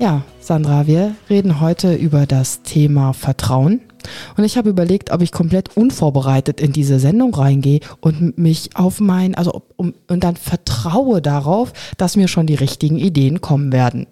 Ja, 0.00 0.22
Sandra, 0.38 0.86
wir 0.86 1.16
reden 1.28 1.58
heute 1.58 1.92
über 1.92 2.24
das 2.24 2.62
Thema 2.62 3.12
Vertrauen. 3.12 3.80
Und 4.36 4.44
ich 4.44 4.56
habe 4.56 4.70
überlegt, 4.70 5.10
ob 5.10 5.22
ich 5.22 5.32
komplett 5.32 5.76
unvorbereitet 5.76 6.60
in 6.60 6.72
diese 6.72 7.00
Sendung 7.00 7.34
reingehe 7.34 7.80
und 8.00 8.38
mich 8.38 8.76
auf 8.76 9.00
mein, 9.00 9.34
also 9.34 9.62
um, 9.74 9.94
und 10.06 10.22
dann 10.22 10.36
vertraue 10.36 11.20
darauf, 11.20 11.72
dass 11.96 12.14
mir 12.14 12.28
schon 12.28 12.46
die 12.46 12.54
richtigen 12.54 12.96
Ideen 12.96 13.40
kommen 13.40 13.72
werden. 13.72 14.06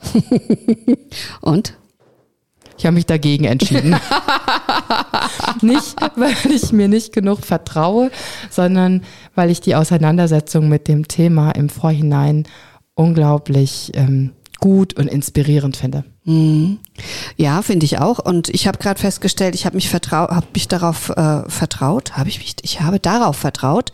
und? 1.40 1.76
Ich 2.78 2.86
habe 2.86 2.94
mich 2.94 3.06
dagegen 3.06 3.46
entschieden. 3.46 3.96
nicht, 5.60 5.96
weil 6.14 6.36
ich 6.54 6.70
mir 6.70 6.86
nicht 6.86 7.12
genug 7.12 7.40
vertraue, 7.40 8.12
sondern 8.48 9.02
weil 9.34 9.50
ich 9.50 9.60
die 9.60 9.74
Auseinandersetzung 9.74 10.68
mit 10.68 10.86
dem 10.86 11.08
Thema 11.08 11.50
im 11.50 11.68
Vorhinein 11.68 12.46
unglaublich 12.94 13.90
ähm, 13.94 14.30
gut 14.60 14.94
und 14.94 15.08
inspirierend 15.08 15.76
finde. 15.76 16.04
Mhm. 16.24 16.78
Ja, 17.36 17.62
finde 17.62 17.86
ich 17.86 17.98
auch. 17.98 18.18
Und 18.18 18.50
ich 18.50 18.68
habe 18.68 18.78
gerade 18.78 19.00
festgestellt, 19.00 19.54
ich 19.54 19.64
habe 19.64 19.76
mich 19.76 19.88
vertraut, 19.88 20.30
habe 20.30 20.46
mich 20.54 20.68
darauf 20.68 21.08
äh, 21.10 21.48
vertraut, 21.48 22.16
habe 22.16 22.28
ich 22.28 22.38
mich, 22.38 22.56
ich 22.62 22.82
habe 22.82 23.00
darauf 23.00 23.36
vertraut, 23.36 23.90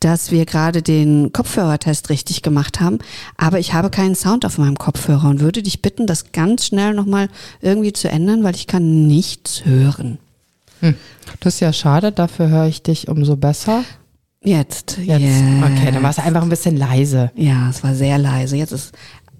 dass 0.00 0.30
wir 0.30 0.44
gerade 0.44 0.82
den 0.82 1.32
Kopfhörertest 1.32 2.10
richtig 2.10 2.42
gemacht 2.42 2.80
haben. 2.80 2.98
Aber 3.36 3.58
ich 3.58 3.72
habe 3.72 3.90
keinen 3.90 4.14
Sound 4.14 4.44
auf 4.44 4.58
meinem 4.58 4.76
Kopfhörer 4.76 5.28
und 5.28 5.40
würde 5.40 5.62
dich 5.62 5.82
bitten, 5.82 6.06
das 6.06 6.32
ganz 6.32 6.66
schnell 6.66 6.94
nochmal 6.94 7.28
irgendwie 7.60 7.92
zu 7.92 8.08
ändern, 8.08 8.44
weil 8.44 8.54
ich 8.54 8.66
kann 8.66 9.06
nichts 9.06 9.64
hören. 9.64 10.18
Hm. 10.80 10.94
Das 11.40 11.54
ist 11.54 11.60
ja 11.60 11.72
schade, 11.72 12.12
dafür 12.12 12.48
höre 12.48 12.66
ich 12.66 12.82
dich 12.82 13.08
umso 13.08 13.36
besser. 13.36 13.84
Jetzt, 14.42 14.98
jetzt. 14.98 15.22
Yes. 15.22 15.42
Okay, 15.62 15.90
dann 15.90 16.02
war 16.02 16.10
es 16.10 16.18
einfach 16.18 16.42
ein 16.42 16.50
bisschen 16.50 16.76
leise. 16.76 17.30
Ja, 17.34 17.70
es 17.70 17.82
war 17.82 17.94
sehr 17.94 18.18
leise. 18.18 18.56
Jetzt 18.56 18.72
ist 18.72 18.92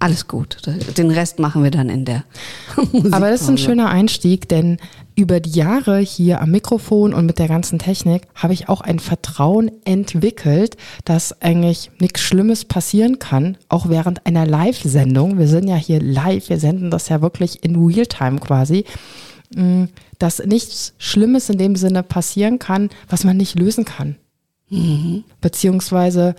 alles 0.05 0.28
gut. 0.28 0.58
Den 0.98 1.10
Rest 1.10 1.38
machen 1.38 1.62
wir 1.62 1.70
dann 1.70 1.88
in 1.88 2.05
der 2.05 2.24
Aber 3.10 3.30
das 3.30 3.41
ist 3.41 3.48
ein 3.48 3.56
schöner 3.56 3.88
Einstieg, 3.88 4.50
denn 4.50 4.77
über 5.16 5.41
die 5.41 5.52
Jahre 5.52 5.98
hier 5.98 6.42
am 6.42 6.50
Mikrofon 6.50 7.14
und 7.14 7.24
mit 7.24 7.38
der 7.38 7.48
ganzen 7.48 7.78
Technik 7.78 8.24
habe 8.34 8.52
ich 8.52 8.69
auch 8.69 8.83
ein 8.83 8.98
Vertrauen 8.98 9.70
entwickelt, 9.86 10.77
dass 11.06 11.41
eigentlich 11.41 11.91
nichts 12.00 12.20
Schlimmes 12.20 12.66
passieren 12.66 13.19
kann, 13.19 13.56
auch 13.70 13.88
während 13.88 14.27
einer 14.27 14.44
Live-Sendung. 14.44 15.38
Wir 15.38 15.48
sind 15.48 15.69
ja 15.69 15.77
hier 15.77 16.02
live, 16.02 16.50
wir 16.50 16.58
senden 16.58 16.91
das 16.91 17.08
ja 17.08 17.22
wirklich 17.22 17.64
in 17.64 17.74
Realtime 17.74 18.41
quasi, 18.41 18.84
mm, 19.56 19.84
dass 20.18 20.44
nichts 20.44 20.92
Schlimmes 20.98 21.48
in 21.48 21.56
dem 21.56 21.77
Sinne 21.77 22.02
passieren 22.02 22.58
kann, 22.58 22.91
was 23.08 23.24
man 23.24 23.39
nicht 23.39 23.58
lösen 23.58 23.86
kann. 23.86 24.16
Mhm. 24.68 25.24
Beziehungsweise 25.41 26.34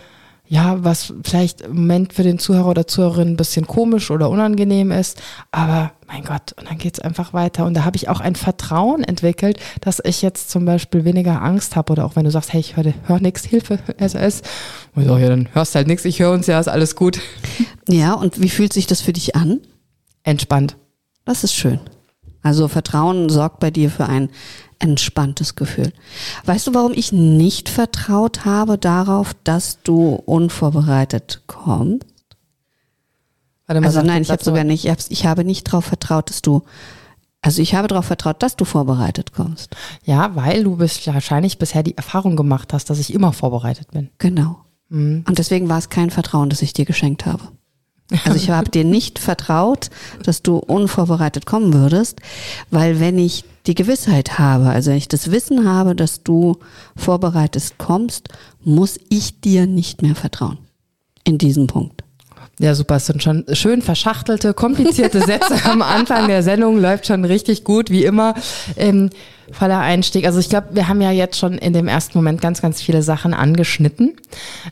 ja, 0.47 0.83
was 0.83 1.13
vielleicht 1.23 1.61
im 1.61 1.75
Moment 1.75 2.13
für 2.13 2.23
den 2.23 2.37
Zuhörer 2.37 2.67
oder 2.67 2.87
Zuhörerin 2.87 3.29
ein 3.29 3.37
bisschen 3.37 3.65
komisch 3.65 4.11
oder 4.11 4.29
unangenehm 4.29 4.91
ist, 4.91 5.21
aber 5.51 5.91
mein 6.07 6.23
Gott, 6.23 6.53
und 6.57 6.69
dann 6.69 6.77
geht's 6.77 6.99
einfach 6.99 7.33
weiter. 7.33 7.65
Und 7.65 7.73
da 7.73 7.83
habe 7.83 7.95
ich 7.95 8.09
auch 8.09 8.19
ein 8.19 8.35
Vertrauen 8.35 9.03
entwickelt, 9.03 9.59
dass 9.81 9.99
ich 10.03 10.21
jetzt 10.21 10.51
zum 10.51 10.65
Beispiel 10.65 11.03
weniger 11.03 11.41
Angst 11.41 11.75
habe 11.75 11.91
oder 11.91 12.05
auch 12.05 12.15
wenn 12.15 12.25
du 12.25 12.31
sagst, 12.31 12.53
hey, 12.53 12.59
ich 12.59 12.77
höre 12.77 12.93
hör 13.05 13.19
nichts, 13.19 13.43
Hilfe, 13.45 13.79
SOS. 13.99 14.43
Und 14.93 15.05
so, 15.05 15.17
ja, 15.17 15.29
dann 15.29 15.49
hörst 15.53 15.73
halt 15.73 15.87
nichts, 15.87 16.05
ich 16.05 16.19
höre 16.19 16.31
uns 16.31 16.45
ja, 16.47 16.59
ist 16.59 16.67
alles 16.67 16.95
gut. 16.95 17.19
Ja, 17.87 18.13
und 18.13 18.41
wie 18.41 18.49
fühlt 18.49 18.73
sich 18.73 18.87
das 18.87 19.01
für 19.01 19.13
dich 19.13 19.35
an? 19.35 19.61
Entspannt. 20.23 20.75
Das 21.23 21.43
ist 21.43 21.53
schön. 21.53 21.79
Also 22.41 22.67
Vertrauen 22.67 23.29
sorgt 23.29 23.59
bei 23.59 23.69
dir 23.69 23.91
für 23.91 24.07
ein 24.07 24.29
entspanntes 24.79 25.55
Gefühl. 25.55 25.91
Weißt 26.45 26.67
du, 26.67 26.73
warum 26.73 26.93
ich 26.93 27.11
nicht 27.11 27.69
vertraut 27.69 28.45
habe 28.45 28.77
darauf, 28.77 29.35
dass 29.43 29.81
du 29.83 30.15
unvorbereitet 30.25 31.43
kommst? 31.47 32.05
Warte 33.67 33.81
mal, 33.81 33.87
also 33.87 34.01
nein, 34.01 34.21
ich 34.21 34.29
habe 34.29 34.43
sogar 34.43 34.63
nicht, 34.63 34.85
ich, 34.85 35.11
ich 35.11 35.25
habe 35.25 35.43
nicht 35.43 35.67
darauf 35.67 35.85
vertraut, 35.85 36.29
dass 36.29 36.41
du 36.41 36.63
also 37.45 37.61
ich 37.61 37.75
habe 37.75 37.87
darauf 37.87 38.05
vertraut, 38.05 38.41
dass 38.41 38.55
du 38.55 38.65
vorbereitet 38.65 39.31
kommst. 39.31 39.75
Ja, 40.03 40.35
weil 40.35 40.63
du 40.63 40.77
bist 40.77 41.05
wahrscheinlich 41.05 41.59
bisher 41.59 41.83
die 41.83 41.95
Erfahrung 41.95 42.35
gemacht 42.35 42.73
hast, 42.73 42.89
dass 42.89 42.97
ich 42.97 43.13
immer 43.13 43.33
vorbereitet 43.33 43.91
bin. 43.91 44.09
Genau. 44.17 44.57
Mhm. 44.89 45.23
Und 45.27 45.37
deswegen 45.37 45.69
war 45.69 45.77
es 45.77 45.89
kein 45.89 46.09
Vertrauen, 46.09 46.49
das 46.49 46.63
ich 46.63 46.73
dir 46.73 46.85
geschenkt 46.85 47.27
habe. 47.27 47.43
Also 48.23 48.35
ich 48.35 48.49
habe 48.49 48.71
dir 48.71 48.83
nicht 48.83 49.19
vertraut, 49.19 49.91
dass 50.23 50.41
du 50.41 50.57
unvorbereitet 50.57 51.45
kommen 51.45 51.71
würdest, 51.71 52.19
weil 52.71 52.99
wenn 52.99 53.19
ich 53.19 53.45
die 53.67 53.75
Gewissheit 53.75 54.37
habe, 54.37 54.69
also 54.69 54.91
wenn 54.91 54.97
ich 54.97 55.07
das 55.07 55.31
Wissen 55.31 55.67
habe, 55.67 55.95
dass 55.95 56.23
du 56.23 56.57
vorbereitet 56.95 57.75
kommst, 57.77 58.29
muss 58.63 58.99
ich 59.09 59.41
dir 59.41 59.67
nicht 59.67 60.01
mehr 60.01 60.15
vertrauen. 60.15 60.57
In 61.23 61.37
diesem 61.37 61.67
Punkt. 61.67 62.03
Ja, 62.59 62.73
super. 62.73 62.95
Es 62.95 63.07
sind 63.07 63.21
schon 63.21 63.45
schön 63.51 63.81
verschachtelte, 63.81 64.53
komplizierte 64.53 65.19
Sätze 65.21 65.59
am 65.65 65.81
Anfang 65.81 66.27
der 66.27 66.41
Sendung. 66.43 66.79
Läuft 66.79 67.07
schon 67.07 67.25
richtig 67.25 67.63
gut, 67.63 67.89
wie 67.89 68.05
immer. 68.05 68.33
Ähm, 68.77 69.09
voller 69.51 69.79
Einstieg. 69.79 70.25
Also 70.25 70.39
ich 70.39 70.49
glaube, 70.49 70.69
wir 70.71 70.87
haben 70.87 71.01
ja 71.01 71.11
jetzt 71.11 71.37
schon 71.37 71.57
in 71.57 71.73
dem 71.73 71.87
ersten 71.87 72.17
Moment 72.17 72.41
ganz, 72.41 72.61
ganz 72.61 72.81
viele 72.81 73.03
Sachen 73.03 73.33
angeschnitten, 73.33 74.15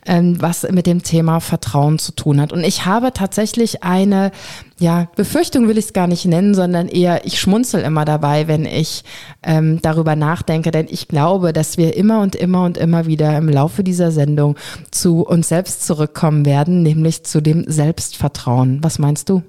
ähm, 0.06 0.42
was 0.42 0.64
mit 0.72 0.88
dem 0.88 1.04
Thema 1.04 1.40
Vertrauen 1.40 2.00
zu 2.00 2.14
tun 2.14 2.42
hat. 2.42 2.52
Und 2.52 2.64
ich 2.64 2.86
habe 2.86 3.14
tatsächlich 3.14 3.84
eine, 3.84 4.32
ja, 4.80 5.08
Befürchtung 5.16 5.68
will 5.68 5.78
ich 5.78 5.86
es 5.86 5.94
gar 5.94 6.08
nicht 6.08 6.26
nennen, 6.26 6.56
sondern 6.56 6.88
eher, 6.88 7.26
ich 7.26 7.40
schmunzel 7.40 7.82
immer 7.82 8.06
dabei, 8.06 8.48
wenn 8.48 8.66
ich 8.66 9.04
ähm, 9.44 9.80
darüber 9.82 10.16
nachdenke, 10.16 10.72
denn 10.72 10.88
ich 10.90 11.08
glaube, 11.08 11.54
dass 11.54 11.78
wir 11.78 11.96
immer 11.96 12.22
und 12.22 12.36
immer 12.36 12.66
und 12.66 12.78
immer 12.78 13.06
wieder 13.06 13.38
im 13.38 13.50
Laufe 13.50 13.84
dieser 13.84 14.12
Sendung 14.12 14.58
zu 14.92 15.22
uns 15.26 15.50
selbst 15.50 15.86
zurückkommen 15.86 16.46
werden, 16.46 16.84
nämlich 16.84 17.24
zu 17.24 17.42
dem 17.42 17.66
Selbstvertrauen. 17.68 18.84
Was 18.84 19.00
meinst 19.00 19.30
du? 19.30 19.44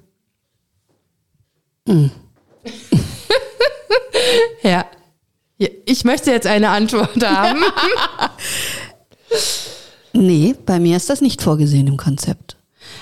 Mhm. 1.87 2.11
ja, 4.63 4.87
ich 5.59 6.05
möchte 6.05 6.31
jetzt 6.31 6.47
eine 6.47 6.71
Antwort 6.71 7.23
haben. 7.25 7.61
nee, 10.13 10.55
bei 10.67 10.79
mir 10.81 10.97
ist 10.97 11.11
das 11.11 11.21
nicht 11.21 11.43
vorgesehen 11.43 11.87
im 11.87 11.97
Konzept. 11.97 12.57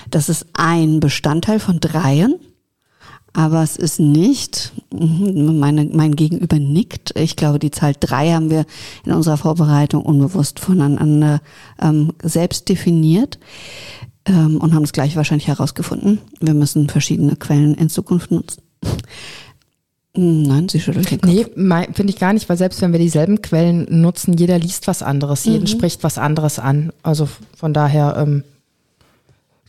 Das 0.09 0.29
ist 0.29 0.45
ein 0.53 0.99
Bestandteil 0.99 1.59
von 1.59 1.79
dreien, 1.79 2.35
aber 3.33 3.63
es 3.63 3.77
ist 3.77 3.99
nicht, 3.99 4.73
mhm, 4.91 5.57
meine, 5.59 5.85
mein 5.85 6.15
Gegenüber 6.15 6.59
nickt. 6.59 7.17
Ich 7.17 7.35
glaube, 7.35 7.59
die 7.59 7.71
Zahl 7.71 7.95
drei 7.99 8.31
haben 8.31 8.51
wir 8.51 8.65
in 9.05 9.11
unserer 9.11 9.37
Vorbereitung 9.37 10.03
unbewusst 10.03 10.59
voneinander 10.59 11.41
ähm, 11.81 12.13
selbst 12.21 12.69
definiert 12.69 13.39
ähm, 14.25 14.57
und 14.57 14.75
haben 14.75 14.83
es 14.83 14.93
gleich 14.93 15.15
wahrscheinlich 15.15 15.47
herausgefunden. 15.47 16.19
Wir 16.39 16.53
müssen 16.53 16.89
verschiedene 16.89 17.35
Quellen 17.35 17.73
in 17.73 17.89
Zukunft 17.89 18.29
nutzen. 18.29 18.61
Nein, 20.15 20.69
sie 20.69 20.79
schüttelt 20.79 21.09
den 21.09 21.21
Kopf. 21.21 21.31
Nee, 21.31 21.45
finde 21.93 22.13
ich 22.13 22.19
gar 22.19 22.33
nicht, 22.33 22.47
weil 22.47 22.57
selbst 22.57 22.81
wenn 22.81 22.91
wir 22.91 22.99
dieselben 22.99 23.41
Quellen 23.41 23.87
nutzen, 23.89 24.33
jeder 24.33 24.59
liest 24.59 24.87
was 24.87 25.01
anderes, 25.01 25.45
jeden 25.45 25.63
mhm. 25.63 25.67
spricht 25.67 26.03
was 26.03 26.19
anderes 26.19 26.59
an. 26.59 26.93
Also 27.01 27.27
von 27.57 27.73
daher 27.73 28.15
ähm, 28.17 28.43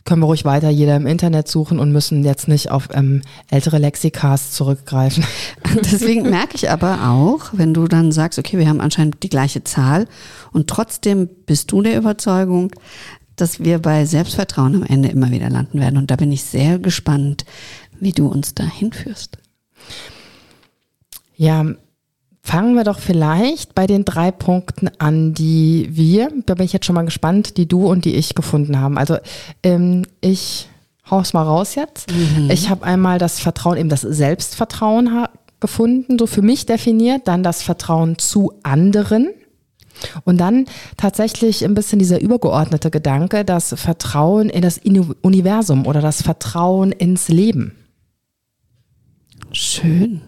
können 0.03 0.21
wir 0.21 0.27
ruhig 0.27 0.45
weiter 0.45 0.69
jeder 0.69 0.95
im 0.97 1.07
Internet 1.07 1.47
suchen 1.47 1.79
und 1.79 1.91
müssen 1.91 2.23
jetzt 2.23 2.47
nicht 2.47 2.69
auf 2.69 2.89
ähm, 2.93 3.23
ältere 3.49 3.79
Lexikas 3.79 4.51
zurückgreifen. 4.51 5.25
Deswegen 5.91 6.29
merke 6.29 6.55
ich 6.55 6.69
aber 6.69 7.09
auch, 7.09 7.45
wenn 7.53 7.73
du 7.73 7.87
dann 7.87 8.11
sagst, 8.11 8.37
okay, 8.37 8.59
wir 8.59 8.69
haben 8.69 8.81
anscheinend 8.81 9.23
die 9.23 9.29
gleiche 9.29 9.63
Zahl 9.63 10.07
und 10.51 10.67
trotzdem 10.67 11.27
bist 11.47 11.71
du 11.71 11.81
der 11.81 11.97
Überzeugung, 11.97 12.71
dass 13.35 13.61
wir 13.61 13.79
bei 13.79 14.05
Selbstvertrauen 14.05 14.75
am 14.75 14.83
Ende 14.83 15.09
immer 15.09 15.31
wieder 15.31 15.49
landen 15.49 15.79
werden. 15.79 15.97
Und 15.97 16.11
da 16.11 16.15
bin 16.15 16.31
ich 16.31 16.43
sehr 16.43 16.77
gespannt, 16.77 17.45
wie 17.99 18.11
du 18.11 18.27
uns 18.27 18.53
da 18.53 18.63
hinführst. 18.63 19.39
Ja, 21.35 21.65
fangen 22.41 22.75
wir 22.75 22.83
doch 22.83 22.99
vielleicht 22.99 23.73
bei 23.73 23.87
den 23.87 24.05
drei 24.05 24.31
Punkten 24.31 24.89
an, 24.99 25.33
die 25.33 25.89
wir, 25.91 26.29
da 26.45 26.53
bin 26.53 26.65
ich 26.65 26.73
jetzt 26.73 26.85
schon 26.85 26.95
mal 26.95 27.05
gespannt, 27.05 27.57
die 27.57 27.67
du 27.67 27.87
und 27.87 28.05
die 28.05 28.15
ich 28.15 28.35
gefunden 28.35 28.79
haben. 28.79 28.97
Also 28.97 29.17
ähm, 29.63 30.03
ich 30.21 30.69
hau's 31.09 31.33
mal 31.33 31.43
raus 31.43 31.75
jetzt. 31.75 32.11
Mhm. 32.11 32.49
Ich 32.51 32.69
habe 32.69 32.85
einmal 32.85 33.17
das 33.17 33.39
Vertrauen, 33.39 33.77
eben 33.77 33.89
das 33.89 34.01
Selbstvertrauen 34.01 35.25
gefunden, 35.59 36.19
so 36.19 36.27
für 36.27 36.41
mich 36.43 36.65
definiert, 36.67 37.27
dann 37.27 37.41
das 37.41 37.63
Vertrauen 37.63 38.19
zu 38.19 38.53
anderen. 38.63 39.29
Und 40.25 40.37
dann 40.39 40.65
tatsächlich 40.97 41.63
ein 41.63 41.73
bisschen 41.73 41.99
dieser 41.99 42.21
übergeordnete 42.21 42.91
Gedanke, 42.91 43.45
das 43.45 43.73
Vertrauen 43.75 44.49
in 44.49 44.61
das 44.61 44.79
Universum 45.21 45.87
oder 45.87 46.01
das 46.01 46.21
Vertrauen 46.21 46.91
ins 46.91 47.29
Leben. 47.29 47.75
Schön. 49.51 50.21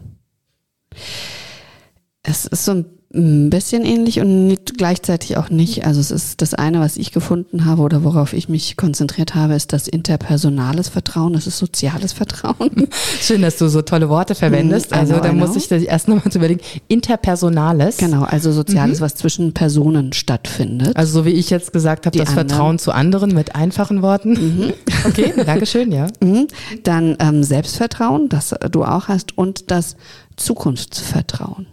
Es 2.23 2.45
ist 2.45 2.65
so 2.65 2.83
ein 3.13 3.49
bisschen 3.49 3.85
ähnlich 3.85 4.19
und 4.19 4.47
nicht, 4.47 4.77
gleichzeitig 4.77 5.37
auch 5.37 5.49
nicht. 5.49 5.85
Also 5.85 6.01
es 6.01 6.11
ist 6.11 6.41
das 6.41 6.53
eine, 6.53 6.81
was 6.81 6.97
ich 6.97 7.13
gefunden 7.13 7.63
habe 7.63 7.81
oder 7.81 8.03
worauf 8.03 8.33
ich 8.33 8.49
mich 8.49 8.75
konzentriert 8.75 9.33
habe, 9.33 9.55
ist 9.55 9.71
das 9.71 9.87
interpersonales 9.87 10.89
Vertrauen, 10.89 11.31
das 11.31 11.47
ist 11.47 11.57
soziales 11.57 12.11
Vertrauen. 12.11 12.87
Schön, 13.21 13.41
dass 13.41 13.57
du 13.57 13.69
so 13.69 13.81
tolle 13.81 14.09
Worte 14.09 14.35
verwendest. 14.35 14.91
Mhm, 14.91 14.97
also 14.97 15.19
da 15.19 15.31
muss 15.31 15.55
ich 15.55 15.69
das 15.69 15.83
erst 15.83 16.09
nochmal 16.09 16.31
zu 16.31 16.37
überlegen. 16.37 16.59
Interpersonales. 16.89 17.97
Genau, 17.97 18.23
also 18.23 18.51
soziales, 18.51 18.99
mhm. 18.99 19.05
was 19.05 19.15
zwischen 19.15 19.53
Personen 19.53 20.11
stattfindet. 20.11 20.97
Also 20.97 21.19
so 21.19 21.25
wie 21.25 21.31
ich 21.31 21.49
jetzt 21.49 21.71
gesagt 21.71 22.05
habe, 22.05 22.17
das 22.17 22.29
anderen. 22.29 22.49
Vertrauen 22.49 22.79
zu 22.79 22.91
anderen 22.91 23.33
mit 23.33 23.55
einfachen 23.55 24.01
Worten. 24.01 24.31
Mhm. 24.31 24.73
Okay, 25.05 25.31
Dankeschön, 25.45 25.91
ja. 25.91 26.07
Mhm. 26.21 26.47
Dann 26.83 27.15
ähm, 27.19 27.43
Selbstvertrauen, 27.43 28.27
das 28.29 28.53
du 28.71 28.83
auch 28.83 29.07
hast 29.07 29.37
und 29.37 29.71
das 29.71 29.95
Zukunftsvertrauen. 30.37 31.67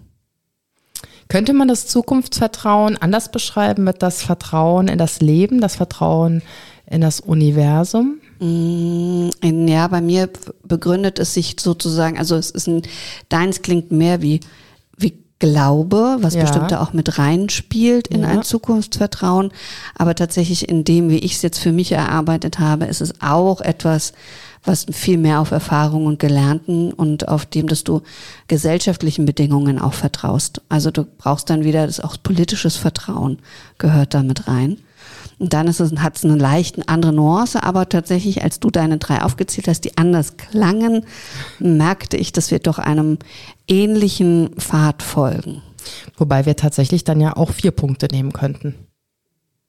Könnte 1.28 1.54
man 1.54 1.68
das 1.68 1.86
Zukunftsvertrauen 1.86 2.96
anders 2.98 3.30
beschreiben 3.30 3.84
mit 3.84 4.02
das 4.02 4.22
Vertrauen 4.22 4.88
in 4.88 4.98
das 4.98 5.20
Leben, 5.20 5.60
das 5.60 5.76
Vertrauen 5.76 6.42
in 6.86 7.00
das 7.00 7.20
Universum? 7.20 8.20
Mm, 8.40 9.30
ja, 9.42 9.88
bei 9.88 10.00
mir 10.00 10.28
begründet 10.64 11.18
es 11.18 11.34
sich 11.34 11.56
sozusagen, 11.58 12.18
also 12.18 12.36
es 12.36 12.50
ist 12.50 12.66
ein, 12.66 12.82
deins 13.28 13.62
klingt 13.62 13.90
mehr 13.90 14.20
wie, 14.20 14.40
wie 14.40 14.40
Glaube, 15.40 16.18
was 16.20 16.34
ja. 16.34 16.42
bestimmt 16.42 16.70
da 16.70 16.80
auch 16.80 16.92
mit 16.92 17.18
reinspielt 17.18 18.06
in 18.06 18.22
ja. 18.22 18.28
ein 18.28 18.42
Zukunftsvertrauen. 18.42 19.50
Aber 19.94 20.14
tatsächlich 20.14 20.68
in 20.68 20.84
dem, 20.84 21.10
wie 21.10 21.18
ich 21.18 21.34
es 21.34 21.42
jetzt 21.42 21.58
für 21.58 21.72
mich 21.72 21.92
erarbeitet 21.92 22.58
habe, 22.60 22.86
ist 22.86 23.00
es 23.00 23.20
auch 23.20 23.60
etwas, 23.60 24.12
was 24.64 24.86
viel 24.90 25.18
mehr 25.18 25.40
auf 25.40 25.50
Erfahrung 25.50 26.06
und 26.06 26.18
Gelernten 26.18 26.92
und 26.92 27.28
auf 27.28 27.46
dem, 27.46 27.66
dass 27.68 27.84
du 27.84 28.02
gesellschaftlichen 28.48 29.26
Bedingungen 29.26 29.78
auch 29.78 29.92
vertraust. 29.92 30.62
Also 30.68 30.90
du 30.90 31.04
brauchst 31.04 31.50
dann 31.50 31.64
wieder 31.64 31.86
das 31.86 32.00
auch 32.00 32.16
politisches 32.22 32.76
Vertrauen 32.76 33.38
gehört 33.78 34.14
damit 34.14 34.48
rein. 34.48 34.78
Und 35.38 35.52
dann 35.52 35.66
ist 35.66 35.80
es, 35.80 35.92
hat 35.96 36.16
es 36.16 36.24
eine 36.24 36.36
leicht 36.36 36.88
andere 36.88 37.12
Nuance, 37.12 37.62
aber 37.62 37.88
tatsächlich, 37.88 38.42
als 38.42 38.60
du 38.60 38.70
deine 38.70 38.98
drei 38.98 39.22
aufgezählt 39.22 39.68
hast, 39.68 39.82
die 39.82 39.96
anders 39.98 40.36
klangen, 40.36 41.04
merkte 41.58 42.16
ich, 42.16 42.32
dass 42.32 42.50
wir 42.50 42.58
doch 42.58 42.78
einem 42.78 43.18
ähnlichen 43.66 44.50
Pfad 44.58 45.02
folgen. 45.02 45.62
Wobei 46.16 46.46
wir 46.46 46.56
tatsächlich 46.56 47.04
dann 47.04 47.20
ja 47.20 47.36
auch 47.36 47.50
vier 47.50 47.72
Punkte 47.72 48.08
nehmen 48.10 48.32
könnten 48.32 48.74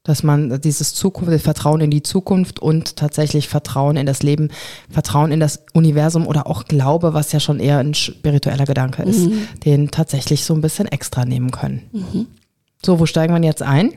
dass 0.05 0.21
man 0.23 0.61
dieses 0.61 0.93
Zukunft, 0.93 1.43
Vertrauen 1.43 1.81
in 1.81 1.89
die 1.89 2.03
Zukunft 2.03 2.59
und 2.59 2.95
tatsächlich 2.95 3.49
Vertrauen 3.49 3.97
in 3.97 4.05
das 4.05 4.23
Leben, 4.23 4.49
Vertrauen 4.89 5.31
in 5.31 5.39
das 5.39 5.65
Universum 5.73 6.27
oder 6.27 6.47
auch 6.47 6.65
Glaube, 6.65 7.13
was 7.13 7.31
ja 7.31 7.39
schon 7.39 7.59
eher 7.59 7.79
ein 7.79 7.95
spiritueller 7.95 8.65
Gedanke 8.65 9.03
ist, 9.03 9.25
mhm. 9.25 9.47
den 9.65 9.91
tatsächlich 9.91 10.45
so 10.45 10.53
ein 10.53 10.61
bisschen 10.61 10.87
extra 10.87 11.25
nehmen 11.25 11.51
können. 11.51 11.81
Mhm. 11.91 12.27
So, 12.85 12.99
wo 12.99 13.07
steigen 13.07 13.33
wir 13.33 13.41
jetzt 13.43 13.63
ein? 13.63 13.93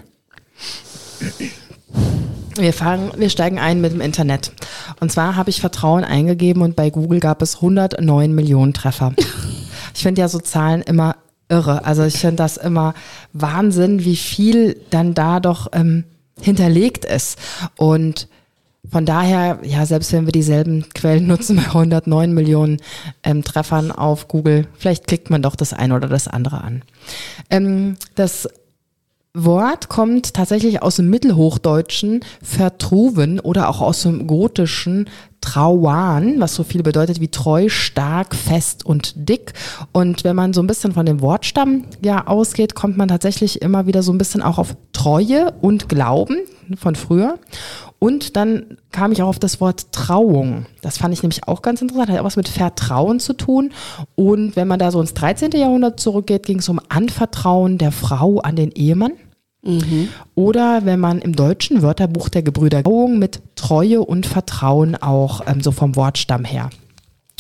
Wir, 2.57 2.73
fangen, 2.73 3.13
wir 3.17 3.31
steigen 3.31 3.59
ein 3.59 3.81
mit 3.81 3.93
dem 3.93 4.01
Internet. 4.01 4.53
Und 5.01 5.13
zwar 5.13 5.37
habe 5.37 5.51
ich 5.51 5.61
Vertrauen 5.61 6.05
eingegeben 6.05 6.63
und 6.63 6.77
bei 6.77 6.91
Google 6.91 7.21
gab 7.21 7.43
es 7.43 7.57
109 7.57 8.35
Millionen 8.35 8.73
Treffer. 8.73 9.15
Ich 9.95 10.03
finde 10.05 10.21
ja 10.21 10.29
so 10.29 10.39
Zahlen 10.39 10.83
immer 10.83 11.17
irre. 11.49 11.85
Also 11.85 12.05
ich 12.05 12.19
finde 12.19 12.37
das 12.37 12.57
immer 12.57 12.95
Wahnsinn, 13.33 14.05
wie 14.05 14.15
viel 14.15 14.81
dann 14.91 15.13
da 15.13 15.41
doch 15.41 15.67
ähm, 15.73 16.05
hinterlegt 16.41 17.05
ist. 17.05 17.37
Und 17.77 18.29
von 18.91 19.05
daher, 19.05 19.59
ja, 19.63 19.85
selbst 19.87 20.13
wenn 20.13 20.27
wir 20.27 20.33
dieselben 20.33 20.89
Quellen 20.95 21.27
nutzen 21.27 21.57
bei 21.57 21.65
109 21.65 22.33
Millionen 22.33 22.79
ähm, 23.23 23.43
Treffern 23.43 23.91
auf 23.91 24.29
Google, 24.29 24.67
vielleicht 24.79 25.07
klickt 25.07 25.31
man 25.31 25.43
doch 25.43 25.57
das 25.57 25.73
eine 25.73 25.95
oder 25.95 26.09
das 26.09 26.29
andere 26.29 26.63
an. 26.63 26.83
Ähm, 27.51 27.97
das 28.15 28.49
Wort 29.35 29.89
kommt 29.89 30.35
tatsächlich 30.35 30.83
aus 30.83 30.97
dem 30.97 31.11
Mittelhochdeutschen 31.11 32.25
vertruven 32.43 33.41
oder 33.41 33.69
auch 33.69 33.81
aus 33.81 34.03
dem 34.03 34.27
Gotischen 34.27 35.09
trauan, 35.41 36.41
was 36.41 36.55
so 36.55 36.65
viel 36.65 36.83
bedeutet 36.83 37.21
wie 37.21 37.29
treu, 37.29 37.69
stark, 37.69 38.35
fest 38.35 38.85
und 38.85 39.29
dick. 39.29 39.53
Und 39.93 40.25
wenn 40.25 40.35
man 40.35 40.53
so 40.53 40.63
ein 40.63 40.67
bisschen 40.67 40.93
von 40.93 41.07
dem 41.07 41.21
Wortstamm 41.21 41.85
ja 42.03 42.27
ausgeht, 42.27 42.75
kommt 42.75 42.97
man 42.97 43.09
tatsächlich 43.09 43.63
immer 43.63 43.87
wieder 43.87 44.03
so 44.03 44.13
ein 44.13 44.19
bisschen 44.19 44.43
auch 44.43 44.59
auf 44.59 44.77
Treue 44.93 45.53
und 45.61 45.89
Glauben 45.89 46.39
von 46.77 46.97
früher. 46.97 47.39
Und 47.99 48.37
dann 48.37 48.79
kam 48.93 49.11
ich 49.11 49.23
auch 49.23 49.29
auf 49.29 49.39
das 49.41 49.61
Wort 49.61 49.93
Trauung. 49.93 50.67
Das 50.83 50.99
fand 50.99 51.13
ich 51.13 51.23
nämlich 51.23 51.49
auch 51.49 51.63
ganz 51.63 51.83
interessant, 51.83 52.11
hat 52.11 52.21
auch 52.21 52.25
was 52.25 52.37
mit 52.37 52.49
Vertrauen 52.49 53.19
zu 53.19 53.33
tun. 53.33 53.73
Und 54.15 54.55
wenn 54.55 54.69
man 54.69 54.79
da 54.79 54.93
so 54.93 55.01
ins 55.01 55.15
13. 55.15 55.51
Jahrhundert 55.53 55.99
zurückgeht, 55.99 56.47
ging 56.47 56.61
es 56.61 56.69
um 56.69 56.81
Anvertrauen 56.89 57.77
der 57.77 57.91
Frau 57.91 58.39
an 58.39 58.55
den 58.55 58.71
Ehemann. 58.71 59.13
Mhm. 59.63 60.09
Oder 60.37 60.85
wenn 60.85 61.01
man 61.01 61.19
im 61.19 61.35
deutschen 61.35 61.83
Wörterbuch 61.83 62.29
der 62.29 62.43
Gebrüder 62.43 62.85
Trauung 62.85 63.19
mit 63.19 63.43
Treue 63.57 64.01
und 64.01 64.27
Vertrauen 64.27 64.95
auch 64.95 65.43
ähm, 65.47 65.61
so 65.61 65.73
vom 65.73 65.97
Wortstamm 65.97 66.45
her. 66.45 66.71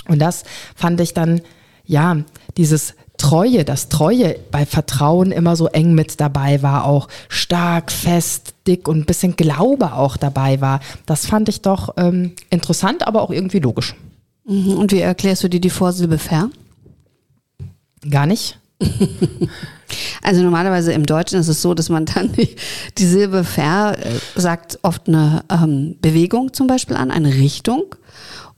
Und 0.08 0.19
das 0.19 0.43
fand 0.75 1.00
ich 1.00 1.14
dann, 1.14 1.43
ja, 1.84 2.16
dieses 2.56 2.94
Treue, 3.19 3.65
das 3.65 3.88
Treue 3.88 4.37
bei 4.50 4.65
Vertrauen 4.65 5.32
immer 5.32 5.56
so 5.56 5.67
eng 5.67 5.94
mit 5.94 6.20
dabei 6.20 6.62
war, 6.62 6.87
auch 6.87 7.09
stark, 7.29 7.93
fest, 7.93 8.55
dick 8.67 8.88
und 8.88 8.99
ein 8.99 9.05
bisschen 9.05 9.37
Glaube 9.37 9.93
auch 9.93 10.17
dabei 10.17 10.61
war. 10.61 10.81
Das 11.05 11.26
fand 11.26 11.49
ich 11.49 11.61
doch 11.61 11.94
ähm, 11.97 12.32
interessant, 12.49 13.06
aber 13.06 13.23
auch 13.23 13.31
irgendwie 13.31 13.59
logisch. 13.59 13.94
Mhm. 14.47 14.73
Und 14.79 14.93
wie 14.93 15.00
erklärst 15.00 15.44
du 15.44 15.49
dir 15.49 15.61
die 15.61 15.70
Vorsilbe 15.70 16.19
ver? 16.19 16.50
Gar 18.09 18.26
nicht. 18.26 18.59
Also 20.23 20.43
normalerweise 20.43 20.93
im 20.93 21.06
Deutschen 21.06 21.41
ist 21.41 21.49
es 21.49 21.62
so, 21.62 21.75
dass 21.75 21.88
man 21.88 22.05
dann 22.05 22.32
die, 22.32 22.56
die 22.99 23.06
Silbe 23.06 23.44
ver 23.44 23.97
äh, 23.99 24.19
sagt 24.38 24.79
oft 24.82 25.09
eine 25.09 25.44
ähm, 25.50 25.97
Bewegung 26.03 26.53
zum 26.53 26.67
Beispiel 26.67 26.97
an, 26.97 27.11
eine 27.11 27.32
Richtung 27.35 27.94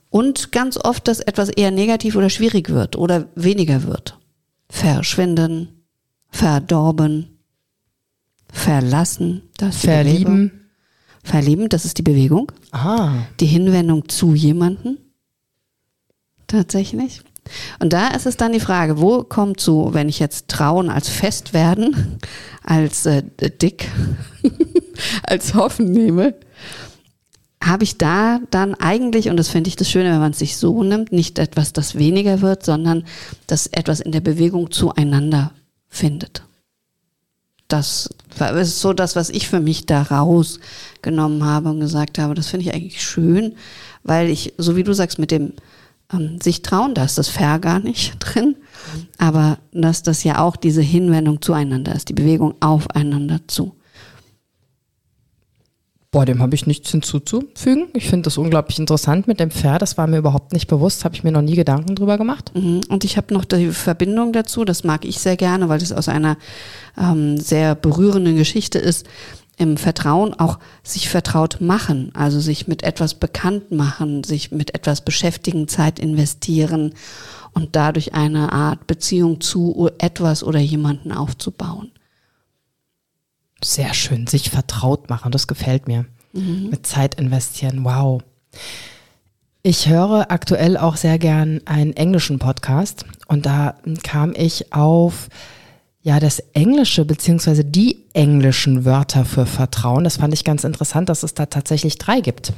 und 0.09 0.51
ganz 0.51 0.77
oft, 0.77 1.07
dass 1.07 1.21
etwas 1.21 1.49
eher 1.49 1.71
negativ 1.71 2.15
oder 2.15 2.29
schwierig 2.29 2.69
wird 2.69 2.97
oder 2.97 3.27
weniger 3.35 3.83
wird. 3.83 4.17
Verschwinden, 4.71 5.83
verdorben, 6.29 7.37
verlassen, 8.51 9.43
das 9.57 9.81
Verlieben. 9.81 10.69
Verlieben, 11.23 11.69
das 11.69 11.85
ist 11.85 11.97
die 11.97 12.03
Bewegung. 12.03 12.51
Ah. 12.71 13.25
Die 13.41 13.45
Hinwendung 13.45 14.07
zu 14.07 14.33
jemanden. 14.33 14.97
Tatsächlich. 16.47 17.21
Und 17.79 17.91
da 17.91 18.07
ist 18.07 18.25
es 18.25 18.37
dann 18.37 18.53
die 18.53 18.61
Frage, 18.61 19.01
wo 19.01 19.23
kommt 19.23 19.59
zu, 19.59 19.93
wenn 19.93 20.07
ich 20.09 20.19
jetzt 20.19 20.47
Trauen 20.47 20.89
als 20.89 21.09
fest 21.09 21.53
werden, 21.53 22.19
als 22.63 23.05
äh, 23.05 23.23
dick, 23.61 23.89
als 25.23 25.53
hoffen 25.53 25.91
nehme, 25.91 26.33
habe 27.63 27.83
ich 27.83 27.97
da 27.97 28.39
dann 28.49 28.73
eigentlich, 28.75 29.29
und 29.29 29.37
das 29.37 29.49
finde 29.49 29.67
ich 29.67 29.75
das 29.75 29.89
Schöne, 29.89 30.11
wenn 30.11 30.19
man 30.19 30.31
es 30.31 30.39
sich 30.39 30.57
so 30.57 30.83
nimmt, 30.83 31.11
nicht 31.11 31.37
etwas, 31.37 31.73
das 31.73 31.95
weniger 31.95 32.41
wird, 32.41 32.65
sondern 32.65 33.03
dass 33.47 33.67
etwas 33.67 33.99
in 33.99 34.11
der 34.11 34.21
Bewegung 34.21 34.71
zueinander 34.71 35.51
findet. 35.87 36.43
Das 37.67 38.09
ist 38.55 38.81
so 38.81 38.93
das, 38.93 39.15
was 39.15 39.29
ich 39.29 39.47
für 39.47 39.59
mich 39.59 39.85
da 39.85 40.01
rausgenommen 40.01 41.45
habe 41.45 41.69
und 41.69 41.79
gesagt 41.79 42.17
habe, 42.17 42.33
das 42.33 42.47
finde 42.47 42.65
ich 42.65 42.73
eigentlich 42.73 43.01
schön, 43.01 43.55
weil 44.03 44.29
ich, 44.29 44.53
so 44.57 44.75
wie 44.75 44.83
du 44.83 44.93
sagst, 44.93 45.19
mit 45.19 45.31
dem 45.31 45.53
ähm, 46.11 46.41
sich 46.41 46.63
trauen, 46.63 46.95
da 46.95 47.05
ist 47.05 47.17
das 47.17 47.29
Fair 47.29 47.59
gar 47.59 47.79
nicht 47.79 48.15
drin, 48.19 48.55
aber 49.17 49.59
dass 49.71 50.03
das 50.03 50.23
ja 50.23 50.39
auch 50.39 50.55
diese 50.55 50.81
Hinwendung 50.81 51.41
zueinander 51.41 51.95
ist, 51.95 52.09
die 52.09 52.13
Bewegung 52.13 52.55
aufeinander 52.59 53.39
zu. 53.47 53.75
Boah, 56.13 56.25
dem 56.25 56.41
habe 56.41 56.55
ich 56.55 56.67
nichts 56.67 56.91
hinzuzufügen. 56.91 57.87
Ich 57.93 58.09
finde 58.09 58.23
das 58.23 58.37
unglaublich 58.37 58.77
interessant 58.79 59.29
mit 59.29 59.39
dem 59.39 59.49
Pferd. 59.49 59.81
Das 59.81 59.97
war 59.97 60.07
mir 60.07 60.17
überhaupt 60.17 60.51
nicht 60.51 60.67
bewusst, 60.67 61.05
habe 61.05 61.15
ich 61.15 61.23
mir 61.23 61.31
noch 61.31 61.41
nie 61.41 61.55
Gedanken 61.55 61.95
drüber 61.95 62.17
gemacht. 62.17 62.51
Mhm. 62.53 62.81
Und 62.89 63.05
ich 63.05 63.15
habe 63.15 63.33
noch 63.33 63.45
die 63.45 63.71
Verbindung 63.71 64.33
dazu, 64.33 64.65
das 64.65 64.83
mag 64.83 65.05
ich 65.05 65.19
sehr 65.19 65.37
gerne, 65.37 65.69
weil 65.69 65.79
das 65.79 65.93
aus 65.93 66.09
einer 66.09 66.35
ähm, 66.97 67.37
sehr 67.37 67.75
berührenden 67.75 68.35
Geschichte 68.35 68.77
ist 68.77 69.07
im 69.57 69.77
Vertrauen 69.77 70.33
auch 70.33 70.59
sich 70.83 71.07
vertraut 71.07 71.61
machen, 71.61 72.11
also 72.13 72.41
sich 72.41 72.67
mit 72.67 72.83
etwas 72.83 73.13
bekannt 73.13 73.71
machen, 73.71 74.25
sich 74.25 74.51
mit 74.51 74.75
etwas 74.75 75.01
beschäftigen, 75.01 75.69
Zeit 75.69 75.97
investieren 75.97 76.93
und 77.53 77.75
dadurch 77.75 78.13
eine 78.13 78.51
Art 78.51 78.85
Beziehung 78.85 79.39
zu 79.39 79.89
etwas 79.97 80.43
oder 80.43 80.59
jemanden 80.59 81.13
aufzubauen. 81.13 81.90
Sehr 83.63 83.93
schön, 83.93 84.27
sich 84.27 84.49
vertraut 84.49 85.09
machen, 85.09 85.31
das 85.31 85.47
gefällt 85.47 85.87
mir. 85.87 86.05
Mhm. 86.33 86.69
Mit 86.69 86.87
Zeit 86.87 87.15
investieren, 87.15 87.83
wow. 87.83 88.21
Ich 89.63 89.87
höre 89.87 90.31
aktuell 90.31 90.75
auch 90.77 90.95
sehr 90.95 91.19
gern 91.19 91.61
einen 91.65 91.93
englischen 91.93 92.39
Podcast 92.39 93.05
und 93.27 93.45
da 93.45 93.75
kam 94.03 94.33
ich 94.35 94.73
auf 94.73 95.29
ja, 96.03 96.19
das 96.19 96.39
Englische 96.53 97.05
beziehungsweise 97.05 97.63
die 97.63 98.05
englischen 98.13 98.85
Wörter 98.85 99.23
für 99.23 99.45
Vertrauen, 99.45 100.03
das 100.03 100.17
fand 100.17 100.33
ich 100.33 100.43
ganz 100.43 100.63
interessant, 100.63 101.09
dass 101.09 101.21
es 101.21 101.35
da 101.35 101.45
tatsächlich 101.45 101.97
drei 101.99 102.21
gibt. 102.21 102.53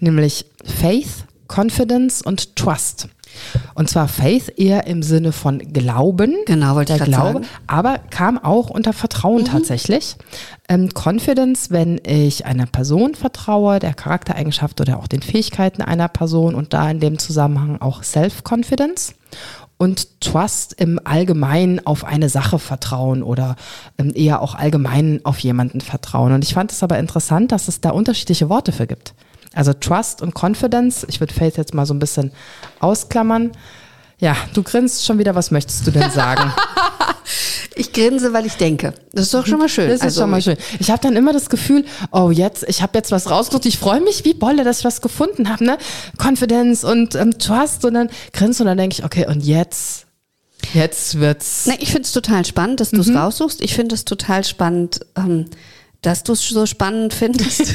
Nämlich 0.00 0.46
Faith, 0.64 1.24
Confidence 1.46 2.22
und 2.22 2.56
Trust. 2.56 3.08
Und 3.74 3.88
zwar 3.88 4.08
Faith 4.08 4.52
eher 4.56 4.86
im 4.86 5.02
Sinne 5.02 5.32
von 5.32 5.58
Glauben. 5.58 6.34
Genau, 6.46 6.74
wollte 6.74 6.96
der 6.96 7.06
ich 7.06 7.12
Glaube, 7.12 7.32
sagen. 7.34 7.46
aber 7.66 7.98
kam 8.10 8.38
auch 8.38 8.70
unter 8.70 8.92
Vertrauen 8.92 9.44
tatsächlich. 9.44 10.16
Ähm, 10.68 10.90
Confidence, 10.94 11.70
wenn 11.70 12.00
ich 12.04 12.44
einer 12.46 12.66
Person 12.66 13.14
vertraue, 13.14 13.78
der 13.78 13.94
Charaktereigenschaft 13.94 14.80
oder 14.80 14.98
auch 14.98 15.06
den 15.06 15.22
Fähigkeiten 15.22 15.82
einer 15.82 16.08
Person 16.08 16.54
und 16.54 16.72
da 16.72 16.90
in 16.90 17.00
dem 17.00 17.18
Zusammenhang 17.18 17.80
auch 17.80 18.02
Self-Confidence. 18.02 19.14
Und 19.80 20.20
Trust 20.20 20.74
im 20.80 20.98
Allgemeinen 21.04 21.86
auf 21.86 22.04
eine 22.04 22.28
Sache 22.28 22.58
vertrauen 22.58 23.22
oder 23.22 23.54
ähm, 23.96 24.12
eher 24.12 24.42
auch 24.42 24.56
allgemein 24.56 25.20
auf 25.22 25.38
jemanden 25.38 25.80
vertrauen. 25.80 26.32
Und 26.32 26.42
ich 26.42 26.52
fand 26.52 26.72
es 26.72 26.82
aber 26.82 26.98
interessant, 26.98 27.52
dass 27.52 27.68
es 27.68 27.80
da 27.80 27.90
unterschiedliche 27.90 28.48
Worte 28.48 28.72
für 28.72 28.88
gibt. 28.88 29.14
Also 29.54 29.72
Trust 29.72 30.22
und 30.22 30.34
Confidence, 30.34 31.04
ich 31.08 31.20
würde 31.20 31.34
Faith 31.34 31.56
jetzt 31.56 31.74
mal 31.74 31.86
so 31.86 31.94
ein 31.94 31.98
bisschen 31.98 32.32
ausklammern. 32.80 33.52
Ja, 34.18 34.36
du 34.54 34.62
grinst 34.62 35.04
schon 35.06 35.18
wieder, 35.18 35.34
was 35.34 35.50
möchtest 35.50 35.86
du 35.86 35.90
denn 35.90 36.10
sagen? 36.10 36.52
Ich 37.74 37.92
grinse, 37.92 38.32
weil 38.32 38.44
ich 38.46 38.54
denke. 38.54 38.92
Das 39.12 39.26
ist 39.26 39.34
doch 39.34 39.46
schon 39.46 39.58
mal 39.58 39.68
schön. 39.68 39.86
Das 39.88 39.96
ist 39.98 40.02
Also, 40.02 40.22
schon 40.22 40.30
mal 40.30 40.42
schön. 40.42 40.56
Ich 40.80 40.90
habe 40.90 41.00
dann 41.00 41.14
immer 41.14 41.32
das 41.32 41.48
Gefühl, 41.48 41.84
oh 42.10 42.30
jetzt, 42.30 42.64
ich 42.66 42.82
habe 42.82 42.96
jetzt 42.98 43.12
was 43.12 43.30
rausgesucht. 43.30 43.66
Ich 43.66 43.78
freue 43.78 44.00
mich 44.00 44.24
wie 44.24 44.34
Bolle, 44.34 44.64
dass 44.64 44.80
ich 44.80 44.84
was 44.84 45.00
gefunden 45.00 45.48
habe, 45.48 45.62
ne? 45.64 45.78
Confidence 46.20 46.82
und 46.84 47.14
ähm, 47.14 47.38
Trust 47.38 47.84
und 47.84 47.94
dann 47.94 48.08
grinst 48.32 48.60
und 48.60 48.66
dann 48.66 48.78
denke 48.78 48.94
ich, 48.94 49.04
okay, 49.04 49.26
und 49.28 49.44
jetzt, 49.44 50.06
jetzt 50.74 51.20
wird's. 51.20 51.64
Na, 51.66 51.74
ich 51.78 51.90
finde 51.90 52.02
es 52.02 52.12
total 52.12 52.44
spannend, 52.44 52.80
dass 52.80 52.90
du 52.90 53.00
es 53.00 53.14
raussuchst. 53.14 53.60
Ich 53.60 53.74
finde 53.74 53.94
es 53.94 54.04
total 54.04 54.42
spannend, 54.44 55.00
ähm, 55.16 55.44
dass 56.02 56.22
du 56.22 56.32
es 56.32 56.48
so 56.48 56.66
spannend 56.66 57.12
findest. 57.12 57.74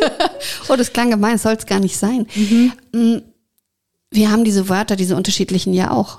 oh, 0.68 0.76
das 0.76 0.92
klang 0.92 1.10
gemein, 1.10 1.38
soll 1.38 1.54
es 1.54 1.66
gar 1.66 1.80
nicht 1.80 1.96
sein. 1.96 2.26
Mm, 2.92 3.18
Wir 4.10 4.30
haben 4.30 4.44
diese 4.44 4.68
Wörter, 4.68 4.96
diese 4.96 5.16
unterschiedlichen 5.16 5.72
ja 5.72 5.90
auch. 5.90 6.18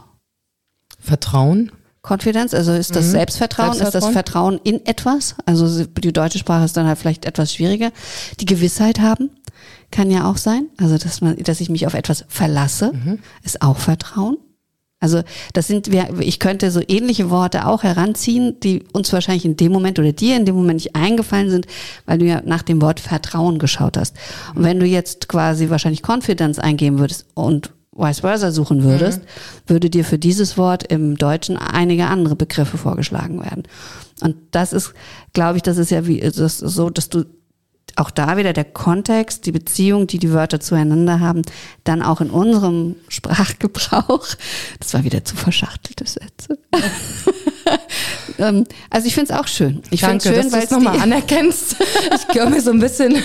Vertrauen. 0.99 1.71
Confidence, 2.05 2.53
also 2.53 2.73
ist 2.73 2.95
das 2.95 3.11
Selbstvertrauen, 3.11 3.71
ist 3.71 3.79
das 3.79 3.91
Selbstvertrauen. 3.91 4.59
Vertrauen 4.59 4.75
in 4.77 4.85
etwas? 4.85 5.35
Also 5.45 5.85
die 5.85 6.11
deutsche 6.11 6.37
Sprache 6.37 6.65
ist 6.65 6.75
dann 6.75 6.85
halt 6.85 6.99
vielleicht 6.99 7.25
etwas 7.25 7.53
schwieriger. 7.53 7.91
Die 8.41 8.45
Gewissheit 8.45 8.99
haben 8.99 9.29
kann 9.89 10.11
ja 10.11 10.29
auch 10.29 10.35
sein, 10.35 10.67
also 10.77 10.97
dass 10.97 11.21
man, 11.21 11.37
dass 11.37 11.61
ich 11.61 11.69
mich 11.69 11.87
auf 11.87 11.93
etwas 11.93 12.25
verlasse, 12.27 12.91
ist 13.43 13.61
auch 13.61 13.77
Vertrauen. 13.77 14.37
Also 15.03 15.21
das 15.51 15.67
sind 15.67 15.89
ich 16.19 16.39
könnte 16.39 16.71
so 16.71 16.79
ähnliche 16.87 17.29
Worte 17.29 17.67
auch 17.67 17.83
heranziehen, 17.83 18.57
die 18.61 18.83
uns 18.93 19.11
wahrscheinlich 19.11 19.43
in 19.43 19.57
dem 19.57 19.73
Moment 19.73 19.99
oder 19.99 20.13
dir 20.13 20.37
in 20.37 20.45
dem 20.45 20.55
Moment 20.55 20.75
nicht 20.75 20.95
eingefallen 20.95 21.49
sind, 21.49 21.67
weil 22.05 22.19
du 22.19 22.25
ja 22.25 22.41
nach 22.45 22.61
dem 22.61 22.81
Wort 22.81 23.01
Vertrauen 23.01 23.59
geschaut 23.59 23.97
hast. 23.97 24.15
Und 24.55 24.63
wenn 24.63 24.79
du 24.79 24.85
jetzt 24.85 25.27
quasi 25.27 25.69
wahrscheinlich 25.69 26.07
Confidence 26.07 26.57
eingeben 26.57 26.99
würdest 26.99 27.25
und 27.33 27.73
vice 27.91 28.21
versa 28.21 28.51
suchen 28.51 28.85
würdest, 28.85 29.21
würde 29.67 29.89
dir 29.89 30.05
für 30.05 30.17
dieses 30.17 30.57
Wort 30.57 30.83
im 30.87 31.17
Deutschen 31.17 31.57
einige 31.57 32.07
andere 32.07 32.37
Begriffe 32.37 32.77
vorgeschlagen 32.77 33.41
werden. 33.43 33.63
Und 34.21 34.37
das 34.51 34.71
ist, 34.71 34.93
glaube 35.33 35.57
ich, 35.57 35.63
das 35.63 35.77
ist 35.77 35.91
ja 35.91 36.07
wie 36.07 36.21
das 36.21 36.37
ist 36.37 36.59
so, 36.59 36.89
dass 36.89 37.09
du 37.09 37.25
auch 37.95 38.11
da 38.11 38.37
wieder 38.37 38.53
der 38.53 38.65
Kontext, 38.65 39.45
die 39.45 39.51
Beziehung, 39.51 40.07
die 40.07 40.19
die 40.19 40.31
Wörter 40.31 40.59
zueinander 40.59 41.19
haben, 41.19 41.43
dann 41.83 42.01
auch 42.01 42.21
in 42.21 42.29
unserem 42.29 42.95
Sprachgebrauch, 43.07 44.27
das 44.79 44.93
war 44.93 45.03
wieder 45.03 45.23
zu 45.23 45.35
verschachtelte 45.35 46.05
Sätze. 46.07 46.57
Ähm, 48.39 48.65
also 48.89 49.07
ich 49.07 49.13
finde 49.13 49.31
es 49.31 49.39
auch 49.39 49.47
schön. 49.47 49.83
Ich 49.91 50.01
finde 50.01 50.17
es 50.17 50.23
schön, 50.23 50.35
dass 50.35 50.51
weil 50.51 50.59
du 50.61 50.65
es 50.65 50.71
nochmal 50.71 50.99
anerkennst. 50.99 51.75
Ich 52.15 52.27
glaube 52.29 52.51
mir 52.51 52.61
so 52.61 52.71
ein 52.71 52.79
bisschen. 52.79 53.21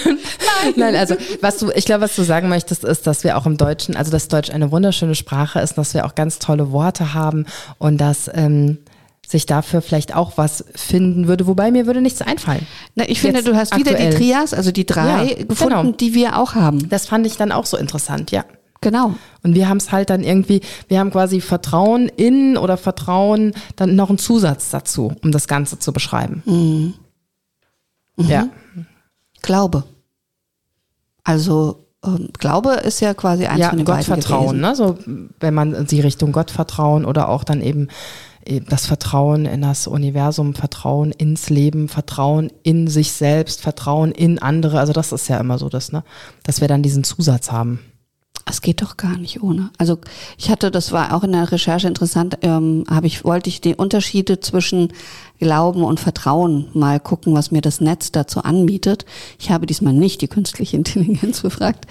Nein. 0.76 0.94
also 0.94 1.16
was 1.40 1.58
du, 1.58 1.70
ich 1.74 1.84
glaube, 1.84 2.02
was 2.02 2.14
du 2.14 2.22
sagen 2.22 2.48
möchtest, 2.48 2.84
ist, 2.84 3.06
dass 3.06 3.24
wir 3.24 3.36
auch 3.36 3.46
im 3.46 3.56
Deutschen, 3.56 3.96
also 3.96 4.10
dass 4.10 4.28
Deutsch 4.28 4.50
eine 4.50 4.70
wunderschöne 4.70 5.14
Sprache 5.14 5.60
ist, 5.60 5.78
dass 5.78 5.94
wir 5.94 6.04
auch 6.04 6.14
ganz 6.14 6.38
tolle 6.38 6.70
Worte 6.72 7.14
haben 7.14 7.46
und 7.78 7.98
dass 7.98 8.30
ähm, 8.32 8.78
sich 9.28 9.44
dafür 9.44 9.82
vielleicht 9.82 10.14
auch 10.14 10.32
was 10.36 10.64
finden 10.74 11.28
würde. 11.28 11.46
Wobei 11.46 11.70
mir 11.70 11.86
würde 11.86 12.00
nichts 12.00 12.22
einfallen. 12.22 12.66
Na, 12.94 13.08
ich 13.08 13.20
finde, 13.20 13.40
Jetzt 13.40 13.48
du 13.48 13.54
hast 13.54 13.76
wieder 13.76 13.90
aktuell. 13.92 14.10
die 14.10 14.16
Trias, 14.16 14.54
also 14.54 14.72
die 14.72 14.86
drei 14.86 15.24
Ja, 15.24 15.44
gefunden, 15.44 15.76
genau. 15.82 15.92
die 15.92 16.14
wir 16.14 16.38
auch 16.38 16.54
haben. 16.54 16.88
Das 16.88 17.06
fand 17.06 17.26
ich 17.26 17.36
dann 17.36 17.52
auch 17.52 17.66
so 17.66 17.76
interessant, 17.76 18.30
ja. 18.30 18.44
Genau. 18.80 19.14
Und 19.42 19.54
wir 19.54 19.68
haben 19.68 19.78
es 19.78 19.92
halt 19.92 20.08
dann 20.08 20.22
irgendwie, 20.22 20.60
wir 20.86 21.00
haben 21.00 21.10
quasi 21.10 21.40
Vertrauen 21.40 22.08
in 22.08 22.56
oder 22.56 22.76
Vertrauen, 22.76 23.52
dann 23.76 23.96
noch 23.96 24.08
einen 24.08 24.18
Zusatz 24.18 24.70
dazu, 24.70 25.12
um 25.22 25.32
das 25.32 25.46
Ganze 25.48 25.78
zu 25.78 25.92
beschreiben. 25.92 26.42
Mhm. 26.46 26.94
Ja. 28.16 28.48
Glaube. 29.42 29.84
Also 31.24 31.84
ähm, 32.04 32.30
Glaube 32.38 32.74
ist 32.74 33.00
ja 33.00 33.14
quasi 33.14 33.46
eins 33.46 33.60
ja, 33.60 33.68
von 33.70 33.78
den 33.78 33.84
Gottvertrauen, 33.84 34.60
ne? 34.60 34.74
So, 34.74 34.96
wenn 35.40 35.54
man 35.54 35.74
in 35.74 35.86
die 35.86 36.00
Richtung 36.00 36.32
Gott 36.32 36.50
vertrauen 36.50 37.04
oder 37.04 37.28
auch 37.28 37.44
dann 37.44 37.60
eben 37.60 37.88
das 38.66 38.86
Vertrauen 38.86 39.44
in 39.44 39.62
das 39.62 39.86
Universum, 39.86 40.54
Vertrauen 40.54 41.12
ins 41.12 41.50
Leben, 41.50 41.88
Vertrauen 41.88 42.50
in 42.62 42.88
sich 42.88 43.12
selbst, 43.12 43.60
Vertrauen 43.60 44.12
in 44.12 44.38
andere. 44.38 44.80
Also 44.80 44.92
das 44.92 45.12
ist 45.12 45.28
ja 45.28 45.38
immer 45.38 45.58
so 45.58 45.68
das, 45.68 45.92
ne? 45.92 46.02
Dass 46.44 46.60
wir 46.60 46.68
dann 46.68 46.82
diesen 46.82 47.04
Zusatz 47.04 47.52
haben. 47.52 47.80
Es 48.46 48.62
geht 48.62 48.80
doch 48.80 48.96
gar 48.96 49.18
nicht 49.18 49.42
ohne. 49.42 49.70
Also 49.76 49.98
ich 50.38 50.50
hatte, 50.50 50.70
das 50.70 50.92
war 50.92 51.14
auch 51.14 51.22
in 51.22 51.32
der 51.32 51.52
Recherche 51.52 51.86
interessant, 51.86 52.38
ähm, 52.40 52.84
habe 52.88 53.06
ich, 53.06 53.24
wollte 53.24 53.50
ich 53.50 53.60
die 53.60 53.74
Unterschiede 53.74 54.40
zwischen 54.40 54.92
Glauben 55.38 55.84
und 55.84 56.00
Vertrauen 56.00 56.68
mal 56.72 56.98
gucken, 56.98 57.34
was 57.34 57.50
mir 57.50 57.60
das 57.60 57.82
Netz 57.82 58.10
dazu 58.10 58.42
anbietet. 58.42 59.04
Ich 59.38 59.50
habe 59.50 59.66
diesmal 59.66 59.92
nicht 59.92 60.22
die 60.22 60.28
künstliche 60.28 60.76
Intelligenz 60.78 61.42
befragt. 61.42 61.86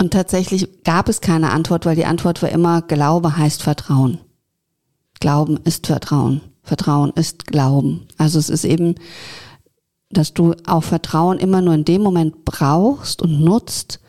Und 0.00 0.12
tatsächlich 0.12 0.68
gab 0.84 1.08
es 1.08 1.20
keine 1.20 1.50
Antwort, 1.50 1.84
weil 1.84 1.96
die 1.96 2.06
Antwort 2.06 2.42
war 2.42 2.50
immer, 2.50 2.82
Glaube 2.82 3.36
heißt 3.36 3.62
Vertrauen. 3.62 4.18
Glauben 5.22 5.60
ist 5.62 5.86
Vertrauen. 5.86 6.40
Vertrauen 6.64 7.12
ist 7.14 7.46
Glauben. 7.46 8.08
Also 8.18 8.40
es 8.40 8.48
ist 8.48 8.64
eben, 8.64 8.96
dass 10.10 10.34
du 10.34 10.56
auch 10.66 10.82
Vertrauen 10.82 11.38
immer 11.38 11.60
nur 11.60 11.74
in 11.74 11.84
dem 11.84 12.02
Moment 12.02 12.44
brauchst 12.44 13.22
und 13.22 13.40
nutzt, 13.40 14.00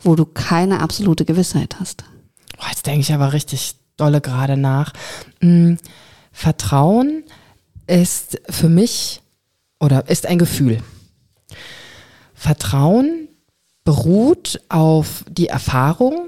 wo 0.00 0.16
du 0.16 0.24
keine 0.24 0.80
absolute 0.80 1.24
Gewissheit 1.24 1.78
hast. 1.78 2.02
Boah, 2.56 2.66
jetzt 2.68 2.84
denke 2.84 3.02
ich 3.02 3.14
aber 3.14 3.32
richtig 3.32 3.76
dolle 3.96 4.20
gerade 4.20 4.56
nach. 4.56 4.92
Hm, 5.40 5.78
Vertrauen 6.32 7.22
ist 7.86 8.40
für 8.50 8.68
mich 8.68 9.22
oder 9.78 10.08
ist 10.10 10.26
ein 10.26 10.38
Gefühl. 10.38 10.82
Vertrauen 12.34 13.28
beruht 13.84 14.60
auf 14.68 15.24
die 15.28 15.46
Erfahrung, 15.46 16.26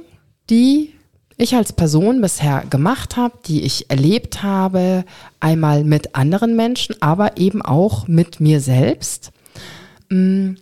die 0.49 0.95
ich 1.39 1.55
als 1.55 1.73
Person 1.73 2.21
bisher 2.21 2.65
gemacht 2.69 3.17
habe, 3.17 3.39
die 3.47 3.63
ich 3.63 3.91
erlebt 3.91 4.43
habe, 4.43 5.05
einmal 5.41 5.85
mit 5.85 6.15
anderen 6.17 6.57
Menschen, 6.57 6.97
aber 7.01 7.39
eben 7.39 7.63
auch 7.63 8.09
mit 8.09 8.41
mir 8.41 8.61
selbst. 8.61 9.31
Mm, 10.11 10.55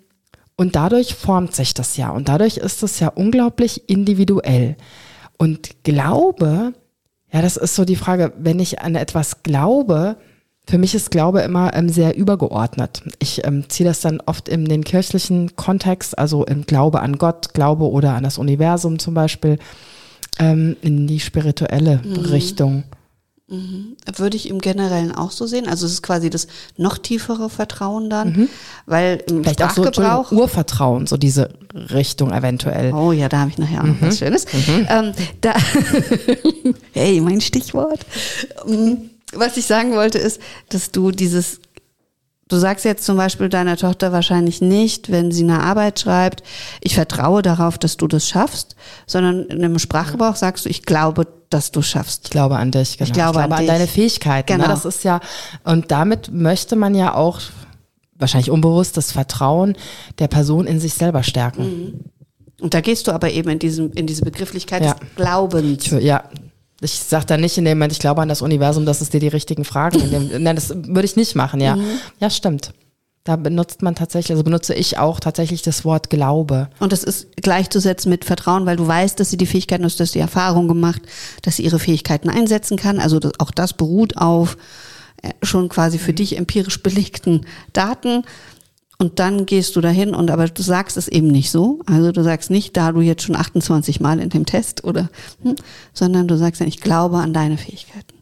Und 0.57 0.77
dadurch 0.77 1.15
formt 1.15 1.55
sich 1.55 1.75
das 1.75 1.97
ja 1.97 2.11
und 2.11 2.29
dadurch 2.29 2.57
ist 2.59 2.83
es 2.83 3.01
ja 3.01 3.09
unglaublich 3.09 3.89
individuell. 3.89 4.77
Und 5.39 5.83
Glaube, 5.83 6.73
ja, 7.33 7.43
das 7.43 7.57
ist 7.57 7.75
so 7.75 7.85
die 7.85 7.97
Frage, 7.97 8.33
wenn 8.39 8.61
ich 8.61 8.81
an 8.81 8.95
etwas 8.95 9.43
glaube, 9.43 10.17
für 10.69 10.79
mich 10.79 10.95
ist 10.95 11.11
Glaube 11.11 11.41
immer 11.41 11.75
ähm, 11.75 11.89
sehr 11.89 12.17
übergeordnet. 12.17 13.03
Ich 13.19 13.47
ähm, 13.47 13.69
ziehe 13.69 13.89
das 13.89 14.01
dann 14.01 14.21
oft 14.25 14.49
in 14.49 14.65
den 14.65 14.85
kirchlichen 14.85 15.57
Kontext, 15.57 16.19
also 16.19 16.45
im 16.45 16.67
Glaube 16.67 17.01
an 17.01 17.19
Gott, 17.19 17.55
Glaube 17.55 17.91
oder 17.91 18.15
an 18.15 18.25
das 18.25 18.39
Universum 18.39 18.99
zum 18.99 19.15
Beispiel, 19.15 19.59
ähm, 20.39 20.77
in 20.83 21.07
die 21.07 21.21
spirituelle 21.21 22.01
Richtung. 22.31 22.85
Würde 24.17 24.37
ich 24.37 24.49
im 24.49 24.61
Generellen 24.61 25.13
auch 25.13 25.31
so 25.31 25.47
sehen. 25.47 25.69
Also 25.69 25.87
es 25.87 25.93
ist 25.93 26.03
quasi 26.03 26.31
das 26.31 26.49
noch 26.77 26.99
tiefere 26.99 27.49
Vertrauen 27.49 28.11
dann, 28.11 28.49
weil 28.87 29.23
im 29.29 29.37
Mhm. 29.37 29.43
Vielleicht 29.45 29.63
auch 29.63 29.71
so 29.71 30.37
Urvertrauen, 30.37 31.07
so 31.07 31.17
diese 31.17 31.51
Richtung 31.73 32.33
eventuell. 32.33 32.93
Oh 32.93 33.13
ja, 33.13 33.29
da 33.29 33.39
habe 33.39 33.51
ich 33.51 33.59
nachher 33.59 33.83
auch 33.83 33.87
noch 33.87 34.01
Mhm. 34.01 34.07
was 34.09 34.19
Schönes. 34.19 34.47
Ähm, 34.89 35.13
da, 35.43 35.55
hey, 36.93 37.21
mein 37.21 37.41
Stichwort. 37.41 38.01
Ähm, 38.67 39.11
Was 39.33 39.57
ich 39.57 39.67
sagen 39.67 39.93
wollte 39.93 40.19
ist, 40.19 40.41
dass 40.71 40.91
du 40.91 41.11
dieses, 41.13 41.61
du 42.49 42.57
sagst 42.57 42.85
jetzt 42.85 43.05
zum 43.05 43.17
Beispiel 43.17 43.49
deiner 43.49 43.77
Tochter 43.77 44.13
wahrscheinlich 44.13 44.61
nicht, 44.61 45.11
wenn 45.11 45.33
sie 45.33 45.43
eine 45.43 45.63
Arbeit 45.63 46.01
schreibt, 46.01 46.43
ich 46.81 46.95
vertraue 46.95 47.43
darauf, 47.43 47.79
dass 47.79 47.97
du 47.97 48.07
das 48.07 48.29
schaffst, 48.29 48.77
sondern 49.07 49.45
in 49.47 49.65
einem 49.65 49.79
Sprachgebrauch 49.79 50.37
sagst 50.37 50.65
du, 50.65 50.69
ich 50.69 50.83
glaube, 50.85 51.27
dass 51.51 51.71
du 51.71 51.83
schaffst. 51.83 52.25
Ich 52.25 52.31
glaube 52.31 52.57
an 52.57 52.71
dich, 52.71 52.99
genau. 52.99 53.07
Ich 53.09 53.13
glaube 53.13 53.43
an 53.43 53.51
dich. 53.57 53.67
deine 53.67 53.87
Fähigkeiten. 53.87 54.47
Genau. 54.47 54.65
Ne? 54.65 54.69
Das 54.71 54.85
ist 54.85 55.05
ja, 55.05 55.21
und 55.65 55.91
damit 55.91 56.33
möchte 56.33 56.77
man 56.77 56.95
ja 56.95 57.15
auch 57.15 57.41
wahrscheinlich 58.19 58.51
unbewusst 58.51 58.97
das 58.97 59.13
Vertrauen 59.13 59.77
der 60.19 60.29
Person 60.29 60.67
in 60.67 60.81
sich 60.81 60.95
selber 60.95 61.23
stärken. 61.23 62.11
Und 62.61 62.73
da 62.73 62.81
gehst 62.81 63.07
du 63.07 63.13
aber 63.13 63.31
eben 63.31 63.51
in 63.51 63.59
diesem, 63.59 63.93
in 63.93 64.07
diese 64.07 64.23
Begrifflichkeit 64.23 64.83
Ja. 64.83 64.95
des 64.95 65.15
Glaubens. 65.17 65.87
Ich, 65.87 65.93
ja. 65.93 66.25
Ich 66.81 66.93
sag 66.93 67.27
da 67.27 67.37
nicht 67.37 67.57
in 67.57 67.65
dem 67.65 67.79
Moment, 67.79 67.93
ich 67.93 67.99
glaube 67.99 68.23
an 68.23 68.29
das 68.29 68.43
Universum, 68.43 68.85
dass 68.85 69.01
es 69.01 69.11
dir 69.11 69.21
die 69.21 69.29
richtigen 69.29 69.65
Fragen 69.65 70.01
in 70.01 70.11
dem, 70.11 70.29
nein, 70.43 70.57
das 70.57 70.71
würde 70.71 71.05
ich 71.05 71.17
nicht 71.17 71.35
machen, 71.35 71.61
ja. 71.61 71.79
Ja, 72.21 72.31
stimmt. 72.31 72.73
Da 73.25 73.35
benutzt 73.35 73.83
man 73.83 73.97
tatsächlich, 73.97 74.31
also 74.31 74.45
benutze 74.45 74.73
ich 74.73 74.99
auch 74.99 75.19
tatsächlich 75.19 75.61
das 75.63 75.85
Wort 75.85 76.11
Glaube. 76.11 76.69
Und 76.79 76.93
das 76.93 77.03
ist 77.03 77.35
gleichzusetzen 77.37 78.09
mit 78.09 78.25
Vertrauen, 78.25 78.67
weil 78.67 78.77
du 78.77 78.87
weißt, 78.87 79.19
dass 79.19 79.31
sie 79.31 79.37
die 79.37 79.47
Fähigkeiten, 79.47 79.83
dass 79.83 80.13
die 80.13 80.21
Erfahrung 80.21 80.69
gemacht, 80.69 81.03
dass 81.43 81.57
sie 81.57 81.65
ihre 81.65 81.81
Fähigkeiten 81.81 82.29
einsetzen 82.29 82.77
kann. 82.77 83.01
Also 83.01 83.19
das, 83.19 83.33
auch 83.41 83.51
das 83.51 83.73
beruht 83.73 84.17
auf 84.17 84.57
äh, 85.23 85.31
schon 85.43 85.69
quasi 85.69 85.99
für 85.99 86.13
dich 86.13 86.37
empirisch 86.37 86.83
belegten 86.85 87.47
Daten. 87.73 88.23
Und 88.99 89.19
dann 89.19 89.45
gehst 89.45 89.77
du 89.77 89.81
dahin 89.81 90.15
und 90.15 90.31
aber 90.31 90.49
du 90.49 90.63
sagst 90.63 90.97
es 90.97 91.07
eben 91.09 91.29
nicht 91.29 91.51
so. 91.51 91.81
Also 91.87 92.13
du 92.13 92.23
sagst 92.23 92.51
nicht, 92.51 92.77
da 92.77 92.93
du 92.93 93.01
jetzt 93.01 93.23
schon 93.23 93.37
28 93.37 94.01
Mal 94.01 94.21
in 94.21 94.31
dem 94.31 94.47
Test 94.47 94.85
oder, 94.85 95.11
hm, 95.43 95.57
sondern 95.93 96.29
du 96.29 96.37
sagst 96.37 96.61
dann, 96.61 96.69
ich 96.69 96.81
glaube 96.81 97.19
an 97.19 97.35
deine 97.35 97.59
Fähigkeiten. 97.59 98.15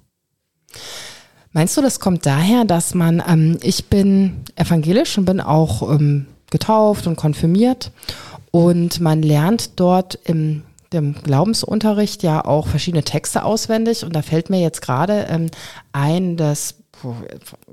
Meinst 1.52 1.76
du, 1.76 1.82
das 1.82 2.00
kommt 2.00 2.26
daher, 2.26 2.64
dass 2.64 2.94
man, 2.94 3.22
ähm, 3.28 3.58
ich 3.62 3.86
bin 3.86 4.42
evangelisch 4.56 5.16
und 5.16 5.26
bin 5.26 5.40
auch 5.40 5.88
ähm, 5.88 6.26
getauft 6.50 7.06
und 7.06 7.14
konfirmiert 7.14 7.92
und 8.50 9.00
man 9.00 9.22
lernt 9.22 9.78
dort 9.78 10.18
im 10.24 10.62
dem 10.94 11.14
Glaubensunterricht 11.22 12.22
ja 12.22 12.44
auch 12.44 12.68
verschiedene 12.68 13.02
Texte 13.02 13.44
auswendig 13.44 14.04
und 14.04 14.14
da 14.14 14.22
fällt 14.22 14.48
mir 14.48 14.60
jetzt 14.60 14.80
gerade 14.80 15.26
ähm, 15.28 15.50
ein, 15.92 16.36
dass 16.36 16.76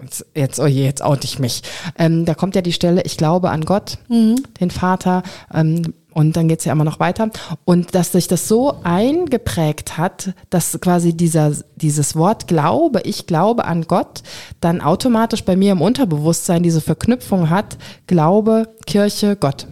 jetzt, 0.01 0.25
jetzt, 0.35 0.59
oh 0.59 0.65
je, 0.65 0.83
jetzt 0.83 1.03
oute 1.03 1.25
ich 1.25 1.39
mich. 1.39 1.61
Ähm, 1.97 2.25
da 2.25 2.33
kommt 2.33 2.55
ja 2.55 2.61
die 2.61 2.73
Stelle, 2.73 3.01
ich 3.03 3.17
glaube 3.17 3.50
an 3.50 3.65
Gott, 3.65 3.97
mhm. 4.09 4.43
den 4.59 4.71
Vater, 4.71 5.23
ähm, 5.53 5.93
und 6.13 6.35
dann 6.35 6.47
geht's 6.47 6.65
ja 6.65 6.73
immer 6.73 6.83
noch 6.83 7.00
weiter. 7.00 7.29
Und 7.65 7.95
dass 7.95 8.11
sich 8.11 8.27
das 8.27 8.47
so 8.47 8.75
eingeprägt 8.83 9.97
hat, 9.97 10.33
dass 10.50 10.79
quasi 10.81 11.15
dieser, 11.15 11.53
dieses 11.75 12.15
Wort 12.15 12.47
Glaube, 12.47 13.01
ich 13.03 13.27
glaube 13.27 13.65
an 13.65 13.83
Gott, 13.83 14.21
dann 14.59 14.81
automatisch 14.81 15.43
bei 15.43 15.55
mir 15.55 15.71
im 15.71 15.81
Unterbewusstsein 15.81 16.63
diese 16.63 16.81
Verknüpfung 16.81 17.50
hat, 17.50 17.77
Glaube, 18.07 18.75
Kirche, 18.85 19.35
Gott. 19.35 19.67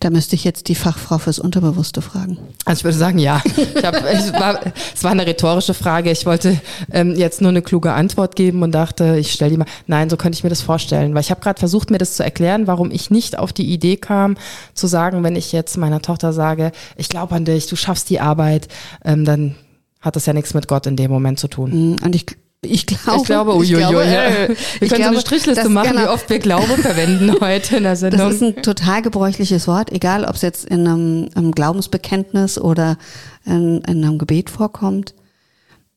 Da 0.00 0.10
müsste 0.10 0.34
ich 0.36 0.44
jetzt 0.44 0.68
die 0.68 0.74
Fachfrau 0.74 1.18
fürs 1.18 1.38
Unterbewusste 1.38 2.02
fragen. 2.02 2.38
Also 2.64 2.80
ich 2.80 2.84
würde 2.84 2.98
sagen, 2.98 3.18
ja. 3.18 3.42
Ich 3.74 3.84
hab, 3.84 3.94
es, 3.94 4.32
war, 4.32 4.60
es 4.94 5.04
war 5.04 5.10
eine 5.10 5.26
rhetorische 5.26 5.74
Frage. 5.74 6.10
Ich 6.10 6.26
wollte 6.26 6.60
ähm, 6.90 7.14
jetzt 7.16 7.40
nur 7.40 7.50
eine 7.50 7.62
kluge 7.62 7.92
Antwort 7.92 8.36
geben 8.36 8.62
und 8.62 8.72
dachte, 8.72 9.16
ich 9.18 9.32
stelle 9.32 9.50
die 9.50 9.56
mal. 9.56 9.66
Nein, 9.86 10.10
so 10.10 10.16
könnte 10.16 10.36
ich 10.36 10.44
mir 10.44 10.50
das 10.50 10.62
vorstellen. 10.62 11.14
Weil 11.14 11.22
ich 11.22 11.30
habe 11.30 11.40
gerade 11.40 11.58
versucht, 11.58 11.90
mir 11.90 11.98
das 11.98 12.14
zu 12.14 12.24
erklären, 12.24 12.66
warum 12.66 12.90
ich 12.90 13.10
nicht 13.10 13.38
auf 13.38 13.52
die 13.52 13.72
Idee 13.72 13.96
kam, 13.96 14.36
zu 14.74 14.86
sagen, 14.86 15.22
wenn 15.24 15.36
ich 15.36 15.52
jetzt 15.52 15.76
meiner 15.76 16.02
Tochter 16.02 16.32
sage, 16.32 16.72
ich 16.96 17.08
glaube 17.08 17.34
an 17.34 17.44
dich, 17.44 17.66
du 17.66 17.76
schaffst 17.76 18.10
die 18.10 18.20
Arbeit, 18.20 18.68
ähm, 19.04 19.24
dann 19.24 19.54
hat 20.00 20.16
das 20.16 20.26
ja 20.26 20.32
nichts 20.32 20.52
mit 20.52 20.68
Gott 20.68 20.86
in 20.86 20.96
dem 20.96 21.10
Moment 21.10 21.38
zu 21.38 21.48
tun. 21.48 21.96
Und 22.02 22.14
ich 22.14 22.26
ich 22.64 22.86
glaube, 22.86 23.18
ich 23.18 23.24
glaube, 23.24 23.56
uiuiui, 23.56 23.72
ich 23.72 23.88
glaube, 23.88 24.04
ja. 24.04 24.48
wir 24.48 24.56
können 24.56 24.56
glaube, 24.78 25.02
so 25.02 25.08
eine 25.08 25.20
Strichliste 25.20 25.68
machen, 25.68 25.90
genau, 25.90 26.02
wie 26.02 26.08
oft 26.08 26.30
wir 26.30 26.38
Glaube 26.38 26.78
verwenden 26.78 27.34
heute 27.40 27.76
in 27.78 27.82
der 27.82 27.96
Sendung. 27.96 28.20
Das 28.20 28.34
ist 28.34 28.42
ein 28.42 28.62
total 28.62 29.02
gebräuchliches 29.02 29.66
Wort, 29.66 29.90
egal 29.90 30.24
ob 30.24 30.36
es 30.36 30.42
jetzt 30.42 30.64
in 30.66 30.86
einem, 30.86 31.28
einem 31.34 31.50
Glaubensbekenntnis 31.50 32.58
oder 32.58 32.98
in, 33.44 33.80
in, 33.80 34.04
einem 34.04 34.18
Gebet 34.18 34.48
vorkommt. 34.48 35.14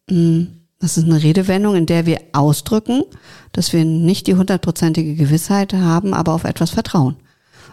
Mm, 0.10 0.46
das 0.80 0.98
ist 0.98 1.06
eine 1.06 1.22
Redewendung, 1.22 1.76
in 1.76 1.86
der 1.86 2.08
wir 2.08 2.20
ausdrücken, 2.34 3.04
dass 3.52 3.72
wir 3.72 3.86
nicht 3.86 4.26
die 4.26 4.36
hundertprozentige 4.36 5.14
Gewissheit 5.14 5.74
haben, 5.74 6.16
aber 6.16 6.34
auf 6.34 6.46
etwas 6.46 6.72
vertrauen. 6.72 7.16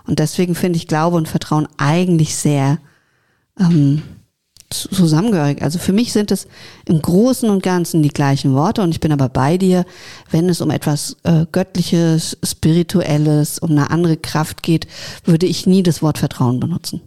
Und 0.06 0.18
deswegen 0.18 0.54
finde 0.54 0.76
ich 0.76 0.86
Glaube 0.86 1.16
und 1.16 1.28
Vertrauen 1.28 1.66
eigentlich 1.78 2.36
sehr 2.36 2.78
ähm, 3.58 4.02
zusammengehörig. 4.74 5.62
Also 5.62 5.78
für 5.78 5.92
mich 5.92 6.12
sind 6.12 6.30
es 6.30 6.46
im 6.86 7.00
Großen 7.00 7.48
und 7.48 7.62
Ganzen 7.62 8.02
die 8.02 8.08
gleichen 8.08 8.54
Worte 8.54 8.82
und 8.82 8.90
ich 8.90 9.00
bin 9.00 9.12
aber 9.12 9.28
bei 9.28 9.58
dir, 9.58 9.84
wenn 10.30 10.48
es 10.48 10.60
um 10.60 10.70
etwas 10.70 11.16
äh, 11.22 11.46
Göttliches, 11.50 12.36
Spirituelles, 12.44 13.58
um 13.58 13.70
eine 13.70 13.90
andere 13.90 14.16
Kraft 14.16 14.62
geht, 14.62 14.86
würde 15.24 15.46
ich 15.46 15.66
nie 15.66 15.82
das 15.82 16.02
Wort 16.02 16.18
Vertrauen 16.18 16.60
benutzen. 16.60 17.00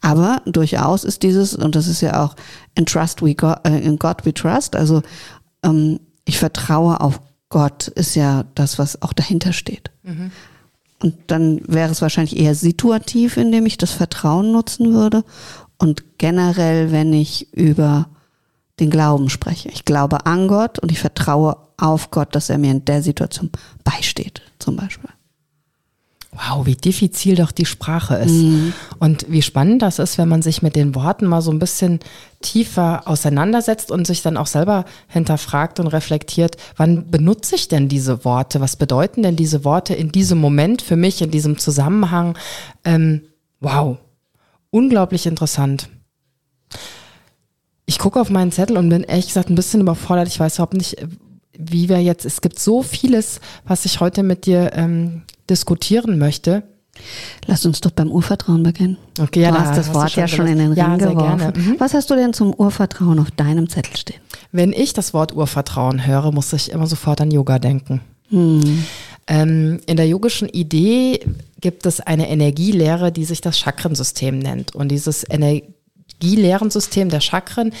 Aber 0.00 0.42
durchaus 0.46 1.04
ist 1.04 1.22
dieses, 1.22 1.54
und 1.54 1.74
das 1.74 1.88
ist 1.88 2.00
ja 2.00 2.24
auch 2.24 2.34
in 2.74 2.86
Trust 2.86 3.22
we 3.22 3.34
God, 3.34 3.58
äh, 3.64 3.78
in 3.78 3.98
God 3.98 4.24
we 4.24 4.32
trust, 4.32 4.76
also 4.76 5.02
ähm, 5.62 6.00
ich 6.24 6.38
vertraue 6.38 7.00
auf 7.00 7.20
Gott, 7.48 7.88
ist 7.88 8.14
ja 8.14 8.44
das, 8.54 8.78
was 8.78 9.00
auch 9.02 9.12
dahinter 9.12 9.52
steht. 9.52 9.90
Mhm. 10.02 10.30
Und 11.00 11.14
dann 11.28 11.60
wäre 11.66 11.90
es 11.90 12.02
wahrscheinlich 12.02 12.36
eher 12.36 12.54
situativ, 12.54 13.36
indem 13.36 13.66
ich 13.66 13.78
das 13.78 13.92
Vertrauen 13.92 14.52
nutzen 14.52 14.92
würde 14.92 15.24
und 15.78 16.18
generell, 16.18 16.92
wenn 16.92 17.12
ich 17.12 17.52
über 17.54 18.08
den 18.80 18.90
Glauben 18.90 19.30
spreche. 19.30 19.68
Ich 19.70 19.84
glaube 19.84 20.26
an 20.26 20.48
Gott 20.48 20.78
und 20.78 20.92
ich 20.92 20.98
vertraue 20.98 21.56
auf 21.76 22.10
Gott, 22.10 22.34
dass 22.34 22.50
er 22.50 22.58
mir 22.58 22.72
in 22.72 22.84
der 22.84 23.02
Situation 23.02 23.50
beisteht, 23.84 24.42
zum 24.58 24.76
Beispiel. 24.76 25.10
Wow, 26.32 26.66
wie 26.66 26.76
diffizil 26.76 27.36
doch 27.36 27.52
die 27.52 27.64
Sprache 27.64 28.16
ist. 28.16 28.32
Mhm. 28.32 28.74
Und 28.98 29.26
wie 29.28 29.40
spannend 29.40 29.80
das 29.80 29.98
ist, 29.98 30.18
wenn 30.18 30.28
man 30.28 30.42
sich 30.42 30.60
mit 30.60 30.76
den 30.76 30.94
Worten 30.94 31.26
mal 31.26 31.40
so 31.40 31.50
ein 31.50 31.58
bisschen 31.58 32.00
tiefer 32.42 33.02
auseinandersetzt 33.06 33.90
und 33.90 34.06
sich 34.06 34.22
dann 34.22 34.36
auch 34.36 34.46
selber 34.46 34.84
hinterfragt 35.08 35.80
und 35.80 35.86
reflektiert, 35.86 36.56
wann 36.76 37.10
benutze 37.10 37.54
ich 37.54 37.68
denn 37.68 37.88
diese 37.88 38.24
Worte? 38.24 38.60
Was 38.60 38.76
bedeuten 38.76 39.22
denn 39.22 39.36
diese 39.36 39.64
Worte 39.64 39.94
in 39.94 40.12
diesem 40.12 40.38
Moment 40.38 40.82
für 40.82 40.96
mich, 40.96 41.22
in 41.22 41.30
diesem 41.30 41.56
Zusammenhang? 41.58 42.36
Ähm, 42.84 43.22
wow, 43.60 43.96
unglaublich 44.70 45.26
interessant. 45.26 45.88
Ich 47.86 47.98
gucke 47.98 48.20
auf 48.20 48.30
meinen 48.30 48.52
Zettel 48.52 48.76
und 48.76 48.88
bin 48.88 49.02
ehrlich 49.02 49.28
gesagt 49.28 49.48
ein 49.48 49.54
bisschen 49.54 49.80
überfordert. 49.80 50.28
Ich 50.28 50.38
weiß 50.38 50.56
überhaupt 50.56 50.74
nicht, 50.74 50.96
wie 51.58 51.88
wir 51.88 52.02
jetzt, 52.02 52.24
es 52.24 52.40
gibt 52.40 52.58
so 52.58 52.82
vieles, 52.82 53.40
was 53.64 53.84
ich 53.84 54.00
heute 54.00 54.22
mit 54.22 54.46
dir 54.46 54.72
ähm, 54.74 55.22
diskutieren 55.48 56.18
möchte. 56.18 56.62
Lass 57.46 57.64
uns 57.64 57.80
doch 57.80 57.90
beim 57.90 58.10
Urvertrauen 58.10 58.62
beginnen. 58.62 58.98
Okay, 59.20 59.42
ja, 59.42 59.50
du 59.50 59.58
hast 59.58 59.76
das 59.76 59.94
Wort 59.94 60.10
schon 60.10 60.20
ja 60.20 60.28
schon 60.28 60.46
in 60.46 60.58
den 60.58 60.72
Ring 60.72 60.76
ja, 60.76 60.96
geworfen. 60.96 61.52
Mhm. 61.56 61.76
Was 61.78 61.94
hast 61.94 62.10
du 62.10 62.14
denn 62.14 62.32
zum 62.32 62.52
Urvertrauen 62.52 63.18
auf 63.18 63.30
deinem 63.30 63.68
Zettel 63.68 63.96
stehen? 63.96 64.20
Wenn 64.52 64.72
ich 64.72 64.92
das 64.92 65.14
Wort 65.14 65.34
Urvertrauen 65.34 66.06
höre, 66.06 66.32
muss 66.32 66.52
ich 66.52 66.70
immer 66.70 66.86
sofort 66.86 67.20
an 67.20 67.30
Yoga 67.30 67.58
denken. 67.58 68.00
Hm. 68.30 68.84
Ähm, 69.26 69.80
in 69.86 69.96
der 69.96 70.08
yogischen 70.08 70.48
Idee 70.48 71.20
gibt 71.60 71.86
es 71.86 72.00
eine 72.00 72.30
Energielehre, 72.30 73.12
die 73.12 73.24
sich 73.24 73.40
das 73.40 73.58
Chakrensystem 73.58 74.38
nennt. 74.38 74.74
Und 74.74 74.88
dieses 74.88 75.24
Energielehrensystem 75.28 77.10
der 77.10 77.20
Chakren 77.20 77.72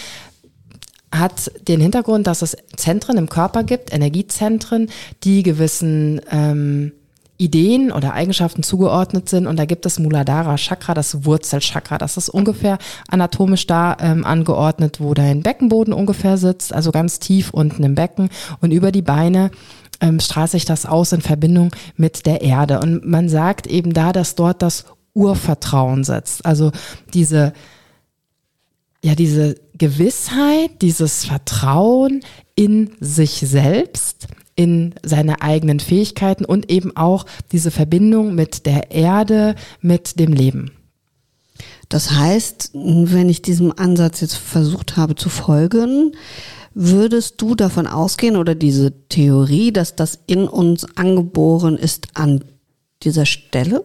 hat 1.10 1.50
den 1.66 1.80
Hintergrund, 1.80 2.26
dass 2.26 2.42
es 2.42 2.56
Zentren 2.76 3.16
im 3.16 3.28
Körper 3.28 3.64
gibt, 3.64 3.94
Energiezentren, 3.94 4.90
die 5.24 5.42
gewissen 5.42 6.20
ähm, 6.30 6.92
Ideen 7.38 7.92
oder 7.92 8.14
Eigenschaften 8.14 8.62
zugeordnet 8.62 9.28
sind. 9.28 9.46
Und 9.46 9.58
da 9.58 9.64
gibt 9.64 9.86
es 9.86 9.98
Muladhara 9.98 10.56
Chakra, 10.56 10.92
das 10.92 11.24
Wurzelchakra. 11.24 11.96
Das 11.96 12.16
ist 12.16 12.28
ungefähr 12.28 12.78
anatomisch 13.08 13.66
da 13.66 13.96
ähm, 14.00 14.24
angeordnet, 14.24 15.00
wo 15.00 15.14
dein 15.14 15.42
Beckenboden 15.42 15.94
ungefähr 15.94 16.36
sitzt, 16.36 16.72
also 16.72 16.90
ganz 16.90 17.20
tief 17.20 17.50
unten 17.50 17.84
im 17.84 17.94
Becken. 17.94 18.28
Und 18.60 18.72
über 18.72 18.92
die 18.92 19.02
Beine 19.02 19.50
ähm, 20.00 20.20
strahlt 20.20 20.50
sich 20.50 20.64
das 20.64 20.86
aus 20.86 21.12
in 21.12 21.20
Verbindung 21.20 21.70
mit 21.96 22.26
der 22.26 22.40
Erde. 22.42 22.80
Und 22.80 23.06
man 23.06 23.28
sagt 23.28 23.66
eben 23.66 23.92
da, 23.92 24.12
dass 24.12 24.34
dort 24.34 24.62
das 24.62 24.84
Urvertrauen 25.14 26.04
setzt. 26.04 26.46
Also 26.46 26.70
diese, 27.14 27.52
ja, 29.02 29.14
diese 29.14 29.56
Gewissheit, 29.76 30.82
dieses 30.82 31.24
Vertrauen 31.24 32.20
in 32.54 32.90
sich 33.00 33.32
selbst, 33.32 34.28
in 34.54 34.94
seine 35.04 35.40
eigenen 35.40 35.78
Fähigkeiten 35.78 36.44
und 36.44 36.70
eben 36.70 36.96
auch 36.96 37.26
diese 37.52 37.70
Verbindung 37.70 38.34
mit 38.34 38.66
der 38.66 38.90
Erde, 38.90 39.54
mit 39.80 40.18
dem 40.18 40.32
Leben. 40.32 40.72
Das 41.88 42.10
heißt, 42.10 42.72
wenn 42.74 43.28
ich 43.28 43.40
diesem 43.40 43.72
Ansatz 43.76 44.20
jetzt 44.20 44.34
versucht 44.34 44.96
habe 44.96 45.14
zu 45.14 45.28
folgen, 45.28 46.12
Würdest 46.74 47.40
du 47.40 47.54
davon 47.54 47.86
ausgehen 47.86 48.36
oder 48.36 48.54
diese 48.54 48.92
Theorie, 49.08 49.72
dass 49.72 49.96
das 49.96 50.18
in 50.26 50.46
uns 50.46 50.86
angeboren 50.96 51.76
ist 51.76 52.08
an 52.14 52.44
dieser 53.02 53.26
Stelle? 53.26 53.84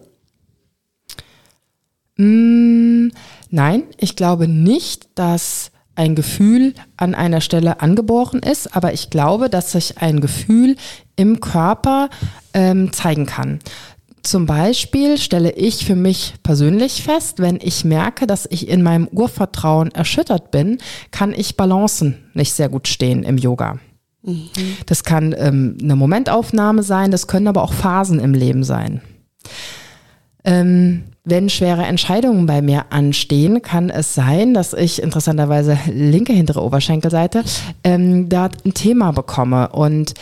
Mm, 2.16 3.08
nein, 3.50 3.84
ich 3.98 4.16
glaube 4.16 4.46
nicht, 4.48 5.08
dass 5.14 5.70
ein 5.96 6.14
Gefühl 6.14 6.74
an 6.96 7.14
einer 7.14 7.40
Stelle 7.40 7.80
angeboren 7.80 8.40
ist, 8.40 8.74
aber 8.76 8.92
ich 8.92 9.10
glaube, 9.10 9.48
dass 9.48 9.72
sich 9.72 9.98
ein 9.98 10.20
Gefühl 10.20 10.76
im 11.16 11.40
Körper 11.40 12.10
ähm, 12.52 12.92
zeigen 12.92 13.26
kann. 13.26 13.60
Zum 14.24 14.46
Beispiel 14.46 15.18
stelle 15.18 15.52
ich 15.52 15.84
für 15.84 15.96
mich 15.96 16.34
persönlich 16.42 17.02
fest, 17.02 17.40
wenn 17.40 17.58
ich 17.62 17.84
merke, 17.84 18.26
dass 18.26 18.46
ich 18.50 18.68
in 18.68 18.82
meinem 18.82 19.06
Urvertrauen 19.06 19.90
erschüttert 19.90 20.50
bin, 20.50 20.78
kann 21.10 21.34
ich 21.34 21.58
Balancen 21.58 22.16
nicht 22.32 22.54
sehr 22.54 22.70
gut 22.70 22.88
stehen 22.88 23.22
im 23.22 23.36
Yoga. 23.36 23.78
Mhm. 24.22 24.48
Das 24.86 25.04
kann 25.04 25.34
ähm, 25.38 25.76
eine 25.82 25.94
Momentaufnahme 25.94 26.82
sein, 26.82 27.10
das 27.10 27.26
können 27.26 27.48
aber 27.48 27.62
auch 27.62 27.74
Phasen 27.74 28.18
im 28.18 28.32
Leben 28.32 28.64
sein. 28.64 29.02
Ähm, 30.42 31.04
wenn 31.24 31.50
schwere 31.50 31.82
Entscheidungen 31.82 32.46
bei 32.46 32.62
mir 32.62 32.86
anstehen, 32.92 33.60
kann 33.60 33.90
es 33.90 34.14
sein, 34.14 34.54
dass 34.54 34.72
ich 34.72 35.02
interessanterweise 35.02 35.78
linke 35.92 36.32
hintere 36.32 36.62
Oberschenkelseite 36.62 37.44
ähm, 37.82 38.30
da 38.30 38.48
ein 38.64 38.72
Thema 38.72 39.12
bekomme 39.12 39.68
und 39.68 40.14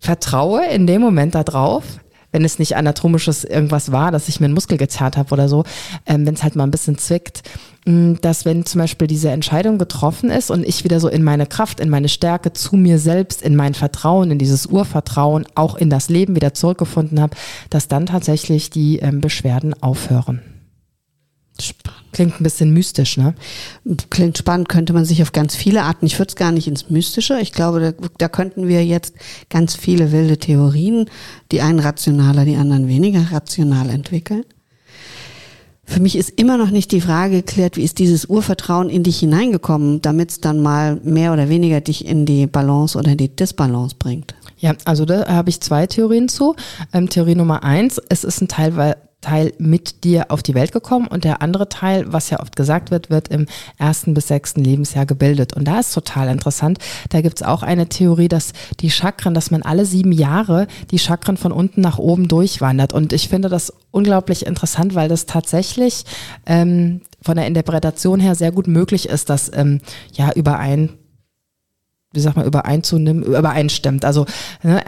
vertraue 0.00 0.66
in 0.66 0.88
dem 0.88 1.00
Moment 1.00 1.36
darauf, 1.36 2.01
wenn 2.32 2.44
es 2.44 2.58
nicht 2.58 2.76
anatomisches 2.76 3.44
irgendwas 3.44 3.92
war, 3.92 4.10
dass 4.10 4.28
ich 4.28 4.40
mir 4.40 4.46
einen 4.46 4.54
Muskel 4.54 4.78
gezerrt 4.78 5.16
habe 5.16 5.32
oder 5.32 5.48
so, 5.48 5.64
ähm, 6.06 6.26
wenn 6.26 6.34
es 6.34 6.42
halt 6.42 6.56
mal 6.56 6.64
ein 6.64 6.70
bisschen 6.70 6.98
zwickt, 6.98 7.42
mh, 7.84 8.18
dass 8.20 8.44
wenn 8.44 8.66
zum 8.66 8.80
Beispiel 8.80 9.06
diese 9.06 9.30
Entscheidung 9.30 9.78
getroffen 9.78 10.30
ist 10.30 10.50
und 10.50 10.66
ich 10.66 10.84
wieder 10.84 10.98
so 10.98 11.08
in 11.08 11.22
meine 11.22 11.46
Kraft, 11.46 11.80
in 11.80 11.88
meine 11.88 12.08
Stärke, 12.08 12.52
zu 12.52 12.76
mir 12.76 12.98
selbst, 12.98 13.42
in 13.42 13.54
mein 13.56 13.74
Vertrauen, 13.74 14.30
in 14.30 14.38
dieses 14.38 14.66
Urvertrauen, 14.66 15.46
auch 15.54 15.76
in 15.76 15.90
das 15.90 16.08
Leben 16.08 16.34
wieder 16.34 16.54
zurückgefunden 16.54 17.20
habe, 17.20 17.36
dass 17.70 17.88
dann 17.88 18.06
tatsächlich 18.06 18.70
die 18.70 18.98
ähm, 18.98 19.20
Beschwerden 19.20 19.74
aufhören. 19.82 20.40
Klingt 22.12 22.40
ein 22.40 22.44
bisschen 22.44 22.72
mystisch, 22.72 23.16
ne? 23.16 23.34
Klingt 24.10 24.36
spannend, 24.36 24.68
könnte 24.68 24.92
man 24.92 25.04
sich 25.04 25.22
auf 25.22 25.32
ganz 25.32 25.56
viele 25.56 25.82
Arten. 25.82 26.06
Ich 26.06 26.18
würde 26.18 26.28
es 26.28 26.36
gar 26.36 26.52
nicht 26.52 26.68
ins 26.68 26.90
Mystische. 26.90 27.38
Ich 27.40 27.52
glaube, 27.52 27.80
da, 27.80 28.08
da, 28.18 28.28
könnten 28.28 28.68
wir 28.68 28.84
jetzt 28.84 29.14
ganz 29.48 29.74
viele 29.74 30.12
wilde 30.12 30.36
Theorien, 30.36 31.08
die 31.50 31.62
einen 31.62 31.78
rationaler, 31.78 32.44
die 32.44 32.56
anderen 32.56 32.88
weniger 32.88 33.32
rational 33.32 33.88
entwickeln. 33.88 34.44
Für 35.84 36.00
mich 36.00 36.16
ist 36.16 36.30
immer 36.36 36.56
noch 36.56 36.70
nicht 36.70 36.92
die 36.92 37.00
Frage 37.00 37.36
geklärt, 37.36 37.76
wie 37.76 37.82
ist 37.82 37.98
dieses 37.98 38.24
Urvertrauen 38.26 38.88
in 38.88 39.02
dich 39.02 39.18
hineingekommen, 39.18 40.00
damit 40.00 40.30
es 40.30 40.40
dann 40.40 40.62
mal 40.62 41.00
mehr 41.02 41.32
oder 41.32 41.48
weniger 41.48 41.80
dich 41.80 42.06
in 42.06 42.24
die 42.24 42.46
Balance 42.46 42.96
oder 42.96 43.14
die 43.14 43.34
Disbalance 43.34 43.96
bringt. 43.98 44.34
Ja, 44.62 44.74
also 44.84 45.04
da 45.04 45.26
habe 45.26 45.50
ich 45.50 45.60
zwei 45.60 45.88
Theorien 45.88 46.28
zu. 46.28 46.54
Ähm, 46.92 47.08
Theorie 47.08 47.34
Nummer 47.34 47.64
eins, 47.64 48.00
es 48.08 48.22
ist 48.22 48.40
ein 48.40 48.46
Teil, 48.46 48.76
weil 48.76 48.96
Teil 49.20 49.52
mit 49.58 50.04
dir 50.04 50.30
auf 50.30 50.42
die 50.42 50.54
Welt 50.54 50.72
gekommen 50.72 51.08
und 51.08 51.24
der 51.24 51.42
andere 51.42 51.68
Teil, 51.68 52.12
was 52.12 52.30
ja 52.30 52.40
oft 52.40 52.54
gesagt 52.54 52.92
wird, 52.92 53.10
wird 53.10 53.28
im 53.28 53.46
ersten 53.78 54.14
bis 54.14 54.28
sechsten 54.28 54.62
Lebensjahr 54.62 55.04
gebildet. 55.04 55.52
Und 55.52 55.66
da 55.66 55.80
ist 55.80 55.92
total 55.92 56.28
interessant. 56.28 56.78
Da 57.08 57.22
gibt's 57.22 57.42
auch 57.42 57.64
eine 57.64 57.88
Theorie, 57.88 58.28
dass 58.28 58.52
die 58.80 58.90
Chakren, 58.90 59.34
dass 59.34 59.50
man 59.50 59.62
alle 59.62 59.84
sieben 59.84 60.12
Jahre 60.12 60.68
die 60.92 60.98
Chakren 60.98 61.36
von 61.36 61.50
unten 61.50 61.80
nach 61.80 61.98
oben 61.98 62.28
durchwandert. 62.28 62.92
Und 62.92 63.12
ich 63.12 63.28
finde 63.28 63.48
das 63.48 63.72
unglaublich 63.90 64.46
interessant, 64.46 64.94
weil 64.94 65.08
das 65.08 65.26
tatsächlich 65.26 66.04
ähm, 66.46 67.00
von 67.20 67.36
der 67.36 67.46
Interpretation 67.46 68.20
her 68.20 68.36
sehr 68.36 68.52
gut 68.52 68.68
möglich 68.68 69.08
ist, 69.08 69.28
dass 69.28 69.50
ähm, 69.54 69.80
ja 70.12 70.32
überein 70.32 70.90
wie 72.12 72.20
sag 72.20 72.36
mal, 72.36 72.46
übereinzunehmen, 72.46 73.22
übereinstimmt. 73.22 74.04
Also 74.04 74.26
ne, 74.62 74.82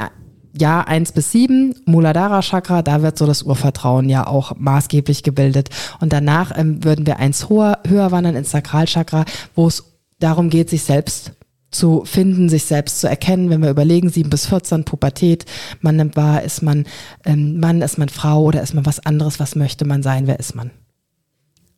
ja, 0.56 0.82
eins 0.82 1.12
bis 1.12 1.32
sieben, 1.32 1.74
Muladhara 1.84 2.40
Chakra, 2.40 2.82
da 2.82 3.02
wird 3.02 3.18
so 3.18 3.26
das 3.26 3.42
Urvertrauen 3.42 4.08
ja 4.08 4.26
auch 4.26 4.54
maßgeblich 4.56 5.22
gebildet. 5.22 5.70
Und 6.00 6.12
danach 6.12 6.56
ähm, 6.56 6.84
würden 6.84 7.06
wir 7.06 7.18
eins 7.18 7.48
höher, 7.48 7.80
höher 7.86 8.12
wandern 8.12 8.36
ins 8.36 8.52
Sakralchakra, 8.52 9.24
wo 9.54 9.66
es 9.66 9.84
darum 10.20 10.50
geht, 10.50 10.70
sich 10.70 10.84
selbst 10.84 11.32
zu 11.72 12.04
finden, 12.04 12.48
sich 12.48 12.64
selbst 12.64 13.00
zu 13.00 13.08
erkennen. 13.08 13.50
Wenn 13.50 13.62
wir 13.62 13.70
überlegen, 13.70 14.08
sieben 14.08 14.30
bis 14.30 14.46
14, 14.46 14.84
Pubertät, 14.84 15.44
man 15.80 15.96
nimmt 15.96 16.16
wahr, 16.16 16.42
ist 16.42 16.62
man 16.62 16.86
ähm, 17.24 17.58
Mann, 17.58 17.82
ist 17.82 17.98
man 17.98 18.08
Frau 18.08 18.44
oder 18.44 18.62
ist 18.62 18.74
man 18.74 18.86
was 18.86 19.04
anderes, 19.04 19.40
was 19.40 19.56
möchte 19.56 19.84
man 19.84 20.04
sein, 20.04 20.28
wer 20.28 20.38
ist 20.38 20.54
man? 20.54 20.70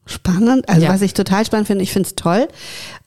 Spannend. 0.04 0.68
Also 0.68 0.82
ja. 0.82 0.92
was 0.92 1.02
ich 1.02 1.14
total 1.14 1.44
spannend 1.44 1.66
finde, 1.66 1.82
ich 1.82 1.92
finde 1.92 2.08
es 2.08 2.14
toll. 2.14 2.46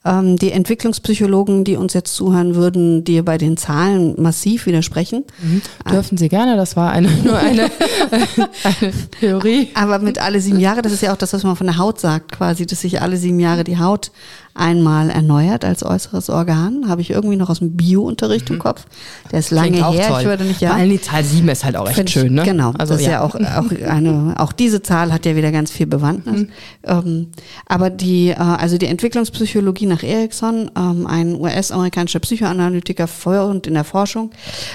Ähm, 0.06 0.38
die 0.38 0.54
Entwicklungspsychologen, 0.54 1.66
die 1.66 1.76
uns 1.76 1.94
jetzt 1.94 2.16
zuhören, 2.16 2.56
würden 2.56 3.04
dir 3.04 3.26
bei 3.26 3.38
den 3.38 3.58
Zahlen 3.58 4.16
massiv 4.18 4.66
widersprechen. 4.66 5.26
Mhm. 5.42 5.62
Dürfen 5.92 6.18
Sie 6.18 6.30
gerne, 6.30 6.56
das 6.56 6.78
war 6.78 6.92
eine, 6.92 7.10
nur 7.10 7.38
eine, 7.38 7.64
eine 8.64 8.94
Theorie. 9.20 9.70
Aber 9.74 10.00
mit 10.00 10.18
alle 10.20 10.40
sieben 10.40 10.62
Jahre, 10.62 10.82
das 10.82 10.94
ist 10.94 11.04
ja 11.04 11.12
auch 11.12 11.18
das, 11.18 11.34
was 11.34 11.44
man 11.44 11.58
von 11.58 11.68
der 11.68 11.78
Haut 11.78 12.00
sagt, 12.00 12.32
quasi, 12.32 12.66
dass 12.66 12.80
sich 12.80 13.02
alle 13.02 13.18
sieben 13.18 13.42
Jahre 13.42 13.66
die 13.66 13.78
Haut 13.78 14.12
einmal 14.60 15.10
erneuert 15.10 15.64
als 15.64 15.84
äußeres 15.84 16.30
Organ. 16.30 16.90
Habe 16.90 17.02
ich 17.02 17.12
irgendwie 17.12 17.36
noch 17.36 17.50
aus 17.50 17.60
dem 17.60 17.76
Bio-Unterricht 17.76 18.50
mhm. 18.50 18.56
im 18.56 18.62
Kopf. 18.62 18.86
Der 19.32 19.40
ist 19.40 19.52
lange 19.52 19.90
her. 19.90 20.08
Toll. 20.08 20.22
Ich 20.22 20.28
würde 20.28 20.44
nicht 20.44 20.62
ja. 20.62 20.70
Vor 20.70 20.80
allem 20.80 20.90
die 20.90 21.02
Zahl 21.02 21.24
7 21.24 21.48
ist 21.50 21.64
halt 21.64 21.76
auch 21.76 21.90
echt 21.90 22.10
schön, 22.10 22.34
ne? 22.34 22.44
Genau. 22.44 22.72
Also 22.78 22.94
das 22.94 23.02
ist 23.02 23.08
ja, 23.08 23.14
ja 23.14 23.22
auch, 23.22 23.36
auch 23.36 23.72
eine, 23.88 24.36
auch 24.38 24.52
diese 24.52 24.82
Zahl 24.82 25.14
hat 25.14 25.26
ja 25.26 25.36
wieder 25.36 25.52
ganz 25.52 25.72
viel 25.72 25.88
Bewandtnis. 25.88 26.42
Mhm. 26.42 26.50
Ähm, 26.84 27.28
aber 27.68 27.90
die, 27.90 28.30
äh, 28.30 28.36
also 28.36 28.78
die 28.78 28.88
Entwicklungspsychologie 28.88 29.86
nach 29.90 30.04
Erickson, 30.04 30.72
ähm, 30.78 31.06
ein 31.06 31.36
US-amerikanischer 31.36 32.20
Psychoanalytiker 32.20 33.08
und 33.46 33.68
in 33.68 33.74
der 33.74 33.84
Forschung, 33.84 34.32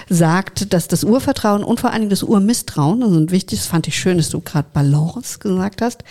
sagt, 0.08 0.72
dass 0.72 0.88
das 0.88 1.04
Urvertrauen 1.04 1.64
und 1.64 1.80
vor 1.80 1.90
allen 1.90 2.02
Dingen 2.02 2.10
das 2.10 2.22
Urmisstrauen, 2.22 3.02
also 3.02 3.18
ein 3.18 3.30
wichtiges, 3.30 3.66
fand 3.66 3.88
ich 3.88 3.98
schön, 3.98 4.18
dass 4.18 4.28
du 4.28 4.40
gerade 4.40 4.68
Balance 4.72 5.38
gesagt 5.38 5.80
hast, 5.80 6.04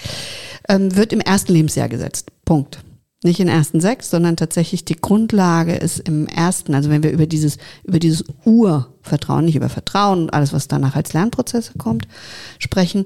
ähm, 0.68 0.96
wird 0.96 1.14
im 1.14 1.22
ersten 1.22 1.54
Lebensjahr 1.54 1.90
gesetzt. 1.90 2.32
Punkt. 2.46 2.80
Nicht 3.24 3.40
in 3.40 3.48
ersten 3.48 3.80
sechs, 3.80 4.10
sondern 4.10 4.36
tatsächlich 4.36 4.84
die 4.84 5.00
Grundlage 5.00 5.76
ist 5.76 6.00
im 6.00 6.28
ersten, 6.28 6.76
also 6.76 6.90
wenn 6.90 7.04
wir 7.04 7.12
über 7.12 7.26
dieses, 7.26 7.58
über 7.86 8.00
dieses 8.00 8.26
Urvertrauen, 8.44 9.46
nicht 9.46 9.56
über 9.56 9.70
Vertrauen 9.70 10.24
und 10.24 10.34
alles, 10.34 10.52
was 10.52 10.68
danach 10.68 10.98
als 10.98 11.14
Lernprozesse 11.14 11.74
kommt, 11.78 12.06
sprechen. 12.60 13.06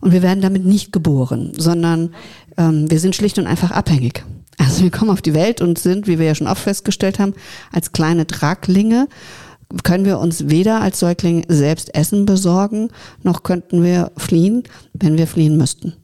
Und 0.00 0.12
wir 0.12 0.22
werden 0.22 0.40
damit 0.40 0.64
nicht 0.64 0.90
geboren, 0.90 1.52
sondern 1.54 2.14
ähm, 2.56 2.90
wir 2.90 2.98
sind 2.98 3.14
schlicht 3.14 3.38
und 3.38 3.46
einfach 3.46 3.70
abhängig. 3.70 4.24
Also 4.58 4.82
wir 4.82 4.90
kommen 4.90 5.10
auf 5.10 5.22
die 5.22 5.34
Welt 5.34 5.60
und 5.60 5.78
sind, 5.78 6.06
wie 6.06 6.18
wir 6.18 6.26
ja 6.26 6.34
schon 6.34 6.48
oft 6.48 6.62
festgestellt 6.62 7.18
haben, 7.18 7.34
als 7.72 7.92
kleine 7.92 8.26
Traglinge 8.26 9.08
können 9.84 10.04
wir 10.04 10.18
uns 10.18 10.48
weder 10.48 10.80
als 10.80 10.98
Säugling 10.98 11.44
selbst 11.48 11.94
Essen 11.94 12.26
besorgen, 12.26 12.90
noch 13.22 13.42
könnten 13.42 13.84
wir 13.84 14.12
fliehen, 14.16 14.62
wenn 14.94 15.18
wir 15.18 15.26
fliehen 15.26 15.56
müssten. 15.56 15.94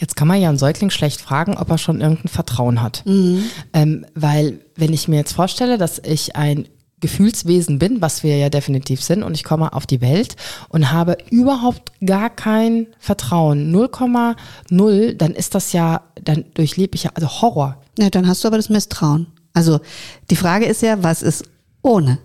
Jetzt 0.00 0.14
kann 0.14 0.28
man 0.28 0.40
ja 0.40 0.48
einen 0.48 0.58
Säugling 0.58 0.90
schlecht 0.90 1.20
fragen, 1.20 1.56
ob 1.56 1.70
er 1.70 1.78
schon 1.78 2.00
irgendein 2.00 2.28
Vertrauen 2.28 2.82
hat. 2.82 3.02
Mhm. 3.04 3.44
Ähm, 3.72 4.06
weil 4.14 4.60
wenn 4.76 4.92
ich 4.92 5.08
mir 5.08 5.16
jetzt 5.16 5.32
vorstelle, 5.32 5.78
dass 5.78 5.98
ich 5.98 6.36
ein 6.36 6.68
Gefühlswesen 7.00 7.78
bin, 7.78 8.00
was 8.00 8.22
wir 8.22 8.36
ja 8.36 8.48
definitiv 8.48 9.02
sind, 9.02 9.22
und 9.22 9.34
ich 9.34 9.44
komme 9.44 9.72
auf 9.72 9.86
die 9.86 10.00
Welt 10.00 10.36
und 10.68 10.90
habe 10.90 11.16
überhaupt 11.30 11.92
gar 12.04 12.30
kein 12.30 12.86
Vertrauen, 12.98 13.74
0,0, 13.74 15.14
dann 15.14 15.32
ist 15.32 15.54
das 15.54 15.72
ja, 15.72 16.02
dann 16.22 16.44
durchlebe 16.54 16.94
ich 16.94 17.04
ja, 17.04 17.10
also 17.14 17.28
Horror. 17.28 17.80
Ja, 17.98 18.10
dann 18.10 18.26
hast 18.26 18.44
du 18.44 18.48
aber 18.48 18.56
das 18.56 18.68
Misstrauen. 18.68 19.26
Also 19.52 19.80
die 20.30 20.36
Frage 20.36 20.66
ist 20.66 20.82
ja, 20.82 21.02
was 21.02 21.22
ist 21.22 21.44
ohne? 21.82 22.18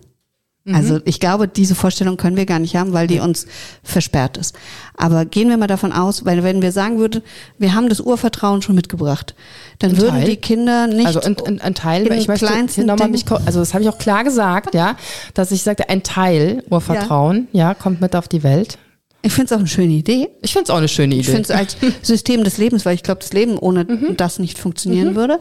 Mhm. 0.64 0.74
Also 0.74 1.00
ich 1.04 1.20
glaube, 1.20 1.46
diese 1.46 1.74
Vorstellung 1.74 2.16
können 2.16 2.36
wir 2.36 2.46
gar 2.46 2.58
nicht 2.58 2.74
haben, 2.74 2.92
weil 2.92 3.06
die 3.06 3.20
uns 3.20 3.46
versperrt 3.82 4.38
ist. 4.38 4.56
Aber 4.96 5.26
gehen 5.26 5.50
wir 5.50 5.58
mal 5.58 5.66
davon 5.66 5.92
aus, 5.92 6.24
weil 6.24 6.42
wenn 6.42 6.62
wir 6.62 6.72
sagen 6.72 6.98
würden, 6.98 7.22
wir 7.58 7.74
haben 7.74 7.90
das 7.90 8.00
Urvertrauen 8.00 8.62
schon 8.62 8.74
mitgebracht, 8.74 9.34
dann 9.78 9.90
ein 9.90 9.98
würden 9.98 10.20
Teil. 10.20 10.24
die 10.24 10.36
Kinder 10.36 10.86
nicht 10.86 11.06
also 11.06 11.20
ein, 11.20 11.36
ein, 11.44 11.60
ein 11.60 11.74
Teil, 11.74 12.10
ich 12.12 12.28
möchte 12.28 12.46
nochmal 12.84 13.08
mich, 13.08 13.24
also 13.44 13.60
das 13.60 13.74
habe 13.74 13.84
ich 13.84 13.90
auch 13.90 13.98
klar 13.98 14.24
gesagt, 14.24 14.74
ja, 14.74 14.96
dass 15.34 15.52
ich 15.52 15.62
sagte, 15.62 15.90
ein 15.90 16.02
Teil 16.02 16.64
Urvertrauen, 16.70 17.48
ja, 17.52 17.68
ja 17.68 17.74
kommt 17.74 18.00
mit 18.00 18.16
auf 18.16 18.28
die 18.28 18.42
Welt. 18.42 18.78
Ich 19.24 19.32
finde 19.32 19.46
es 19.46 19.52
auch 19.52 19.58
eine 19.58 19.68
schöne 19.68 19.94
Idee. 19.94 20.28
Ich 20.42 20.52
finde 20.52 20.64
es 20.64 20.70
auch 20.70 20.76
eine 20.76 20.88
schöne 20.88 21.14
Idee. 21.14 21.20
Ich 21.22 21.26
finde 21.28 21.42
es 21.44 21.50
als 21.50 21.76
System 22.02 22.44
des 22.44 22.58
Lebens, 22.58 22.84
weil 22.84 22.94
ich 22.94 23.02
glaube, 23.02 23.20
das 23.20 23.32
Leben 23.32 23.56
ohne 23.58 23.84
mhm. 23.84 24.18
das 24.18 24.38
nicht 24.38 24.58
funktionieren 24.58 25.12
mhm. 25.12 25.16
würde. 25.16 25.40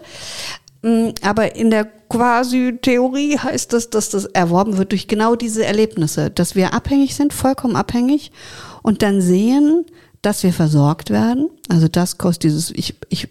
Mm, 0.84 1.10
aber 1.22 1.56
in 1.56 1.72
der 1.72 1.86
quasi 2.10 2.78
Theorie 2.80 3.38
heißt 3.38 3.74
das, 3.74 3.90
dass 3.90 4.10
das 4.10 4.26
erworben 4.26 4.78
wird 4.78 4.92
durch 4.92 5.08
genau 5.08 5.36
diese 5.36 5.66
Erlebnisse, 5.66 6.30
dass 6.30 6.56
wir 6.56 6.74
abhängig 6.74 7.16
sind, 7.16 7.34
vollkommen 7.34 7.76
abhängig 7.76 8.32
und 8.84 9.02
dann 9.02 9.22
sehen, 9.22 9.86
dass 10.22 10.44
wir 10.44 10.54
versorgt 10.54 11.10
werden. 11.10 11.50
Also 11.70 11.88
das 11.88 12.18
kostet 12.18 12.44
dieses, 12.44 12.70
ich, 12.72 12.96
ich 13.10 13.30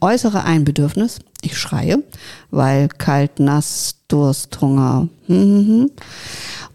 äußere 0.00 0.44
ein 0.44 0.64
Bedürfnis, 0.64 1.18
ich 1.42 1.58
schreie, 1.58 2.02
weil 2.50 2.88
kalt, 2.88 3.40
nass, 3.40 3.96
Durst, 4.08 4.60
Hunger. 4.60 5.08
Mhm. 5.26 5.90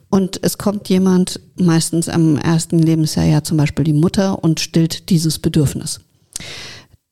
Und 0.10 0.40
es 0.44 0.58
kommt 0.58 0.88
jemand, 0.90 1.40
meistens 1.58 2.10
am 2.10 2.38
ersten 2.38 2.80
Lebensjahr 2.80 3.26
ja 3.26 3.44
zum 3.44 3.58
Beispiel 3.58 3.86
die 3.86 3.94
Mutter 3.94 4.44
und 4.44 4.60
stillt 4.60 5.10
dieses 5.10 5.40
Bedürfnis 5.40 6.00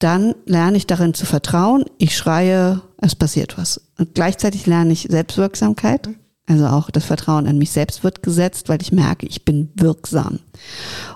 dann 0.04 0.36
lerne 0.46 0.78
ich 0.78 0.86
darin 0.86 1.14
zu 1.14 1.26
vertrauen. 1.26 1.86
Ich 1.98 2.18
schreie, 2.18 2.82
es 2.98 3.16
passiert 3.16 3.58
was. 3.58 3.82
Und 3.98 4.14
gleichzeitig 4.14 4.66
lerne 4.66 4.92
ich 4.94 5.08
Selbstwirksamkeit. 5.10 6.10
Also 6.46 6.68
auch 6.68 6.90
das 6.90 7.06
Vertrauen 7.06 7.48
an 7.48 7.58
mich 7.58 7.72
selbst 7.72 8.04
wird 8.04 8.22
gesetzt, 8.22 8.68
weil 8.68 8.82
ich 8.82 8.92
merke, 8.92 9.26
ich 9.26 9.46
bin 9.46 9.70
wirksam. 9.76 10.40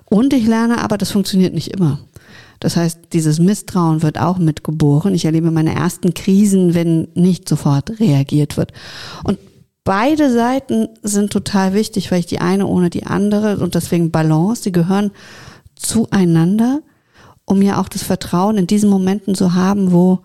Und 0.05 0.33
ich 0.33 0.47
lerne 0.47 0.81
aber, 0.81 0.97
das 0.97 1.11
funktioniert 1.11 1.53
nicht 1.53 1.71
immer. 1.71 1.99
Das 2.59 2.77
heißt, 2.77 2.99
dieses 3.13 3.39
Misstrauen 3.39 4.01
wird 4.01 4.19
auch 4.19 4.37
mitgeboren. 4.37 5.13
Ich 5.13 5.25
erlebe 5.25 5.51
meine 5.51 5.75
ersten 5.75 6.13
Krisen, 6.13 6.73
wenn 6.73 7.09
nicht 7.13 7.47
sofort 7.49 7.99
reagiert 7.99 8.55
wird. 8.55 8.71
Und 9.25 9.37
beide 9.83 10.31
Seiten 10.31 10.87
sind 11.03 11.31
total 11.31 11.73
wichtig, 11.73 12.09
weil 12.09 12.19
ich 12.19 12.25
die 12.25 12.39
eine 12.39 12.65
ohne 12.65 12.89
die 12.89 13.05
andere 13.05 13.57
und 13.57 13.75
deswegen 13.75 14.11
Balance, 14.11 14.63
die 14.63 14.71
gehören 14.71 15.11
zueinander 15.75 16.81
um 17.47 17.61
ja 17.61 17.79
auch 17.79 17.87
das 17.87 18.03
Vertrauen 18.03 18.57
in 18.57 18.67
diesen 18.67 18.89
Momenten 18.89 19.33
zu 19.33 19.55
haben, 19.55 19.91
wo, 19.91 20.19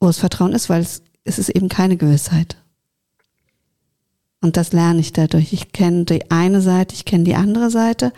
wo 0.00 0.08
es 0.08 0.18
Vertrauen 0.18 0.52
ist, 0.52 0.70
weil 0.70 0.80
es, 0.80 1.02
es 1.24 1.38
ist 1.38 1.50
eben 1.50 1.68
keine 1.68 1.96
Gewissheit. 1.96 2.56
Und 4.42 4.56
das 4.56 4.72
lerne 4.72 5.00
ich 5.00 5.12
dadurch. 5.12 5.52
Ich 5.52 5.72
kenne 5.72 6.04
die 6.04 6.30
eine 6.30 6.60
Seite, 6.60 6.94
ich 6.94 7.04
kenne 7.04 7.24
die 7.24 7.34
andere 7.34 7.68
Seite. 7.68 8.12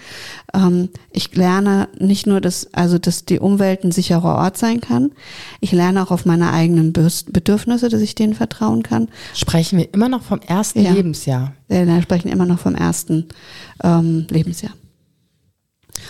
Ähm, 0.52 0.90
ich 1.10 1.34
lerne 1.34 1.88
nicht 1.98 2.26
nur, 2.26 2.42
dass, 2.42 2.68
also, 2.74 2.98
dass 2.98 3.24
die 3.24 3.38
Umwelt 3.38 3.82
ein 3.82 3.92
sicherer 3.92 4.36
Ort 4.36 4.58
sein 4.58 4.82
kann. 4.82 5.12
Ich 5.60 5.72
lerne 5.72 6.02
auch 6.02 6.10
auf 6.10 6.26
meine 6.26 6.52
eigenen 6.52 6.92
Bedürfnisse, 6.92 7.88
dass 7.88 8.02
ich 8.02 8.14
denen 8.14 8.34
vertrauen 8.34 8.82
kann. 8.82 9.08
Sprechen 9.32 9.78
wir 9.78 9.94
immer 9.94 10.10
noch 10.10 10.22
vom 10.22 10.40
ersten 10.40 10.82
ja. 10.82 10.92
Lebensjahr? 10.92 11.54
Wir 11.68 12.02
sprechen 12.02 12.28
immer 12.28 12.44
noch 12.46 12.58
vom 12.58 12.74
ersten 12.74 13.28
ähm, 13.82 14.26
Lebensjahr. 14.28 14.72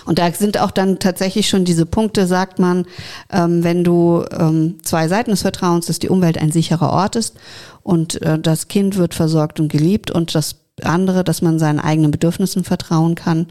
Und 0.05 0.19
da 0.19 0.31
sind 0.33 0.59
auch 0.59 0.71
dann 0.71 0.99
tatsächlich 0.99 1.49
schon 1.49 1.65
diese 1.65 1.87
Punkte, 1.87 2.27
sagt 2.27 2.59
man, 2.59 2.87
ähm, 3.31 3.65
wenn 3.65 3.85
du 3.85 4.25
ähm, 4.31 4.77
zwei 4.83 5.09
Seiten 5.09 5.31
des 5.31 5.43
Vertrauens, 5.43 5.87
dass 5.87 5.99
die 5.99 6.09
Umwelt 6.09 6.39
ein 6.39 6.53
sicherer 6.53 6.91
Ort 6.91 7.17
ist 7.17 7.37
und 7.83 8.21
äh, 8.23 8.39
das 8.39 8.69
Kind 8.69 8.97
wird 8.97 9.15
versorgt 9.15 9.61
und 9.61 9.71
geliebt 9.71 10.11
und 10.11 10.35
das 10.35 10.57
andere, 10.83 11.25
dass 11.25 11.43
man 11.43 11.59
seinen 11.59 11.81
eigenen 11.81 12.13
Bedürfnissen 12.13 12.63
vertrauen 12.63 13.17
kann 13.17 13.47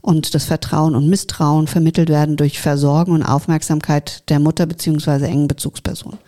und 0.00 0.34
das 0.34 0.44
Vertrauen 0.44 0.94
und 0.94 1.08
Misstrauen 1.08 1.66
vermittelt 1.66 2.08
werden 2.08 2.36
durch 2.36 2.60
Versorgen 2.60 3.12
und 3.12 3.24
Aufmerksamkeit 3.24 4.28
der 4.30 4.38
Mutter 4.38 4.66
beziehungsweise 4.66 5.26
engen 5.26 5.48
Bezugsperson. 5.48 6.18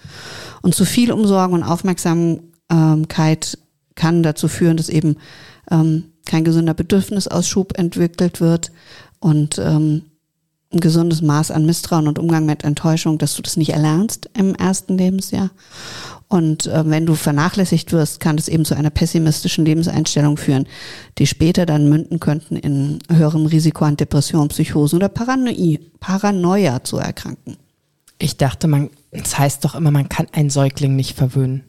Und 0.61 0.75
zu 0.75 0.85
viel 0.85 1.13
Umsorgen 1.13 1.55
und 1.55 1.63
Aufmerksamkeit 1.63 3.59
kann 3.95 4.23
dazu 4.23 4.49
führen, 4.49 4.77
dass 4.77 4.89
eben 4.89 5.17
ähm, 5.71 6.05
kein 6.27 6.45
gesunder 6.45 6.75
Bedürfnisausschub 6.75 7.79
entwickelt 7.79 8.41
wird 8.41 8.71
und 9.23 9.59
ähm, 9.59 10.03
ein 10.73 10.81
gesundes 10.81 11.23
Maß 11.23 11.51
an 11.51 11.65
Misstrauen 11.65 12.09
und 12.09 12.19
Umgang 12.19 12.45
mit 12.45 12.65
Enttäuschung, 12.65 13.19
dass 13.19 13.37
du 13.37 13.43
das 13.43 13.57
nicht 13.57 13.71
erlernst 13.71 14.29
im 14.37 14.55
ersten 14.55 14.99
Lebensjahr. 14.99 15.51
Und 16.29 16.67
äh, 16.67 16.89
wenn 16.89 17.07
du 17.07 17.15
vernachlässigt 17.15 17.93
wirst, 17.93 18.19
kann 18.21 18.37
das 18.37 18.49
eben 18.49 18.65
zu 18.65 18.75
einer 18.75 18.91
pessimistischen 18.91 19.65
Lebenseinstellung 19.65 20.39
führen, 20.39 20.67
die 21.19 21.27
später 21.27 21.67
dann 21.67 21.89
münden 21.89 22.21
könnten 22.21 22.57
in 22.57 22.99
höherem 23.11 23.47
Risiko 23.47 23.85
an 23.85 23.97
Depression, 23.97 24.49
Psychosen 24.49 24.97
oder 24.97 25.09
Paranoia, 25.09 25.79
Paranoia 26.01 26.83
zu 26.83 26.97
erkranken. 26.97 27.59
Ich 28.19 28.39
dachte, 28.39 28.67
man, 28.67 28.91
das 29.11 29.39
heißt 29.39 29.65
doch 29.65 29.75
immer, 29.75 29.91
man 29.91 30.09
kann 30.09 30.27
einen 30.33 30.51
Säugling 30.51 30.97
nicht 30.97 31.17
verwöhnen. 31.17 31.65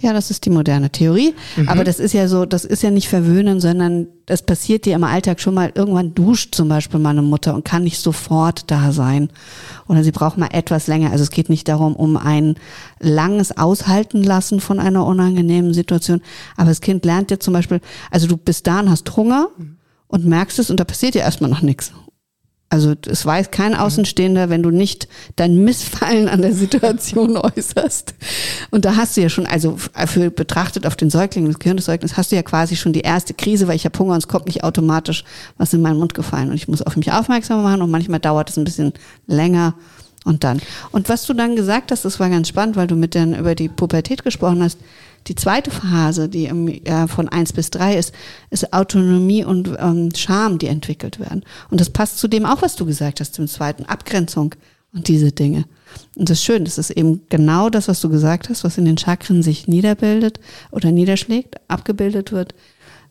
Ja, 0.00 0.14
das 0.14 0.30
ist 0.30 0.46
die 0.46 0.50
moderne 0.50 0.90
Theorie. 0.90 1.34
Mhm. 1.56 1.68
Aber 1.68 1.84
das 1.84 2.00
ist 2.00 2.14
ja 2.14 2.26
so, 2.26 2.46
das 2.46 2.64
ist 2.64 2.82
ja 2.82 2.90
nicht 2.90 3.08
verwöhnen, 3.08 3.60
sondern 3.60 4.06
das 4.24 4.42
passiert 4.42 4.86
dir 4.86 4.94
im 4.94 5.04
Alltag 5.04 5.40
schon 5.40 5.54
mal. 5.54 5.72
Irgendwann 5.74 6.14
duscht 6.14 6.54
zum 6.54 6.68
Beispiel 6.68 6.98
meine 7.00 7.20
Mutter 7.20 7.54
und 7.54 7.64
kann 7.64 7.84
nicht 7.84 7.98
sofort 7.98 8.70
da 8.70 8.92
sein. 8.92 9.28
Oder 9.88 10.02
sie 10.02 10.12
braucht 10.12 10.38
mal 10.38 10.48
etwas 10.52 10.86
länger. 10.86 11.10
Also 11.10 11.24
es 11.24 11.30
geht 11.30 11.50
nicht 11.50 11.68
darum, 11.68 11.94
um 11.96 12.16
ein 12.16 12.54
langes 12.98 13.56
Aushalten 13.56 14.22
lassen 14.22 14.60
von 14.60 14.80
einer 14.80 15.04
unangenehmen 15.04 15.74
Situation. 15.74 16.22
Aber 16.56 16.68
das 16.68 16.80
Kind 16.80 17.04
lernt 17.04 17.30
ja 17.30 17.38
zum 17.38 17.52
Beispiel, 17.52 17.80
also 18.10 18.26
du 18.26 18.36
bist 18.38 18.66
da 18.66 18.80
und 18.80 18.90
hast 18.90 19.14
Hunger 19.16 19.48
und 20.06 20.24
merkst 20.24 20.58
es 20.60 20.70
und 20.70 20.80
da 20.80 20.84
passiert 20.84 21.14
ja 21.14 21.22
erstmal 21.22 21.50
noch 21.50 21.62
nichts. 21.62 21.92
Also 22.72 22.94
es 23.06 23.26
weiß 23.26 23.50
kein 23.50 23.74
Außenstehender, 23.74 24.48
wenn 24.48 24.62
du 24.62 24.70
nicht 24.70 25.08
dein 25.34 25.64
Missfallen 25.64 26.28
an 26.28 26.40
der 26.40 26.54
Situation 26.54 27.36
äußerst. 27.56 28.14
Und 28.70 28.84
da 28.84 28.94
hast 28.94 29.16
du 29.16 29.22
ja 29.22 29.28
schon, 29.28 29.46
also 29.46 29.76
für 29.76 30.30
betrachtet 30.30 30.86
auf 30.86 30.94
den 30.94 31.10
Säugling, 31.10 31.46
das 31.46 31.58
Gehirn 31.58 31.76
des 31.76 31.86
Säuglings, 31.86 32.16
hast 32.16 32.30
du 32.30 32.36
ja 32.36 32.44
quasi 32.44 32.76
schon 32.76 32.92
die 32.92 33.00
erste 33.00 33.34
Krise, 33.34 33.66
weil 33.66 33.74
ich 33.74 33.84
habe 33.84 33.98
Hunger 33.98 34.12
und 34.12 34.18
es 34.18 34.28
kommt 34.28 34.46
nicht 34.46 34.62
automatisch 34.62 35.24
was 35.58 35.74
in 35.74 35.82
meinen 35.82 35.98
Mund 35.98 36.14
gefallen. 36.14 36.50
Und 36.50 36.54
ich 36.54 36.68
muss 36.68 36.80
auf 36.80 36.96
mich 36.96 37.10
aufmerksam 37.10 37.64
machen 37.64 37.82
und 37.82 37.90
manchmal 37.90 38.20
dauert 38.20 38.50
es 38.50 38.56
ein 38.56 38.64
bisschen 38.64 38.92
länger 39.26 39.74
und 40.24 40.44
dann. 40.44 40.60
Und 40.92 41.08
was 41.08 41.26
du 41.26 41.34
dann 41.34 41.56
gesagt 41.56 41.90
hast, 41.90 42.04
das 42.04 42.20
war 42.20 42.30
ganz 42.30 42.48
spannend, 42.48 42.76
weil 42.76 42.86
du 42.86 42.94
mit 42.94 43.16
dann 43.16 43.34
über 43.34 43.56
die 43.56 43.68
Pubertät 43.68 44.22
gesprochen 44.22 44.62
hast. 44.62 44.78
Die 45.26 45.34
zweite 45.34 45.70
Phase, 45.70 46.28
die 46.28 46.46
im, 46.46 46.68
äh, 46.68 47.06
von 47.06 47.28
eins 47.28 47.52
bis 47.52 47.70
drei 47.70 47.96
ist, 47.96 48.12
ist 48.50 48.72
Autonomie 48.72 49.44
und 49.44 49.70
ähm, 49.78 50.10
Scham, 50.14 50.58
die 50.58 50.66
entwickelt 50.66 51.20
werden. 51.20 51.44
Und 51.70 51.80
das 51.80 51.90
passt 51.90 52.18
zu 52.18 52.28
dem 52.28 52.46
auch, 52.46 52.62
was 52.62 52.76
du 52.76 52.86
gesagt 52.86 53.20
hast, 53.20 53.34
zum 53.34 53.46
zweiten, 53.46 53.84
Abgrenzung 53.84 54.54
und 54.92 55.08
diese 55.08 55.32
Dinge. 55.32 55.64
Und 56.16 56.28
das 56.28 56.38
ist 56.38 56.44
schön, 56.44 56.64
das 56.64 56.78
ist 56.78 56.90
eben 56.90 57.22
genau 57.28 57.70
das, 57.70 57.88
was 57.88 58.00
du 58.00 58.08
gesagt 58.08 58.48
hast, 58.48 58.64
was 58.64 58.78
in 58.78 58.84
den 58.84 58.98
Chakren 58.98 59.42
sich 59.42 59.68
niederbildet 59.68 60.40
oder 60.70 60.92
niederschlägt, 60.92 61.56
abgebildet 61.68 62.32
wird, 62.32 62.54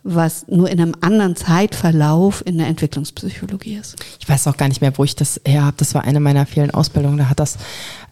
was 0.03 0.47
nur 0.47 0.69
in 0.69 0.79
einem 0.79 0.95
anderen 1.01 1.35
Zeitverlauf 1.35 2.41
in 2.45 2.57
der 2.57 2.67
Entwicklungspsychologie 2.67 3.75
ist. 3.75 3.97
Ich 4.19 4.29
weiß 4.29 4.47
auch 4.47 4.57
gar 4.57 4.67
nicht 4.67 4.81
mehr, 4.81 4.97
wo 4.97 5.03
ich 5.03 5.15
das 5.15 5.41
her 5.45 5.65
habe. 5.65 5.77
Das 5.77 5.93
war 5.93 6.03
eine 6.03 6.19
meiner 6.19 6.45
vielen 6.45 6.71
Ausbildungen. 6.71 7.17
Da 7.17 7.29
hat 7.29 7.39
das 7.39 7.57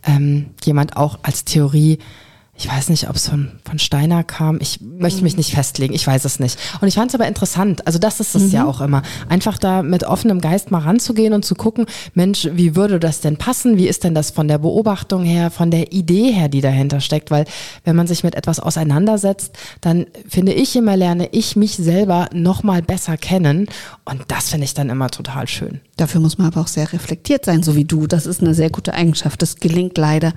ähm, 0.05 0.47
jemand 0.63 0.97
auch 0.97 1.19
als 1.23 1.45
Theorie 1.45 1.99
ich 2.59 2.67
weiß 2.67 2.89
nicht, 2.89 3.07
ob 3.07 3.15
es 3.15 3.29
von, 3.29 3.51
von 3.63 3.77
Steiner 3.77 4.23
kam. 4.23 4.57
Ich 4.59 4.81
möchte 4.81 5.21
mich 5.21 5.37
nicht 5.37 5.53
festlegen, 5.53 5.93
ich 5.93 6.07
weiß 6.07 6.25
es 6.25 6.39
nicht. 6.39 6.57
Und 6.81 6.87
ich 6.87 6.95
fand 6.95 7.11
es 7.11 7.15
aber 7.15 7.27
interessant. 7.27 7.85
Also 7.85 7.99
das 7.99 8.19
ist 8.19 8.33
es 8.33 8.45
mhm. 8.45 8.51
ja 8.51 8.65
auch 8.65 8.81
immer. 8.81 9.03
Einfach 9.29 9.59
da 9.59 9.83
mit 9.83 10.03
offenem 10.03 10.41
Geist 10.41 10.71
mal 10.71 10.79
ranzugehen 10.79 11.33
und 11.33 11.45
zu 11.45 11.53
gucken, 11.53 11.85
Mensch, 12.15 12.49
wie 12.51 12.75
würde 12.75 12.99
das 12.99 13.21
denn 13.21 13.37
passen? 13.37 13.77
Wie 13.77 13.87
ist 13.87 14.03
denn 14.03 14.15
das 14.15 14.31
von 14.31 14.47
der 14.47 14.57
Beobachtung 14.57 15.23
her, 15.23 15.51
von 15.51 15.69
der 15.69 15.93
Idee 15.93 16.31
her, 16.31 16.49
die 16.49 16.61
dahinter 16.61 16.99
steckt? 16.99 17.29
Weil 17.29 17.45
wenn 17.83 17.95
man 17.95 18.07
sich 18.07 18.23
mit 18.23 18.33
etwas 18.33 18.59
auseinandersetzt, 18.59 19.55
dann 19.81 20.07
finde 20.27 20.53
ich 20.53 20.75
immer, 20.75 20.97
lerne 20.97 21.29
ich 21.33 21.55
mich 21.55 21.75
selber 21.75 22.27
nochmal 22.33 22.81
besser 22.81 23.17
kennen. 23.17 23.67
Und 24.03 24.23
das 24.29 24.49
finde 24.49 24.65
ich 24.65 24.73
dann 24.73 24.89
immer 24.89 25.11
total 25.11 25.47
schön. 25.47 25.79
Dafür 25.95 26.21
muss 26.21 26.39
man 26.39 26.47
aber 26.47 26.61
auch 26.61 26.67
sehr 26.67 26.91
reflektiert 26.91 27.45
sein, 27.45 27.61
so 27.61 27.75
wie 27.75 27.85
du. 27.85 28.07
Das 28.07 28.25
ist 28.25 28.41
eine 28.41 28.55
sehr 28.55 28.71
gute 28.71 28.95
Eigenschaft. 28.95 29.43
Das 29.43 29.57
gelingt 29.57 29.95
leider 29.99 30.33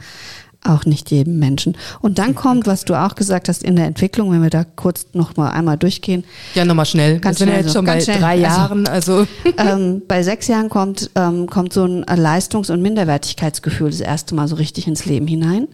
auch 0.64 0.84
nicht 0.84 1.10
jedem 1.10 1.38
Menschen. 1.38 1.76
Und 2.00 2.18
dann 2.18 2.34
kommt, 2.34 2.66
was 2.66 2.84
du 2.84 2.94
auch 2.94 3.14
gesagt 3.14 3.48
hast, 3.48 3.62
in 3.62 3.76
der 3.76 3.86
Entwicklung, 3.86 4.30
wenn 4.30 4.42
wir 4.42 4.50
da 4.50 4.64
kurz 4.64 5.06
noch 5.14 5.36
mal 5.36 5.50
einmal 5.50 5.78
durchgehen. 5.78 6.24
Ja, 6.54 6.64
nochmal 6.64 6.86
schnell. 6.86 7.18
Ganz 7.18 7.40
wir 7.40 7.46
sind 7.46 7.54
ja 7.54 7.60
jetzt 7.60 7.72
schon 7.72 7.84
bei 7.84 8.00
schnell. 8.00 8.18
drei 8.18 8.32
also, 8.32 8.42
Jahren. 8.42 8.86
Also, 8.86 9.26
ähm, 9.56 10.02
bei 10.08 10.22
sechs 10.22 10.48
Jahren 10.48 10.68
kommt, 10.68 11.10
ähm, 11.14 11.48
kommt 11.48 11.72
so 11.72 11.84
ein 11.84 12.04
Leistungs- 12.04 12.70
und 12.70 12.82
Minderwertigkeitsgefühl 12.82 13.90
das 13.90 14.00
erste 14.00 14.34
Mal 14.34 14.48
so 14.48 14.56
richtig 14.56 14.86
ins 14.86 15.06
Leben 15.06 15.26
hinein. 15.26 15.68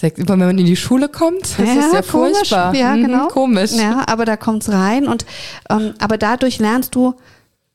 Wenn 0.00 0.38
man 0.38 0.58
in 0.58 0.66
die 0.66 0.76
Schule 0.76 1.08
kommt, 1.08 1.42
das 1.42 1.58
ja, 1.58 1.74
ist 1.74 1.92
ja 1.92 2.02
komisch. 2.02 2.38
furchtbar. 2.38 2.74
Ja, 2.74 2.96
mhm, 2.96 3.02
genau. 3.02 3.28
komisch. 3.28 3.72
Ja, 3.72 4.04
aber 4.08 4.24
da 4.24 4.36
kommt's 4.36 4.68
rein 4.70 5.06
und 5.06 5.24
ähm, 5.68 5.94
aber 6.00 6.18
dadurch 6.18 6.58
lernst 6.58 6.94
du 6.94 7.14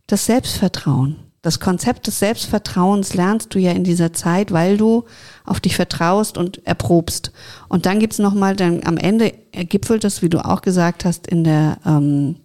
das 0.08 0.26
Selbstvertrauen. 0.26 1.25
Das 1.46 1.60
Konzept 1.60 2.08
des 2.08 2.18
Selbstvertrauens 2.18 3.14
lernst 3.14 3.54
du 3.54 3.60
ja 3.60 3.72
in 3.72 3.84
dieser 3.84 4.14
Zeit, 4.14 4.52
weil 4.52 4.78
du 4.78 5.04
auf 5.44 5.60
dich 5.60 5.76
vertraust 5.76 6.40
und 6.40 6.66
erprobst. 6.66 7.32
Und 7.70 7.86
dann 7.86 8.00
gibt's 8.00 8.18
nochmal, 8.18 8.56
dann 8.56 8.82
am 8.84 8.98
Ende 8.98 9.32
gipfelt 9.52 10.04
das, 10.04 10.24
wie 10.24 10.30
du 10.30 10.44
auch 10.44 10.64
gesagt 10.64 11.06
hast, 11.06 11.28
in 11.28 11.44
der 11.44 11.78
ähm, 11.86 12.38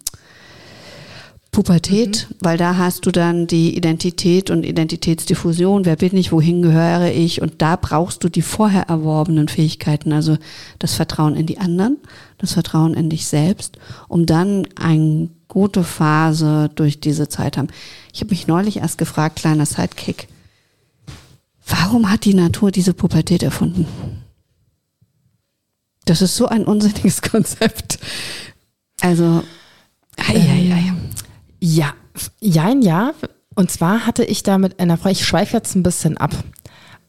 Pubertät, 1.51 2.27
mhm. 2.29 2.35
weil 2.41 2.57
da 2.59 2.77
hast 2.77 3.07
du 3.07 3.11
dann 3.11 3.47
die 3.47 3.75
Identität 3.75 4.51
und 4.51 4.63
Identitätsdiffusion, 4.63 5.83
wer 5.85 5.95
bin 5.95 6.15
ich, 6.15 6.31
wohin 6.31 6.61
gehöre 6.61 7.11
ich 7.11 7.41
und 7.41 7.59
da 7.63 7.77
brauchst 7.77 8.23
du 8.23 8.29
die 8.29 8.43
vorher 8.43 8.83
erworbenen 8.83 9.47
Fähigkeiten, 9.47 10.13
also 10.13 10.37
das 10.77 10.93
Vertrauen 10.93 11.35
in 11.35 11.47
die 11.47 11.57
anderen, 11.57 11.97
das 12.37 12.53
Vertrauen 12.53 12.93
in 12.93 13.09
dich 13.09 13.25
selbst, 13.25 13.79
um 14.07 14.27
dann 14.27 14.67
eine 14.79 15.29
gute 15.51 15.83
Phase 15.83 16.71
durch 16.75 17.01
diese 17.01 17.27
Zeit 17.27 17.57
haben. 17.57 17.67
Ich 18.13 18.21
habe 18.21 18.29
mich 18.29 18.47
neulich 18.47 18.77
erst 18.77 18.97
gefragt, 18.97 19.35
kleiner 19.35 19.65
Sidekick, 19.65 20.29
warum 21.67 22.09
hat 22.09 22.23
die 22.23 22.33
Natur 22.33 22.71
diese 22.71 22.93
Pubertät 22.93 23.43
erfunden? 23.43 23.85
Das 26.05 26.21
ist 26.21 26.37
so 26.37 26.47
ein 26.47 26.63
unsinniges 26.63 27.21
Konzept. 27.31 27.99
Also, 29.01 29.43
ei, 30.15 30.35
ei, 30.35 30.73
ei. 30.73 30.93
Ja, 31.59 31.93
ja, 32.39 32.73
ja. 32.73 33.13
Und 33.53 33.71
zwar 33.71 34.05
hatte 34.05 34.23
ich 34.23 34.43
da 34.43 34.57
mit 34.57 34.79
einer 34.79 34.97
Frau, 34.97 35.09
ich 35.09 35.25
schweife 35.25 35.57
jetzt 35.57 35.75
ein 35.75 35.83
bisschen 35.83 36.17
ab, 36.17 36.31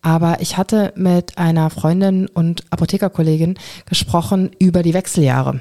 aber 0.03 0.41
ich 0.41 0.57
hatte 0.57 0.93
mit 0.97 1.39
einer 1.39 1.71
Freundin 1.71 2.29
und 2.29 2.65
Apothekerkollegin 2.71 3.59
gesprochen 3.87 4.51
über 4.59 4.83
die 4.83 4.95
Wechseljahre. 4.95 5.61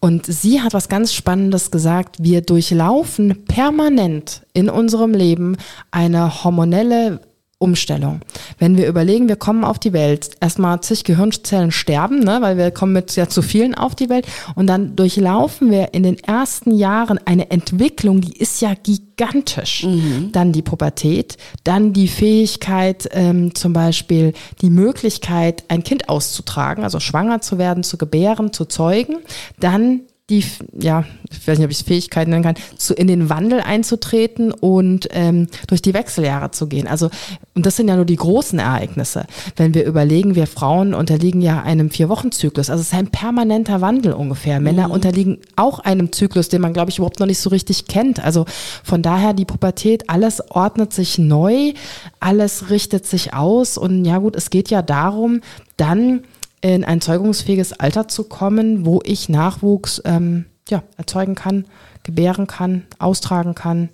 Und 0.00 0.26
sie 0.26 0.60
hat 0.60 0.74
was 0.74 0.88
ganz 0.88 1.12
Spannendes 1.12 1.70
gesagt. 1.70 2.16
Wir 2.22 2.42
durchlaufen 2.42 3.44
permanent 3.46 4.42
in 4.52 4.68
unserem 4.68 5.12
Leben 5.12 5.56
eine 5.90 6.44
hormonelle 6.44 7.20
Umstellung. 7.60 8.20
Wenn 8.58 8.76
wir 8.76 8.86
überlegen, 8.86 9.28
wir 9.28 9.36
kommen 9.36 9.64
auf 9.64 9.80
die 9.80 9.92
Welt, 9.92 10.30
erstmal 10.40 10.80
zig 10.80 11.02
Gehirnzellen 11.02 11.72
sterben, 11.72 12.20
ne, 12.20 12.38
weil 12.40 12.56
wir 12.56 12.70
kommen 12.70 12.92
mit 12.92 13.16
ja 13.16 13.28
zu 13.28 13.42
vielen 13.42 13.74
auf 13.74 13.96
die 13.96 14.08
Welt 14.08 14.28
und 14.54 14.68
dann 14.68 14.94
durchlaufen 14.94 15.72
wir 15.72 15.92
in 15.92 16.04
den 16.04 16.20
ersten 16.20 16.70
Jahren 16.70 17.18
eine 17.24 17.50
Entwicklung, 17.50 18.20
die 18.20 18.36
ist 18.36 18.60
ja 18.60 18.74
gigantisch. 18.80 19.84
Mhm. 19.84 20.30
Dann 20.30 20.52
die 20.52 20.62
Pubertät, 20.62 21.36
dann 21.64 21.92
die 21.92 22.06
Fähigkeit, 22.06 23.08
ähm, 23.10 23.52
zum 23.56 23.72
Beispiel 23.72 24.34
die 24.62 24.70
Möglichkeit, 24.70 25.64
ein 25.66 25.82
Kind 25.82 26.08
auszutragen, 26.08 26.84
also 26.84 27.00
schwanger 27.00 27.40
zu 27.40 27.58
werden, 27.58 27.82
zu 27.82 27.98
gebären, 27.98 28.52
zu 28.52 28.66
zeugen, 28.66 29.16
dann 29.58 30.02
die, 30.30 30.44
ja, 30.78 31.04
ich 31.30 31.48
weiß 31.48 31.58
nicht, 31.58 31.64
ob 31.64 31.70
ich 31.70 31.78
es 31.78 31.86
Fähigkeiten 31.86 32.30
nennen 32.30 32.42
kann, 32.42 32.56
zu, 32.76 32.92
in 32.92 33.06
den 33.06 33.30
Wandel 33.30 33.60
einzutreten 33.60 34.52
und 34.52 35.08
ähm, 35.12 35.48
durch 35.68 35.80
die 35.80 35.94
Wechseljahre 35.94 36.50
zu 36.50 36.66
gehen. 36.66 36.86
Also, 36.86 37.08
und 37.54 37.64
das 37.64 37.76
sind 37.76 37.88
ja 37.88 37.96
nur 37.96 38.04
die 38.04 38.16
großen 38.16 38.58
Ereignisse. 38.58 39.24
Wenn 39.56 39.72
wir 39.72 39.86
überlegen, 39.86 40.34
wir 40.34 40.46
Frauen 40.46 40.92
unterliegen 40.92 41.40
ja 41.40 41.62
einem 41.62 41.90
Vier-Wochen-Zyklus. 41.90 42.68
Also 42.68 42.82
es 42.82 42.88
ist 42.88 42.94
ein 42.94 43.08
permanenter 43.08 43.80
Wandel 43.80 44.12
ungefähr. 44.12 44.60
Männer 44.60 44.88
mhm. 44.88 44.94
unterliegen 44.94 45.38
auch 45.56 45.78
einem 45.78 46.12
Zyklus, 46.12 46.50
den 46.50 46.60
man, 46.60 46.74
glaube 46.74 46.90
ich, 46.90 46.98
überhaupt 46.98 47.20
noch 47.20 47.26
nicht 47.26 47.40
so 47.40 47.48
richtig 47.48 47.86
kennt. 47.86 48.22
Also 48.22 48.44
von 48.84 49.00
daher 49.00 49.32
die 49.32 49.46
Pubertät, 49.46 50.10
alles 50.10 50.42
ordnet 50.50 50.92
sich 50.92 51.16
neu, 51.16 51.72
alles 52.20 52.68
richtet 52.68 53.06
sich 53.06 53.32
aus. 53.32 53.78
Und 53.78 54.04
ja 54.04 54.18
gut, 54.18 54.36
es 54.36 54.50
geht 54.50 54.68
ja 54.68 54.82
darum, 54.82 55.40
dann 55.78 56.24
in 56.60 56.84
ein 56.84 57.00
zeugungsfähiges 57.00 57.72
Alter 57.74 58.08
zu 58.08 58.24
kommen, 58.24 58.84
wo 58.84 59.00
ich 59.04 59.28
Nachwuchs 59.28 60.02
ähm, 60.04 60.46
ja, 60.68 60.82
erzeugen 60.96 61.34
kann, 61.34 61.66
gebären 62.02 62.46
kann, 62.46 62.84
austragen 62.98 63.54
kann. 63.54 63.90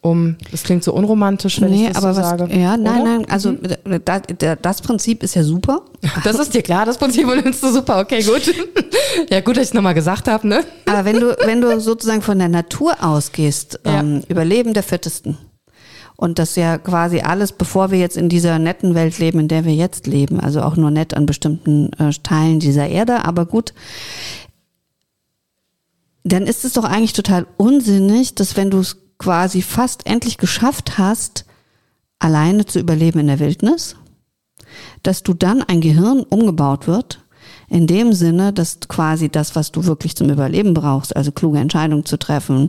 Um, 0.00 0.36
das 0.50 0.64
klingt 0.64 0.84
so 0.84 0.92
unromantisch, 0.92 1.62
wenn 1.62 1.70
nee, 1.70 1.86
ich 1.86 1.92
das 1.94 2.04
aber 2.04 2.12
so 2.12 2.20
was, 2.20 2.28
sage. 2.28 2.54
Ja, 2.54 2.76
nein, 2.76 3.00
Oder? 3.00 3.10
nein, 3.10 3.30
also 3.30 3.52
mhm. 3.52 4.02
das, 4.04 4.20
das 4.60 4.82
Prinzip 4.82 5.22
ist 5.22 5.34
ja 5.34 5.42
super. 5.42 5.80
Das 6.24 6.38
ist 6.38 6.52
dir 6.52 6.60
klar, 6.60 6.84
das 6.84 6.98
Prinzip 6.98 7.26
findest 7.26 7.62
du 7.62 7.72
super, 7.72 8.00
okay, 8.00 8.22
gut. 8.22 8.54
Ja, 9.30 9.40
gut, 9.40 9.56
dass 9.56 9.62
ich 9.62 9.68
es 9.70 9.74
nochmal 9.74 9.94
gesagt 9.94 10.26
habe, 10.28 10.46
ne? 10.46 10.64
Aber 10.86 11.04
wenn 11.04 11.20
du, 11.20 11.36
wenn 11.46 11.60
du 11.60 11.80
sozusagen 11.80 12.20
von 12.20 12.38
der 12.38 12.48
Natur 12.48 12.96
ausgehst, 13.00 13.78
ja. 13.86 14.00
ähm, 14.00 14.22
Überleben 14.28 14.74
der 14.74 14.82
Fittesten, 14.82 15.38
und 16.16 16.38
das 16.38 16.56
ja 16.56 16.78
quasi 16.78 17.20
alles, 17.20 17.52
bevor 17.52 17.90
wir 17.90 17.98
jetzt 17.98 18.16
in 18.16 18.28
dieser 18.28 18.58
netten 18.58 18.94
Welt 18.94 19.18
leben, 19.18 19.40
in 19.40 19.48
der 19.48 19.64
wir 19.64 19.74
jetzt 19.74 20.06
leben, 20.06 20.40
also 20.40 20.62
auch 20.62 20.76
nur 20.76 20.90
nett 20.90 21.14
an 21.14 21.26
bestimmten 21.26 21.92
äh, 21.94 22.10
Teilen 22.22 22.60
dieser 22.60 22.88
Erde, 22.88 23.24
aber 23.24 23.46
gut, 23.46 23.74
dann 26.22 26.46
ist 26.46 26.64
es 26.64 26.72
doch 26.72 26.84
eigentlich 26.84 27.12
total 27.12 27.46
unsinnig, 27.56 28.34
dass 28.34 28.56
wenn 28.56 28.70
du 28.70 28.78
es 28.78 28.96
quasi 29.18 29.62
fast 29.62 30.06
endlich 30.06 30.38
geschafft 30.38 30.98
hast, 30.98 31.44
alleine 32.18 32.64
zu 32.64 32.78
überleben 32.78 33.20
in 33.20 33.26
der 33.26 33.40
Wildnis, 33.40 33.96
dass 35.02 35.22
du 35.22 35.34
dann 35.34 35.62
ein 35.62 35.80
Gehirn 35.80 36.22
umgebaut 36.22 36.86
wird, 36.86 37.23
in 37.74 37.88
dem 37.88 38.12
Sinne, 38.12 38.52
dass 38.52 38.78
quasi 38.86 39.28
das, 39.28 39.56
was 39.56 39.72
du 39.72 39.84
wirklich 39.84 40.14
zum 40.14 40.30
Überleben 40.30 40.74
brauchst, 40.74 41.16
also 41.16 41.32
kluge 41.32 41.58
Entscheidungen 41.58 42.04
zu 42.04 42.16
treffen, 42.16 42.68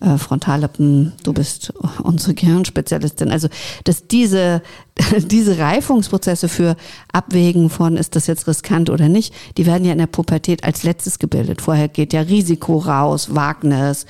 äh, 0.00 0.16
Frontallappen, 0.16 1.12
du 1.22 1.34
bist 1.34 1.74
unsere 2.02 2.32
Gehirnspezialistin. 2.32 3.30
Also, 3.30 3.48
dass 3.84 4.06
diese, 4.06 4.62
diese 5.18 5.58
Reifungsprozesse 5.58 6.48
für 6.48 6.76
Abwägen 7.12 7.68
von, 7.68 7.98
ist 7.98 8.16
das 8.16 8.26
jetzt 8.26 8.48
riskant 8.48 8.88
oder 8.88 9.10
nicht, 9.10 9.34
die 9.58 9.66
werden 9.66 9.84
ja 9.84 9.92
in 9.92 9.98
der 9.98 10.06
Pubertät 10.06 10.64
als 10.64 10.82
letztes 10.82 11.18
gebildet. 11.18 11.60
Vorher 11.60 11.88
geht 11.88 12.14
ja 12.14 12.22
Risiko 12.22 12.78
raus, 12.78 13.34
Wagnis, 13.34 14.06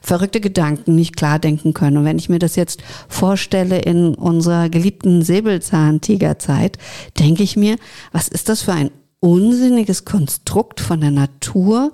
verrückte 0.00 0.40
Gedanken, 0.40 0.94
nicht 0.94 1.18
klar 1.18 1.38
denken 1.38 1.74
können. 1.74 1.98
Und 1.98 2.06
wenn 2.06 2.18
ich 2.18 2.30
mir 2.30 2.38
das 2.38 2.56
jetzt 2.56 2.82
vorstelle 3.08 3.78
in 3.80 4.14
unserer 4.14 4.70
geliebten 4.70 5.20
Säbelzahntigerzeit, 5.20 6.78
denke 7.18 7.42
ich 7.42 7.58
mir, 7.58 7.76
was 8.10 8.28
ist 8.28 8.48
das 8.48 8.62
für 8.62 8.72
ein 8.72 8.90
unsinniges 9.22 10.04
Konstrukt 10.04 10.80
von 10.80 11.00
der 11.00 11.12
Natur, 11.12 11.92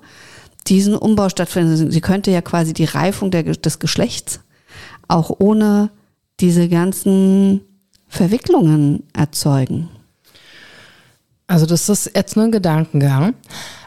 diesen 0.67 0.95
Umbau 0.95 1.29
stattfinden. 1.29 1.91
Sie 1.91 2.01
könnte 2.01 2.31
ja 2.31 2.41
quasi 2.41 2.73
die 2.73 2.85
Reifung 2.85 3.29
der, 3.31 3.43
des 3.43 3.79
Geschlechts 3.79 4.39
auch 5.07 5.31
ohne 5.39 5.91
diese 6.39 6.67
ganzen 6.67 7.61
Verwicklungen 8.07 9.03
erzeugen. 9.13 9.89
Also 11.45 11.65
das 11.65 11.87
ist 11.87 12.11
jetzt 12.15 12.35
nur 12.35 12.45
ein 12.45 12.51
Gedankengang. 12.51 13.35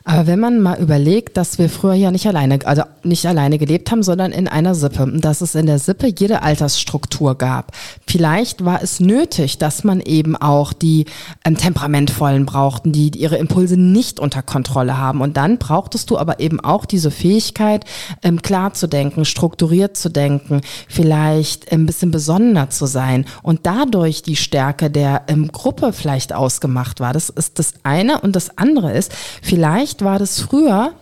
Aber 0.04 0.26
wenn 0.26 0.40
man 0.40 0.60
mal 0.60 0.80
überlegt, 0.80 1.36
dass 1.36 1.58
wir 1.58 1.68
früher 1.68 1.94
ja 1.94 2.10
nicht 2.10 2.26
alleine, 2.26 2.58
also 2.64 2.82
nicht 3.04 3.26
alleine 3.26 3.58
gelebt 3.58 3.90
haben, 3.90 4.02
sondern 4.02 4.32
in 4.32 4.48
einer 4.48 4.74
Sippe, 4.74 5.10
dass 5.20 5.40
es 5.40 5.54
in 5.54 5.66
der 5.66 5.78
Sippe 5.78 6.08
jede 6.08 6.42
Altersstruktur 6.42 7.36
gab. 7.36 7.72
Vielleicht 8.06 8.64
war 8.64 8.82
es 8.82 9.00
nötig, 9.00 9.58
dass 9.58 9.84
man 9.84 10.00
eben 10.00 10.36
auch 10.36 10.72
die 10.72 11.06
ähm, 11.44 11.56
temperamentvollen 11.56 12.46
brauchten, 12.46 12.92
die 12.92 13.10
ihre 13.16 13.36
Impulse 13.36 13.76
nicht 13.76 14.18
unter 14.18 14.42
Kontrolle 14.42 14.98
haben. 14.98 15.20
Und 15.20 15.36
dann 15.36 15.58
brauchtest 15.58 16.10
du 16.10 16.18
aber 16.18 16.40
eben 16.40 16.60
auch 16.60 16.84
diese 16.84 17.10
Fähigkeit, 17.10 17.84
ähm, 18.22 18.42
klar 18.42 18.74
zu 18.74 18.88
denken, 18.88 19.24
strukturiert 19.24 19.96
zu 19.96 20.08
denken, 20.08 20.62
vielleicht 20.88 21.70
ein 21.72 21.86
bisschen 21.86 22.10
besonnener 22.10 22.70
zu 22.70 22.86
sein 22.86 23.24
und 23.42 23.60
dadurch 23.64 24.22
die 24.22 24.36
Stärke 24.36 24.90
der 24.90 25.22
ähm, 25.28 25.50
Gruppe 25.52 25.92
vielleicht 25.92 26.32
ausgemacht 26.32 27.00
war. 27.00 27.12
Das 27.12 27.28
ist 27.28 27.58
das 27.58 27.74
eine. 27.82 28.20
Und 28.20 28.36
das 28.36 28.58
andere 28.58 28.92
ist, 28.92 29.12
vielleicht 29.42 29.91
vielleicht 29.92 30.04
war 30.04 30.18
das 30.18 30.40
früher, 30.40 30.94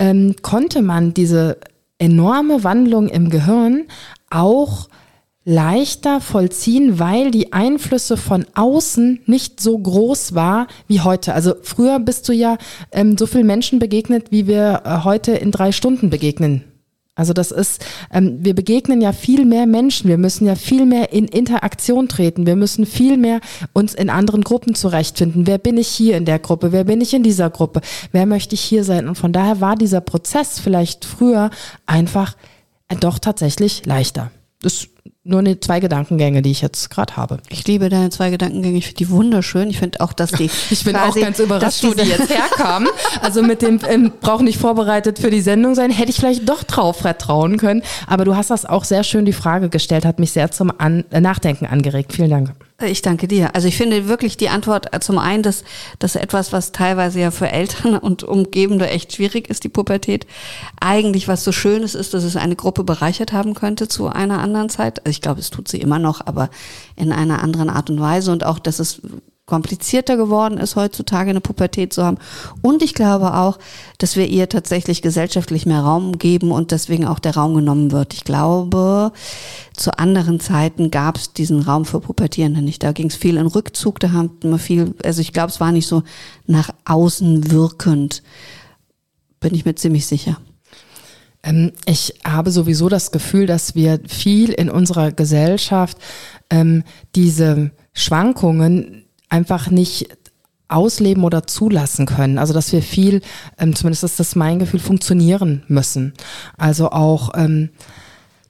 ähm, 0.00 0.34
konnte 0.42 0.82
man 0.82 1.14
diese 1.14 1.58
enorme 1.98 2.64
Wandlung 2.64 3.08
im 3.08 3.30
Gehirn 3.30 3.84
auch 4.28 4.88
leichter 5.44 6.20
vollziehen, 6.20 6.98
weil 6.98 7.30
die 7.30 7.52
Einflüsse 7.52 8.16
von 8.16 8.44
außen 8.54 9.20
nicht 9.26 9.60
so 9.60 9.78
groß 9.78 10.34
war 10.34 10.66
wie 10.88 11.00
heute. 11.00 11.34
Also 11.34 11.54
früher 11.62 12.00
bist 12.00 12.28
du 12.28 12.32
ja 12.32 12.56
ähm, 12.90 13.16
so 13.16 13.26
vielen 13.26 13.46
Menschen 13.46 13.78
begegnet, 13.78 14.32
wie 14.32 14.48
wir 14.48 14.82
äh, 14.84 15.04
heute 15.04 15.32
in 15.32 15.52
drei 15.52 15.70
Stunden 15.70 16.10
begegnen 16.10 16.64
also 17.16 17.32
das 17.32 17.52
ist, 17.52 17.84
ähm, 18.12 18.38
wir 18.40 18.54
begegnen 18.54 19.00
ja 19.00 19.12
viel 19.12 19.44
mehr 19.44 19.66
Menschen, 19.66 20.08
wir 20.08 20.18
müssen 20.18 20.46
ja 20.46 20.56
viel 20.56 20.84
mehr 20.84 21.12
in 21.12 21.26
Interaktion 21.26 22.08
treten, 22.08 22.44
wir 22.44 22.56
müssen 22.56 22.86
viel 22.86 23.16
mehr 23.16 23.40
uns 23.72 23.94
in 23.94 24.10
anderen 24.10 24.42
Gruppen 24.42 24.74
zurechtfinden. 24.74 25.46
Wer 25.46 25.58
bin 25.58 25.76
ich 25.76 25.88
hier 25.88 26.16
in 26.16 26.24
der 26.24 26.40
Gruppe? 26.40 26.72
Wer 26.72 26.84
bin 26.84 27.00
ich 27.00 27.14
in 27.14 27.22
dieser 27.22 27.50
Gruppe? 27.50 27.82
Wer 28.10 28.26
möchte 28.26 28.54
ich 28.54 28.62
hier 28.62 28.82
sein? 28.82 29.08
Und 29.08 29.14
von 29.14 29.32
daher 29.32 29.60
war 29.60 29.76
dieser 29.76 30.00
Prozess 30.00 30.58
vielleicht 30.58 31.04
früher 31.04 31.50
einfach 31.86 32.36
doch 33.00 33.18
tatsächlich 33.18 33.86
leichter. 33.86 34.30
Das 34.60 34.88
nur 35.26 35.38
eine 35.38 35.58
zwei 35.58 35.80
Gedankengänge, 35.80 36.42
die 36.42 36.50
ich 36.50 36.60
jetzt 36.60 36.90
gerade 36.90 37.16
habe. 37.16 37.38
Ich 37.48 37.66
liebe 37.66 37.88
deine 37.88 38.10
zwei 38.10 38.28
Gedankengänge, 38.28 38.76
ich 38.76 38.86
finde 38.86 38.98
die 38.98 39.10
wunderschön. 39.10 39.70
Ich 39.70 39.78
finde 39.78 40.00
auch, 40.00 40.12
dass 40.12 40.32
die. 40.32 40.50
ich 40.70 40.84
bin 40.84 40.92
quasi, 40.94 41.20
auch 41.20 41.24
ganz 41.24 41.38
überrascht, 41.38 41.82
wo 41.82 41.94
die 41.94 42.02
jetzt 42.02 42.28
herkamen. 42.28 42.88
Also 43.22 43.42
mit 43.42 43.62
dem 43.62 43.80
ähm, 43.88 44.12
brauch 44.20 44.42
nicht 44.42 44.58
vorbereitet 44.58 45.18
für 45.18 45.30
die 45.30 45.40
Sendung 45.40 45.74
sein, 45.74 45.90
hätte 45.90 46.10
ich 46.10 46.16
vielleicht 46.16 46.46
doch 46.48 46.62
drauf 46.62 46.98
vertrauen 46.98 47.56
können. 47.56 47.82
Aber 48.06 48.26
du 48.26 48.36
hast 48.36 48.50
das 48.50 48.66
auch 48.66 48.84
sehr 48.84 49.02
schön 49.02 49.24
die 49.24 49.32
Frage 49.32 49.70
gestellt, 49.70 50.04
hat 50.04 50.18
mich 50.18 50.32
sehr 50.32 50.50
zum 50.50 50.70
An 50.78 51.04
Nachdenken 51.10 51.66
angeregt. 51.66 52.12
Vielen 52.12 52.30
Dank. 52.30 52.52
Ich 52.82 53.02
danke 53.02 53.28
dir. 53.28 53.54
Also 53.54 53.68
ich 53.68 53.76
finde 53.76 54.08
wirklich 54.08 54.36
die 54.36 54.48
Antwort 54.48 54.92
äh, 54.92 54.98
zum 54.98 55.18
einen, 55.18 55.44
dass 55.44 55.62
das 56.00 56.16
etwas, 56.16 56.52
was 56.52 56.72
teilweise 56.72 57.20
ja 57.20 57.30
für 57.30 57.48
Eltern 57.48 57.96
und 57.98 58.24
Umgebende 58.24 58.88
echt 58.88 59.12
schwierig 59.12 59.48
ist, 59.48 59.62
die 59.62 59.68
Pubertät, 59.68 60.26
eigentlich 60.80 61.28
was 61.28 61.44
so 61.44 61.52
Schönes 61.52 61.94
ist, 61.94 62.14
dass 62.14 62.24
es 62.24 62.34
eine 62.34 62.56
Gruppe 62.56 62.82
bereichert 62.82 63.32
haben 63.32 63.54
könnte 63.54 63.86
zu 63.86 64.08
einer 64.08 64.40
anderen 64.40 64.70
Zeit. 64.70 65.00
Also 65.00 65.10
ich 65.10 65.20
glaube, 65.20 65.40
es 65.40 65.50
tut 65.50 65.68
sie 65.68 65.80
immer 65.80 66.00
noch, 66.00 66.26
aber 66.26 66.50
in 66.96 67.12
einer 67.12 67.42
anderen 67.42 67.70
Art 67.70 67.90
und 67.90 68.00
Weise 68.00 68.32
und 68.32 68.44
auch, 68.44 68.58
dass 68.58 68.80
es 68.80 69.00
komplizierter 69.46 70.16
geworden 70.16 70.56
ist, 70.56 70.74
heutzutage 70.74 71.28
eine 71.28 71.42
Pubertät 71.42 71.92
zu 71.92 72.02
haben. 72.02 72.16
Und 72.62 72.82
ich 72.82 72.94
glaube 72.94 73.34
auch, 73.34 73.58
dass 73.98 74.16
wir 74.16 74.26
ihr 74.26 74.48
tatsächlich 74.48 75.02
gesellschaftlich 75.02 75.66
mehr 75.66 75.80
Raum 75.80 76.16
geben 76.16 76.50
und 76.50 76.70
deswegen 76.70 77.04
auch 77.04 77.18
der 77.18 77.34
Raum 77.34 77.54
genommen 77.54 77.92
wird. 77.92 78.14
Ich 78.14 78.24
glaube, 78.24 79.12
zu 79.76 79.98
anderen 79.98 80.40
Zeiten 80.40 80.90
gab 80.90 81.18
es 81.18 81.34
diesen 81.34 81.60
Raum 81.60 81.84
für 81.84 82.00
Pubertierende 82.00 82.62
nicht. 82.62 82.82
Da 82.82 82.92
ging 82.92 83.08
es 83.08 83.16
viel 83.16 83.36
in 83.36 83.46
Rückzug, 83.46 84.00
da 84.00 84.12
haben 84.12 84.30
wir 84.42 84.58
viel, 84.58 84.94
also 85.04 85.20
ich 85.20 85.34
glaube, 85.34 85.50
es 85.50 85.60
war 85.60 85.72
nicht 85.72 85.86
so 85.86 86.02
nach 86.46 86.70
außen 86.86 87.50
wirkend. 87.50 88.22
Bin 89.40 89.54
ich 89.54 89.66
mir 89.66 89.74
ziemlich 89.74 90.06
sicher. 90.06 90.38
Ähm, 91.42 91.72
ich 91.84 92.14
habe 92.26 92.50
sowieso 92.50 92.88
das 92.88 93.12
Gefühl, 93.12 93.44
dass 93.46 93.74
wir 93.74 94.00
viel 94.08 94.52
in 94.52 94.70
unserer 94.70 95.12
Gesellschaft 95.12 95.98
ähm, 96.48 96.82
diese 97.14 97.72
Schwankungen 97.92 99.03
einfach 99.34 99.68
nicht 99.68 100.08
ausleben 100.68 101.24
oder 101.24 101.46
zulassen 101.46 102.06
können. 102.06 102.38
Also 102.38 102.54
dass 102.54 102.72
wir 102.72 102.82
viel, 102.82 103.20
ähm, 103.58 103.74
zumindest 103.74 104.04
ist 104.04 104.20
das 104.20 104.36
mein 104.36 104.60
Gefühl, 104.60 104.80
funktionieren 104.80 105.64
müssen. 105.66 106.14
Also 106.56 106.90
auch 106.90 107.30
ähm, 107.34 107.70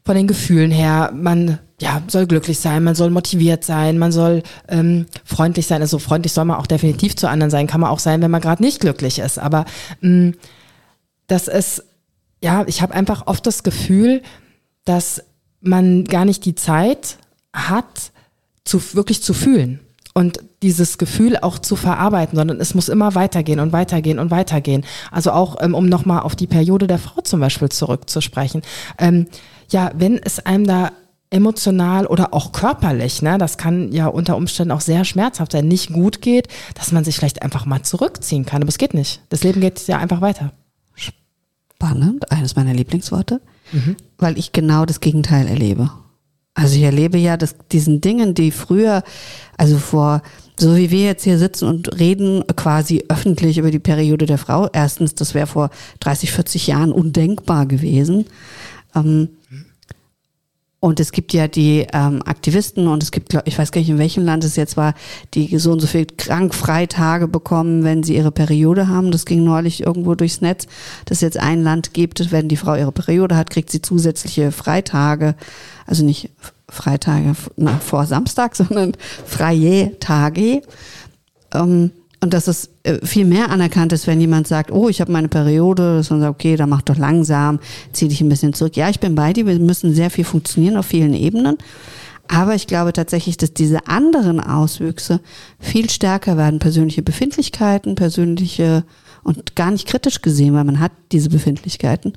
von 0.04 0.14
den 0.14 0.26
Gefühlen 0.26 0.70
her, 0.70 1.10
man 1.14 1.58
ja, 1.80 2.02
soll 2.06 2.26
glücklich 2.26 2.58
sein, 2.58 2.84
man 2.84 2.94
soll 2.94 3.10
motiviert 3.10 3.64
sein, 3.64 3.98
man 3.98 4.12
soll 4.12 4.42
ähm, 4.68 5.06
freundlich 5.24 5.66
sein. 5.66 5.80
Also 5.80 5.98
freundlich 5.98 6.32
soll 6.32 6.44
man 6.44 6.58
auch 6.58 6.66
definitiv 6.66 7.16
zu 7.16 7.28
anderen 7.28 7.50
sein, 7.50 7.66
kann 7.66 7.80
man 7.80 7.90
auch 7.90 7.98
sein, 7.98 8.20
wenn 8.20 8.30
man 8.30 8.42
gerade 8.42 8.62
nicht 8.62 8.80
glücklich 8.80 9.18
ist. 9.18 9.38
Aber 9.38 9.64
ähm, 10.02 10.34
das 11.26 11.48
ist, 11.48 11.82
ja, 12.42 12.64
ich 12.66 12.82
habe 12.82 12.94
einfach 12.94 13.26
oft 13.26 13.46
das 13.46 13.62
Gefühl, 13.62 14.22
dass 14.84 15.24
man 15.62 16.04
gar 16.04 16.26
nicht 16.26 16.44
die 16.44 16.54
Zeit 16.54 17.16
hat, 17.54 18.12
zu 18.64 18.80
wirklich 18.94 19.22
zu 19.22 19.32
fühlen 19.34 19.80
und 20.14 20.38
dieses 20.62 20.96
Gefühl 20.96 21.36
auch 21.36 21.58
zu 21.58 21.74
verarbeiten, 21.76 22.36
sondern 22.36 22.60
es 22.60 22.74
muss 22.74 22.88
immer 22.88 23.14
weitergehen 23.16 23.58
und 23.58 23.72
weitergehen 23.72 24.20
und 24.20 24.30
weitergehen. 24.30 24.84
Also 25.10 25.32
auch, 25.32 25.56
ähm, 25.60 25.74
um 25.74 25.86
nochmal 25.86 26.20
auf 26.20 26.36
die 26.36 26.46
Periode 26.46 26.86
der 26.86 26.98
Frau 26.98 27.20
zum 27.20 27.40
Beispiel 27.40 27.68
zurückzusprechen. 27.68 28.62
Ähm, 28.96 29.26
ja, 29.70 29.90
wenn 29.94 30.18
es 30.18 30.38
einem 30.46 30.66
da 30.66 30.92
emotional 31.30 32.06
oder 32.06 32.32
auch 32.32 32.52
körperlich, 32.52 33.22
ne, 33.22 33.38
das 33.38 33.58
kann 33.58 33.90
ja 33.90 34.06
unter 34.06 34.36
Umständen 34.36 34.70
auch 34.70 34.80
sehr 34.80 35.04
schmerzhaft 35.04 35.50
sein, 35.50 35.66
nicht 35.66 35.92
gut 35.92 36.22
geht, 36.22 36.46
dass 36.74 36.92
man 36.92 37.02
sich 37.02 37.16
vielleicht 37.16 37.42
einfach 37.42 37.66
mal 37.66 37.82
zurückziehen 37.82 38.46
kann. 38.46 38.62
Aber 38.62 38.68
es 38.68 38.78
geht 38.78 38.94
nicht. 38.94 39.20
Das 39.30 39.42
Leben 39.42 39.60
geht 39.60 39.84
ja 39.88 39.98
einfach 39.98 40.20
weiter. 40.20 40.52
spannend, 40.94 42.30
eines 42.30 42.54
meiner 42.54 42.72
Lieblingsworte, 42.72 43.40
mhm. 43.72 43.96
weil 44.16 44.38
ich 44.38 44.52
genau 44.52 44.86
das 44.86 45.00
Gegenteil 45.00 45.48
erlebe. 45.48 45.90
Also 46.54 46.76
ich 46.76 46.82
erlebe 46.82 47.18
ja, 47.18 47.36
dass 47.36 47.56
diesen 47.72 48.00
Dingen, 48.00 48.34
die 48.34 48.52
früher, 48.52 49.02
also 49.56 49.76
vor, 49.78 50.22
so 50.56 50.76
wie 50.76 50.90
wir 50.92 51.04
jetzt 51.04 51.24
hier 51.24 51.36
sitzen 51.36 51.66
und 51.66 51.98
reden 51.98 52.44
quasi 52.54 53.04
öffentlich 53.08 53.58
über 53.58 53.72
die 53.72 53.80
Periode 53.80 54.26
der 54.26 54.38
Frau, 54.38 54.68
erstens, 54.72 55.16
das 55.16 55.34
wäre 55.34 55.48
vor 55.48 55.70
30, 56.00 56.30
40 56.30 56.68
Jahren 56.68 56.92
undenkbar 56.92 57.66
gewesen. 57.66 58.26
Ähm, 58.94 59.30
und 60.84 61.00
es 61.00 61.12
gibt 61.12 61.32
ja 61.32 61.48
die 61.48 61.86
ähm, 61.94 62.20
Aktivisten 62.26 62.88
und 62.88 63.02
es 63.02 63.10
gibt, 63.10 63.30
glaub, 63.30 63.46
ich 63.46 63.58
weiß 63.58 63.72
gar 63.72 63.80
nicht, 63.80 63.88
in 63.88 63.96
welchem 63.96 64.22
Land 64.22 64.44
es 64.44 64.54
jetzt 64.54 64.76
war, 64.76 64.92
die 65.32 65.58
so 65.58 65.72
und 65.72 65.80
so 65.80 65.86
viel 65.86 66.04
Krankfreitage 66.04 67.26
bekommen, 67.26 67.84
wenn 67.84 68.02
sie 68.02 68.14
ihre 68.14 68.30
Periode 68.30 68.86
haben. 68.86 69.10
Das 69.10 69.24
ging 69.24 69.44
neulich 69.44 69.82
irgendwo 69.86 70.14
durchs 70.14 70.42
Netz, 70.42 70.66
dass 71.06 71.22
jetzt 71.22 71.38
ein 71.38 71.62
Land 71.62 71.94
gibt, 71.94 72.30
wenn 72.32 72.50
die 72.50 72.58
Frau 72.58 72.74
ihre 72.74 72.92
Periode 72.92 73.34
hat, 73.34 73.48
kriegt 73.48 73.70
sie 73.70 73.80
zusätzliche 73.80 74.52
Freitage. 74.52 75.36
Also 75.86 76.04
nicht 76.04 76.28
Freitage 76.68 77.32
nach, 77.56 77.80
vor 77.80 78.04
Samstag, 78.04 78.54
sondern 78.54 78.92
freie 79.24 79.98
Tage. 80.00 80.60
Ähm, 81.54 81.92
und 82.24 82.32
dass 82.32 82.48
es 82.48 82.70
äh, 82.84 83.04
viel 83.04 83.26
mehr 83.26 83.50
anerkannt 83.50 83.92
ist, 83.92 84.06
wenn 84.06 84.18
jemand 84.18 84.48
sagt, 84.48 84.72
oh, 84.72 84.88
ich 84.88 85.02
habe 85.02 85.12
meine 85.12 85.28
Periode, 85.28 85.98
dass 85.98 86.08
man 86.08 86.20
sagt, 86.20 86.34
okay, 86.34 86.56
dann 86.56 86.70
mach 86.70 86.80
doch 86.80 86.96
langsam, 86.96 87.60
zieh 87.92 88.08
dich 88.08 88.22
ein 88.22 88.30
bisschen 88.30 88.54
zurück. 88.54 88.78
Ja, 88.78 88.88
ich 88.88 88.98
bin 88.98 89.14
bei 89.14 89.34
dir, 89.34 89.46
wir 89.46 89.58
müssen 89.58 89.94
sehr 89.94 90.08
viel 90.08 90.24
funktionieren 90.24 90.78
auf 90.78 90.86
vielen 90.86 91.12
Ebenen. 91.12 91.58
Aber 92.26 92.54
ich 92.54 92.66
glaube 92.66 92.94
tatsächlich, 92.94 93.36
dass 93.36 93.52
diese 93.52 93.88
anderen 93.88 94.40
Auswüchse 94.40 95.20
viel 95.60 95.90
stärker 95.90 96.38
werden. 96.38 96.60
Persönliche 96.60 97.02
Befindlichkeiten, 97.02 97.94
persönliche 97.94 98.84
und 99.22 99.54
gar 99.54 99.70
nicht 99.70 99.86
kritisch 99.86 100.22
gesehen, 100.22 100.54
weil 100.54 100.64
man 100.64 100.80
hat 100.80 100.92
diese 101.12 101.28
Befindlichkeiten. 101.28 102.14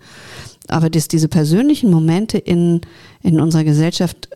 Aber 0.69 0.89
dass 0.89 1.09
diese 1.09 1.27
persönlichen 1.27 1.91
Momente 1.91 2.37
in, 2.37 2.79
in 3.23 3.41
unserer 3.41 3.65
Gesellschaft 3.65 4.29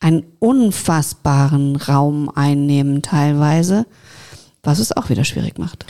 einen 0.00 0.24
unfassbaren 0.38 1.76
Raum 1.76 2.30
einnehmen 2.34 3.02
teilweise 3.02 3.84
was 4.68 4.78
es 4.80 4.94
auch 4.94 5.08
wieder 5.08 5.24
schwierig 5.24 5.58
macht. 5.58 5.86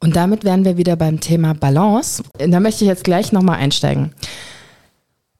Und 0.00 0.16
damit 0.16 0.42
wären 0.42 0.64
wir 0.64 0.78
wieder 0.78 0.96
beim 0.96 1.20
Thema 1.20 1.52
Balance. 1.52 2.22
Da 2.38 2.58
möchte 2.58 2.84
ich 2.84 2.88
jetzt 2.88 3.04
gleich 3.04 3.30
nochmal 3.30 3.58
einsteigen. 3.58 4.14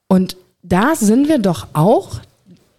Und 0.07 0.37
da 0.61 0.95
sind 0.95 1.27
wir 1.27 1.39
doch 1.39 1.67
auch 1.73 2.19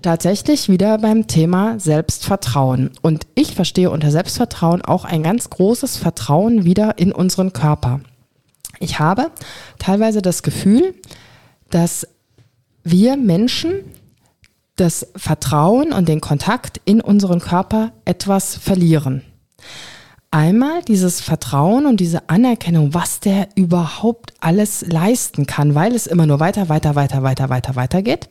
tatsächlich 0.02 0.68
wieder 0.68 0.98
beim 0.98 1.26
Thema 1.26 1.80
Selbstvertrauen. 1.80 2.92
Und 3.02 3.26
ich 3.34 3.56
verstehe 3.56 3.90
unter 3.90 4.12
Selbstvertrauen 4.12 4.82
auch 4.82 5.04
ein 5.04 5.24
ganz 5.24 5.50
großes 5.50 5.96
Vertrauen 5.96 6.64
wieder 6.64 6.98
in 6.98 7.10
unseren 7.10 7.52
Körper. 7.52 8.00
Ich 8.78 9.00
habe 9.00 9.32
teilweise 9.80 10.22
das 10.22 10.44
Gefühl, 10.44 10.94
dass 11.70 12.06
wir 12.84 13.16
Menschen 13.16 13.80
das 14.76 15.08
Vertrauen 15.16 15.92
und 15.92 16.08
den 16.08 16.20
Kontakt 16.20 16.80
in 16.84 17.00
unseren 17.00 17.40
Körper 17.40 17.90
etwas 18.04 18.54
verlieren. 18.54 19.22
Einmal 20.30 20.82
dieses 20.82 21.20
Vertrauen 21.20 21.86
und 21.86 21.98
diese 21.98 22.28
Anerkennung, 22.28 22.92
was 22.92 23.20
der 23.20 23.48
überhaupt 23.54 24.34
alles 24.40 24.84
leisten 24.86 25.46
kann, 25.46 25.74
weil 25.74 25.94
es 25.94 26.06
immer 26.06 26.26
nur 26.26 26.40
weiter, 26.40 26.68
weiter, 26.68 26.94
weiter, 26.94 27.22
weiter, 27.22 27.48
weiter, 27.48 27.76
weiter 27.76 28.02
geht. 28.02 28.28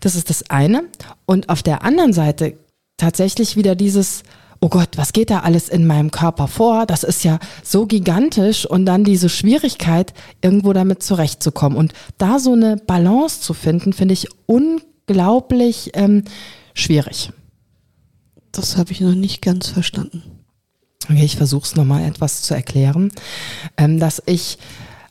Das 0.00 0.14
ist 0.14 0.30
das 0.30 0.50
eine. 0.50 0.84
Und 1.26 1.48
auf 1.48 1.62
der 1.62 1.84
anderen 1.84 2.12
Seite 2.12 2.58
tatsächlich 2.96 3.56
wieder 3.56 3.76
dieses, 3.76 4.24
oh 4.60 4.68
Gott, 4.68 4.90
was 4.96 5.12
geht 5.12 5.30
da 5.30 5.40
alles 5.40 5.68
in 5.68 5.86
meinem 5.86 6.10
Körper 6.10 6.48
vor? 6.48 6.86
Das 6.86 7.04
ist 7.04 7.24
ja 7.24 7.38
so 7.62 7.86
gigantisch 7.86 8.66
und 8.66 8.84
dann 8.84 9.04
diese 9.04 9.28
Schwierigkeit, 9.28 10.12
irgendwo 10.42 10.72
damit 10.72 11.02
zurechtzukommen. 11.02 11.78
Und 11.78 11.92
da 12.18 12.40
so 12.40 12.52
eine 12.52 12.76
Balance 12.76 13.40
zu 13.40 13.54
finden, 13.54 13.92
finde 13.92 14.14
ich 14.14 14.26
unglaublich 14.46 15.92
ähm, 15.94 16.24
schwierig. 16.74 17.30
Das 18.52 18.76
habe 18.76 18.92
ich 18.92 19.00
noch 19.00 19.14
nicht 19.14 19.40
ganz 19.40 19.68
verstanden. 19.68 20.37
Okay, 21.04 21.24
ich 21.24 21.36
versuche 21.36 21.64
es 21.64 21.76
nochmal 21.76 22.04
etwas 22.04 22.42
zu 22.42 22.54
erklären, 22.54 23.12
ähm, 23.76 23.98
dass 23.98 24.22
ich 24.26 24.58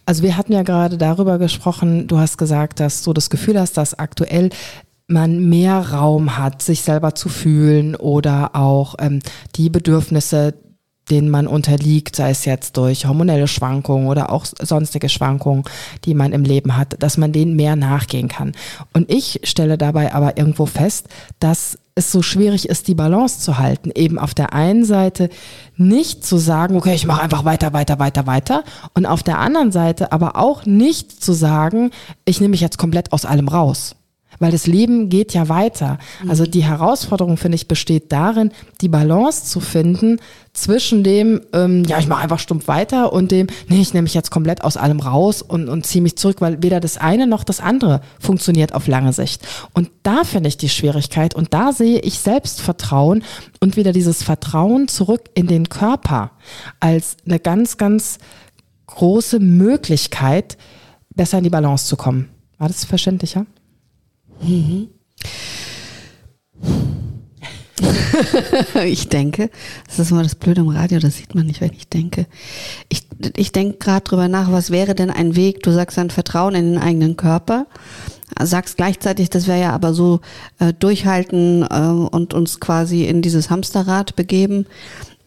also 0.08 0.24
wir 0.24 0.38
hatten 0.38 0.54
ja 0.54 0.64
gerade 0.64 0.98
darüber 0.98 1.38
gesprochen, 1.38 2.08
du 2.08 2.18
hast 2.18 2.38
gesagt, 2.38 2.80
dass 2.80 3.04
du 3.04 3.12
das 3.12 3.30
Gefühl 3.30 3.60
hast, 3.60 3.76
dass 3.76 4.00
aktuell 4.00 4.52
man 5.08 5.50
mehr 5.50 5.92
Raum 5.92 6.38
hat, 6.38 6.62
sich 6.62 6.82
selber 6.82 7.14
zu 7.14 7.28
fühlen 7.28 7.94
oder 7.94 8.56
auch 8.56 8.96
ähm, 9.00 9.20
die 9.56 9.70
Bedürfnisse 9.70 10.54
denen 11.10 11.30
man 11.30 11.48
unterliegt, 11.48 12.16
sei 12.16 12.32
es 12.32 12.46
jetzt 12.46 12.78
durch 12.78 13.06
hormonelle 13.06 13.48
Schwankungen 13.48 14.08
oder 14.08 14.32
auch 14.32 14.46
sonstige 14.46 15.10
Schwankungen, 15.10 15.64
die 16.06 16.14
man 16.14 16.34
im 16.34 16.44
Leben 16.44 16.78
hat, 16.78 17.02
dass 17.02 17.18
man 17.18 17.32
denen 17.32 17.56
mehr 17.56 17.76
nachgehen 17.76 18.28
kann. 18.28 18.54
Und 18.94 19.12
ich 19.12 19.42
stelle 19.44 19.78
dabei 19.78 20.14
aber 20.14 20.38
irgendwo 20.38 20.66
fest, 20.66 21.08
dass 21.40 21.78
es 21.96 22.12
so 22.12 22.22
schwierig 22.22 22.70
ist, 22.70 22.88
die 22.88 22.96
Balance 22.96 23.40
zu 23.40 23.58
halten. 23.58 23.92
Eben 23.96 24.20
auf 24.20 24.36
der 24.36 24.54
einen 24.54 24.86
Seite 24.86 25.30
nicht 25.76 26.24
zu 26.24 26.38
sagen, 26.38 26.76
okay, 26.76 26.94
ich 26.94 27.08
mache 27.08 27.24
einfach 27.24 27.44
weiter, 27.44 27.74
weiter, 27.74 27.98
weiter, 27.98 28.28
weiter. 28.28 28.64
Und 28.94 29.08
auf 29.08 29.24
der 29.24 29.40
anderen 29.40 29.72
Seite 29.72 30.12
aber 30.12 30.36
auch 30.36 30.66
nicht 30.66 31.24
zu 31.24 31.34
sagen, 31.34 31.90
ich 32.26 32.40
nehme 32.40 32.52
mich 32.52 32.62
jetzt 32.62 32.78
komplett 32.78 33.14
aus 33.14 33.26
allem 33.26 33.48
raus 33.48 33.96
weil 34.40 34.52
das 34.52 34.68
Leben 34.68 35.10
geht 35.10 35.34
ja 35.34 35.50
weiter. 35.50 35.98
Also 36.28 36.46
die 36.46 36.64
Herausforderung, 36.64 37.38
finde 37.38 37.56
ich, 37.56 37.68
besteht 37.68 38.12
darin, 38.12 38.52
die 38.82 38.90
Balance 38.90 39.46
zu 39.46 39.60
finden 39.60 40.20
zwischen 40.54 41.04
dem, 41.04 41.42
ähm, 41.54 41.84
ja, 41.84 42.00
ich 42.00 42.08
mache 42.08 42.24
einfach 42.24 42.40
stumpf 42.40 42.68
weiter 42.68 43.14
und 43.14 43.32
dem, 43.32 43.48
nee, 43.68 43.80
ich 43.80 43.94
nehme 43.94 44.04
mich 44.04 44.16
jetzt 44.16 44.32
komplett 44.32 44.64
aus 44.64 44.76
allem 44.76 45.00
raus 45.00 45.42
und, 45.42 45.70
und 45.70 45.86
ziehe 45.86 46.02
mich 46.02 46.18
zurück, 46.18 46.42
weil 46.42 46.64
weder 46.64 46.80
das 46.80 46.98
eine 46.98 47.28
noch 47.28 47.44
das 47.44 47.60
andere 47.60 48.02
funktioniert 48.20 48.74
auf 48.74 48.88
lange 48.88 49.14
Sicht. 49.14 49.48
Und 49.74 49.92
da 50.04 50.24
finde 50.24 50.50
ich 50.50 50.58
die 50.58 50.70
Schwierigkeit 50.70 51.36
und 51.36 51.54
da 51.54 51.74
sehe 51.74 52.00
ich 52.00 52.20
Selbstvertrauen 52.20 53.24
und 53.60 53.78
wieder 53.78 53.92
dieses 53.92 54.24
Vertrauen 54.24 54.88
zurück 54.88 55.30
in 55.36 55.48
den 55.48 55.70
Körper 55.70 56.32
als 56.80 57.18
eine 57.26 57.40
ganz, 57.40 57.78
ganz 57.78 58.18
große 58.88 59.40
Möglichkeit, 59.40 60.58
besser 61.14 61.38
in 61.38 61.44
die 61.44 61.50
Balance 61.50 61.86
zu 61.86 61.98
kommen. 61.98 62.30
War 62.58 62.68
das 62.68 62.86
verständlicher? 62.86 63.46
Mhm. 64.42 64.90
ich 68.86 69.10
denke, 69.10 69.50
das 69.86 70.00
ist 70.00 70.12
immer 70.12 70.24
das 70.24 70.36
Blöde 70.36 70.62
im 70.62 70.70
Radio, 70.70 71.00
das 71.00 71.18
sieht 71.18 71.36
man 71.36 71.46
nicht, 71.46 71.62
wenn 71.62 71.74
ich 71.74 71.88
denke. 71.88 72.26
Ich, 72.90 73.04
ich 73.36 73.52
denke 73.52 73.78
gerade 73.78 74.04
drüber 74.04 74.28
nach, 74.28 74.52
was 74.52 74.72
wäre 74.72 74.96
denn 74.96 75.10
ein 75.10 75.36
Weg? 75.36 75.64
Du 75.64 75.72
sagst 75.72 76.00
ein 76.00 76.10
Vertrauen 76.10 76.56
in 76.56 76.74
den 76.74 76.82
eigenen 76.82 77.18
Körper, 77.18 77.68
sagst 78.42 78.78
gleichzeitig, 78.78 79.30
das 79.30 79.48
wäre 79.48 79.62
ja 79.62 79.72
aber 79.74 79.94
so 79.94 80.22
äh, 80.60 80.74
durchhalten 80.74 81.64
äh, 81.64 82.16
und 82.16 82.34
uns 82.34 82.60
quasi 82.60 83.06
in 83.06 83.22
dieses 83.22 83.50
Hamsterrad 83.50 84.16
begeben, 84.16 84.66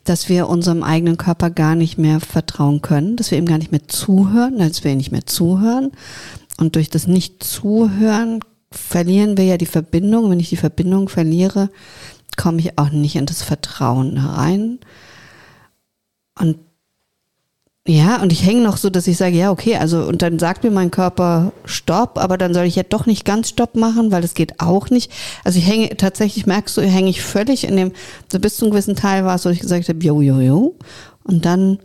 dass 0.05 0.29
wir 0.29 0.49
unserem 0.49 0.83
eigenen 0.83 1.17
Körper 1.17 1.51
gar 1.51 1.75
nicht 1.75 1.99
mehr 1.99 2.21
vertrauen 2.21 2.83
können, 2.83 3.17
dass 3.17 3.31
wir 3.31 3.39
ihm 3.39 3.47
gar 3.47 3.59
nicht 3.59 3.71
mehr 3.71 3.87
zuhören, 3.87 4.59
dass 4.59 4.83
wir 4.83 4.93
ihm 4.93 4.99
nicht 4.99 5.13
mehr 5.13 5.27
zuhören. 5.27 5.93
Und 6.59 6.75
durch 6.75 6.91
das 6.91 7.07
Nicht-Zuhören 7.07 8.41
verlieren 8.73 9.37
wir 9.37 9.45
ja 9.45 9.57
die 9.57 9.67
Verbindung. 9.67 10.31
Wenn 10.31 10.41
ich 10.41 10.51
die 10.51 10.57
Verbindung 10.57 11.09
verliere, 11.09 11.71
komme 12.37 12.61
ich 12.61 12.79
auch 12.79 12.91
nicht 12.91 13.17
in 13.17 13.27
das 13.27 13.43
Vertrauen 13.43 14.21
herein. 14.21 14.79
Und 16.39 16.57
ja, 17.87 18.21
und 18.23 18.31
ich 18.31 18.45
hänge 18.45 18.61
noch 18.61 18.77
so, 18.77 18.91
dass 18.91 19.07
ich 19.07 19.17
sage, 19.17 19.37
ja, 19.37 19.51
okay, 19.51 19.77
also, 19.77 20.05
und 20.05 20.21
dann 20.21 20.39
sagt 20.39 20.65
mir 20.65 20.71
mein 20.71 20.91
Körper 20.91 21.53
Stopp, 21.65 22.19
aber 22.19 22.37
dann 22.37 22.53
soll 22.53 22.67
ich 22.67 22.77
ja 22.77 22.83
doch 22.83 23.07
nicht 23.07 23.25
ganz 23.25 23.49
Stopp 23.49 23.75
machen, 23.75 24.13
weil 24.13 24.21
das 24.21 24.35
geht 24.35 24.61
auch 24.61 24.91
nicht. 24.91 25.11
Also 25.45 25.59
ich 25.59 25.67
hänge, 25.67 25.97
tatsächlich 25.97 26.47
merkst 26.47 26.77
du, 26.77 26.83
hänge 26.83 27.09
ich 27.09 27.23
völlig 27.23 27.65
in 27.65 27.77
dem, 27.77 27.93
so 28.31 28.39
bis 28.39 28.57
zu 28.57 28.67
einem 28.67 28.73
gewissen 28.73 28.97
Teil 28.97 29.25
war 29.25 29.35
es, 29.35 29.47
wo 29.47 29.49
ich 29.49 29.61
gesagt 29.61 29.89
habe, 29.89 30.05
jo, 30.05 30.21
jo, 30.21 30.41
jo. 30.41 30.77
Und 31.25 31.47
dann 31.47 31.79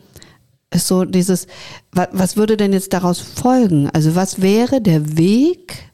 ist 0.70 0.88
so 0.88 1.06
dieses, 1.06 1.48
was 1.92 2.36
würde 2.36 2.58
denn 2.58 2.74
jetzt 2.74 2.92
daraus 2.94 3.20
folgen? 3.20 3.90
Also 3.92 4.16
was 4.16 4.42
wäre 4.42 4.82
der 4.82 5.18
Weg, 5.18 5.92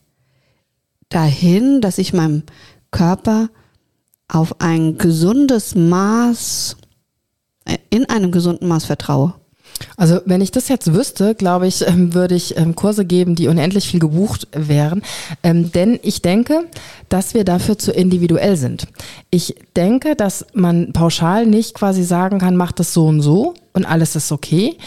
dahin, 1.11 1.81
dass 1.81 1.97
ich 1.97 2.13
meinem 2.13 2.43
Körper 2.89 3.49
auf 4.27 4.59
ein 4.59 4.97
gesundes 4.97 5.75
Maß, 5.75 6.77
äh, 7.65 7.77
in 7.89 8.09
einem 8.09 8.31
gesunden 8.31 8.67
Maß 8.67 8.85
vertraue. 8.85 9.35
Also 9.97 10.19
wenn 10.25 10.41
ich 10.41 10.51
das 10.51 10.67
jetzt 10.67 10.93
wüsste, 10.93 11.35
glaube 11.35 11.67
ich, 11.67 11.87
ähm, 11.87 12.13
würde 12.13 12.35
ich 12.35 12.57
ähm, 12.57 12.75
Kurse 12.75 13.05
geben, 13.05 13.35
die 13.35 13.47
unendlich 13.47 13.87
viel 13.87 13.99
gebucht 13.99 14.47
wären. 14.51 15.01
Ähm, 15.43 15.71
denn 15.71 15.99
ich 16.03 16.21
denke, 16.21 16.65
dass 17.09 17.33
wir 17.33 17.43
dafür 17.43 17.77
zu 17.77 17.91
individuell 17.91 18.57
sind. 18.57 18.87
Ich 19.31 19.55
denke, 19.75 20.15
dass 20.15 20.45
man 20.53 20.93
pauschal 20.93 21.45
nicht 21.45 21.73
quasi 21.73 22.03
sagen 22.03 22.39
kann, 22.39 22.55
mach 22.55 22.71
das 22.71 22.93
so 22.93 23.07
und 23.07 23.21
so 23.21 23.53
und 23.73 23.85
alles 23.85 24.15
ist 24.15 24.31
okay 24.31 24.77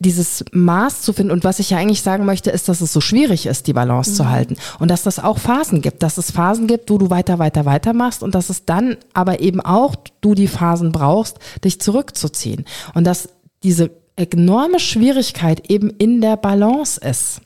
dieses 0.00 0.44
Maß 0.50 1.02
zu 1.02 1.12
finden. 1.12 1.30
Und 1.30 1.44
was 1.44 1.58
ich 1.58 1.70
ja 1.70 1.78
eigentlich 1.78 2.02
sagen 2.02 2.24
möchte, 2.24 2.50
ist, 2.50 2.68
dass 2.68 2.80
es 2.80 2.92
so 2.92 3.00
schwierig 3.00 3.46
ist, 3.46 3.66
die 3.66 3.74
Balance 3.74 4.10
mhm. 4.10 4.14
zu 4.14 4.28
halten. 4.30 4.56
Und 4.78 4.90
dass 4.90 5.02
das 5.02 5.18
auch 5.18 5.38
Phasen 5.38 5.82
gibt, 5.82 6.02
dass 6.02 6.18
es 6.18 6.30
Phasen 6.30 6.66
gibt, 6.66 6.90
wo 6.90 6.98
du 6.98 7.10
weiter, 7.10 7.38
weiter, 7.38 7.66
weiter 7.66 7.92
machst 7.92 8.22
und 8.22 8.34
dass 8.34 8.48
es 8.48 8.64
dann 8.64 8.96
aber 9.12 9.40
eben 9.40 9.60
auch 9.60 9.94
du 10.22 10.34
die 10.34 10.48
Phasen 10.48 10.90
brauchst, 10.90 11.38
dich 11.62 11.80
zurückzuziehen. 11.80 12.64
Und 12.94 13.04
dass 13.04 13.28
diese 13.62 13.90
enorme 14.16 14.80
Schwierigkeit 14.80 15.70
eben 15.70 15.90
in 15.90 16.22
der 16.22 16.36
Balance 16.36 16.98
ist. 17.00 17.42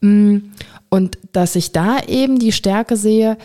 Mm, 0.00 0.38
und 0.90 1.18
dass 1.32 1.56
ich 1.56 1.72
da 1.72 1.98
eben 2.06 2.38
die 2.38 2.52
Stärke 2.52 2.96
sehe, 2.96 3.36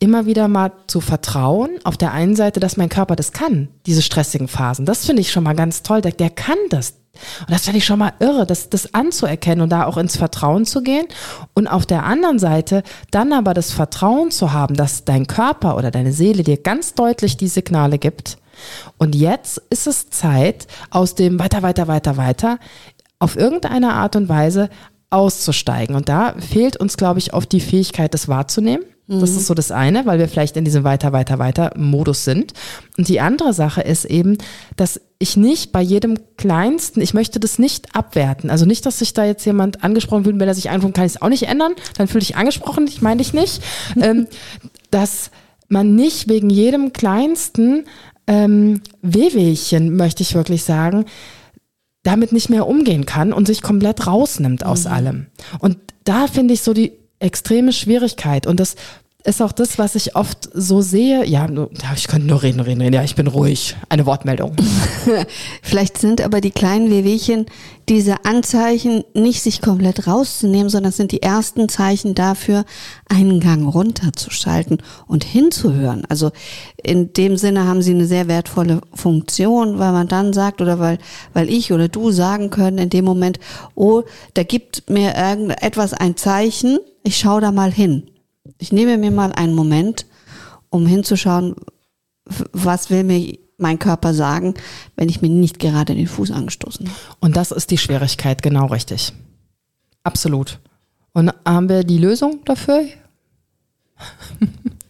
immer 0.00 0.26
wieder 0.26 0.48
mal 0.48 0.72
zu 0.88 1.00
vertrauen, 1.00 1.70
auf 1.84 1.96
der 1.96 2.12
einen 2.12 2.34
Seite, 2.34 2.58
dass 2.58 2.76
mein 2.76 2.88
Körper 2.88 3.14
das 3.14 3.30
kann, 3.30 3.68
diese 3.86 4.02
stressigen 4.02 4.48
Phasen. 4.48 4.86
Das 4.86 5.06
finde 5.06 5.22
ich 5.22 5.30
schon 5.30 5.44
mal 5.44 5.54
ganz 5.54 5.84
toll. 5.84 6.00
Der, 6.00 6.10
der 6.10 6.30
kann 6.30 6.58
das. 6.70 6.94
Und 7.40 7.50
das 7.50 7.64
finde 7.64 7.78
ich 7.78 7.84
schon 7.84 7.98
mal 7.98 8.12
irre, 8.20 8.46
das, 8.46 8.70
das 8.70 8.94
anzuerkennen 8.94 9.60
und 9.60 9.70
da 9.70 9.84
auch 9.86 9.96
ins 9.96 10.16
Vertrauen 10.16 10.64
zu 10.64 10.82
gehen. 10.82 11.06
Und 11.54 11.66
auf 11.66 11.86
der 11.86 12.04
anderen 12.04 12.38
Seite 12.38 12.82
dann 13.10 13.32
aber 13.32 13.54
das 13.54 13.72
Vertrauen 13.72 14.30
zu 14.30 14.52
haben, 14.52 14.74
dass 14.74 15.04
dein 15.04 15.26
Körper 15.26 15.76
oder 15.76 15.90
deine 15.90 16.12
Seele 16.12 16.42
dir 16.42 16.56
ganz 16.56 16.94
deutlich 16.94 17.36
die 17.36 17.48
Signale 17.48 17.98
gibt. 17.98 18.38
Und 18.98 19.14
jetzt 19.14 19.62
ist 19.70 19.86
es 19.86 20.10
Zeit, 20.10 20.66
aus 20.90 21.14
dem 21.14 21.38
weiter, 21.38 21.62
weiter, 21.62 21.88
weiter, 21.88 22.16
weiter 22.16 22.58
auf 23.18 23.36
irgendeine 23.36 23.92
Art 23.94 24.16
und 24.16 24.28
Weise 24.28 24.68
auszusteigen. 25.10 25.94
Und 25.94 26.08
da 26.08 26.34
fehlt 26.38 26.76
uns, 26.76 26.96
glaube 26.96 27.18
ich, 27.18 27.34
oft 27.34 27.52
die 27.52 27.60
Fähigkeit, 27.60 28.14
das 28.14 28.28
wahrzunehmen. 28.28 28.84
Das 29.20 29.30
ist 29.30 29.46
so 29.46 29.54
das 29.54 29.70
eine, 29.70 30.06
weil 30.06 30.18
wir 30.18 30.28
vielleicht 30.28 30.56
in 30.56 30.64
diesem 30.64 30.84
weiter, 30.84 31.12
weiter, 31.12 31.38
weiter 31.38 31.72
Modus 31.76 32.24
sind. 32.24 32.52
Und 32.96 33.08
die 33.08 33.20
andere 33.20 33.52
Sache 33.52 33.82
ist 33.82 34.04
eben, 34.04 34.38
dass 34.76 35.00
ich 35.18 35.36
nicht 35.36 35.72
bei 35.72 35.80
jedem 35.80 36.18
kleinsten, 36.36 37.00
ich 37.00 37.14
möchte 37.14 37.38
das 37.38 37.58
nicht 37.58 37.94
abwerten. 37.94 38.50
Also 38.50 38.66
nicht, 38.66 38.84
dass 38.86 38.98
sich 38.98 39.12
da 39.12 39.24
jetzt 39.24 39.44
jemand 39.44 39.84
angesprochen 39.84 40.24
fühlt, 40.24 40.38
wenn 40.38 40.48
er 40.48 40.54
sich 40.54 40.70
einfunkt, 40.70 40.96
kann 40.96 41.06
ich 41.06 41.14
es 41.14 41.22
auch 41.22 41.28
nicht 41.28 41.44
ändern. 41.44 41.72
Dann 41.96 42.08
fühle 42.08 42.22
ich 42.22 42.36
angesprochen, 42.36 42.86
ich 42.86 43.02
meine 43.02 43.22
ich 43.22 43.32
nicht. 43.32 43.62
ähm, 44.00 44.26
dass 44.90 45.30
man 45.68 45.94
nicht 45.94 46.28
wegen 46.28 46.50
jedem 46.50 46.92
kleinsten 46.92 47.84
ähm, 48.26 48.82
Wehwehchen, 49.00 49.96
möchte 49.96 50.22
ich 50.22 50.34
wirklich 50.34 50.64
sagen, 50.64 51.06
damit 52.02 52.32
nicht 52.32 52.50
mehr 52.50 52.66
umgehen 52.66 53.06
kann 53.06 53.32
und 53.32 53.46
sich 53.46 53.62
komplett 53.62 54.06
rausnimmt 54.06 54.66
aus 54.66 54.84
mhm. 54.84 54.92
allem. 54.92 55.26
Und 55.60 55.78
da 56.04 56.26
finde 56.26 56.54
ich 56.54 56.62
so 56.62 56.74
die 56.74 56.92
extreme 57.20 57.72
Schwierigkeit. 57.72 58.46
Und 58.46 58.60
das 58.60 58.74
ist 59.24 59.40
auch 59.40 59.52
das, 59.52 59.78
was 59.78 59.94
ich 59.94 60.16
oft 60.16 60.48
so 60.52 60.80
sehe. 60.80 61.24
Ja, 61.26 61.48
ich 61.94 62.08
könnte 62.08 62.26
nur 62.26 62.42
reden, 62.42 62.60
reden, 62.60 62.80
reden. 62.80 62.94
Ja, 62.94 63.04
ich 63.04 63.14
bin 63.14 63.28
ruhig. 63.28 63.76
Eine 63.88 64.06
Wortmeldung. 64.06 64.56
Vielleicht 65.62 65.98
sind 65.98 66.20
aber 66.20 66.40
die 66.40 66.50
kleinen 66.50 66.90
Wehwehchen 66.90 67.46
diese 67.88 68.24
Anzeichen 68.24 69.04
nicht 69.14 69.42
sich 69.42 69.60
komplett 69.60 70.06
rauszunehmen, 70.06 70.68
sondern 70.68 70.92
sind 70.92 71.12
die 71.12 71.22
ersten 71.22 71.68
Zeichen 71.68 72.14
dafür, 72.14 72.64
einen 73.08 73.40
Gang 73.40 73.72
runterzuschalten 73.72 74.78
und 75.06 75.24
hinzuhören. 75.24 76.04
Also 76.08 76.30
in 76.82 77.12
dem 77.12 77.36
Sinne 77.36 77.66
haben 77.66 77.82
sie 77.82 77.92
eine 77.92 78.06
sehr 78.06 78.28
wertvolle 78.28 78.80
Funktion, 78.94 79.78
weil 79.78 79.92
man 79.92 80.08
dann 80.08 80.32
sagt 80.32 80.60
oder 80.60 80.78
weil, 80.78 80.98
weil 81.32 81.48
ich 81.50 81.72
oder 81.72 81.88
du 81.88 82.12
sagen 82.12 82.50
können 82.50 82.78
in 82.78 82.90
dem 82.90 83.04
Moment, 83.04 83.38
oh, 83.74 84.02
da 84.34 84.42
gibt 84.42 84.88
mir 84.88 85.14
irgendetwas 85.16 85.92
ein 85.92 86.16
Zeichen, 86.16 86.78
ich 87.02 87.16
schaue 87.16 87.40
da 87.40 87.50
mal 87.50 87.72
hin 87.72 88.04
ich 88.58 88.72
nehme 88.72 88.98
mir 88.98 89.10
mal 89.10 89.32
einen 89.32 89.54
Moment, 89.54 90.06
um 90.70 90.86
hinzuschauen, 90.86 91.56
was 92.52 92.90
will 92.90 93.04
mir 93.04 93.38
mein 93.58 93.78
Körper 93.78 94.14
sagen, 94.14 94.54
wenn 94.96 95.08
ich 95.08 95.22
mir 95.22 95.28
nicht 95.28 95.58
gerade 95.58 95.94
den 95.94 96.06
Fuß 96.06 96.30
angestoßen 96.30 96.88
habe. 96.88 96.98
Und 97.20 97.36
das 97.36 97.50
ist 97.50 97.70
die 97.70 97.78
Schwierigkeit, 97.78 98.42
genau 98.42 98.66
richtig. 98.66 99.12
Absolut. 100.02 100.58
Und 101.12 101.32
haben 101.46 101.68
wir 101.68 101.84
die 101.84 101.98
Lösung 101.98 102.40
dafür? 102.44 102.84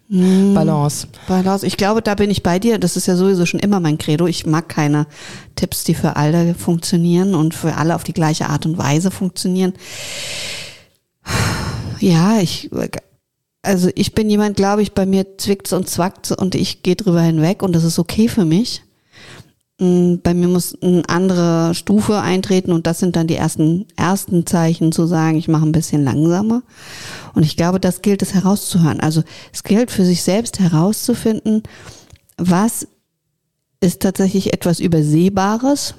Hm. 0.08 0.52
Balance. 0.52 1.06
Balance. 1.26 1.66
Ich 1.66 1.78
glaube, 1.78 2.02
da 2.02 2.14
bin 2.14 2.30
ich 2.30 2.42
bei 2.42 2.58
dir. 2.58 2.78
Das 2.78 2.96
ist 2.96 3.06
ja 3.06 3.16
sowieso 3.16 3.46
schon 3.46 3.60
immer 3.60 3.80
mein 3.80 3.96
Credo. 3.96 4.26
Ich 4.26 4.44
mag 4.44 4.68
keine 4.68 5.06
Tipps, 5.56 5.84
die 5.84 5.94
für 5.94 6.16
alle 6.16 6.54
funktionieren 6.54 7.34
und 7.34 7.54
für 7.54 7.76
alle 7.76 7.94
auf 7.94 8.04
die 8.04 8.12
gleiche 8.12 8.48
Art 8.48 8.66
und 8.66 8.76
Weise 8.76 9.10
funktionieren. 9.10 9.72
Ja, 11.98 12.40
ich 12.40 12.70
also 13.62 13.90
ich 13.94 14.12
bin 14.12 14.28
jemand, 14.28 14.56
glaube 14.56 14.82
ich, 14.82 14.92
bei 14.92 15.06
mir 15.06 15.38
zwickt's 15.38 15.72
und 15.72 15.88
zwackt's 15.88 16.32
und 16.32 16.54
ich 16.54 16.82
gehe 16.82 16.96
drüber 16.96 17.20
hinweg 17.20 17.62
und 17.62 17.72
das 17.74 17.84
ist 17.84 17.98
okay 17.98 18.28
für 18.28 18.44
mich. 18.44 18.82
Mm, 19.78 20.16
bei 20.22 20.34
mir 20.34 20.48
muss 20.48 20.76
eine 20.82 21.08
andere 21.08 21.74
Stufe 21.74 22.20
eintreten 22.20 22.72
und 22.72 22.86
das 22.86 22.98
sind 22.98 23.16
dann 23.16 23.28
die 23.28 23.36
ersten, 23.36 23.86
ersten 23.96 24.46
Zeichen 24.46 24.92
zu 24.92 25.06
sagen, 25.06 25.36
ich 25.36 25.48
mache 25.48 25.64
ein 25.64 25.72
bisschen 25.72 26.04
langsamer. 26.04 26.62
Und 27.34 27.44
ich 27.44 27.56
glaube, 27.56 27.80
das 27.80 28.02
gilt 28.02 28.22
es 28.22 28.34
herauszuhören. 28.34 29.00
Also 29.00 29.22
es 29.52 29.62
gilt 29.62 29.90
für 29.90 30.04
sich 30.04 30.22
selbst 30.22 30.58
herauszufinden, 30.58 31.62
was 32.36 32.86
ist 33.80 34.02
tatsächlich 34.02 34.52
etwas 34.52 34.80
Übersehbares 34.80 35.94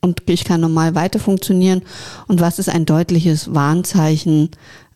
und 0.00 0.22
ich 0.26 0.44
kann 0.44 0.60
normal 0.60 0.94
weiter 0.94 1.18
funktionieren 1.18 1.82
und 2.26 2.40
was 2.40 2.58
ist 2.58 2.68
ein 2.68 2.86
deutliches 2.86 3.54
Warnzeichen, 3.54 4.50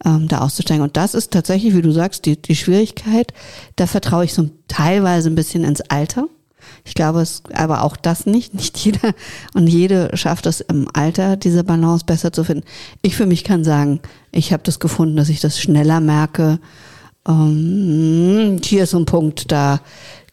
ähm, 0.05 0.29
da 0.29 0.39
auszusteigen. 0.39 0.83
Und 0.83 0.97
das 0.97 1.15
ist 1.15 1.31
tatsächlich, 1.33 1.75
wie 1.75 1.83
du 1.83 1.93
sagst, 1.93 2.27
die, 2.27 2.41
die 2.41 2.57
Schwierigkeit. 2.57 3.33
Da 3.77 3.87
vertraue 3.87 4.25
ich 4.25 4.35
so 4.35 4.51
teilweise 4.69 5.31
ein 5.31 5.35
bisschen 5.35 5.65
ins 5.65 5.81
Alter. 5.83 6.27
Ich 6.85 6.95
glaube, 6.95 7.21
es, 7.21 7.43
aber 7.53 7.83
auch 7.83 7.97
das 7.97 8.27
nicht. 8.27 8.55
Nicht 8.65 8.79
jeder 8.79 9.15
und 9.55 9.67
jede 9.67 10.11
schafft 10.15 10.47
es 10.47 10.61
im 10.61 10.89
Alter, 10.93 11.37
diese 11.37 11.65
Balance 11.65 12.05
besser 12.05 12.33
zu 12.33 12.45
finden. 12.45 12.65
Ich 13.03 13.17
für 13.17 13.27
mich 13.27 13.45
kann 13.45 13.65
sagen, 13.65 14.01
ich 14.33 14.53
habe 14.53 14.63
das 14.63 14.81
gefunden, 14.81 15.17
dass 15.17 15.29
ich 15.29 15.41
das 15.41 15.61
schneller 15.61 16.01
merke. 16.01 16.59
Ähm, 17.27 18.61
hier 18.65 18.85
ist 18.85 18.91
so 18.91 18.99
ein 18.99 19.07
Punkt, 19.07 19.51
da 19.53 19.81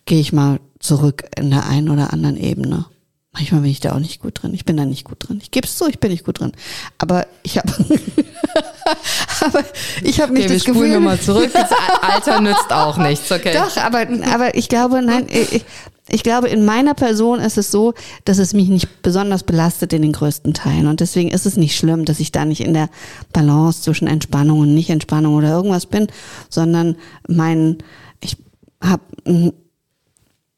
gehe 0.05 0.19
ich 0.19 0.33
mal 0.33 0.59
zurück 0.79 1.23
in 1.37 1.51
der 1.51 1.67
einen 1.67 1.89
oder 1.89 2.11
anderen 2.11 2.37
Ebene. 2.37 2.85
Manchmal 3.33 3.61
bin 3.61 3.71
ich 3.71 3.79
da 3.79 3.93
auch 3.93 3.99
nicht 3.99 4.21
gut 4.21 4.41
drin. 4.41 4.53
Ich 4.53 4.65
bin 4.65 4.75
da 4.75 4.83
nicht 4.83 5.05
gut 5.05 5.17
drin. 5.19 5.39
Ich 5.41 5.51
gebe 5.51 5.65
es 5.65 5.77
zu, 5.77 5.87
ich 5.87 5.99
bin 5.99 6.11
nicht 6.11 6.25
gut 6.25 6.41
drin. 6.41 6.51
Aber 6.97 7.27
ich 7.43 7.57
habe 7.57 7.71
aber 9.39 9.63
ich 10.03 10.19
habe 10.19 10.33
nicht 10.33 10.45
okay, 10.45 10.53
das 10.53 10.67
wir 10.67 10.73
Gefühl, 10.73 10.93
nochmal 10.95 11.19
zurück. 11.19 11.49
Das 11.53 11.69
Alter 12.01 12.41
nützt 12.41 12.71
auch 12.71 12.97
nichts, 12.97 13.31
okay? 13.31 13.53
Doch, 13.53 13.77
aber 13.77 14.05
aber 14.29 14.55
ich 14.55 14.67
glaube, 14.67 15.01
nein, 15.01 15.27
ich, 15.29 15.63
ich 16.09 16.23
glaube, 16.23 16.49
in 16.49 16.65
meiner 16.65 16.93
Person 16.93 17.39
ist 17.39 17.57
es 17.57 17.71
so, 17.71 17.93
dass 18.25 18.37
es 18.37 18.53
mich 18.53 18.67
nicht 18.67 19.01
besonders 19.01 19.43
belastet 19.43 19.93
in 19.93 20.01
den 20.01 20.11
größten 20.11 20.53
Teilen. 20.53 20.87
Und 20.87 20.99
deswegen 20.99 21.31
ist 21.31 21.45
es 21.45 21.55
nicht 21.55 21.77
schlimm, 21.77 22.03
dass 22.03 22.19
ich 22.19 22.33
da 22.33 22.43
nicht 22.43 22.59
in 22.59 22.73
der 22.73 22.89
Balance 23.31 23.81
zwischen 23.81 24.07
Entspannung 24.07 24.59
und 24.59 24.73
Nicht-Entspannung 24.73 25.35
oder 25.35 25.51
irgendwas 25.51 25.85
bin, 25.85 26.07
sondern 26.49 26.97
mein, 27.29 27.77
ich 28.19 28.35
habe, 28.83 29.03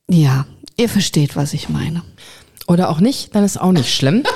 ja, 0.10 0.48
ihr 0.76 0.90
versteht, 0.90 1.36
was 1.36 1.54
ich 1.54 1.70
meine 1.70 2.02
oder 2.68 2.90
auch 2.90 3.00
nicht, 3.00 3.36
dann 3.36 3.44
ist 3.44 3.60
auch 3.60 3.72
nicht 3.72 3.94
schlimm. 3.94 4.24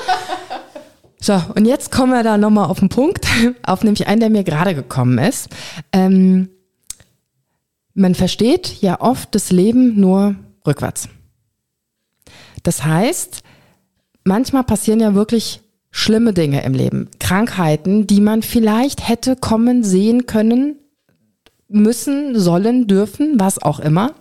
So, 1.20 1.42
und 1.56 1.66
jetzt 1.66 1.90
kommen 1.90 2.12
wir 2.12 2.22
da 2.22 2.38
nochmal 2.38 2.66
auf 2.66 2.78
den 2.78 2.90
Punkt, 2.90 3.26
auf 3.64 3.82
nämlich 3.82 4.06
einen, 4.06 4.20
der 4.20 4.30
mir 4.30 4.44
gerade 4.44 4.72
gekommen 4.72 5.18
ist. 5.18 5.48
Ähm, 5.92 6.48
man 7.92 8.14
versteht 8.14 8.80
ja 8.80 9.00
oft 9.00 9.34
das 9.34 9.50
Leben 9.50 9.98
nur 9.98 10.36
rückwärts. 10.64 11.08
Das 12.62 12.84
heißt, 12.84 13.42
manchmal 14.22 14.62
passieren 14.62 15.00
ja 15.00 15.14
wirklich 15.14 15.60
schlimme 15.90 16.32
Dinge 16.32 16.62
im 16.62 16.74
Leben. 16.74 17.08
Krankheiten, 17.18 18.06
die 18.06 18.20
man 18.20 18.42
vielleicht 18.42 19.08
hätte 19.08 19.34
kommen 19.34 19.82
sehen 19.82 20.26
können, 20.26 20.76
müssen, 21.68 22.38
sollen, 22.38 22.86
dürfen, 22.86 23.34
was 23.40 23.60
auch 23.60 23.80
immer. 23.80 24.14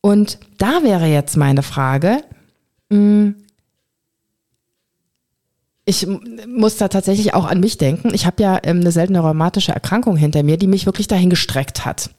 Und 0.00 0.38
da 0.58 0.82
wäre 0.82 1.06
jetzt 1.06 1.36
meine 1.36 1.62
Frage. 1.62 2.22
Ich 5.88 6.06
muss 6.46 6.76
da 6.76 6.88
tatsächlich 6.88 7.32
auch 7.32 7.46
an 7.46 7.60
mich 7.60 7.78
denken. 7.78 8.12
Ich 8.12 8.26
habe 8.26 8.42
ja 8.42 8.58
ähm, 8.62 8.80
eine 8.80 8.92
seltene 8.92 9.20
rheumatische 9.20 9.72
Erkrankung 9.72 10.18
hinter 10.18 10.42
mir, 10.42 10.58
die 10.58 10.66
mich 10.66 10.84
wirklich 10.84 11.06
dahin 11.06 11.30
gestreckt 11.30 11.86
hat. 11.86 12.10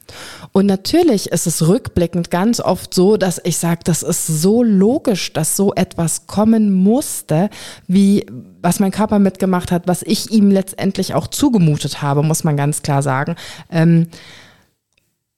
Und 0.53 0.65
natürlich 0.65 1.27
ist 1.31 1.45
es 1.45 1.67
rückblickend 1.67 2.31
ganz 2.31 2.59
oft 2.59 2.95
so, 2.95 3.15
dass 3.15 3.39
ich 3.43 3.57
sage, 3.57 3.81
das 3.83 4.01
ist 4.01 4.25
so 4.25 4.63
logisch, 4.63 5.33
dass 5.33 5.55
so 5.55 5.71
etwas 5.75 6.25
kommen 6.25 6.73
musste, 6.73 7.51
wie 7.85 8.25
was 8.59 8.79
mein 8.79 8.89
Körper 8.89 9.19
mitgemacht 9.19 9.71
hat, 9.71 9.87
was 9.87 10.01
ich 10.01 10.31
ihm 10.31 10.49
letztendlich 10.49 11.13
auch 11.13 11.27
zugemutet 11.27 12.01
habe, 12.01 12.23
muss 12.23 12.43
man 12.43 12.57
ganz 12.57 12.81
klar 12.81 13.03
sagen. 13.03 13.35
Ähm, 13.71 14.07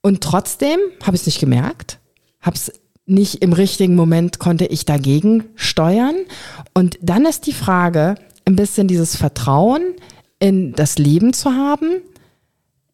und 0.02 0.22
trotzdem 0.22 0.80
habe 1.04 1.18
ich 1.18 1.24
es 1.24 1.26
nicht 1.26 1.42
gemerkt, 1.42 2.00
habe 2.40 2.56
es 2.56 2.72
nicht 3.12 3.44
im 3.44 3.54
richtigen 3.54 3.96
Moment 3.96 4.40
konnte 4.40 4.66
ich 4.66 4.86
dagegen 4.86 5.44
steuern. 5.56 6.16
Und 6.74 6.98
dann 7.02 7.26
ist 7.26 7.46
die 7.46 7.54
Frage, 7.54 8.16
ein 8.46 8.56
bisschen 8.56 8.88
dieses 8.88 9.16
Vertrauen 9.16 9.82
in 10.40 10.74
das 10.74 10.98
Leben 10.98 11.34
zu 11.34 11.52
haben. 11.52 12.02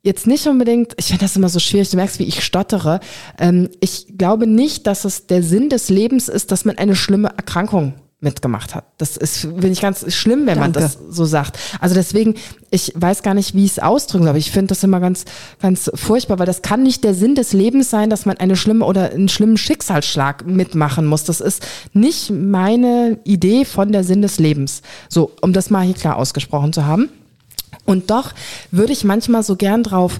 Jetzt 0.03 0.27
nicht 0.27 0.47
unbedingt, 0.47 0.93
ich 0.97 1.07
finde 1.07 1.25
das 1.25 1.35
immer 1.35 1.49
so 1.49 1.59
schwierig, 1.59 1.89
du 1.89 1.97
merkst, 1.97 2.19
wie 2.19 2.25
ich 2.25 2.43
stottere. 2.43 2.99
Ähm, 3.39 3.69
ich 3.79 4.17
glaube 4.17 4.47
nicht, 4.47 4.87
dass 4.87 5.05
es 5.05 5.27
der 5.27 5.43
Sinn 5.43 5.69
des 5.69 5.89
Lebens 5.89 6.27
ist, 6.29 6.51
dass 6.51 6.65
man 6.65 6.77
eine 6.77 6.95
schlimme 6.95 7.29
Erkrankung 7.29 7.93
mitgemacht 8.19 8.73
hat. 8.73 8.85
Das 8.97 9.15
ist, 9.15 9.41
finde 9.41 9.67
ich, 9.67 9.81
ganz 9.81 10.11
schlimm, 10.11 10.47
wenn 10.47 10.57
Danke. 10.57 10.61
man 10.61 10.73
das 10.73 10.97
so 11.09 11.25
sagt. 11.25 11.59
Also 11.79 11.93
deswegen, 11.93 12.33
ich 12.71 12.91
weiß 12.95 13.21
gar 13.21 13.35
nicht, 13.35 13.53
wie 13.53 13.65
ich 13.65 13.73
es 13.73 13.79
ausdrücken 13.79 14.23
soll, 14.23 14.29
aber 14.29 14.39
ich 14.39 14.49
finde 14.49 14.69
das 14.69 14.83
immer 14.83 14.99
ganz, 14.99 15.25
ganz 15.61 15.91
furchtbar, 15.93 16.39
weil 16.39 16.47
das 16.47 16.63
kann 16.63 16.81
nicht 16.81 17.03
der 17.03 17.13
Sinn 17.13 17.35
des 17.35 17.53
Lebens 17.53 17.91
sein, 17.91 18.09
dass 18.09 18.25
man 18.25 18.37
eine 18.37 18.55
schlimme 18.55 18.85
oder 18.85 19.11
einen 19.11 19.29
schlimmen 19.29 19.57
Schicksalsschlag 19.57 20.47
mitmachen 20.47 21.05
muss. 21.05 21.25
Das 21.25 21.41
ist 21.41 21.65
nicht 21.93 22.31
meine 22.31 23.19
Idee 23.23 23.65
von 23.65 23.91
der 23.91 24.03
Sinn 24.03 24.23
des 24.23 24.39
Lebens. 24.39 24.81
So, 25.09 25.31
um 25.41 25.53
das 25.53 25.69
mal 25.69 25.85
hier 25.85 25.93
klar 25.93 26.15
ausgesprochen 26.15 26.73
zu 26.73 26.85
haben. 26.85 27.09
Und 27.85 28.09
doch 28.09 28.33
würde 28.71 28.93
ich 28.93 29.03
manchmal 29.03 29.43
so 29.43 29.55
gern 29.55 29.83
drauf 29.83 30.19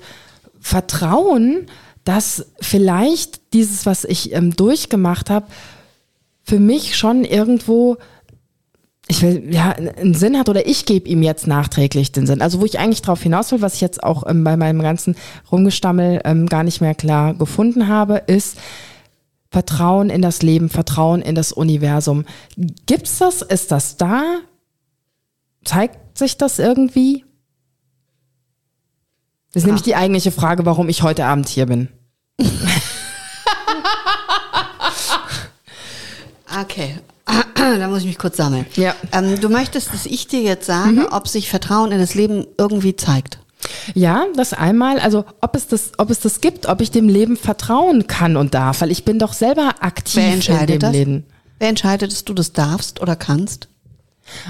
vertrauen, 0.59 1.65
dass 2.03 2.45
vielleicht 2.61 3.53
dieses, 3.53 3.85
was 3.87 4.05
ich 4.05 4.33
ähm, 4.33 4.55
durchgemacht 4.55 5.31
habe, 5.31 5.47
für 6.47 6.59
mich 6.59 6.95
schon 6.95 7.25
irgendwo 7.25 7.97
ich 9.09 9.21
will, 9.21 9.53
ja, 9.53 9.71
einen 9.71 10.13
Sinn 10.13 10.37
hat 10.37 10.49
oder 10.49 10.67
ich 10.67 10.85
gebe 10.85 11.07
ihm 11.07 11.23
jetzt 11.23 11.47
nachträglich 11.47 12.11
den 12.11 12.27
Sinn. 12.27 12.41
Also 12.41 12.59
wo 12.59 12.65
ich 12.65 12.77
eigentlich 12.77 13.01
drauf 13.01 13.21
hinaus 13.21 13.51
will, 13.51 13.61
was 13.61 13.75
ich 13.75 13.81
jetzt 13.81 14.03
auch 14.03 14.23
ähm, 14.27 14.43
bei 14.43 14.57
meinem 14.57 14.81
ganzen 14.81 15.15
Rumgestammel 15.49 16.21
ähm, 16.25 16.47
gar 16.47 16.63
nicht 16.63 16.81
mehr 16.81 16.93
klar 16.93 17.33
gefunden 17.33 17.87
habe, 17.87 18.23
ist 18.27 18.57
Vertrauen 19.49 20.09
in 20.09 20.21
das 20.21 20.41
Leben, 20.41 20.69
Vertrauen 20.69 21.21
in 21.21 21.35
das 21.35 21.53
Universum. 21.53 22.25
Gibt's 22.85 23.19
das? 23.19 23.41
Ist 23.41 23.71
das 23.71 23.95
da? 23.95 24.39
Zeigt 25.63 26.17
sich 26.17 26.35
das 26.37 26.59
irgendwie? 26.59 27.23
Das 29.53 29.63
ist 29.63 29.63
Ach. 29.63 29.67
nämlich 29.67 29.83
die 29.83 29.95
eigentliche 29.95 30.31
Frage, 30.31 30.65
warum 30.65 30.89
ich 30.89 31.01
heute 31.01 31.25
Abend 31.25 31.47
hier 31.47 31.65
bin. 31.65 31.87
Okay, 36.61 36.95
da 37.55 37.87
muss 37.87 37.99
ich 37.99 38.05
mich 38.05 38.17
kurz 38.17 38.37
sammeln. 38.37 38.65
Ja. 38.75 38.95
Ähm, 39.11 39.39
du 39.39 39.49
möchtest, 39.49 39.93
dass 39.93 40.05
ich 40.05 40.27
dir 40.27 40.41
jetzt 40.41 40.65
sage, 40.65 40.91
mhm. 40.91 41.07
ob 41.11 41.27
sich 41.27 41.49
Vertrauen 41.49 41.91
in 41.91 41.99
das 41.99 42.15
Leben 42.15 42.47
irgendwie 42.57 42.95
zeigt. 42.95 43.39
Ja, 43.93 44.25
das 44.35 44.53
einmal, 44.53 44.99
also 44.99 45.25
ob 45.41 45.55
es 45.55 45.67
das, 45.67 45.91
ob 45.97 46.09
es 46.09 46.19
das 46.19 46.41
gibt, 46.41 46.67
ob 46.67 46.81
ich 46.81 46.91
dem 46.91 47.09
Leben 47.09 47.37
vertrauen 47.37 48.07
kann 48.07 48.37
und 48.37 48.53
darf, 48.53 48.81
weil 48.81 48.91
ich 48.91 49.03
bin 49.03 49.19
doch 49.19 49.33
selber 49.33 49.75
aktiv 49.81 50.23
Wer 50.23 50.33
entscheidet 50.33 50.61
in 50.61 50.67
dem 50.67 50.79
das? 50.79 50.91
Leben. 50.91 51.25
Wer 51.59 51.69
entscheidet, 51.69 52.11
dass 52.11 52.23
du 52.23 52.33
das 52.33 52.53
darfst 52.53 53.01
oder 53.01 53.15
kannst? 53.15 53.67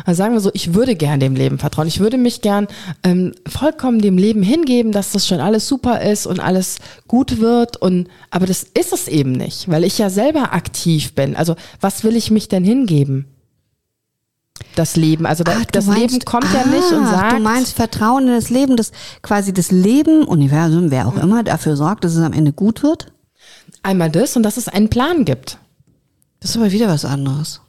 Also 0.05 0.17
sagen 0.17 0.33
wir 0.33 0.39
so, 0.39 0.51
ich 0.53 0.73
würde 0.73 0.95
gern 0.95 1.19
dem 1.19 1.35
Leben 1.35 1.59
vertrauen. 1.59 1.87
Ich 1.87 1.99
würde 1.99 2.17
mich 2.17 2.41
gern 2.41 2.67
ähm, 3.03 3.33
vollkommen 3.47 3.99
dem 3.99 4.17
Leben 4.17 4.43
hingeben, 4.43 4.91
dass 4.91 5.11
das 5.11 5.27
schon 5.27 5.39
alles 5.39 5.67
super 5.67 6.01
ist 6.01 6.25
und 6.25 6.39
alles 6.39 6.77
gut 7.07 7.39
wird. 7.39 7.77
Und 7.77 8.07
aber 8.31 8.45
das 8.45 8.63
ist 8.63 8.93
es 8.93 9.07
eben 9.07 9.31
nicht, 9.31 9.69
weil 9.69 9.83
ich 9.83 9.97
ja 9.97 10.09
selber 10.09 10.53
aktiv 10.53 11.13
bin. 11.13 11.35
Also 11.35 11.55
was 11.81 12.03
will 12.03 12.15
ich 12.15 12.31
mich 12.31 12.47
denn 12.47 12.63
hingeben? 12.63 13.25
Das 14.75 14.95
Leben, 14.95 15.25
also 15.25 15.43
Ach, 15.47 15.65
das 15.65 15.85
meinst, 15.85 16.01
Leben 16.01 16.25
kommt 16.25 16.45
ah, 16.45 16.57
ja 16.57 16.65
nicht 16.65 16.91
und 16.91 17.05
sagt. 17.05 17.33
Du 17.33 17.43
meinst 17.43 17.75
Vertrauen 17.75 18.27
in 18.27 18.33
das 18.33 18.49
Leben, 18.49 18.75
dass 18.75 18.91
quasi 19.21 19.53
das 19.53 19.71
Leben, 19.71 20.23
Universum, 20.23 20.89
wer 20.89 21.07
auch 21.07 21.17
immer, 21.17 21.43
dafür 21.43 21.75
sorgt, 21.75 22.03
dass 22.03 22.15
es 22.15 22.23
am 22.23 22.33
Ende 22.33 22.53
gut 22.53 22.81
wird? 22.81 23.11
Einmal 23.83 24.09
das 24.09 24.35
und 24.35 24.43
dass 24.43 24.57
es 24.57 24.67
einen 24.67 24.89
Plan 24.89 25.25
gibt. 25.25 25.59
Das 26.39 26.51
ist 26.51 26.57
aber 26.57 26.71
wieder 26.71 26.87
was 26.87 27.05
anderes 27.05 27.61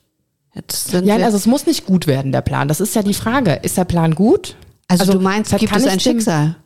ja, 1.02 1.16
also 1.16 1.36
es 1.36 1.46
muss 1.46 1.66
nicht 1.66 1.86
gut 1.86 2.06
werden, 2.06 2.32
der 2.32 2.40
Plan. 2.40 2.68
Das 2.68 2.80
ist 2.80 2.94
ja 2.94 3.02
die 3.02 3.14
Frage. 3.14 3.54
Ist 3.62 3.76
der 3.76 3.84
Plan 3.84 4.14
gut? 4.14 4.56
Also, 4.88 5.02
also 5.02 5.12
du 5.14 5.20
meinst, 5.20 5.56
gibt 5.56 5.74
es 5.74 5.86
ein 5.86 6.00
Schicksal? 6.00 6.56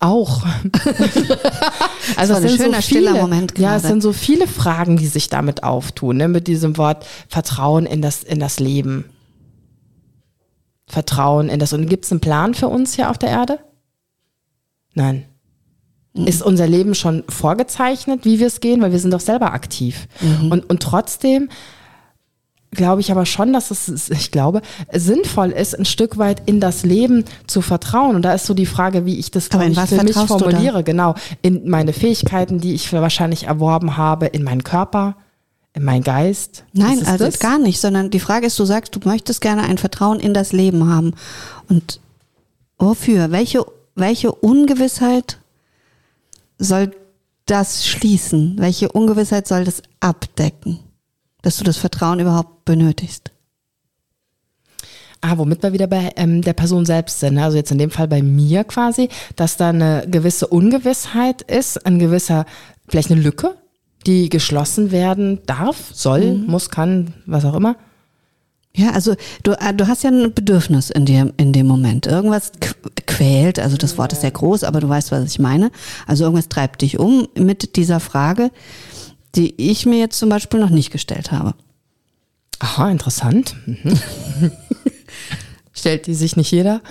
Auch. 0.00 0.44
also 2.16 2.34
das, 2.34 2.42
das 2.42 2.42
ein 2.42 2.48
schöner, 2.48 2.48
so 2.48 2.56
viele, 2.56 2.82
stiller 2.82 3.14
Moment. 3.14 3.54
Gerade. 3.54 3.62
Ja, 3.62 3.76
es 3.76 3.82
sind 3.82 4.02
so 4.02 4.12
viele 4.12 4.46
Fragen, 4.46 4.96
die 4.96 5.06
sich 5.06 5.28
damit 5.28 5.62
auftun, 5.62 6.16
ne? 6.16 6.28
mit 6.28 6.46
diesem 6.46 6.78
Wort 6.78 7.06
Vertrauen 7.28 7.84
in 7.86 8.00
das, 8.00 8.22
in 8.22 8.40
das 8.40 8.60
Leben. 8.60 9.04
Vertrauen 10.86 11.50
in 11.50 11.60
das. 11.60 11.72
Und 11.72 11.86
gibt 11.86 12.06
es 12.06 12.12
einen 12.12 12.20
Plan 12.20 12.54
für 12.54 12.68
uns 12.68 12.94
hier 12.94 13.10
auf 13.10 13.18
der 13.18 13.28
Erde? 13.28 13.58
Nein. 14.94 15.26
Mhm. 16.14 16.26
Ist 16.26 16.42
unser 16.42 16.66
Leben 16.66 16.94
schon 16.94 17.24
vorgezeichnet, 17.28 18.24
wie 18.24 18.40
wir 18.40 18.48
es 18.48 18.60
gehen, 18.60 18.80
weil 18.82 18.92
wir 18.92 18.98
sind 18.98 19.12
doch 19.12 19.20
selber 19.20 19.52
aktiv. 19.52 20.08
Mhm. 20.20 20.52
Und, 20.52 20.70
und 20.70 20.82
trotzdem 20.82 21.48
glaube 22.72 23.00
ich 23.00 23.10
aber 23.10 23.26
schon, 23.26 23.52
dass 23.52 23.70
es, 23.70 24.10
ich 24.10 24.30
glaube, 24.30 24.62
sinnvoll 24.92 25.50
ist, 25.50 25.78
ein 25.78 25.84
Stück 25.84 26.18
weit 26.18 26.42
in 26.46 26.60
das 26.60 26.84
Leben 26.84 27.24
zu 27.46 27.62
vertrauen. 27.62 28.16
Und 28.16 28.22
da 28.22 28.34
ist 28.34 28.46
so 28.46 28.54
die 28.54 28.66
Frage, 28.66 29.06
wie 29.06 29.18
ich 29.18 29.30
das 29.30 29.46
ich, 29.46 29.50
für 29.50 30.02
mich 30.02 30.14
formuliere. 30.14 30.84
Genau. 30.84 31.14
In 31.42 31.68
meine 31.68 31.92
Fähigkeiten, 31.92 32.60
die 32.60 32.74
ich 32.74 32.92
wahrscheinlich 32.92 33.44
erworben 33.44 33.96
habe, 33.96 34.26
in 34.26 34.44
meinen 34.44 34.64
Körper, 34.64 35.16
in 35.74 35.84
meinen 35.84 36.04
Geist. 36.04 36.64
Nein, 36.72 37.04
also 37.06 37.24
das? 37.24 37.38
gar 37.38 37.58
nicht, 37.58 37.80
sondern 37.80 38.10
die 38.10 38.20
Frage 38.20 38.46
ist, 38.46 38.58
du 38.58 38.64
sagst, 38.64 38.94
du 38.94 39.00
möchtest 39.04 39.40
gerne 39.40 39.62
ein 39.62 39.78
Vertrauen 39.78 40.20
in 40.20 40.34
das 40.34 40.52
Leben 40.52 40.88
haben. 40.88 41.14
Und 41.68 42.00
wofür? 42.78 43.32
Welche, 43.32 43.64
welche 43.94 44.32
Ungewissheit 44.32 45.39
soll 46.60 46.92
das 47.46 47.86
schließen? 47.86 48.56
Welche 48.58 48.92
Ungewissheit 48.92 49.48
soll 49.48 49.64
das 49.64 49.82
abdecken? 49.98 50.78
Dass 51.42 51.56
du 51.56 51.64
das 51.64 51.78
Vertrauen 51.78 52.20
überhaupt 52.20 52.64
benötigst? 52.64 53.32
Ah, 55.22 55.36
womit 55.36 55.62
wir 55.62 55.72
wieder 55.72 55.86
bei 55.86 56.12
ähm, 56.16 56.40
der 56.42 56.52
Person 56.54 56.86
selbst 56.86 57.20
sind. 57.20 57.34
Ne? 57.34 57.44
Also 57.44 57.56
jetzt 57.56 57.70
in 57.70 57.78
dem 57.78 57.90
Fall 57.90 58.08
bei 58.08 58.22
mir 58.22 58.64
quasi, 58.64 59.08
dass 59.36 59.56
da 59.56 59.70
eine 59.70 60.06
gewisse 60.08 60.46
Ungewissheit 60.46 61.42
ist, 61.42 61.84
ein 61.84 61.98
gewisser, 61.98 62.46
vielleicht 62.88 63.10
eine 63.10 63.20
Lücke, 63.20 63.56
die 64.06 64.30
geschlossen 64.30 64.92
werden 64.92 65.40
darf, 65.44 65.76
soll, 65.92 66.36
mhm. 66.36 66.46
muss, 66.46 66.70
kann, 66.70 67.14
was 67.26 67.44
auch 67.44 67.54
immer. 67.54 67.76
Ja, 68.74 68.90
also 68.90 69.16
du, 69.42 69.52
äh, 69.52 69.74
du 69.74 69.88
hast 69.88 70.04
ja 70.04 70.10
ein 70.10 70.32
Bedürfnis 70.32 70.90
in 70.90 71.04
dir 71.04 71.32
in 71.36 71.52
dem 71.52 71.66
Moment. 71.66 72.06
Irgendwas 72.06 72.52
quält, 73.06 73.58
also 73.58 73.76
das 73.76 73.98
Wort 73.98 74.12
ist 74.12 74.20
sehr 74.20 74.30
groß, 74.30 74.64
aber 74.64 74.80
du 74.80 74.88
weißt, 74.88 75.10
was 75.10 75.24
ich 75.24 75.38
meine. 75.38 75.70
Also 76.06 76.24
irgendwas 76.24 76.48
treibt 76.48 76.82
dich 76.82 76.98
um 76.98 77.28
mit 77.36 77.76
dieser 77.76 77.98
Frage, 77.98 78.50
die 79.34 79.54
ich 79.70 79.86
mir 79.86 79.98
jetzt 79.98 80.18
zum 80.18 80.28
Beispiel 80.28 80.60
noch 80.60 80.70
nicht 80.70 80.90
gestellt 80.90 81.32
habe. 81.32 81.54
Aha, 82.60 82.90
interessant. 82.90 83.56
Mhm. 83.66 83.98
Stellt 85.72 86.06
die 86.06 86.14
sich 86.14 86.36
nicht 86.36 86.50
jeder 86.50 86.82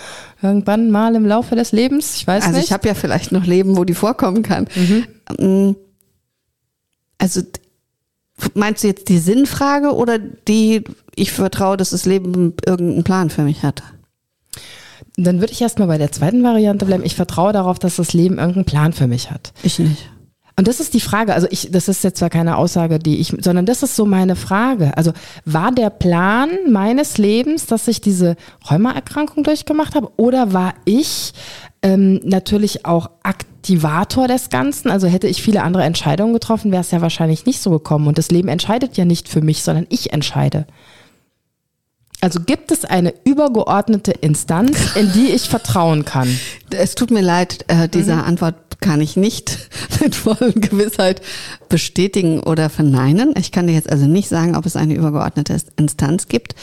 irgendwann 0.41 0.89
mal 0.89 1.15
im 1.15 1.25
Laufe 1.25 1.55
des 1.55 1.71
Lebens? 1.71 2.15
Ich 2.15 2.27
weiß 2.27 2.43
also 2.43 2.49
nicht. 2.49 2.57
Also 2.57 2.65
ich 2.65 2.73
habe 2.73 2.87
ja 2.87 2.93
vielleicht 2.93 3.31
noch 3.31 3.45
Leben, 3.45 3.77
wo 3.77 3.83
die 3.83 3.93
vorkommen 3.93 4.41
kann. 4.41 4.67
Mhm. 4.75 5.05
Mm, 5.37 5.75
also 7.19 7.41
Meinst 8.53 8.83
du 8.83 8.87
jetzt 8.87 9.09
die 9.09 9.19
Sinnfrage 9.19 9.93
oder 9.93 10.17
die, 10.19 10.83
ich 11.15 11.31
vertraue, 11.31 11.77
dass 11.77 11.91
das 11.91 12.05
Leben 12.05 12.55
irgendeinen 12.65 13.03
Plan 13.03 13.29
für 13.29 13.43
mich 13.43 13.63
hat? 13.63 13.83
Dann 15.17 15.39
würde 15.39 15.51
ich 15.51 15.61
erstmal 15.61 15.87
bei 15.87 15.97
der 15.97 16.11
zweiten 16.11 16.43
Variante 16.43 16.85
bleiben. 16.85 17.03
Ich 17.05 17.15
vertraue 17.15 17.53
darauf, 17.53 17.79
dass 17.79 17.97
das 17.97 18.13
Leben 18.13 18.37
irgendeinen 18.37 18.65
Plan 18.65 18.93
für 18.93 19.07
mich 19.07 19.31
hat. 19.31 19.53
Ich 19.63 19.79
nicht. 19.79 20.09
Und 20.59 20.67
das 20.67 20.81
ist 20.81 20.93
die 20.93 20.99
Frage, 20.99 21.33
also 21.33 21.47
ich, 21.51 21.71
das 21.71 21.87
ist 21.87 22.03
jetzt 22.03 22.19
zwar 22.19 22.29
keine 22.29 22.57
Aussage, 22.57 22.99
die 22.99 23.19
ich, 23.19 23.33
sondern 23.39 23.65
das 23.65 23.81
ist 23.81 23.95
so 23.95 24.05
meine 24.05 24.35
Frage. 24.35 24.95
Also 24.97 25.13
war 25.45 25.71
der 25.71 25.89
Plan 25.89 26.49
meines 26.69 27.17
Lebens, 27.17 27.65
dass 27.65 27.87
ich 27.87 28.01
diese 28.01 28.35
Rheumaerkrankung 28.69 29.45
durchgemacht 29.45 29.95
habe, 29.95 30.11
oder 30.17 30.51
war 30.51 30.73
ich 30.83 31.31
ähm, 31.81 32.19
natürlich 32.25 32.85
auch 32.85 33.09
Aktivator 33.59 34.29
des 34.29 34.49
Ganzen. 34.49 34.89
Also 34.89 35.07
hätte 35.07 35.27
ich 35.27 35.43
viele 35.43 35.63
andere 35.63 35.83
Entscheidungen 35.83 36.33
getroffen, 36.33 36.71
wäre 36.71 36.81
es 36.81 36.91
ja 36.91 37.01
wahrscheinlich 37.01 37.45
nicht 37.45 37.59
so 37.61 37.71
gekommen. 37.71 38.07
Und 38.07 38.17
das 38.17 38.31
Leben 38.31 38.47
entscheidet 38.47 38.95
ja 38.95 39.03
nicht 39.03 39.27
für 39.27 39.41
mich, 39.41 39.63
sondern 39.63 39.85
ich 39.89 40.13
entscheide. 40.13 40.65
Also 42.21 42.39
gibt 42.39 42.71
es 42.71 42.85
eine 42.85 43.13
übergeordnete 43.25 44.11
Instanz, 44.11 44.95
in 44.95 45.11
die 45.11 45.27
ich 45.27 45.49
vertrauen 45.49 46.05
kann? 46.05 46.39
Es 46.69 46.95
tut 46.95 47.11
mir 47.11 47.21
leid, 47.21 47.65
äh, 47.67 47.89
diese 47.89 48.15
mhm. 48.15 48.21
Antwort 48.21 48.55
kann 48.79 49.01
ich 49.01 49.17
nicht 49.17 49.69
mit 50.01 50.15
voller 50.15 50.53
Gewissheit 50.53 51.21
bestätigen 51.67 52.39
oder 52.41 52.69
verneinen. 52.69 53.33
Ich 53.37 53.51
kann 53.51 53.67
dir 53.67 53.73
jetzt 53.73 53.91
also 53.91 54.05
nicht 54.05 54.29
sagen, 54.29 54.55
ob 54.55 54.65
es 54.65 54.77
eine 54.77 54.93
übergeordnete 54.93 55.57
Instanz 55.75 56.29
gibt. 56.29 56.55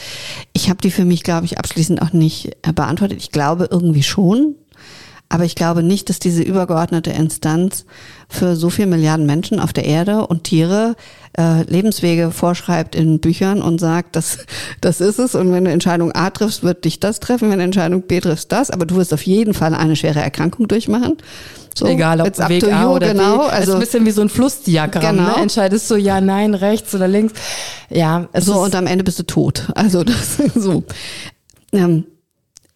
Ich 0.53 0.69
habe 0.69 0.81
die 0.81 0.91
für 0.91 1.05
mich, 1.05 1.23
glaube 1.23 1.45
ich, 1.45 1.59
abschließend 1.59 2.01
auch 2.01 2.13
nicht 2.13 2.57
äh, 2.63 2.73
beantwortet. 2.73 3.19
Ich 3.19 3.31
glaube 3.31 3.67
irgendwie 3.71 4.03
schon, 4.03 4.55
aber 5.29 5.43
ich 5.43 5.55
glaube 5.55 5.83
nicht, 5.83 6.09
dass 6.09 6.19
diese 6.19 6.41
übergeordnete 6.41 7.11
Instanz 7.11 7.85
für 8.29 8.55
so 8.55 8.69
viele 8.69 8.87
Milliarden 8.87 9.25
Menschen 9.25 9.59
auf 9.59 9.73
der 9.73 9.85
Erde 9.85 10.27
und 10.27 10.45
Tiere 10.45 10.95
äh, 11.37 11.63
Lebenswege 11.63 12.31
vorschreibt 12.31 12.95
in 12.95 13.19
Büchern 13.19 13.61
und 13.61 13.79
sagt, 13.79 14.15
das, 14.15 14.39
das 14.81 15.01
ist 15.01 15.19
es. 15.19 15.35
Und 15.35 15.51
wenn 15.51 15.65
du 15.65 15.71
Entscheidung 15.71 16.11
A 16.13 16.29
triffst, 16.29 16.63
wird 16.63 16.85
dich 16.85 16.99
das 16.99 17.19
treffen. 17.19 17.49
Wenn 17.49 17.59
du 17.59 17.65
Entscheidung 17.65 18.03
B 18.03 18.19
triffst, 18.19 18.51
das. 18.51 18.71
Aber 18.71 18.85
du 18.85 18.95
wirst 18.95 19.13
auf 19.13 19.23
jeden 19.23 19.53
Fall 19.53 19.73
eine 19.73 19.95
schwere 19.95 20.19
Erkrankung 20.19 20.67
durchmachen. 20.67 21.17
So, 21.75 21.85
Egal, 21.85 22.21
ob 22.21 22.37
Weg 22.49 22.63
A 22.63 22.83
you, 22.83 22.89
oder 22.89 23.13
genau. 23.13 23.37
B. 23.37 23.43
Also, 23.43 23.53
es 23.53 23.67
ist 23.67 23.73
ein 23.73 23.79
bisschen 23.79 24.05
wie 24.07 24.11
so 24.11 24.21
ein 24.21 24.29
Flussdiagramm. 24.29 25.15
Ne? 25.15 25.21
Genau. 25.23 25.35
Ne? 25.35 25.43
Entscheidest 25.43 25.91
du 25.91 25.95
ja, 25.95 26.21
nein, 26.21 26.55
rechts 26.55 26.95
oder 26.95 27.07
links. 27.07 27.33
Ja, 27.89 28.27
es 28.33 28.45
so, 28.45 28.55
und 28.59 28.73
am 28.73 28.87
Ende 28.87 29.03
bist 29.03 29.19
du 29.19 29.23
tot. 29.23 29.67
Also 29.75 30.03
das 30.05 30.37
so. 30.55 30.83
Ähm, 31.71 32.05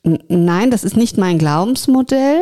Nein, 0.04 0.72
das 0.72 0.84
ist 0.84 0.98
nicht 0.98 1.18
mein 1.18 1.38
Glaubensmodell. 1.38 2.42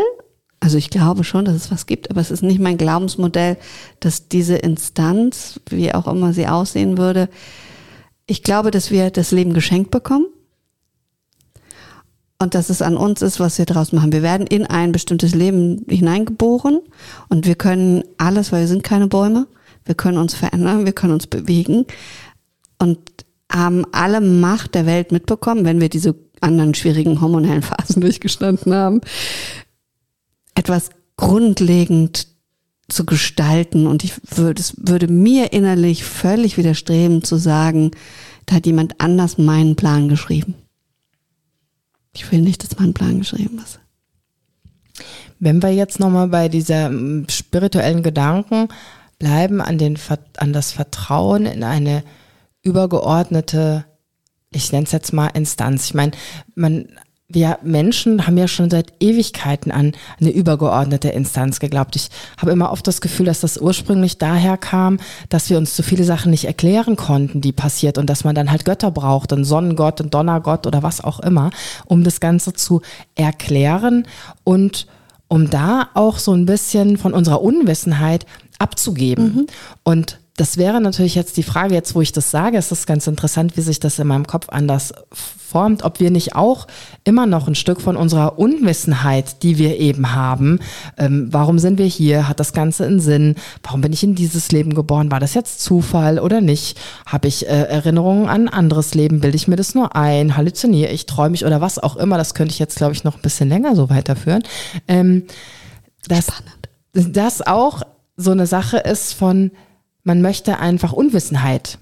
Also 0.62 0.78
ich 0.78 0.90
glaube 0.90 1.24
schon, 1.24 1.46
dass 1.46 1.56
es 1.56 1.72
was 1.72 1.86
gibt, 1.86 2.12
aber 2.12 2.20
es 2.20 2.32
ist 2.32 2.44
nicht 2.44 2.60
mein 2.60 2.78
Glaubensmodell, 2.78 3.58
dass 4.02 4.28
diese 4.28 4.56
Instanz, 4.56 5.60
wie 5.70 5.94
auch 5.94 6.08
immer 6.08 6.34
sie 6.34 6.48
aussehen 6.48 6.98
würde, 6.98 7.30
ich 8.26 8.44
glaube, 8.44 8.70
dass 8.70 8.92
wir 8.92 9.10
das 9.10 9.32
Leben 9.32 9.54
geschenkt 9.54 9.90
bekommen 9.90 10.28
und 12.40 12.56
dass 12.56 12.70
es 12.70 12.82
an 12.82 12.96
uns 12.96 13.22
ist, 13.22 13.40
was 13.40 13.58
wir 13.58 13.66
daraus 13.66 13.92
machen. 13.92 14.12
Wir 14.12 14.22
werden 14.22 14.48
in 14.48 14.66
ein 14.66 14.92
bestimmtes 14.92 15.34
Leben 15.34 15.86
hineingeboren 15.90 16.80
und 17.30 17.46
wir 17.46 17.56
können 17.56 18.04
alles, 18.18 18.52
weil 18.52 18.62
wir 18.62 18.68
sind 18.68 18.84
keine 18.84 19.08
Bäume. 19.08 19.48
Wir 19.86 19.96
können 19.96 20.18
uns 20.18 20.36
verändern, 20.36 20.86
wir 20.86 20.94
können 20.94 21.14
uns 21.14 21.26
bewegen 21.26 21.86
und 22.78 23.00
haben 23.52 23.86
alle 23.92 24.22
Macht 24.22 24.76
der 24.76 24.86
Welt 24.86 25.12
mitbekommen, 25.12 25.66
wenn 25.66 25.82
wir 25.82 25.90
diese 25.90 26.14
anderen 26.42 26.74
schwierigen 26.74 27.22
hormonellen 27.22 27.62
Phasen 27.62 28.02
durchgestanden 28.02 28.74
haben, 28.74 29.02
etwas 30.56 30.90
grundlegend 31.18 32.28
zu 32.90 33.06
gestalten. 33.06 33.88
Und 33.88 34.04
ich 34.04 34.14
würde, 34.36 34.62
es 34.62 34.74
würde 34.78 35.08
mir 35.08 35.54
innerlich 35.54 36.04
völlig 36.04 36.58
widerstreben 36.58 37.24
zu 37.24 37.38
sagen, 37.38 37.92
da 38.46 38.56
hat 38.56 38.66
jemand 38.66 39.00
anders 39.00 39.38
meinen 39.38 39.76
Plan 39.76 40.10
geschrieben. 40.10 40.56
Ich 42.14 42.32
will 42.32 42.42
nicht, 42.42 42.64
dass 42.64 42.80
mein 42.80 42.94
Plan 42.94 43.20
geschrieben 43.20 43.60
ist. 43.64 43.80
Wenn 45.40 45.62
wir 45.62 45.74
jetzt 45.74 46.00
nochmal 46.00 46.28
bei 46.28 46.50
dieser 46.50 46.90
mm, 46.90 47.28
spirituellen 47.30 48.04
Gedanken 48.04 48.68
bleiben, 49.20 49.62
an, 49.62 49.78
den, 49.78 49.98
an 50.38 50.54
das 50.54 50.72
Vertrauen 50.72 51.46
in 51.46 51.64
eine 51.64 52.04
übergeordnete, 52.62 53.86
ich 54.52 54.72
nenne 54.72 54.86
es 54.86 54.92
jetzt 54.92 55.14
mal 55.14 55.28
Instanz. 55.28 55.86
Ich 55.86 55.94
meine, 55.94 56.12
man 56.56 56.88
wir 57.32 57.60
Menschen 57.62 58.26
haben 58.26 58.38
ja 58.38 58.48
schon 58.48 58.72
seit 58.72 58.92
Ewigkeiten 59.00 59.72
an 59.72 59.92
eine 60.20 60.32
übergeordnete 60.32 61.10
Instanz 61.10 61.60
geglaubt. 61.60 61.96
Ich 61.96 62.10
habe 62.40 62.52
immer 62.52 62.72
oft 62.72 62.88
das 62.88 63.02
Gefühl, 63.02 63.28
dass 63.28 63.42
das 63.42 63.60
ursprünglich 63.60 64.18
daher 64.18 64.58
kam, 64.58 65.00
dass 65.30 65.52
wir 65.52 65.60
uns 65.60 65.76
so 65.76 65.84
viele 65.84 66.04
Sachen 66.04 66.32
nicht 66.32 66.46
erklären 66.46 66.96
konnten, 66.96 67.40
die 67.40 67.52
passiert 67.52 68.00
und 68.00 68.10
dass 68.10 68.24
man 68.24 68.34
dann 68.34 68.50
halt 68.50 68.66
Götter 68.66 68.90
braucht, 68.90 69.32
einen 69.32 69.46
Sonnengott, 69.46 70.02
einen 70.02 70.10
Donnergott 70.10 70.66
oder 70.66 70.82
was 70.82 71.04
auch 71.04 71.20
immer, 71.20 71.52
um 71.86 72.04
das 72.04 72.20
Ganze 72.20 72.54
zu 72.54 72.82
erklären 73.14 74.08
und 74.44 74.88
um 75.28 75.52
da 75.52 75.90
auch 75.94 76.18
so 76.18 76.34
ein 76.34 76.48
bisschen 76.48 76.98
von 76.98 77.14
unserer 77.14 77.44
Unwissenheit 77.44 78.26
abzugeben. 78.58 79.26
Mhm. 79.26 79.48
Und 79.84 80.19
das 80.40 80.56
wäre 80.56 80.80
natürlich 80.80 81.16
jetzt 81.16 81.36
die 81.36 81.44
Frage, 81.44 81.74
jetzt 81.74 81.96
wo 81.96 82.02
ich 82.02 82.14
das 82.14 82.32
sage, 82.32 82.58
ist 82.58 82.72
es 82.72 82.86
ganz 82.86 83.08
interessant, 83.08 83.58
wie 83.58 83.62
sich 83.62 83.82
das 83.82 84.00
in 84.00 84.08
meinem 84.08 84.26
Kopf 84.26 84.48
anders 84.48 84.94
formt, 85.12 85.84
ob 85.84 86.00
wir 86.00 86.12
nicht 86.12 86.34
auch 86.34 86.66
immer 87.04 87.26
noch 87.26 87.50
ein 87.50 87.56
Stück 87.56 87.82
von 87.82 87.98
unserer 87.98 88.40
Unwissenheit, 88.40 89.44
die 89.44 89.58
wir 89.58 89.78
eben 89.80 90.16
haben, 90.16 90.60
ähm, 90.98 91.28
warum 91.30 91.60
sind 91.60 91.78
wir 91.78 91.88
hier, 91.88 92.30
hat 92.30 92.40
das 92.40 92.54
Ganze 92.54 92.86
einen 92.86 93.02
Sinn, 93.02 93.36
warum 93.64 93.82
bin 93.82 93.92
ich 93.92 94.02
in 94.02 94.16
dieses 94.16 94.50
Leben 94.54 94.76
geboren, 94.76 95.12
war 95.12 95.20
das 95.20 95.34
jetzt 95.34 95.60
Zufall 95.60 96.20
oder 96.20 96.40
nicht, 96.40 96.80
habe 97.06 97.28
ich 97.28 97.46
äh, 97.46 97.64
Erinnerungen 97.64 98.30
an 98.30 98.48
ein 98.48 98.54
anderes 98.54 98.94
Leben, 98.94 99.20
bilde 99.20 99.36
ich 99.36 99.50
mir 99.50 99.58
das 99.58 99.76
nur 99.76 99.94
ein, 99.98 100.38
halluziniere 100.38 100.92
ich, 100.94 101.06
träume 101.06 101.36
ich 101.36 101.46
oder 101.46 101.60
was 101.60 101.80
auch 101.80 101.98
immer, 101.98 102.18
das 102.18 102.34
könnte 102.34 102.54
ich 102.54 102.60
jetzt, 102.60 102.78
glaube 102.78 102.94
ich, 102.94 103.04
noch 103.04 103.16
ein 103.16 103.22
bisschen 103.22 103.50
länger 103.50 103.76
so 103.76 103.90
weiterführen. 103.90 104.44
Ähm, 104.88 105.24
dass, 106.08 106.28
Spannend. 106.28 107.18
das 107.18 107.46
auch 107.46 107.82
so 108.16 108.32
eine 108.32 108.48
Sache 108.48 108.78
ist 108.78 109.14
von, 109.14 109.52
man 110.04 110.22
möchte 110.22 110.60
einfach 110.60 110.94
Unwissenheit 110.94 111.80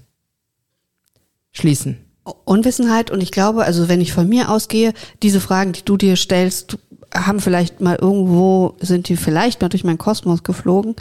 schließen. 1.52 1.98
Unwissenheit 2.44 3.10
und 3.10 3.22
ich 3.22 3.32
glaube, 3.32 3.64
also 3.64 3.88
wenn 3.88 4.00
ich 4.00 4.12
von 4.12 4.28
mir 4.28 4.50
ausgehe, 4.50 4.92
diese 5.22 5.40
Fragen, 5.40 5.72
die 5.72 5.84
du 5.84 5.96
dir 5.96 6.16
stellst, 6.16 6.76
haben 7.14 7.40
vielleicht 7.40 7.80
mal 7.80 7.96
irgendwo, 7.96 8.76
sind 8.80 9.08
die 9.08 9.16
vielleicht 9.16 9.62
mal 9.62 9.68
durch 9.68 9.84
meinen 9.84 9.98
Kosmos 9.98 10.42
geflogen. 10.42 10.94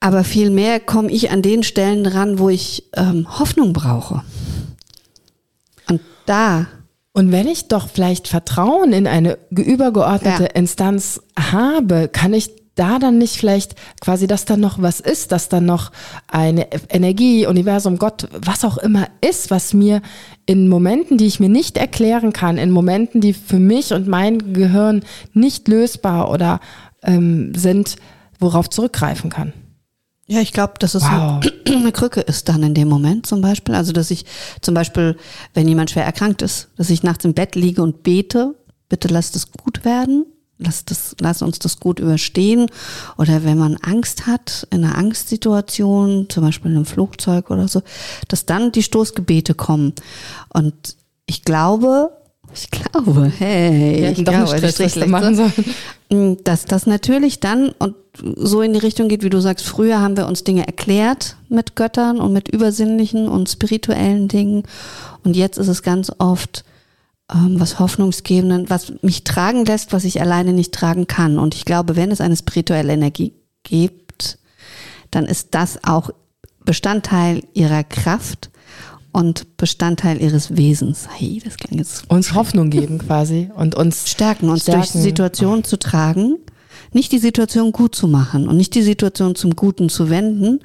Aber 0.00 0.24
vielmehr 0.24 0.80
komme 0.80 1.10
ich 1.10 1.30
an 1.30 1.40
den 1.40 1.62
Stellen 1.62 2.04
ran, 2.04 2.38
wo 2.38 2.48
ich 2.48 2.84
ähm, 2.94 3.38
Hoffnung 3.38 3.72
brauche. 3.72 4.22
Und 5.88 6.00
da. 6.26 6.66
Und 7.12 7.30
wenn 7.30 7.46
ich 7.46 7.68
doch 7.68 7.88
vielleicht 7.88 8.28
Vertrauen 8.28 8.92
in 8.92 9.06
eine 9.06 9.38
übergeordnete 9.50 10.42
ja. 10.42 10.50
Instanz 10.50 11.22
habe, 11.38 12.08
kann 12.08 12.34
ich 12.34 12.50
da 12.74 12.98
dann 12.98 13.18
nicht 13.18 13.36
vielleicht 13.36 13.74
quasi, 14.00 14.26
dass 14.26 14.44
da 14.44 14.56
noch 14.56 14.80
was 14.82 15.00
ist, 15.00 15.32
dass 15.32 15.48
da 15.48 15.60
noch 15.60 15.92
eine 16.26 16.68
Energie, 16.90 17.46
Universum, 17.46 17.98
Gott, 17.98 18.28
was 18.32 18.64
auch 18.64 18.78
immer 18.78 19.08
ist, 19.20 19.50
was 19.50 19.74
mir 19.74 20.02
in 20.46 20.68
Momenten, 20.68 21.16
die 21.16 21.26
ich 21.26 21.40
mir 21.40 21.48
nicht 21.48 21.76
erklären 21.76 22.32
kann, 22.32 22.58
in 22.58 22.70
Momenten, 22.70 23.20
die 23.20 23.32
für 23.32 23.58
mich 23.58 23.92
und 23.92 24.08
mein 24.08 24.52
Gehirn 24.52 25.04
nicht 25.32 25.68
lösbar 25.68 26.30
oder 26.30 26.60
ähm, 27.02 27.54
sind, 27.54 27.96
worauf 28.40 28.68
zurückgreifen 28.68 29.30
kann. 29.30 29.52
Ja, 30.26 30.40
ich 30.40 30.52
glaube, 30.52 30.74
dass 30.78 30.94
es 30.94 31.02
wow. 31.04 31.44
eine 31.68 31.92
Krücke 31.92 32.20
ist 32.20 32.48
dann 32.48 32.62
in 32.62 32.74
dem 32.74 32.88
Moment 32.88 33.26
zum 33.26 33.40
Beispiel. 33.40 33.74
Also, 33.74 33.92
dass 33.92 34.10
ich 34.10 34.24
zum 34.62 34.74
Beispiel, 34.74 35.16
wenn 35.52 35.68
jemand 35.68 35.90
schwer 35.90 36.04
erkrankt 36.04 36.42
ist, 36.42 36.70
dass 36.76 36.90
ich 36.90 37.02
nachts 37.02 37.24
im 37.24 37.34
Bett 37.34 37.54
liege 37.54 37.82
und 37.82 38.02
bete, 38.02 38.54
bitte 38.88 39.08
lasst 39.08 39.36
es 39.36 39.52
gut 39.52 39.84
werden 39.84 40.24
lass, 40.58 40.84
das, 40.84 41.16
lass 41.20 41.42
uns 41.42 41.58
das 41.58 41.80
gut 41.80 42.00
überstehen. 42.00 42.66
Oder 43.18 43.44
wenn 43.44 43.58
man 43.58 43.76
Angst 43.76 44.26
hat, 44.26 44.66
in 44.70 44.84
einer 44.84 44.96
Angstsituation, 44.96 46.28
zum 46.28 46.44
Beispiel 46.44 46.70
in 46.70 46.78
einem 46.78 46.86
Flugzeug 46.86 47.50
oder 47.50 47.68
so, 47.68 47.82
dass 48.28 48.46
dann 48.46 48.72
die 48.72 48.82
Stoßgebete 48.82 49.54
kommen. 49.54 49.94
Und 50.50 50.96
ich 51.26 51.44
glaube, 51.44 52.10
ich 52.54 52.70
glaube, 52.70 53.32
hey, 53.36 54.12
ich 54.12 54.24
glaube, 54.24 54.46
Stress, 54.46 54.96
machen 55.06 55.34
sollen. 55.34 56.36
dass 56.44 56.66
das 56.66 56.86
natürlich 56.86 57.40
dann 57.40 57.70
und 57.78 57.96
so 58.36 58.62
in 58.62 58.72
die 58.72 58.78
Richtung 58.78 59.08
geht, 59.08 59.24
wie 59.24 59.30
du 59.30 59.40
sagst, 59.40 59.66
früher 59.66 60.00
haben 60.00 60.16
wir 60.16 60.28
uns 60.28 60.44
Dinge 60.44 60.66
erklärt 60.66 61.36
mit 61.48 61.74
Göttern 61.74 62.20
und 62.20 62.32
mit 62.32 62.48
übersinnlichen 62.48 63.28
und 63.28 63.48
spirituellen 63.48 64.28
Dingen. 64.28 64.62
Und 65.24 65.34
jetzt 65.34 65.58
ist 65.58 65.68
es 65.68 65.82
ganz 65.82 66.12
oft, 66.18 66.64
ähm, 67.32 67.58
was 67.58 67.78
Hoffnungsgebenden, 67.78 68.68
was 68.70 68.92
mich 69.02 69.24
tragen 69.24 69.64
lässt, 69.64 69.92
was 69.92 70.04
ich 70.04 70.20
alleine 70.20 70.52
nicht 70.52 70.72
tragen 70.72 71.06
kann. 71.06 71.38
Und 71.38 71.54
ich 71.54 71.64
glaube, 71.64 71.96
wenn 71.96 72.10
es 72.10 72.20
eine 72.20 72.36
spirituelle 72.36 72.92
Energie 72.92 73.34
gibt, 73.62 74.38
dann 75.10 75.26
ist 75.26 75.54
das 75.54 75.84
auch 75.84 76.10
Bestandteil 76.64 77.42
ihrer 77.54 77.84
Kraft 77.84 78.50
und 79.12 79.56
Bestandteil 79.56 80.20
ihres 80.20 80.56
Wesens. 80.56 81.06
Hey, 81.16 81.40
das 81.42 81.56
klingt 81.56 81.78
jetzt 81.78 82.10
uns 82.10 82.34
Hoffnung 82.34 82.70
geben 82.70 82.98
quasi 82.98 83.50
und 83.54 83.74
uns 83.74 84.10
stärken, 84.10 84.48
uns 84.48 84.62
stärken. 84.62 84.80
durch 84.80 84.92
die 84.92 85.00
Situation 85.00 85.62
zu 85.62 85.78
tragen, 85.78 86.38
nicht 86.92 87.12
die 87.12 87.18
Situation 87.18 87.72
gut 87.72 87.94
zu 87.94 88.08
machen 88.08 88.48
und 88.48 88.56
nicht 88.56 88.74
die 88.74 88.82
Situation 88.82 89.34
zum 89.34 89.54
Guten 89.54 89.88
zu 89.88 90.10
wenden, 90.10 90.60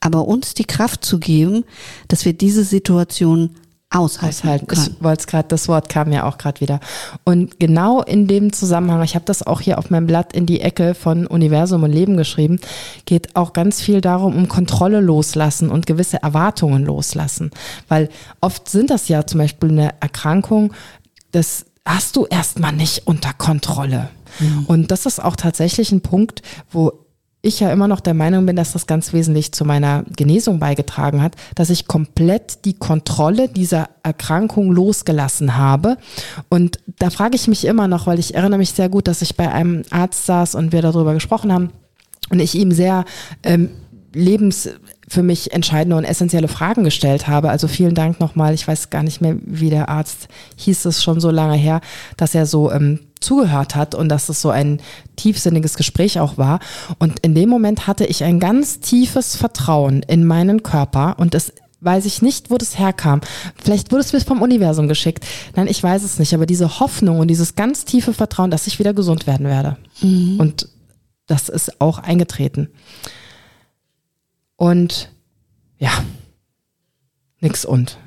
aber 0.00 0.28
uns 0.28 0.54
die 0.54 0.64
Kraft 0.64 1.04
zu 1.04 1.18
geben, 1.18 1.64
dass 2.06 2.24
wir 2.24 2.32
diese 2.32 2.62
Situation 2.62 3.50
aushalten, 3.90 4.28
aushalten. 4.28 4.66
Ich 4.72 5.02
wollte 5.02 5.20
es 5.20 5.26
gerade, 5.26 5.48
das 5.48 5.68
Wort 5.68 5.88
kam 5.88 6.12
ja 6.12 6.24
auch 6.24 6.36
gerade 6.36 6.60
wieder. 6.60 6.80
Und 7.24 7.58
genau 7.58 8.02
in 8.02 8.26
dem 8.26 8.52
Zusammenhang, 8.52 9.02
ich 9.02 9.14
habe 9.14 9.24
das 9.24 9.42
auch 9.46 9.60
hier 9.60 9.78
auf 9.78 9.88
meinem 9.90 10.06
Blatt 10.06 10.34
in 10.34 10.44
die 10.44 10.60
Ecke 10.60 10.94
von 10.94 11.26
Universum 11.26 11.82
und 11.82 11.92
Leben 11.92 12.16
geschrieben, 12.16 12.60
geht 13.06 13.34
auch 13.34 13.54
ganz 13.54 13.80
viel 13.80 14.00
darum, 14.00 14.36
um 14.36 14.48
Kontrolle 14.48 15.00
loslassen 15.00 15.70
und 15.70 15.86
gewisse 15.86 16.22
Erwartungen 16.22 16.84
loslassen. 16.84 17.50
Weil 17.88 18.10
oft 18.40 18.68
sind 18.68 18.90
das 18.90 19.08
ja 19.08 19.26
zum 19.26 19.38
Beispiel 19.38 19.70
eine 19.70 19.94
Erkrankung, 20.00 20.74
das 21.32 21.64
hast 21.84 22.16
du 22.16 22.26
erstmal 22.26 22.72
nicht 22.72 23.06
unter 23.06 23.32
Kontrolle. 23.32 24.10
Mhm. 24.38 24.66
Und 24.66 24.90
das 24.90 25.06
ist 25.06 25.22
auch 25.22 25.36
tatsächlich 25.36 25.92
ein 25.92 26.02
Punkt, 26.02 26.42
wo 26.70 26.92
ich 27.40 27.60
ja 27.60 27.70
immer 27.72 27.86
noch 27.86 28.00
der 28.00 28.14
Meinung 28.14 28.46
bin, 28.46 28.56
dass 28.56 28.72
das 28.72 28.86
ganz 28.86 29.12
wesentlich 29.12 29.52
zu 29.52 29.64
meiner 29.64 30.04
Genesung 30.16 30.58
beigetragen 30.58 31.22
hat, 31.22 31.36
dass 31.54 31.70
ich 31.70 31.86
komplett 31.86 32.64
die 32.64 32.74
Kontrolle 32.74 33.48
dieser 33.48 33.88
Erkrankung 34.02 34.72
losgelassen 34.72 35.56
habe. 35.56 35.98
Und 36.48 36.80
da 36.98 37.10
frage 37.10 37.36
ich 37.36 37.46
mich 37.46 37.64
immer 37.64 37.86
noch, 37.86 38.06
weil 38.06 38.18
ich 38.18 38.34
erinnere 38.34 38.58
mich 38.58 38.72
sehr 38.72 38.88
gut, 38.88 39.06
dass 39.06 39.22
ich 39.22 39.36
bei 39.36 39.50
einem 39.52 39.82
Arzt 39.90 40.26
saß 40.26 40.56
und 40.56 40.72
wir 40.72 40.82
darüber 40.82 41.14
gesprochen 41.14 41.52
haben 41.52 41.70
und 42.30 42.40
ich 42.40 42.56
ihm 42.56 42.72
sehr 42.72 43.04
ähm, 43.44 43.70
lebens 44.12 44.70
für 45.06 45.22
mich 45.22 45.52
entscheidende 45.52 45.96
und 45.96 46.04
essentielle 46.04 46.48
Fragen 46.48 46.84
gestellt 46.84 47.28
habe. 47.28 47.50
Also 47.50 47.68
vielen 47.68 47.94
Dank 47.94 48.20
nochmal. 48.20 48.52
Ich 48.52 48.66
weiß 48.66 48.90
gar 48.90 49.02
nicht 49.02 49.20
mehr, 49.20 49.36
wie 49.42 49.70
der 49.70 49.88
Arzt 49.88 50.28
hieß 50.56 50.84
es 50.86 51.02
schon 51.02 51.20
so 51.20 51.30
lange 51.30 51.54
her, 51.54 51.80
dass 52.16 52.34
er 52.34 52.46
so 52.46 52.70
ähm, 52.70 53.00
zugehört 53.20 53.74
hat 53.74 53.94
und 53.94 54.08
dass 54.08 54.28
es 54.28 54.40
so 54.40 54.50
ein 54.50 54.80
tiefsinniges 55.16 55.76
Gespräch 55.76 56.20
auch 56.20 56.38
war. 56.38 56.60
Und 56.98 57.20
in 57.20 57.34
dem 57.34 57.48
Moment 57.48 57.86
hatte 57.86 58.04
ich 58.04 58.24
ein 58.24 58.40
ganz 58.40 58.80
tiefes 58.80 59.36
Vertrauen 59.36 60.02
in 60.02 60.24
meinen 60.24 60.62
Körper 60.62 61.16
und 61.18 61.34
es 61.34 61.52
weiß 61.80 62.06
ich 62.06 62.22
nicht, 62.22 62.50
wo 62.50 62.58
das 62.58 62.78
herkam. 62.78 63.20
Vielleicht 63.62 63.92
wurde 63.92 64.00
es 64.00 64.12
mir 64.12 64.20
vom 64.20 64.42
Universum 64.42 64.88
geschickt. 64.88 65.24
Nein, 65.54 65.68
ich 65.68 65.82
weiß 65.82 66.02
es 66.02 66.18
nicht. 66.18 66.34
Aber 66.34 66.46
diese 66.46 66.80
Hoffnung 66.80 67.20
und 67.20 67.28
dieses 67.28 67.54
ganz 67.54 67.84
tiefe 67.84 68.12
Vertrauen, 68.12 68.50
dass 68.50 68.66
ich 68.66 68.78
wieder 68.78 68.94
gesund 68.94 69.26
werden 69.26 69.46
werde. 69.46 69.76
Mhm. 70.00 70.40
Und 70.40 70.68
das 71.26 71.48
ist 71.48 71.80
auch 71.80 71.98
eingetreten. 71.98 72.68
Und 74.56 75.12
ja, 75.78 75.92
nix 77.40 77.64
und. 77.64 77.98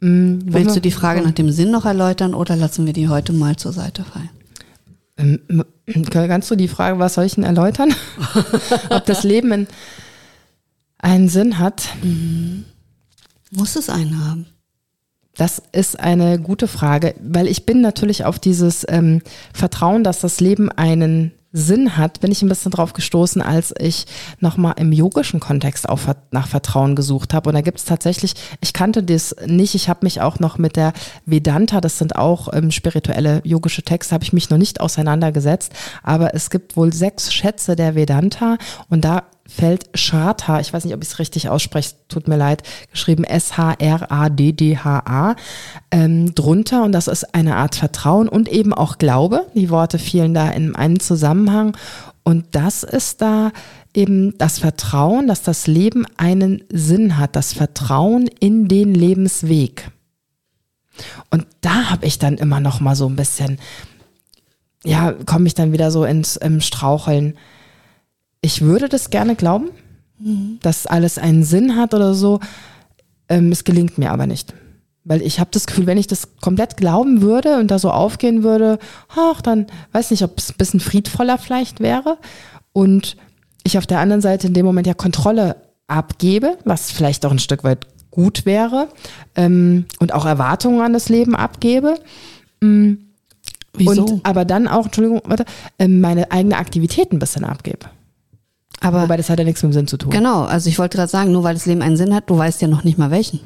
Mhm, 0.00 0.40
Willst 0.46 0.76
du 0.76 0.80
die 0.80 0.90
Frage 0.90 1.20
nach 1.22 1.32
dem 1.32 1.50
Sinn 1.50 1.70
noch 1.70 1.84
erläutern 1.84 2.34
oder 2.34 2.56
lassen 2.56 2.86
wir 2.86 2.92
die 2.92 3.08
heute 3.08 3.32
mal 3.32 3.56
zur 3.56 3.72
Seite 3.72 4.04
fallen? 4.04 4.30
Ähm, 5.16 5.64
kannst 6.10 6.50
du 6.50 6.56
die 6.56 6.68
Frage, 6.68 6.98
was 6.98 7.14
soll 7.14 7.24
ich 7.24 7.34
denn 7.34 7.44
erläutern? 7.44 7.94
Ob 8.90 9.04
das 9.04 9.22
Leben 9.22 9.66
einen 10.98 11.28
Sinn 11.28 11.58
hat? 11.58 11.88
Mhm. 12.02 12.64
Muss 13.50 13.76
es 13.76 13.90
einen 13.90 14.24
haben? 14.24 14.46
Das 15.36 15.62
ist 15.72 15.98
eine 15.98 16.38
gute 16.38 16.68
Frage, 16.68 17.14
weil 17.22 17.46
ich 17.46 17.66
bin 17.66 17.80
natürlich 17.80 18.24
auf 18.24 18.38
dieses 18.38 18.84
ähm, 18.88 19.22
Vertrauen, 19.52 20.04
dass 20.04 20.20
das 20.20 20.40
Leben 20.40 20.70
einen 20.70 21.32
Sinn 21.52 21.96
hat, 21.96 22.20
bin 22.20 22.30
ich 22.30 22.42
ein 22.42 22.48
bisschen 22.48 22.70
drauf 22.70 22.92
gestoßen, 22.92 23.42
als 23.42 23.74
ich 23.78 24.06
nochmal 24.38 24.74
im 24.76 24.92
yogischen 24.92 25.40
Kontext 25.40 25.88
auch 25.88 26.00
nach 26.30 26.46
Vertrauen 26.46 26.94
gesucht 26.94 27.34
habe. 27.34 27.48
Und 27.50 27.54
da 27.54 27.60
gibt 27.60 27.78
es 27.78 27.84
tatsächlich, 27.84 28.34
ich 28.60 28.72
kannte 28.72 29.02
das 29.02 29.34
nicht, 29.46 29.74
ich 29.74 29.88
habe 29.88 30.00
mich 30.02 30.20
auch 30.20 30.38
noch 30.38 30.58
mit 30.58 30.76
der 30.76 30.92
Vedanta, 31.26 31.80
das 31.80 31.98
sind 31.98 32.14
auch 32.14 32.52
ähm, 32.52 32.70
spirituelle 32.70 33.40
yogische 33.44 33.82
Texte, 33.82 34.14
habe 34.14 34.24
ich 34.24 34.32
mich 34.32 34.50
noch 34.50 34.58
nicht 34.58 34.80
auseinandergesetzt. 34.80 35.72
Aber 36.04 36.34
es 36.34 36.50
gibt 36.50 36.76
wohl 36.76 36.92
sechs 36.92 37.32
Schätze 37.32 37.74
der 37.74 37.96
Vedanta 37.96 38.56
und 38.88 39.04
da 39.04 39.24
fällt 39.50 39.90
Shraddha, 39.94 40.60
ich 40.60 40.72
weiß 40.72 40.84
nicht, 40.84 40.94
ob 40.94 41.02
ich 41.02 41.08
es 41.08 41.18
richtig 41.18 41.48
ausspreche, 41.48 41.94
tut 42.08 42.28
mir 42.28 42.36
leid, 42.36 42.62
geschrieben 42.92 43.24
S-H-R-A-D-D-H-A, 43.24 43.74
ähm, 45.90 46.34
drunter 46.34 46.84
und 46.84 46.92
das 46.92 47.08
ist 47.08 47.34
eine 47.34 47.56
Art 47.56 47.74
Vertrauen 47.74 48.28
und 48.28 48.48
eben 48.48 48.72
auch 48.72 48.98
Glaube. 48.98 49.46
Die 49.54 49.70
Worte 49.70 49.98
fielen 49.98 50.34
da 50.34 50.48
in 50.50 50.76
einem 50.76 51.00
Zusammenhang 51.00 51.76
und 52.22 52.44
das 52.52 52.84
ist 52.84 53.22
da 53.22 53.50
eben 53.92 54.38
das 54.38 54.60
Vertrauen, 54.60 55.26
dass 55.26 55.42
das 55.42 55.66
Leben 55.66 56.06
einen 56.16 56.62
Sinn 56.70 57.18
hat, 57.18 57.34
das 57.34 57.52
Vertrauen 57.52 58.28
in 58.38 58.68
den 58.68 58.94
Lebensweg. 58.94 59.90
Und 61.30 61.46
da 61.60 61.90
habe 61.90 62.06
ich 62.06 62.20
dann 62.20 62.36
immer 62.36 62.60
noch 62.60 62.78
mal 62.80 62.94
so 62.94 63.08
ein 63.08 63.16
bisschen, 63.16 63.58
ja, 64.84 65.12
komme 65.26 65.48
ich 65.48 65.54
dann 65.54 65.72
wieder 65.72 65.90
so 65.90 66.04
ins 66.04 66.38
Straucheln 66.60 67.36
ich 68.42 68.62
würde 68.62 68.88
das 68.88 69.10
gerne 69.10 69.36
glauben, 69.36 69.70
mhm. 70.18 70.58
dass 70.62 70.86
alles 70.86 71.18
einen 71.18 71.44
Sinn 71.44 71.76
hat 71.76 71.94
oder 71.94 72.14
so. 72.14 72.40
Ähm, 73.28 73.52
es 73.52 73.64
gelingt 73.64 73.98
mir 73.98 74.10
aber 74.10 74.26
nicht. 74.26 74.54
Weil 75.04 75.22
ich 75.22 75.40
habe 75.40 75.50
das 75.52 75.66
Gefühl, 75.66 75.86
wenn 75.86 75.98
ich 75.98 76.06
das 76.06 76.36
komplett 76.40 76.76
glauben 76.76 77.22
würde 77.22 77.58
und 77.58 77.70
da 77.70 77.78
so 77.78 77.90
aufgehen 77.90 78.42
würde, 78.42 78.78
ach, 79.08 79.40
dann 79.40 79.66
weiß 79.92 80.10
nicht, 80.10 80.22
ob 80.22 80.38
es 80.38 80.50
ein 80.50 80.56
bisschen 80.58 80.80
friedvoller 80.80 81.38
vielleicht 81.38 81.80
wäre. 81.80 82.18
Und 82.72 83.16
ich 83.64 83.78
auf 83.78 83.86
der 83.86 84.00
anderen 84.00 84.22
Seite 84.22 84.46
in 84.46 84.54
dem 84.54 84.66
Moment 84.66 84.86
ja 84.86 84.94
Kontrolle 84.94 85.56
abgebe, 85.86 86.58
was 86.64 86.90
vielleicht 86.90 87.24
auch 87.26 87.30
ein 87.30 87.38
Stück 87.38 87.64
weit 87.64 87.86
gut 88.10 88.44
wäre 88.44 88.88
ähm, 89.36 89.86
und 89.98 90.12
auch 90.12 90.26
Erwartungen 90.26 90.80
an 90.80 90.92
das 90.92 91.08
Leben 91.08 91.34
abgebe. 91.34 91.98
Mhm. 92.60 93.06
Wieso? 93.72 94.04
Und 94.04 94.26
aber 94.26 94.44
dann 94.44 94.66
auch, 94.68 94.86
Entschuldigung, 94.86 95.22
warte, 95.24 95.44
äh, 95.78 95.88
meine 95.88 96.30
eigene 96.32 96.56
Aktivität 96.56 97.12
ein 97.12 97.20
bisschen 97.20 97.44
abgebe. 97.44 97.86
Aber 98.80 99.02
Wobei 99.02 99.18
das 99.18 99.28
hat 99.28 99.38
ja 99.38 99.44
nichts 99.44 99.62
mit 99.62 99.72
dem 99.72 99.74
Sinn 99.74 99.86
zu 99.86 99.98
tun. 99.98 100.10
Genau, 100.10 100.44
also 100.44 100.68
ich 100.68 100.78
wollte 100.78 100.96
gerade 100.96 101.10
sagen, 101.10 101.32
nur 101.32 101.44
weil 101.44 101.54
das 101.54 101.66
Leben 101.66 101.82
einen 101.82 101.98
Sinn 101.98 102.14
hat, 102.14 102.30
du 102.30 102.38
weißt 102.38 102.62
ja 102.62 102.68
noch 102.68 102.82
nicht 102.82 102.96
mal 102.96 103.10
welchen. 103.10 103.40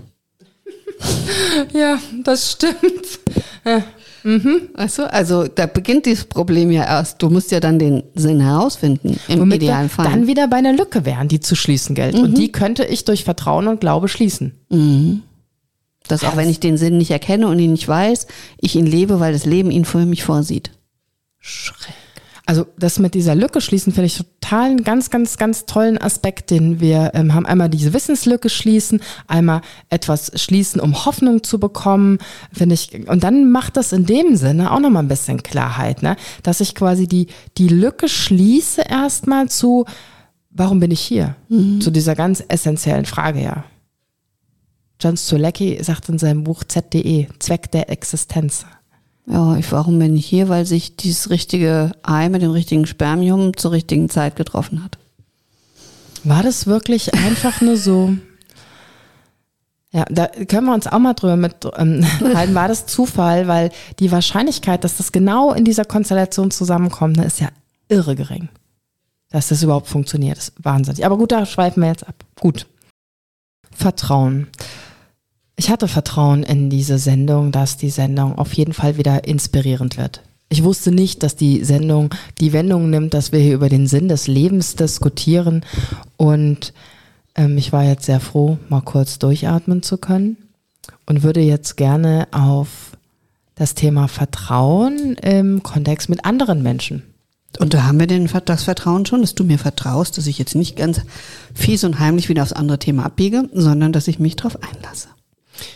ja, 1.72 1.98
das 2.22 2.52
stimmt. 2.52 3.20
Ja. 3.64 3.82
Mhm. 4.22 4.70
Weißt 4.74 4.98
du, 4.98 5.12
also 5.12 5.46
da 5.46 5.66
beginnt 5.66 6.06
dieses 6.06 6.24
Problem 6.24 6.70
ja 6.70 6.84
erst. 6.84 7.20
Du 7.22 7.28
musst 7.28 7.50
ja 7.50 7.60
dann 7.60 7.78
den 7.78 8.04
Sinn 8.14 8.40
herausfinden, 8.40 9.20
im 9.28 9.40
Womit 9.40 9.62
idealen 9.62 9.90
Fall. 9.90 10.06
dann 10.06 10.26
wieder 10.26 10.48
bei 10.48 10.56
einer 10.56 10.72
Lücke 10.72 11.04
wären, 11.04 11.28
die 11.28 11.40
zu 11.40 11.54
schließen 11.54 11.94
gilt. 11.94 12.16
Mhm. 12.16 12.22
Und 12.22 12.38
die 12.38 12.50
könnte 12.50 12.84
ich 12.84 13.04
durch 13.04 13.24
Vertrauen 13.24 13.68
und 13.68 13.80
Glaube 13.80 14.08
schließen. 14.08 14.54
Mhm. 14.70 15.22
Dass 16.08 16.24
auch 16.24 16.36
wenn 16.36 16.48
ich 16.48 16.60
den 16.60 16.78
Sinn 16.78 16.98
nicht 16.98 17.10
erkenne 17.10 17.48
und 17.48 17.58
ihn 17.58 17.72
nicht 17.72 17.88
weiß, 17.88 18.26
ich 18.58 18.76
ihn 18.76 18.86
lebe, 18.86 19.20
weil 19.20 19.32
das 19.32 19.46
Leben 19.46 19.70
ihn 19.70 19.84
für 19.84 20.04
mich 20.06 20.22
vorsieht. 20.22 20.70
Schreck. 21.38 21.94
Also 22.46 22.66
das 22.78 22.98
mit 22.98 23.14
dieser 23.14 23.34
Lücke 23.34 23.62
schließen 23.62 23.94
finde 23.94 24.06
ich 24.06 24.18
total 24.18 24.66
einen 24.66 24.84
ganz, 24.84 25.08
ganz, 25.08 25.38
ganz 25.38 25.64
tollen 25.64 25.96
Aspekt, 25.96 26.50
den 26.50 26.78
wir 26.78 27.12
ähm, 27.14 27.32
haben. 27.32 27.46
Einmal 27.46 27.70
diese 27.70 27.94
Wissenslücke 27.94 28.50
schließen, 28.50 29.00
einmal 29.26 29.62
etwas 29.88 30.30
schließen, 30.34 30.78
um 30.78 31.06
Hoffnung 31.06 31.42
zu 31.42 31.58
bekommen, 31.58 32.18
finde 32.52 32.74
ich. 32.74 33.08
Und 33.08 33.24
dann 33.24 33.50
macht 33.50 33.78
das 33.78 33.92
in 33.92 34.04
dem 34.04 34.36
Sinne 34.36 34.72
auch 34.72 34.80
nochmal 34.80 35.02
ein 35.02 35.08
bisschen 35.08 35.42
Klarheit, 35.42 36.02
ne? 36.02 36.16
dass 36.42 36.60
ich 36.60 36.74
quasi 36.74 37.08
die, 37.08 37.28
die 37.56 37.68
Lücke 37.68 38.10
schließe 38.10 38.82
erstmal 38.82 39.48
zu, 39.48 39.86
warum 40.50 40.80
bin 40.80 40.90
ich 40.90 41.00
hier? 41.00 41.36
Mhm. 41.48 41.80
Zu 41.80 41.90
dieser 41.90 42.14
ganz 42.14 42.44
essentiellen 42.46 43.06
Frage, 43.06 43.42
ja. 43.42 43.64
John 45.00 45.16
Stulecki 45.16 45.82
sagt 45.82 46.10
in 46.10 46.18
seinem 46.18 46.44
Buch 46.44 46.62
ZDE, 46.64 47.28
Zweck 47.38 47.70
der 47.70 47.90
Existenz. 47.90 48.66
Ja, 49.26 49.56
ich, 49.56 49.70
warum 49.72 49.98
bin 49.98 50.16
ich 50.16 50.26
hier? 50.26 50.48
Weil 50.48 50.66
sich 50.66 50.96
dieses 50.96 51.30
richtige 51.30 51.92
Ei 52.02 52.28
mit 52.28 52.42
dem 52.42 52.50
richtigen 52.50 52.86
Spermium 52.86 53.56
zur 53.56 53.72
richtigen 53.72 54.10
Zeit 54.10 54.36
getroffen 54.36 54.84
hat. 54.84 54.98
War 56.24 56.42
das 56.42 56.66
wirklich 56.66 57.14
einfach 57.14 57.60
nur 57.60 57.76
so? 57.76 58.14
Ja, 59.92 60.04
da 60.10 60.26
können 60.26 60.66
wir 60.66 60.74
uns 60.74 60.86
auch 60.88 60.98
mal 60.98 61.14
drüber 61.14 61.36
mit 61.36 61.54
ähm. 61.76 62.02
War 62.52 62.66
das 62.66 62.86
Zufall? 62.86 63.46
Weil 63.46 63.70
die 64.00 64.10
Wahrscheinlichkeit, 64.10 64.82
dass 64.82 64.96
das 64.96 65.12
genau 65.12 65.52
in 65.52 65.64
dieser 65.64 65.84
Konstellation 65.84 66.50
zusammenkommt, 66.50 67.16
ne, 67.16 67.24
ist 67.24 67.40
ja 67.40 67.48
irre 67.88 68.16
gering. 68.16 68.48
Dass 69.30 69.48
das 69.48 69.62
überhaupt 69.62 69.86
funktioniert, 69.86 70.38
ist 70.38 70.52
wahnsinnig. 70.62 71.06
Aber 71.06 71.16
gut, 71.16 71.32
da 71.32 71.46
schweifen 71.46 71.82
wir 71.82 71.90
jetzt 71.90 72.06
ab. 72.08 72.16
Gut. 72.40 72.66
Vertrauen. 73.70 74.48
Ich 75.56 75.70
hatte 75.70 75.88
Vertrauen 75.88 76.42
in 76.42 76.68
diese 76.68 76.98
Sendung, 76.98 77.52
dass 77.52 77.76
die 77.76 77.90
Sendung 77.90 78.36
auf 78.38 78.52
jeden 78.54 78.72
Fall 78.72 78.96
wieder 78.96 79.24
inspirierend 79.24 79.96
wird. 79.96 80.22
Ich 80.48 80.62
wusste 80.62 80.90
nicht, 80.92 81.22
dass 81.22 81.36
die 81.36 81.64
Sendung 81.64 82.10
die 82.40 82.52
Wendung 82.52 82.90
nimmt, 82.90 83.14
dass 83.14 83.32
wir 83.32 83.40
hier 83.40 83.54
über 83.54 83.68
den 83.68 83.86
Sinn 83.86 84.08
des 84.08 84.26
Lebens 84.26 84.76
diskutieren. 84.76 85.64
Und 86.16 86.72
ähm, 87.34 87.56
ich 87.56 87.72
war 87.72 87.84
jetzt 87.84 88.06
sehr 88.06 88.20
froh, 88.20 88.58
mal 88.68 88.82
kurz 88.82 89.18
durchatmen 89.18 89.82
zu 89.82 89.98
können 89.98 90.36
und 91.06 91.22
würde 91.22 91.40
jetzt 91.40 91.76
gerne 91.76 92.28
auf 92.32 92.96
das 93.54 93.74
Thema 93.74 94.08
Vertrauen 94.08 95.14
im 95.14 95.62
Kontext 95.62 96.08
mit 96.08 96.24
anderen 96.24 96.62
Menschen. 96.62 97.02
Und 97.60 97.72
da 97.72 97.84
haben 97.84 98.00
wir 98.00 98.08
den, 98.08 98.28
das 98.44 98.64
Vertrauen 98.64 99.06
schon, 99.06 99.20
dass 99.20 99.36
du 99.36 99.44
mir 99.44 99.58
vertraust, 99.58 100.18
dass 100.18 100.26
ich 100.26 100.38
jetzt 100.38 100.56
nicht 100.56 100.76
ganz 100.76 101.00
fies 101.54 101.84
und 101.84 102.00
heimlich 102.00 102.28
wieder 102.28 102.42
aufs 102.42 102.52
andere 102.52 102.80
Thema 102.80 103.04
abbiege, 103.06 103.48
sondern 103.52 103.92
dass 103.92 104.08
ich 104.08 104.18
mich 104.18 104.34
darauf 104.34 104.58
einlasse. 104.60 105.08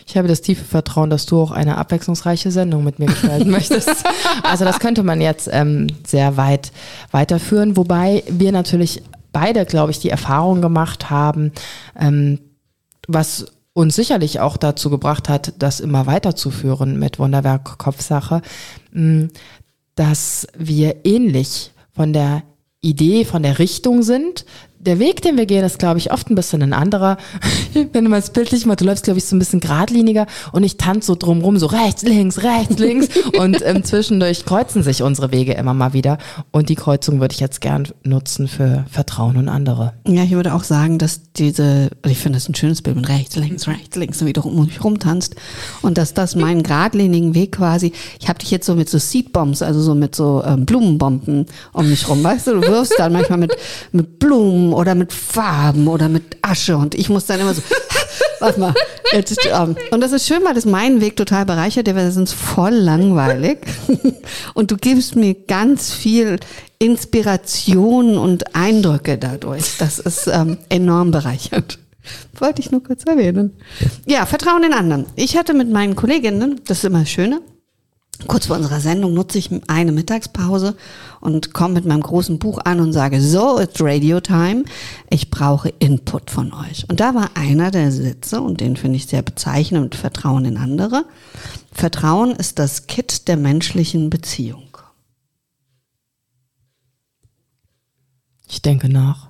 Ich 0.07 0.17
habe 0.17 0.27
das 0.27 0.41
tiefe 0.41 0.65
Vertrauen, 0.65 1.09
dass 1.09 1.25
du 1.25 1.41
auch 1.41 1.51
eine 1.51 1.77
abwechslungsreiche 1.77 2.51
Sendung 2.51 2.83
mit 2.83 2.99
mir 2.99 3.07
gestalten 3.07 3.49
möchtest. 3.49 3.89
Also 4.43 4.65
das 4.65 4.79
könnte 4.79 5.03
man 5.03 5.21
jetzt 5.21 5.49
ähm, 5.51 5.87
sehr 6.05 6.37
weit 6.37 6.71
weiterführen, 7.11 7.77
wobei 7.77 8.23
wir 8.27 8.51
natürlich 8.51 9.03
beide, 9.31 9.65
glaube 9.65 9.91
ich, 9.91 9.99
die 9.99 10.09
Erfahrung 10.09 10.61
gemacht 10.61 11.09
haben, 11.09 11.51
ähm, 11.99 12.39
was 13.07 13.45
uns 13.73 13.95
sicherlich 13.95 14.39
auch 14.39 14.57
dazu 14.57 14.89
gebracht 14.89 15.29
hat, 15.29 15.53
das 15.59 15.79
immer 15.79 16.05
weiterzuführen 16.05 16.97
mit 16.97 17.19
Wunderwerk 17.19 17.77
Kopfsache, 17.77 18.41
mm, 18.91 19.25
dass 19.95 20.47
wir 20.57 21.05
ähnlich 21.05 21.71
von 21.93 22.13
der 22.13 22.43
Idee, 22.81 23.25
von 23.25 23.43
der 23.43 23.59
Richtung 23.59 24.03
sind, 24.03 24.45
der 24.79 24.97
Weg, 24.97 25.21
den 25.21 25.37
wir 25.37 25.45
gehen, 25.45 25.63
ist, 25.65 25.77
glaube 25.77 25.99
ich, 25.99 26.11
oft 26.13 26.29
ein 26.29 26.35
bisschen 26.35 26.63
ein 26.63 26.71
anderer. 26.71 27.17
Wenn 27.91 28.05
du 28.05 28.09
mal 28.09 28.21
das 28.21 28.31
bildlich 28.31 28.65
mal, 28.65 28.77
du 28.77 28.85
läufst, 28.85 29.03
glaube 29.03 29.19
ich, 29.19 29.25
so 29.25 29.35
ein 29.35 29.39
bisschen 29.39 29.59
geradliniger 29.59 30.25
und 30.53 30.63
ich 30.63 30.77
tanze 30.77 31.07
so 31.07 31.15
drumrum, 31.15 31.57
so 31.57 31.65
rechts, 31.65 32.03
links, 32.03 32.43
rechts, 32.43 32.79
links. 32.79 33.09
und 33.37 33.61
ähm, 33.65 33.83
zwischendurch 33.83 34.45
kreuzen 34.45 34.81
sich 34.81 35.03
unsere 35.03 35.31
Wege 35.31 35.53
immer 35.53 35.73
mal 35.73 35.93
wieder. 35.93 36.17
Und 36.51 36.69
die 36.69 36.75
Kreuzung 36.75 37.19
würde 37.19 37.33
ich 37.33 37.41
jetzt 37.41 37.59
gern 37.59 37.89
nutzen 38.03 38.47
für 38.47 38.85
Vertrauen 38.89 39.35
und 39.35 39.49
andere. 39.49 39.93
Ja, 40.07 40.23
ich 40.23 40.31
würde 40.31 40.53
auch 40.53 40.63
sagen, 40.63 40.97
dass 40.97 41.33
diese, 41.33 41.89
ich 42.07 42.17
finde 42.17 42.37
das 42.37 42.47
ein 42.47 42.55
schönes 42.55 42.81
Bild 42.81 42.95
mit 42.95 43.09
rechts, 43.09 43.35
links, 43.35 43.67
rechts, 43.67 43.97
links, 43.97 44.21
und 44.21 44.27
wie 44.27 44.33
du 44.33 44.41
um 44.41 44.65
mich 44.65 44.81
rumtanzt. 44.81 45.35
Und 45.81 45.97
dass 45.97 46.13
das 46.13 46.35
meinen 46.35 46.63
geradlinigen 46.63 47.35
Weg 47.35 47.53
quasi, 47.53 47.91
ich 48.19 48.29
habe 48.29 48.39
dich 48.39 48.49
jetzt 48.49 48.65
so 48.65 48.75
mit 48.75 48.89
so 48.89 48.97
Seedbombs, 48.97 49.61
also 49.61 49.81
so 49.81 49.93
mit 49.93 50.15
so 50.15 50.41
ähm, 50.45 50.65
Blumenbomben 50.65 51.47
um 51.73 51.89
mich 51.89 52.07
rum, 52.07 52.23
weißt 52.23 52.47
du, 52.47 52.61
du 52.61 52.67
wirfst 52.67 52.93
dann 52.97 53.11
manchmal 53.11 53.39
mit, 53.39 53.57
mit 53.91 54.19
Blumen 54.19 54.68
oder 54.73 54.95
mit 54.95 55.13
Farben 55.13 55.87
oder 55.87 56.09
mit 56.09 56.37
Asche 56.41 56.77
und 56.77 56.95
ich 56.95 57.09
muss 57.09 57.25
dann 57.25 57.39
immer 57.39 57.53
so, 57.53 57.61
warte 58.39 58.59
mal, 58.59 58.73
jetzt, 59.11 59.37
ähm, 59.45 59.75
und 59.91 60.01
das 60.01 60.11
ist 60.11 60.27
schön, 60.27 60.43
weil 60.43 60.53
das 60.53 60.65
meinen 60.65 61.01
Weg 61.01 61.15
total 61.15 61.45
bereichert, 61.45 61.87
der 61.87 61.95
wäre 61.95 62.11
sonst 62.11 62.33
voll 62.33 62.73
langweilig 62.73 63.59
und 64.53 64.71
du 64.71 64.77
gibst 64.77 65.15
mir 65.15 65.33
ganz 65.33 65.93
viel 65.93 66.39
Inspiration 66.79 68.17
und 68.17 68.55
Eindrücke 68.55 69.17
dadurch. 69.17 69.77
Das 69.77 69.99
ist 69.99 70.27
ähm, 70.27 70.57
enorm 70.69 71.11
bereichert. 71.11 71.77
Wollte 72.39 72.61
ich 72.61 72.71
nur 72.71 72.81
kurz 72.81 73.03
erwähnen. 73.03 73.51
Ja, 74.05 74.25
Vertrauen 74.25 74.63
in 74.63 74.73
anderen. 74.73 75.05
Ich 75.15 75.37
hatte 75.37 75.53
mit 75.53 75.69
meinen 75.69 75.95
Kolleginnen, 75.95 76.61
das 76.65 76.79
ist 76.79 76.85
immer 76.85 76.99
das 76.99 77.09
Schöne, 77.09 77.41
Kurz 78.27 78.47
vor 78.47 78.57
unserer 78.57 78.81
Sendung 78.81 79.13
nutze 79.13 79.37
ich 79.37 79.49
eine 79.67 79.93
Mittagspause 79.93 80.75
und 81.21 81.53
komme 81.53 81.75
mit 81.75 81.85
meinem 81.85 82.01
großen 82.01 82.37
Buch 82.37 82.59
an 82.63 82.81
und 82.81 82.91
sage, 82.91 83.21
so, 83.21 83.59
it's 83.59 83.79
Radio 83.81 84.19
Time. 84.19 84.65
Ich 85.09 85.31
brauche 85.31 85.69
Input 85.69 86.29
von 86.29 86.53
euch. 86.53 86.85
Und 86.89 86.99
da 86.99 87.15
war 87.15 87.31
einer 87.35 87.71
der 87.71 87.91
Sitze, 87.91 88.41
und 88.41 88.59
den 88.59 88.75
finde 88.75 88.97
ich 88.97 89.07
sehr 89.07 89.21
bezeichnend, 89.21 89.95
Vertrauen 89.95 90.43
in 90.43 90.57
andere. 90.57 91.05
Vertrauen 91.71 92.31
ist 92.31 92.59
das 92.59 92.87
Kit 92.87 93.29
der 93.29 93.37
menschlichen 93.37 94.09
Beziehung. 94.09 94.77
Ich 98.49 98.61
denke 98.61 98.89
nach. 98.89 99.27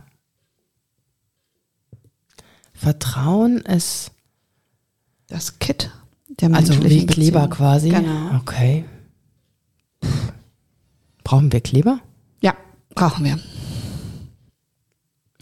Vertrauen 2.73 3.57
ist 3.57 4.11
Das 5.27 5.59
Kit 5.59 5.91
der 6.41 6.53
Also 6.53 6.73
wie 6.83 7.05
Kleber 7.05 7.47
Beziehung. 7.47 7.57
quasi. 7.57 7.89
Genau. 7.89 8.35
Okay. 8.37 8.85
Brauchen 11.23 11.51
wir 11.51 11.61
Kleber? 11.61 11.99
Ja, 12.41 12.53
brauchen 12.95 13.25
wir. 13.25 13.39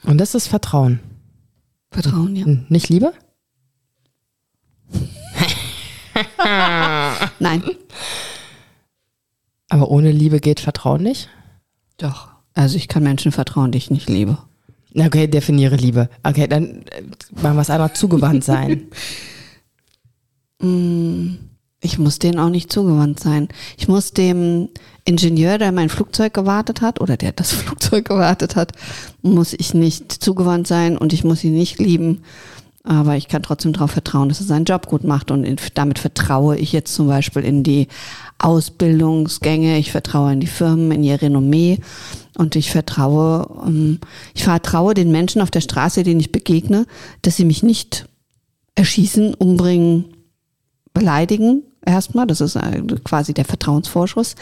Und 0.04 0.18
das 0.20 0.36
ist 0.36 0.48
Vertrauen. 0.48 1.00
Vertrauen, 1.92 2.36
ja. 2.36 2.46
Nicht 2.70 2.90
Liebe? 2.90 3.14
Nein, 7.40 7.64
Aber 9.70 9.90
ohne 9.92 10.12
Liebe 10.12 10.40
geht 10.40 10.60
Vertrauen 10.60 11.04
nicht? 11.04 11.30
doch. 11.98 12.30
Also 12.54 12.76
ich 12.78 12.88
kann 12.88 13.04
Menschen 13.04 13.32
vertrauen, 13.32 13.72
die 13.72 13.78
ich 13.78 13.92
nicht 13.92 14.10
liebe. 14.10 14.40
Okay, 14.96 15.28
definiere 15.28 15.76
Liebe. 15.76 16.10
Okay, 16.24 16.48
dann 16.48 16.82
äh, 16.88 17.04
machen 17.40 17.56
wir 17.56 17.62
es 17.62 17.70
einmal 17.70 17.94
zugewandt 17.94 18.44
sein. 18.44 18.88
Ich 20.60 22.00
muss 22.00 22.20
denen 22.20 22.40
auch 22.40 22.50
nicht 22.50 22.72
zugewandt 22.72 23.20
sein. 23.20 23.50
Ich 23.78 23.88
muss 23.88 24.12
dem 24.12 24.70
Ingenieur, 25.06 25.58
der 25.58 25.72
mein 25.72 25.90
Flugzeug 25.90 26.34
gewartet 26.34 26.82
hat, 26.82 27.00
oder 27.00 27.16
der 27.16 27.32
das 27.32 27.52
Flugzeug 27.54 28.06
gewartet 28.06 28.56
hat, 28.56 28.74
muss 29.22 29.54
ich 29.54 29.74
nicht 29.74 30.12
zugewandt 30.12 30.68
sein 30.68 30.98
und 30.98 31.14
ich 31.14 31.24
muss 31.24 31.44
ihn 31.44 31.54
nicht 31.54 31.80
lieben. 31.80 32.24
Aber 32.84 33.18
ich 33.18 33.28
kann 33.28 33.44
trotzdem 33.44 33.74
darauf 33.74 33.92
vertrauen, 33.92 34.30
dass 34.30 34.40
er 34.40 34.46
seinen 34.46 34.66
Job 34.66 34.88
gut 34.88 35.04
macht 35.04 35.30
und 35.30 35.46
damit 35.74 36.00
vertraue 36.00 36.58
ich 36.58 36.72
jetzt 36.72 36.96
zum 36.96 37.08
Beispiel 37.08 37.44
in 37.44 37.62
die 37.62 37.90
Ausbildungsgänge, 38.40 39.78
ich 39.78 39.92
vertraue 39.92 40.32
in 40.32 40.40
die 40.40 40.48
Firmen, 40.48 40.92
in 40.92 41.04
ihr 41.04 41.22
Renommee 41.22 41.80
und 42.38 42.56
ich 42.56 42.72
vertraue, 42.72 43.66
ähm, 43.66 44.00
ich 44.34 44.46
vertraue 44.46 44.94
den 44.94 45.12
Menschen 45.12 45.42
auf 45.42 45.52
der 45.52 45.62
Straße, 45.62 46.04
denen 46.04 46.22
ich 46.22 46.32
begegne, 46.32 46.86
dass 47.24 47.36
sie 47.36 47.46
mich 47.46 47.62
nicht 47.62 48.08
erschießen, 48.76 49.34
umbringen, 49.34 50.06
beleidigen 51.00 51.64
erstmal, 51.88 52.28
das 52.28 52.42
ist 52.42 52.56
äh, 52.56 52.84
quasi 53.04 53.34
der 53.34 53.46
Vertrauensvorschuss, 53.46 54.36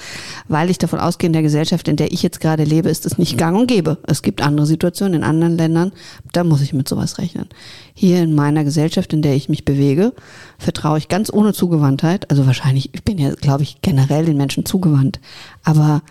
weil 0.47 0.69
ich 0.69 0.77
davon 0.77 0.99
ausgehe, 0.99 1.27
in 1.27 1.33
der 1.33 1.43
Gesellschaft, 1.43 1.87
in 1.87 1.95
der 1.95 2.11
ich 2.11 2.23
jetzt 2.23 2.41
gerade 2.41 2.63
lebe, 2.63 2.89
ist 2.89 3.05
es 3.05 3.17
nicht 3.17 3.37
gang 3.37 3.57
und 3.57 3.67
gäbe. 3.67 3.97
Es 4.07 4.21
gibt 4.21 4.41
andere 4.41 4.65
Situationen 4.65 5.15
in 5.15 5.23
anderen 5.23 5.55
Ländern, 5.55 5.91
da 6.33 6.43
muss 6.43 6.61
ich 6.61 6.73
mit 6.73 6.89
sowas 6.89 7.17
rechnen. 7.19 7.47
Hier 7.93 8.21
in 8.21 8.33
meiner 8.33 8.63
Gesellschaft, 8.63 9.13
in 9.13 9.21
der 9.21 9.35
ich 9.35 9.47
mich 9.47 9.63
bewege, 9.63 10.13
vertraue 10.57 10.97
ich 10.97 11.07
ganz 11.07 11.31
ohne 11.31 11.53
Zugewandtheit, 11.53 12.29
also 12.31 12.45
wahrscheinlich, 12.45 12.93
ich 12.93 13.03
bin 13.03 13.17
ja, 13.17 13.33
glaube 13.35 13.63
ich, 13.63 13.81
generell 13.81 14.25
den 14.25 14.37
Menschen 14.37 14.65
zugewandt, 14.65 15.19
aber 15.63 16.01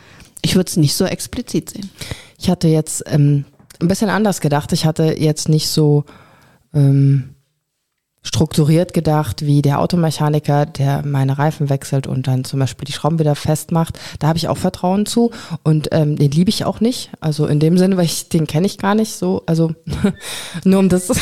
ich 0.43 0.55
würde 0.55 0.69
es 0.69 0.77
nicht 0.77 0.95
so 0.95 1.05
explizit 1.05 1.71
sehen. 1.71 1.91
Ich 2.39 2.51
hatte 2.51 2.69
jetzt 2.69 3.03
ähm, 3.07 3.45
ein 3.81 3.89
bisschen 3.89 4.11
anders 4.11 4.41
gedacht. 4.41 4.73
Ich 4.73 4.85
hatte 4.85 5.19
jetzt 5.19 5.49
nicht 5.49 5.69
so 5.69 6.05
ähm, 6.75 7.34
strukturiert 8.25 8.93
gedacht 8.95 9.47
wie 9.47 9.63
der 9.63 9.81
Automechaniker, 9.81 10.67
der 10.67 11.05
meine 11.05 11.39
Reifen 11.39 11.69
wechselt 11.69 12.09
und 12.09 12.27
dann 12.27 12.43
zum 12.45 12.59
Beispiel 12.59 12.87
die 12.87 12.93
Schrauben 12.93 13.19
wieder 13.19 13.35
festmacht. 13.37 13.99
Da 14.19 14.29
habe 14.29 14.39
ich 14.39 14.49
auch 14.49 14.57
Vertrauen 14.57 15.05
zu 15.07 15.31
und 15.63 15.89
ähm, 15.93 16.17
den 16.17 16.31
liebe 16.31 16.49
ich 16.49 16.65
auch 16.65 16.81
nicht. 16.81 17.11
Also 17.21 17.47
in 17.47 17.61
dem 17.61 17.77
Sinne, 17.79 17.97
weil 17.97 18.07
ich 18.07 18.29
den 18.31 18.47
kenne 18.47 18.67
ich 18.67 18.79
gar 18.79 18.95
nicht 18.95 19.15
so. 19.15 19.43
Also 19.47 19.75
nur 20.65 20.81
um 20.81 20.89
das. 20.89 21.13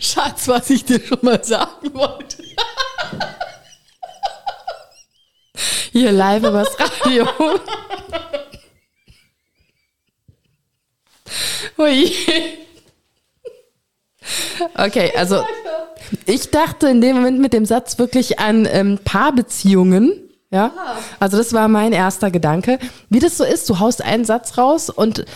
Schatz, 0.00 0.48
was 0.48 0.70
ich 0.70 0.84
dir 0.84 1.00
schon 1.00 1.18
mal 1.22 1.42
sagen 1.44 1.94
wollte. 1.94 2.42
Hier 5.92 6.12
live 6.12 6.44
übers 6.44 6.68
Radio. 6.78 7.26
Ui. 11.78 12.12
Okay, 14.76 15.12
also 15.16 15.42
ich 16.26 16.50
dachte 16.50 16.88
in 16.88 17.00
dem 17.00 17.16
Moment 17.16 17.40
mit 17.40 17.52
dem 17.52 17.64
Satz 17.64 17.98
wirklich 17.98 18.38
an 18.38 18.66
ähm, 18.70 18.98
Paarbeziehungen. 19.04 20.12
Ja, 20.50 20.72
also 21.20 21.36
das 21.36 21.52
war 21.52 21.68
mein 21.68 21.92
erster 21.92 22.30
Gedanke. 22.30 22.78
Wie 23.10 23.18
das 23.18 23.36
so 23.36 23.44
ist, 23.44 23.68
du 23.68 23.80
haust 23.80 24.02
einen 24.02 24.24
Satz 24.24 24.56
raus 24.56 24.88
und 24.88 25.26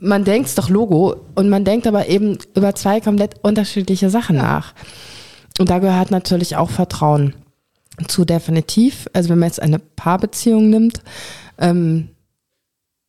man 0.00 0.24
denkt, 0.24 0.48
es 0.48 0.54
doch 0.54 0.70
Logo 0.70 1.14
und 1.34 1.50
man 1.50 1.66
denkt 1.66 1.86
aber 1.86 2.08
eben 2.08 2.38
über 2.54 2.74
zwei 2.74 3.02
komplett 3.02 3.34
unterschiedliche 3.42 4.08
Sachen 4.08 4.36
nach. 4.36 4.72
Und 5.58 5.68
da 5.68 5.78
gehört 5.78 6.10
natürlich 6.10 6.56
auch 6.56 6.70
Vertrauen 6.70 7.34
zu 8.08 8.24
definitiv. 8.24 9.08
Also 9.12 9.28
wenn 9.28 9.40
man 9.40 9.48
jetzt 9.48 9.60
eine 9.60 9.78
Paarbeziehung 9.78 10.70
nimmt, 10.70 11.02
ähm, 11.58 12.08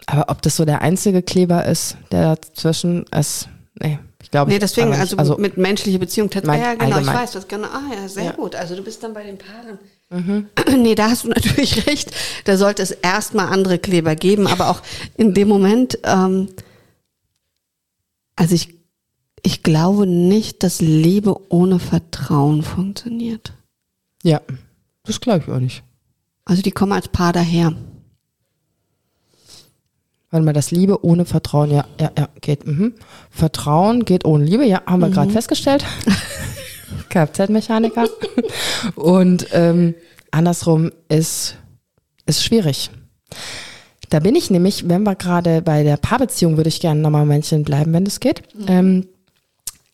aber 0.06 0.30
ob 0.30 0.42
das 0.42 0.58
so 0.58 0.66
der 0.66 0.82
einzige 0.82 1.22
Kleber 1.22 1.66
ist, 1.66 1.96
der 2.12 2.36
dazwischen 2.36 3.06
ist, 3.18 3.48
nee, 3.82 4.00
glaube 4.34 4.52
Nee, 4.52 4.60
deswegen, 4.60 4.90
nicht. 4.90 5.18
also, 5.18 5.38
mit 5.38 5.58
menschliche 5.58 5.98
Beziehung, 6.00 6.30
tat- 6.30 6.46
mein- 6.46 6.60
ja, 6.60 6.74
genau, 6.74 6.88
ich 6.88 6.94
allgemein. 6.96 7.16
weiß 7.16 7.32
das 7.32 7.48
genau. 7.48 7.68
Ah, 7.68 7.82
ja, 7.96 8.08
sehr 8.08 8.24
Ja. 8.26 8.32
gut. 8.34 8.56
Also 8.56 8.76
du 8.76 8.84
bist 8.84 9.02
dann 9.04 9.14
bei 9.14 9.24
den 9.24 9.38
Paaren. 9.38 9.80
Nee, 10.78 10.94
da 10.96 11.10
hast 11.10 11.24
du 11.24 11.28
natürlich 11.30 11.88
recht. 11.88 12.12
Da 12.46 12.58
sollte 12.58 12.82
es 12.84 12.92
erstmal 12.92 13.48
andere 13.48 13.80
Kleber 13.80 14.16
geben, 14.16 14.46
aber 14.48 14.70
auch 14.70 14.82
in 15.18 15.34
dem 15.34 15.48
Moment, 15.48 15.98
ähm, 16.04 16.50
also 18.36 18.54
ich, 18.56 18.76
ich 19.44 19.64
glaube 19.64 20.06
nicht, 20.08 20.64
dass 20.64 20.82
Liebe 20.82 21.36
ohne 21.50 21.80
Vertrauen 21.80 22.64
funktioniert. 22.64 23.54
ja, 24.24 24.42
das 25.04 25.20
glaube 25.20 25.44
ich 25.46 25.52
auch 25.54 25.60
nicht. 25.60 25.84
Also 26.46 26.62
die 26.62 26.72
kommen 26.72 26.92
als 26.94 27.08
Paar 27.08 27.34
daher. 27.34 27.74
Wenn 30.34 30.46
man 30.46 30.56
das 30.56 30.72
Liebe 30.72 31.06
ohne 31.06 31.26
Vertrauen, 31.26 31.70
ja, 31.70 31.86
ja, 32.02 32.12
ja, 32.18 32.28
geht. 32.42 32.66
Mhm. 32.66 32.96
Vertrauen 33.30 34.04
geht 34.04 34.26
ohne 34.26 34.44
Liebe, 34.44 34.66
ja, 34.66 34.82
haben 34.88 35.02
wir 35.02 35.12
gerade 35.12 35.30
festgestellt. 35.30 35.86
Kfz-Mechaniker. 37.10 38.06
Und 38.96 39.46
ähm, 39.52 39.94
andersrum 40.32 40.92
ist, 41.08 41.58
ist 42.26 42.44
schwierig. 42.44 42.90
Da 44.10 44.22
bin 44.22 44.36
ich 44.36 44.50
nämlich, 44.50 44.90
wenn 44.90 45.04
wir 45.04 45.14
gerade 45.14 45.62
bei 45.62 45.84
der 45.84 45.98
Paarbeziehung, 45.98 46.58
würde 46.58 46.70
ich 46.70 46.80
gerne 46.80 47.00
nochmal 47.00 47.22
ein 47.22 47.28
Männchen 47.28 47.64
bleiben, 47.64 47.94
wenn 47.94 48.06
das 48.06 48.20
geht. 48.20 48.42
Ähm, 48.68 49.06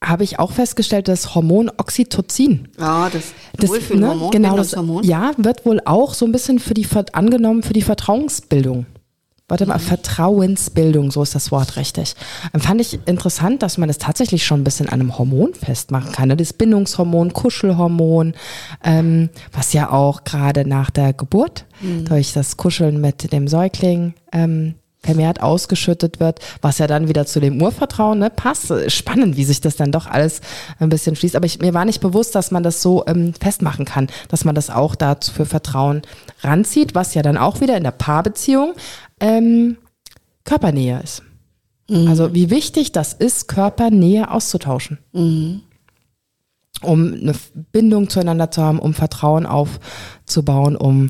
habe 0.02 0.24
ich 0.24 0.40
auch 0.40 0.54
festgestellt, 0.54 1.10
das 1.10 1.36
Hormon 1.36 1.70
Oxytocin. 1.70 2.70
Ja, 2.80 3.10
das, 3.10 3.34
Das, 3.58 3.70
Wohlfühlhormon, 3.70 4.28
ne, 4.28 4.30
genau, 4.32 4.56
das, 4.56 4.72
Bindungshormon. 4.72 5.04
ja, 5.04 5.32
wird 5.36 5.66
wohl 5.66 5.82
auch 5.84 6.14
so 6.14 6.26
ein 6.26 6.32
bisschen 6.32 6.60
für 6.60 6.74
die, 6.74 6.88
angenommen 7.12 7.62
für 7.62 7.74
die 7.74 7.82
Vertrauensbildung. 7.82 8.86
Warte 9.50 9.66
mal, 9.66 9.80
Vertrauensbildung, 9.80 11.12
so 11.12 11.22
ist 11.22 11.36
das 11.36 11.52
Wort 11.52 11.76
richtig. 11.76 12.16
Ähm, 12.54 12.62
Fand 12.62 12.80
ich 12.80 13.00
interessant, 13.06 13.62
dass 13.62 13.78
man 13.78 13.88
das 13.90 13.98
tatsächlich 13.98 14.46
schon 14.46 14.62
ein 14.62 14.64
bisschen 14.64 14.88
an 14.88 15.02
einem 15.02 15.18
Hormon 15.18 15.54
festmachen 15.54 16.12
kann. 16.14 16.30
Ne? 16.30 16.38
Das 16.38 16.54
Bindungshormon, 16.54 17.34
Kuschelhormon, 17.34 18.34
ähm, 18.84 19.30
was 19.52 19.74
ja 19.74 19.92
auch 19.92 20.24
gerade 20.24 20.68
nach 20.68 20.90
der 20.90 21.14
Geburt 21.14 21.66
Mhm. 21.82 22.06
durch 22.06 22.34
das 22.34 22.58
Kuscheln 22.58 23.00
mit 23.00 23.32
dem 23.32 23.48
Säugling 23.48 24.14
ähm, 24.32 24.76
vermehrt 25.02 25.42
ausgeschüttet 25.42 26.20
wird, 26.20 26.42
was 26.62 26.78
ja 26.78 26.86
dann 26.86 27.08
wieder 27.08 27.26
zu 27.26 27.40
dem 27.40 27.62
Urvertrauen 27.62 28.20
ne, 28.20 28.30
passt. 28.30 28.74
Spannend, 28.92 29.38
wie 29.38 29.46
sich 29.46 29.62
das 29.62 29.78
dann 29.78 29.94
doch 29.94 30.08
alles 30.08 30.42
ein 30.78 30.90
bisschen 30.90 31.16
schließt. 31.16 31.38
Aber 31.38 31.46
ich, 31.46 31.60
mir 31.60 31.74
war 31.74 31.86
nicht 31.86 32.02
bewusst, 32.02 32.36
dass 32.36 32.52
man 32.52 32.64
das 32.64 32.82
so 32.82 33.06
ähm, 33.08 33.34
festmachen 33.34 33.86
kann, 33.86 34.08
dass 34.28 34.44
man 34.44 34.56
das 34.56 34.70
auch 34.70 34.96
dazu 34.96 35.32
für 35.32 35.46
Vertrauen 35.46 36.02
ranzieht, 36.42 36.96
was 36.96 37.14
ja 37.14 37.22
dann 37.22 37.38
auch 37.38 37.62
wieder 37.62 37.78
in 37.78 37.84
der 37.84 37.92
Paarbeziehung 37.92 38.74
ähm, 39.20 39.78
Körpernähe 40.44 41.02
ist. 41.04 41.24
Also 42.08 42.34
wie 42.34 42.50
wichtig 42.50 42.92
das 42.92 43.14
ist, 43.14 43.48
Körpernähe 43.48 44.30
auszutauschen. 44.30 45.00
Um 46.82 47.14
eine 47.14 47.34
Bindung 47.72 48.10
zueinander 48.10 48.52
zu 48.52 48.62
haben, 48.62 48.80
um 48.80 48.94
Vertrauen 48.94 49.46
aufzubauen, 49.46 50.76
um 50.76 51.10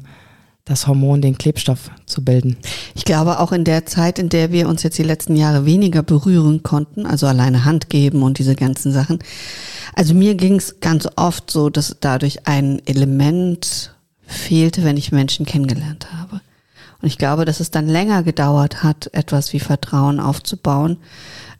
das 0.69 0.87
Hormon, 0.87 1.21
den 1.21 1.37
Klebstoff 1.37 1.89
zu 2.05 2.23
bilden. 2.23 2.57
Ich 2.93 3.03
glaube 3.03 3.39
auch 3.39 3.51
in 3.51 3.63
der 3.63 3.87
Zeit, 3.87 4.19
in 4.19 4.29
der 4.29 4.51
wir 4.51 4.69
uns 4.69 4.83
jetzt 4.83 4.99
die 4.99 5.03
letzten 5.03 5.35
Jahre 5.35 5.65
weniger 5.65 6.03
berühren 6.03 6.63
konnten, 6.63 7.05
also 7.05 7.25
alleine 7.25 7.65
Hand 7.65 7.89
geben 7.89 8.21
und 8.21 8.37
diese 8.37 8.55
ganzen 8.55 8.91
Sachen. 8.91 9.19
Also 9.95 10.13
mir 10.13 10.35
ging 10.35 10.55
es 10.55 10.79
ganz 10.79 11.07
oft 11.15 11.49
so, 11.49 11.69
dass 11.69 11.97
dadurch 11.99 12.47
ein 12.47 12.81
Element 12.85 13.95
fehlte, 14.21 14.83
wenn 14.83 14.95
ich 14.95 15.11
Menschen 15.11 15.45
kennengelernt 15.45 16.13
habe. 16.13 16.41
Und 17.01 17.07
ich 17.07 17.17
glaube, 17.17 17.45
dass 17.45 17.59
es 17.59 17.71
dann 17.71 17.87
länger 17.87 18.23
gedauert 18.23 18.83
hat, 18.83 19.09
etwas 19.13 19.53
wie 19.53 19.59
Vertrauen 19.59 20.19
aufzubauen, 20.19 20.97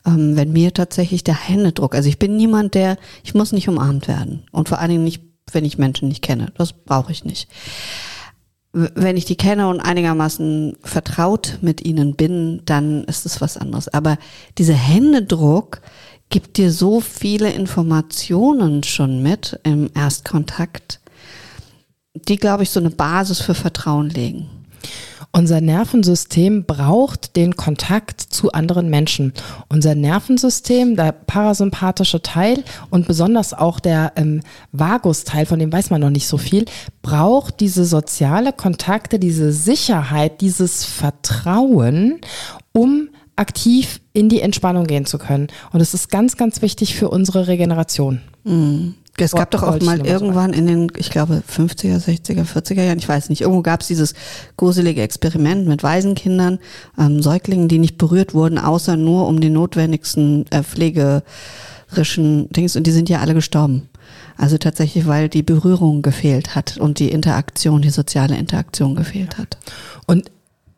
ähm, 0.06 0.36
wenn 0.36 0.52
mir 0.52 0.74
tatsächlich 0.74 1.24
der 1.24 1.36
Händedruck, 1.36 1.96
also 1.96 2.10
ich 2.10 2.20
bin 2.20 2.36
niemand, 2.36 2.74
der, 2.74 2.98
ich 3.24 3.34
muss 3.34 3.52
nicht 3.52 3.70
umarmt 3.70 4.08
werden. 4.08 4.44
Und 4.52 4.70
vor 4.70 4.80
allen 4.80 4.92
Dingen 4.92 5.04
nicht, 5.04 5.24
wenn 5.52 5.66
ich 5.66 5.78
Menschen 5.78 6.10
nicht 6.10 6.22
kenne. 6.22 6.52
Das 6.58 6.74
brauche 6.74 7.12
ich 7.12 7.26
nicht 7.26 7.48
wenn 8.72 9.18
ich 9.18 9.26
die 9.26 9.36
kenne 9.36 9.68
und 9.68 9.80
einigermaßen 9.80 10.78
vertraut 10.84 11.58
mit 11.62 11.84
ihnen 11.86 12.16
bin, 12.16 12.62
dann 12.66 13.04
ist 13.06 13.26
es 13.26 13.42
was 13.42 13.58
anderes. 13.58 13.88
Aber 13.88 14.18
dieser 14.58 14.76
Händedruck 14.76 15.82
gibt 16.30 16.58
dir 16.58 16.72
so 16.72 17.00
viele 17.02 17.52
Informationen 17.52 18.84
schon 18.84 19.24
mit 19.24 19.60
im 19.64 19.90
Erstkontakt, 19.96 21.00
die, 22.14 22.38
glaube 22.38 22.64
ich, 22.64 22.70
so 22.70 22.80
eine 22.80 22.92
Basis 22.92 23.42
für 23.42 23.56
Vertrauen 23.56 24.10
legen. 24.10 24.50
Unser 25.32 25.62
Nervensystem 25.62 26.66
braucht 26.66 27.36
den 27.36 27.56
Kontakt 27.56 28.20
zu 28.20 28.52
anderen 28.52 28.90
Menschen. 28.90 29.34
Unser 29.70 29.94
Nervensystem, 29.94 30.96
der 30.96 31.12
parasympathische 31.12 32.24
Teil 32.24 32.64
und 32.90 33.08
besonders 33.08 33.54
auch 33.54 33.80
der 33.80 34.14
ähm, 34.16 34.42
Vagusteil, 34.72 35.46
von 35.46 35.60
dem 35.60 35.72
weiß 35.72 35.92
man 35.92 36.02
noch 36.02 36.10
nicht 36.10 36.28
so 36.28 36.38
viel, 36.38 36.66
braucht 37.04 37.60
diese 37.60 37.86
soziale 37.86 38.54
Kontakte, 38.54 39.20
diese 39.20 39.52
Sicherheit, 39.52 40.42
dieses 40.42 40.84
Vertrauen, 40.86 42.20
um 42.72 43.10
aktiv 43.36 44.02
in 44.14 44.30
die 44.30 44.42
Entspannung 44.42 44.86
gehen 44.86 45.06
zu 45.06 45.18
können. 45.18 45.48
Und 45.72 45.80
es 45.80 45.94
ist 45.94 46.10
ganz, 46.10 46.38
ganz 46.38 46.62
wichtig 46.62 46.96
für 46.96 47.10
unsere 47.10 47.48
Regeneration. 47.48 48.22
Mhm. 48.44 48.96
Es 49.26 49.32
gab 49.32 49.52
doch 49.52 49.64
auch 49.64 49.80
mal 49.82 50.06
irgendwann 50.06 50.54
in 50.54 50.68
den, 50.68 50.92
ich 50.98 51.10
glaube, 51.10 51.44
50er, 51.50 51.98
60er, 51.98 52.46
40er 52.46 52.84
Jahren, 52.84 53.00
ich 53.00 53.10
weiß 53.10 53.30
nicht, 53.30 53.42
irgendwo 53.42 53.62
gab 53.62 53.82
es 53.82 53.88
dieses 53.88 54.14
gruselige 54.58 55.02
Experiment 55.02 55.68
mit 55.68 55.84
Waisenkindern, 55.84 56.60
ähm, 56.98 57.22
Säuglingen, 57.22 57.68
die 57.68 57.80
nicht 57.80 57.98
berührt 57.98 58.34
wurden, 58.34 58.58
außer 58.58 58.98
nur 58.98 59.28
um 59.28 59.40
den 59.40 59.54
notwendigsten 59.54 60.46
äh, 60.52 60.64
pflegerischen 60.64 62.50
Dings. 62.50 62.76
Und 62.76 62.88
die 62.88 62.92
sind 62.92 63.10
ja 63.10 63.20
alle 63.20 63.34
gestorben. 63.34 63.90
Also 64.38 64.58
tatsächlich, 64.58 65.06
weil 65.06 65.28
die 65.28 65.44
Berührung 65.44 66.02
gefehlt 66.02 66.56
hat 66.56 66.78
und 66.78 67.00
die 67.00 67.10
Interaktion, 67.10 67.82
die 67.82 67.90
soziale 67.90 68.38
Interaktion 68.38 68.96
gefehlt 68.96 69.38
hat. 69.38 69.58
Und 70.08 70.32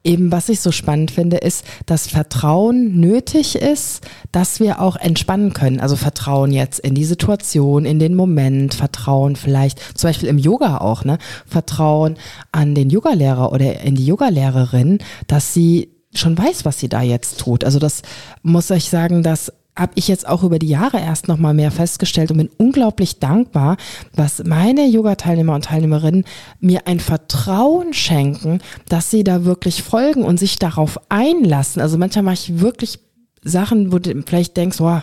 eben, 0.04 0.32
was 0.32 0.50
ich 0.50 0.62
so 0.62 0.72
spannend 0.72 1.12
finde, 1.12 1.38
ist, 1.38 1.66
dass 1.86 2.08
Vertrauen 2.08 3.00
nötig 3.00 3.56
ist, 3.56 4.02
dass 4.32 4.60
wir 4.60 4.82
auch 4.82 4.96
entspannen 4.96 5.54
können. 5.54 5.80
Also 5.80 5.96
Vertrauen 5.96 6.52
jetzt 6.52 6.80
in 6.80 6.96
die 6.96 7.06
Situation, 7.06 7.86
in 7.86 8.00
den 8.00 8.16
Moment, 8.16 8.74
Vertrauen 8.74 9.36
vielleicht, 9.36 9.98
zum 9.98 10.10
Beispiel 10.10 10.30
im 10.30 10.38
Yoga 10.38 10.78
auch, 10.78 11.04
ne? 11.04 11.18
Vertrauen 11.46 12.18
an 12.52 12.76
den 12.76 12.90
Yogalehrer 12.90 13.52
oder 13.52 13.82
in 13.82 13.96
die 13.96 14.06
Yogalehrerin, 14.06 15.00
dass 15.28 15.54
sie 15.54 15.90
schon 16.14 16.38
weiß, 16.38 16.66
was 16.66 16.80
sie 16.80 16.90
da 16.90 17.02
jetzt 17.02 17.40
tut. 17.40 17.64
Also 17.64 17.80
das 17.80 18.02
muss 18.42 18.70
ich 18.70 18.90
sagen, 18.90 19.24
dass 19.24 19.52
habe 19.82 19.94
ich 19.96 20.08
jetzt 20.08 20.28
auch 20.28 20.44
über 20.44 20.60
die 20.60 20.68
Jahre 20.68 21.00
erst 21.00 21.28
noch 21.28 21.38
mal 21.38 21.54
mehr 21.54 21.72
festgestellt 21.72 22.32
und 22.32 22.38
bin 22.38 22.50
unglaublich 22.58 23.20
dankbar, 23.20 23.78
dass 24.16 24.44
meine 24.44 24.88
Yoga-Teilnehmer 24.88 25.56
und 25.56 25.66
Teilnehmerinnen 25.66 26.26
mir 26.60 26.88
ein 26.88 27.00
Vertrauen 27.00 27.94
schenken, 27.94 28.62
dass 28.88 29.10
sie 29.10 29.24
da 29.24 29.44
wirklich 29.44 29.84
folgen 29.84 30.24
und 30.24 30.38
sich 30.38 30.58
darauf 30.58 31.00
einlassen. 31.10 31.82
Also 31.82 31.98
manchmal 31.98 32.24
mache 32.24 32.36
ich 32.36 32.60
wirklich 32.60 33.00
Sachen, 33.44 33.92
wo 33.92 33.98
du 33.98 34.22
vielleicht 34.26 34.56
denkst, 34.56 34.80
oh, 34.82 35.00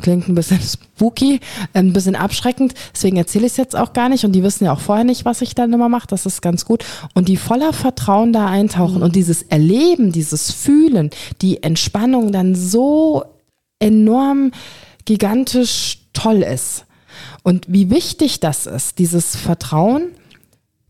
klingt 0.00 0.28
ein 0.28 0.34
bisschen 0.34 0.60
spooky, 0.60 1.40
ein 1.72 1.92
bisschen 1.92 2.14
abschreckend. 2.14 2.74
Deswegen 2.94 3.16
erzähle 3.16 3.46
ich 3.46 3.52
es 3.52 3.56
jetzt 3.56 3.76
auch 3.76 3.92
gar 3.92 4.08
nicht. 4.08 4.24
Und 4.24 4.32
die 4.32 4.42
wissen 4.42 4.64
ja 4.64 4.72
auch 4.72 4.80
vorher 4.80 5.04
nicht, 5.04 5.24
was 5.24 5.42
ich 5.42 5.54
dann 5.54 5.72
immer 5.72 5.88
mache. 5.88 6.06
Das 6.06 6.24
ist 6.24 6.40
ganz 6.40 6.64
gut. 6.64 6.84
Und 7.14 7.28
die 7.28 7.36
voller 7.36 7.72
Vertrauen 7.72 8.32
da 8.32 8.46
eintauchen 8.46 8.98
mhm. 8.98 9.02
und 9.02 9.16
dieses 9.16 9.42
Erleben, 9.42 10.12
dieses 10.12 10.52
Fühlen, 10.52 11.10
die 11.42 11.62
Entspannung 11.62 12.30
dann 12.30 12.54
so 12.54 13.24
enorm 13.80 14.52
gigantisch 15.04 15.98
toll 16.12 16.42
ist. 16.42 16.86
Und 17.42 17.66
wie 17.68 17.90
wichtig 17.90 18.40
das 18.40 18.66
ist, 18.66 18.98
dieses 18.98 19.34
Vertrauen 19.34 20.10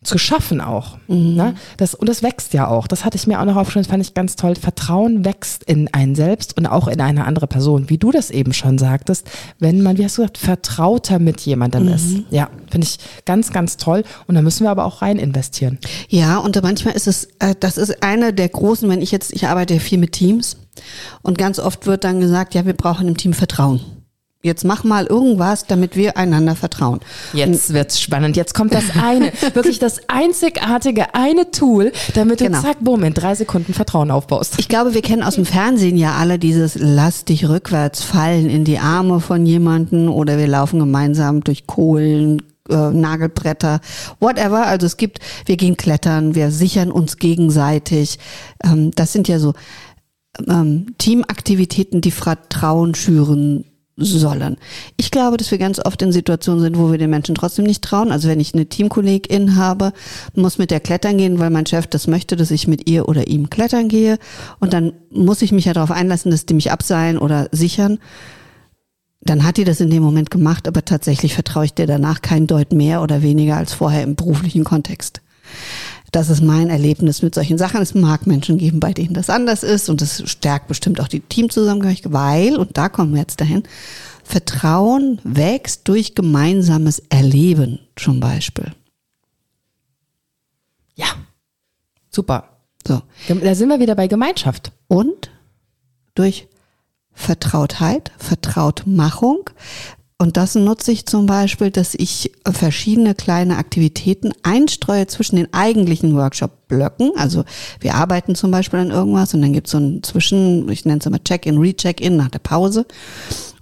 zu 0.03 0.17
schaffen 0.17 0.63
auch. 0.63 0.97
Mhm. 1.09 1.35
Ne? 1.35 1.55
Das, 1.77 1.95
und 1.95 2.09
das 2.09 2.23
wächst 2.23 2.55
ja 2.55 2.69
auch. 2.69 2.87
Das 2.87 3.05
hatte 3.05 3.17
ich 3.17 3.27
mir 3.27 3.39
auch 3.39 3.45
noch 3.45 3.57
aufgeschrieben, 3.57 3.85
das 3.85 3.91
fand 3.91 4.03
ich 4.03 4.15
ganz 4.15 4.35
toll. 4.35 4.55
Vertrauen 4.55 5.27
wächst 5.27 5.63
in 5.65 5.93
einen 5.93 6.15
selbst 6.15 6.57
und 6.57 6.67
auch 6.67 6.89
in 6.89 7.01
eine 7.03 7.27
andere 7.27 7.47
Person. 7.47 7.91
Wie 7.91 7.99
du 7.99 8.11
das 8.11 8.31
eben 8.31 8.55
schon 8.55 8.79
sagtest, 8.79 9.29
wenn 9.59 9.83
man, 9.83 9.99
wie 9.99 10.05
hast 10.05 10.17
du 10.17 10.23
gesagt, 10.23 10.39
vertrauter 10.39 11.19
mit 11.19 11.43
jemandem 11.43 11.85
mhm. 11.85 11.93
ist. 11.93 12.07
Ja, 12.31 12.49
finde 12.71 12.87
ich 12.87 12.99
ganz, 13.27 13.53
ganz 13.53 13.77
toll. 13.77 14.05
Und 14.27 14.37
da 14.37 14.43
müssen 14.43 14.65
wir 14.65 14.71
aber 14.71 14.87
auch 14.87 15.03
rein 15.03 15.19
investieren. 15.19 15.79
Ja, 16.09 16.39
und 16.39 16.61
manchmal 16.63 16.95
ist 16.95 17.07
es, 17.07 17.29
äh, 17.39 17.55
das 17.61 17.77
ist 17.77 18.03
eine 18.03 18.33
der 18.33 18.49
großen, 18.49 18.89
wenn 18.89 19.03
ich 19.03 19.11
jetzt, 19.11 19.33
ich 19.35 19.49
arbeite 19.49 19.75
ja 19.75 19.81
viel 19.81 19.99
mit 19.99 20.13
Teams 20.13 20.57
und 21.23 21.39
ganz 21.39 21.59
oft 21.59 21.87
wird 21.87 22.05
dann 22.05 22.21
gesagt, 22.21 22.55
ja, 22.55 22.67
wir 22.67 22.75
brauchen 22.75 23.09
im 23.09 23.17
Team 23.17 23.33
Vertrauen. 23.33 23.81
Jetzt 24.43 24.65
mach 24.65 24.85
mal 24.85 25.05
irgendwas, 25.05 25.67
damit 25.67 25.97
wir 25.97 26.17
einander 26.17 26.57
vertrauen. 26.57 27.01
Jetzt 27.35 27.75
wird's 27.75 28.01
spannend. 28.01 28.39
Jetzt 28.39 28.55
kommt 28.55 28.73
das 28.73 28.85
eine, 28.99 29.33
wirklich 29.53 29.79
das 29.79 30.09
einzigartige 30.09 31.15
eine 31.15 31.51
Tool, 31.51 31.93
damit 32.15 32.41
du 32.41 32.47
genau. 32.47 32.63
zack, 32.63 32.79
bumm, 32.81 33.05
in 33.05 33.13
drei 33.13 33.35
Sekunden 33.35 33.75
Vertrauen 33.75 34.11
aufbaust. 34.11 34.55
Ich 34.59 34.69
glaube, 34.69 34.95
wir 34.95 35.03
kennen 35.03 35.23
aus 35.23 35.35
dem 35.35 35.45
Fernsehen 35.45 35.99
ja 35.99 36.15
alle 36.15 36.39
dieses 36.39 36.77
Lass 36.79 37.27
dich 37.27 37.51
rückwärts 37.51 38.03
fallen 38.03 38.49
in 38.49 38.65
die 38.65 38.79
Arme 38.79 39.21
von 39.21 39.45
jemanden 39.45 40.09
oder 40.09 40.39
wir 40.39 40.49
laufen 40.49 40.81
gemeinsam 40.81 41.45
durch 41.45 41.67
Kohlen, 41.67 42.41
äh, 42.71 42.91
Nagelbretter, 42.93 43.81
whatever. 44.21 44.67
Also 44.67 44.87
es 44.87 44.97
gibt, 44.97 45.19
wir 45.45 45.59
gehen 45.59 45.77
klettern, 45.77 46.35
wir 46.35 46.51
sichern 46.51 46.91
uns 46.91 47.19
gegenseitig. 47.19 48.19
Ähm, 48.65 48.91
das 48.93 49.13
sind 49.13 49.29
ja 49.29 49.39
so 49.39 49.53
ähm, 50.49 50.95
Teamaktivitäten, 50.99 52.01
die 52.01 52.11
Vertrauen 52.11 52.95
schüren 52.95 53.65
sollen. 54.01 54.57
Ich 54.97 55.11
glaube, 55.11 55.37
dass 55.37 55.51
wir 55.51 55.59
ganz 55.59 55.79
oft 55.79 56.01
in 56.03 56.13
Situationen 56.13 56.63
sind, 56.63 56.79
wo 56.79 56.91
wir 56.91 56.99
den 56.99 57.11
Menschen 57.11 57.35
trotzdem 57.35 57.67
nicht 57.67 57.85
trauen. 57.85 58.11
Also 58.11 58.29
wenn 58.29 58.41
ich 58.41 58.55
eine 58.55 58.67
Teamkollegin 58.67 59.57
habe, 59.57 59.93
muss 60.35 60.59
mit 60.59 60.71
der 60.71 60.81
klettern 60.81 61.19
gehen, 61.19 61.39
weil 61.39 61.51
mein 61.51 61.67
Chef 61.67 61.87
das 61.87 62.07
möchte, 62.07 62.37
dass 62.37 62.51
ich 62.51 62.67
mit 62.67 62.89
ihr 62.89 63.09
oder 63.09 63.29
ihm 63.29 63.51
klettern 63.51 63.89
gehe. 63.89 64.19
Und 64.59 64.73
dann 64.73 64.93
muss 65.11 65.43
ich 65.43 65.53
mich 65.53 65.67
ja 65.67 65.75
darauf 65.75 65.91
einlassen, 65.91 66.31
dass 66.31 66.47
die 66.47 66.55
mich 66.55 66.73
abseilen 66.73 67.19
oder 67.19 67.49
sichern. 67.53 67.99
Dann 69.21 69.45
hat 69.45 69.59
die 69.59 69.65
das 69.65 69.81
in 69.81 69.91
dem 69.91 70.03
Moment 70.03 70.31
gemacht, 70.31 70.67
aber 70.67 70.85
tatsächlich 70.85 71.35
vertraue 71.35 71.67
ich 71.67 71.75
dir 71.75 71.87
danach 71.87 72.23
kein 72.23 72.47
Deut 72.47 72.73
mehr 72.73 73.03
oder 73.03 73.21
weniger 73.21 73.59
als 73.59 73.75
vorher 73.75 74.03
im 74.03 74.17
beruflichen 74.17 74.65
Kontext. 74.65 75.21
Das 76.13 76.29
ist 76.29 76.43
mein 76.43 76.71
Erlebnis 76.71 77.23
mit 77.23 77.35
solchen 77.35 77.59
Sachen. 77.59 77.81
Es 77.81 77.95
mag 77.95 78.27
Menschen 78.27 78.59
geben, 78.59 78.81
bei 78.81 78.93
denen 78.93 79.15
das 79.15 79.31
anders 79.31 79.63
ist 79.63 79.89
und 79.89 80.03
es 80.03 80.29
stärkt 80.29 80.69
bestimmt 80.69 81.01
auch 81.01 81.09
die 81.09 81.21
Teamzusammengehörigkeit, 81.21 82.13
weil, 82.13 82.57
und 82.57 82.77
da 82.77 82.89
kommen 82.89 83.13
wir 83.13 83.21
jetzt 83.21 83.41
dahin, 83.41 83.63
Vertrauen 84.25 85.21
wächst 85.25 85.89
durch 85.89 86.15
gemeinsames 86.15 87.01
Erleben 87.09 87.81
zum 87.97 88.21
Beispiel. 88.21 88.73
Ja, 90.95 91.07
super. 92.11 92.57
So. 92.87 93.03
Da 93.29 93.55
sind 93.55 93.69
wir 93.69 93.81
wieder 93.81 93.95
bei 93.95 94.07
Gemeinschaft. 94.07 94.73
Und 94.89 95.31
durch 96.15 96.49
Vertrautheit, 97.13 98.13
Vertrautmachung, 98.19 99.51
und 100.21 100.37
das 100.37 100.55
nutze 100.55 100.93
ich 100.93 101.07
zum 101.07 101.25
Beispiel, 101.25 101.71
dass 101.71 101.95
ich 101.95 102.33
verschiedene 102.45 103.15
kleine 103.15 103.57
Aktivitäten 103.57 104.33
einstreue 104.43 105.07
zwischen 105.07 105.37
den 105.37 105.51
eigentlichen 105.55 106.15
Workshop-Blöcken. 106.15 107.13
Also 107.17 107.45
wir 107.81 107.95
arbeiten 107.95 108.35
zum 108.35 108.51
Beispiel 108.51 108.81
an 108.81 108.91
irgendwas 108.91 109.33
und 109.33 109.41
dann 109.41 109.55
gibt 109.55 109.69
es 109.69 109.71
so 109.71 109.79
ein 109.79 110.03
Zwischen, 110.03 110.69
ich 110.69 110.85
nenne 110.85 111.01
es 111.01 111.07
immer 111.07 111.25
Check-in, 111.25 111.57
Recheck-in 111.57 112.19
nach 112.19 112.29
der 112.29 112.41
Pause. 112.41 112.85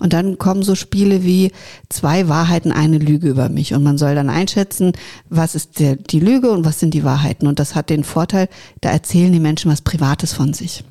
Und 0.00 0.12
dann 0.12 0.36
kommen 0.38 0.64
so 0.64 0.74
Spiele 0.74 1.22
wie 1.22 1.52
zwei 1.90 2.26
Wahrheiten, 2.28 2.72
eine 2.72 2.98
Lüge 2.98 3.28
über 3.28 3.48
mich. 3.48 3.72
Und 3.72 3.84
man 3.84 3.96
soll 3.96 4.16
dann 4.16 4.28
einschätzen, 4.28 4.94
was 5.28 5.54
ist 5.54 5.78
der, 5.78 5.94
die 5.94 6.18
Lüge 6.18 6.50
und 6.50 6.64
was 6.64 6.80
sind 6.80 6.92
die 6.92 7.04
Wahrheiten. 7.04 7.46
Und 7.46 7.61
das 7.61 7.76
hat 7.76 7.88
den 7.88 8.02
Vorteil, 8.02 8.48
da 8.80 8.90
erzählen 8.90 9.32
die 9.32 9.38
Menschen 9.38 9.70
was 9.70 9.82
Privates 9.82 10.32
von 10.32 10.54
sich. 10.54 10.82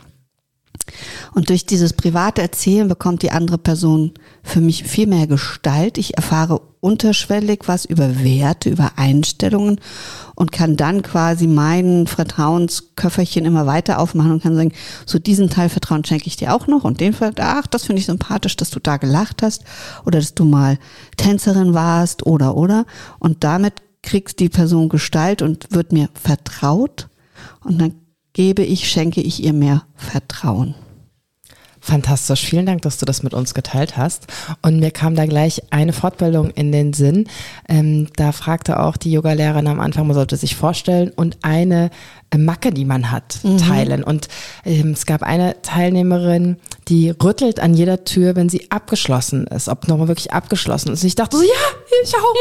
Und 1.33 1.49
durch 1.49 1.65
dieses 1.65 1.93
private 1.93 2.41
Erzählen 2.41 2.87
bekommt 2.87 3.21
die 3.21 3.31
andere 3.31 3.57
Person 3.57 4.13
für 4.43 4.61
mich 4.61 4.83
viel 4.83 5.07
mehr 5.07 5.27
Gestalt. 5.27 5.97
Ich 5.97 6.15
erfahre 6.15 6.61
unterschwellig 6.79 7.61
was 7.65 7.85
über 7.85 8.23
Werte, 8.23 8.69
über 8.69 8.93
Einstellungen 8.95 9.79
und 10.35 10.51
kann 10.51 10.77
dann 10.77 11.01
quasi 11.01 11.47
mein 11.47 12.07
Vertrauensköfferchen 12.07 13.45
immer 13.45 13.65
weiter 13.65 13.99
aufmachen 13.99 14.31
und 14.31 14.43
kann 14.43 14.55
sagen, 14.55 14.71
so 15.05 15.19
diesen 15.19 15.49
Teil 15.49 15.69
Vertrauen 15.69 16.05
schenke 16.05 16.27
ich 16.27 16.37
dir 16.37 16.53
auch 16.53 16.67
noch. 16.67 16.83
Und 16.83 17.01
den, 17.01 17.15
ach, 17.39 17.67
das 17.67 17.83
finde 17.85 17.99
ich 17.99 18.05
sympathisch, 18.05 18.55
dass 18.55 18.69
du 18.69 18.79
da 18.79 18.97
gelacht 18.97 19.41
hast 19.41 19.63
oder 20.05 20.19
dass 20.19 20.35
du 20.35 20.45
mal 20.45 20.77
Tänzerin 21.17 21.73
warst 21.73 22.25
oder 22.25 22.55
oder. 22.55 22.85
Und 23.19 23.43
damit 23.43 23.73
kriegst 24.03 24.39
die 24.39 24.49
Person 24.49 24.89
Gestalt 24.89 25.41
und 25.41 25.71
wird 25.71 25.91
mir 25.91 26.09
vertraut. 26.13 27.09
Und 27.63 27.81
dann 27.81 27.95
gebe 28.37 28.61
ich, 28.61 28.87
schenke 28.87 29.19
ich 29.19 29.43
ihr 29.43 29.51
mehr 29.51 29.81
Vertrauen. 29.95 30.75
Fantastisch. 31.79 32.45
Vielen 32.45 32.67
Dank, 32.67 32.83
dass 32.83 32.99
du 32.99 33.05
das 33.05 33.23
mit 33.23 33.33
uns 33.33 33.55
geteilt 33.55 33.97
hast. 33.97 34.27
Und 34.61 34.79
mir 34.79 34.91
kam 34.91 35.15
da 35.15 35.25
gleich 35.25 35.63
eine 35.71 35.91
Fortbildung 35.91 36.51
in 36.51 36.71
den 36.71 36.93
Sinn. 36.93 37.27
Ähm, 37.67 38.09
da 38.15 38.31
fragte 38.31 38.79
auch 38.79 38.95
die 38.95 39.11
Yogalehrerin 39.11 39.65
am 39.65 39.79
Anfang, 39.79 40.05
man 40.05 40.13
sollte 40.13 40.37
sich 40.37 40.55
vorstellen 40.55 41.11
und 41.15 41.39
eine 41.41 41.89
äh, 42.29 42.37
Macke, 42.37 42.69
die 42.71 42.85
man 42.85 43.09
hat, 43.09 43.39
mhm. 43.41 43.57
teilen. 43.57 44.03
Und 44.03 44.27
ähm, 44.65 44.91
es 44.91 45.07
gab 45.07 45.23
eine 45.23 45.59
Teilnehmerin, 45.63 46.57
die 46.89 47.09
rüttelt 47.09 47.59
an 47.59 47.73
jeder 47.73 48.03
Tür, 48.03 48.35
wenn 48.35 48.49
sie 48.49 48.69
abgeschlossen 48.69 49.47
ist, 49.47 49.67
ob 49.67 49.87
nochmal 49.87 50.09
wirklich 50.09 50.31
abgeschlossen 50.31 50.93
ist. 50.93 51.01
Und 51.01 51.07
ich 51.07 51.15
dachte 51.15 51.37
so, 51.37 51.43
ja, 51.43 51.49
ich 52.03 52.13
auch, 52.13 52.35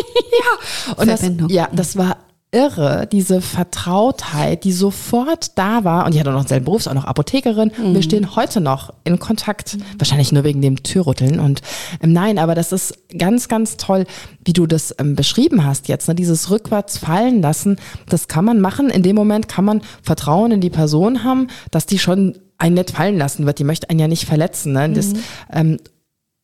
ja. 0.90 0.94
Und 0.96 1.08
das, 1.08 1.22
ja, 1.48 1.68
das 1.72 1.96
war 1.96 2.18
irre, 2.52 3.08
diese 3.10 3.40
Vertrautheit, 3.40 4.64
die 4.64 4.72
sofort 4.72 5.58
da 5.58 5.84
war. 5.84 6.06
Und 6.06 6.14
die 6.14 6.20
hat 6.20 6.28
auch 6.28 6.32
noch 6.32 6.46
selben 6.46 6.64
Beruf, 6.64 6.86
auch 6.86 6.94
noch 6.94 7.04
Apothekerin. 7.04 7.72
Mhm. 7.76 7.94
Wir 7.94 8.02
stehen 8.02 8.36
heute 8.36 8.60
noch 8.60 8.94
in 9.04 9.18
Kontakt, 9.18 9.74
mhm. 9.74 9.82
wahrscheinlich 9.98 10.32
nur 10.32 10.44
wegen 10.44 10.62
dem 10.62 10.82
Türrütteln. 10.82 11.40
Und 11.40 11.62
ähm, 12.02 12.12
nein, 12.12 12.38
aber 12.38 12.54
das 12.54 12.72
ist 12.72 12.94
ganz, 13.18 13.48
ganz 13.48 13.76
toll, 13.76 14.06
wie 14.44 14.52
du 14.52 14.66
das 14.66 14.94
ähm, 14.98 15.16
beschrieben 15.16 15.64
hast 15.64 15.88
jetzt. 15.88 16.08
Ne? 16.08 16.14
Dieses 16.14 16.50
rückwärts 16.50 16.98
fallen 16.98 17.42
lassen, 17.42 17.78
das 18.08 18.28
kann 18.28 18.44
man 18.44 18.60
machen. 18.60 18.90
In 18.90 19.02
dem 19.02 19.16
Moment 19.16 19.48
kann 19.48 19.64
man 19.64 19.82
Vertrauen 20.02 20.52
in 20.52 20.60
die 20.60 20.70
Person 20.70 21.24
haben, 21.24 21.48
dass 21.70 21.86
die 21.86 21.98
schon 21.98 22.38
einen 22.58 22.76
nicht 22.76 22.92
fallen 22.92 23.18
lassen 23.18 23.44
wird. 23.44 23.58
Die 23.58 23.64
möchte 23.64 23.90
einen 23.90 24.00
ja 24.00 24.08
nicht 24.08 24.24
verletzen. 24.24 24.72
Ne? 24.72 24.90
Das, 24.90 25.08
mhm. 25.08 25.18
ähm, 25.52 25.78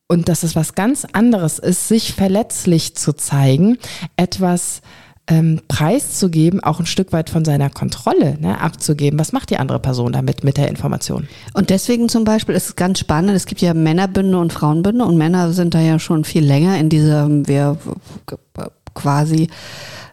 und 0.07 0.29
dass 0.29 0.43
es 0.43 0.55
was 0.55 0.75
ganz 0.75 1.07
anderes 1.11 1.59
ist, 1.59 1.87
sich 1.87 2.13
verletzlich 2.13 2.95
zu 2.95 3.13
zeigen, 3.13 3.77
etwas 4.15 4.81
ähm, 5.27 5.61
preiszugeben, 5.67 6.61
auch 6.61 6.79
ein 6.79 6.85
Stück 6.85 7.13
weit 7.13 7.29
von 7.29 7.45
seiner 7.45 7.69
Kontrolle 7.69 8.37
ne, 8.39 8.59
abzugeben. 8.59 9.17
Was 9.19 9.31
macht 9.31 9.49
die 9.49 9.57
andere 9.57 9.79
Person 9.79 10.11
damit 10.11 10.43
mit 10.43 10.57
der 10.57 10.67
Information? 10.67 11.27
Und 11.53 11.69
deswegen 11.69 12.09
zum 12.09 12.25
Beispiel 12.25 12.55
ist 12.55 12.67
es 12.67 12.75
ganz 12.75 12.99
spannend, 12.99 13.31
es 13.31 13.45
gibt 13.45 13.61
ja 13.61 13.73
Männerbünde 13.73 14.37
und 14.37 14.51
Frauenbünde 14.51 15.05
und 15.05 15.17
Männer 15.17 15.53
sind 15.53 15.73
da 15.73 15.79
ja 15.79 15.97
schon 15.97 16.25
viel 16.25 16.43
länger 16.43 16.77
in 16.77 16.89
dieser, 16.89 17.29
wir 17.29 17.77
quasi 18.93 19.49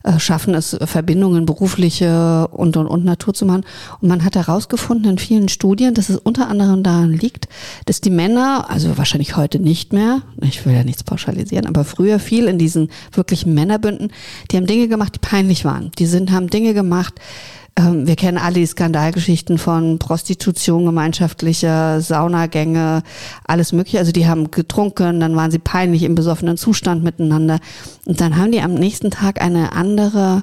äh, 0.02 0.18
schaffen 0.18 0.54
es, 0.54 0.76
Verbindungen 0.84 1.44
berufliche 1.44 2.48
und, 2.48 2.76
und, 2.76 2.86
und 2.86 3.04
Natur 3.04 3.34
zu 3.34 3.44
machen. 3.44 3.64
Und 4.00 4.08
man 4.08 4.24
hat 4.24 4.34
herausgefunden 4.34 5.10
in 5.12 5.18
vielen 5.18 5.48
Studien, 5.48 5.92
dass 5.92 6.08
es 6.08 6.16
unter 6.16 6.48
anderem 6.48 6.82
daran 6.82 7.12
liegt, 7.12 7.48
dass 7.84 8.00
die 8.00 8.10
Männer, 8.10 8.70
also 8.70 8.96
wahrscheinlich 8.96 9.36
heute 9.36 9.58
nicht 9.58 9.92
mehr, 9.92 10.22
ich 10.40 10.64
will 10.64 10.72
ja 10.72 10.84
nichts 10.84 11.04
pauschalisieren, 11.04 11.66
aber 11.66 11.84
früher 11.84 12.18
viel 12.18 12.46
in 12.46 12.58
diesen 12.58 12.90
wirklichen 13.12 13.52
Männerbünden, 13.52 14.10
die 14.50 14.56
haben 14.56 14.66
Dinge 14.66 14.88
gemacht, 14.88 15.14
die 15.16 15.18
peinlich 15.18 15.64
waren. 15.64 15.90
Die 15.98 16.06
sind, 16.06 16.30
haben 16.30 16.48
Dinge 16.48 16.72
gemacht, 16.72 17.14
ähm, 17.76 18.06
wir 18.06 18.16
kennen 18.16 18.38
alle 18.38 18.54
die 18.54 18.66
Skandalgeschichten 18.66 19.58
von 19.58 19.98
Prostitution, 19.98 20.84
gemeinschaftlicher 20.84 22.00
Saunagänge, 22.00 23.02
alles 23.46 23.72
mögliche. 23.72 23.98
Also 23.98 24.12
die 24.12 24.26
haben 24.26 24.50
getrunken, 24.50 25.20
dann 25.20 25.36
waren 25.36 25.50
sie 25.50 25.58
peinlich 25.58 26.02
im 26.02 26.14
besoffenen 26.14 26.56
Zustand 26.56 27.04
miteinander. 27.04 27.58
Und 28.06 28.20
dann 28.20 28.36
haben 28.36 28.52
die 28.52 28.60
am 28.60 28.74
nächsten 28.74 29.10
Tag 29.10 29.40
eine 29.40 29.72
andere 29.72 30.42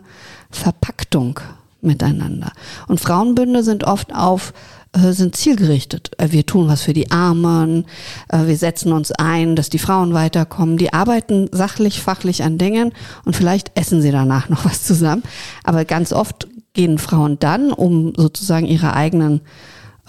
Verpacktung 0.50 1.40
miteinander. 1.82 2.52
Und 2.88 3.00
Frauenbünde 3.00 3.64
sind 3.64 3.84
oft 3.84 4.14
auf 4.14 4.54
äh, 4.94 5.12
sind 5.12 5.36
zielgerichtet. 5.36 6.12
Äh, 6.18 6.32
wir 6.32 6.46
tun 6.46 6.68
was 6.68 6.82
für 6.82 6.94
die 6.94 7.12
Armen, 7.12 7.86
äh, 8.30 8.46
wir 8.46 8.58
setzen 8.58 8.94
uns 8.94 9.12
ein, 9.12 9.56
dass 9.56 9.70
die 9.70 9.80
Frauen 9.80 10.14
weiterkommen. 10.14 10.78
Die 10.78 10.94
arbeiten 10.94 11.50
sachlich, 11.52 12.02
fachlich 12.02 12.44
an 12.44 12.58
Dingen 12.58 12.94
und 13.26 13.36
vielleicht 13.36 13.72
essen 13.76 14.02
sie 14.02 14.12
danach 14.12 14.50
noch 14.50 14.66
was 14.66 14.84
zusammen. 14.84 15.24
Aber 15.64 15.86
ganz 15.86 16.14
oft 16.14 16.48
gehen 16.78 17.00
Frauen 17.00 17.40
dann, 17.40 17.74
um 17.74 18.14
sozusagen 18.16 18.68
ihre 18.68 18.94
eigenen 18.94 19.42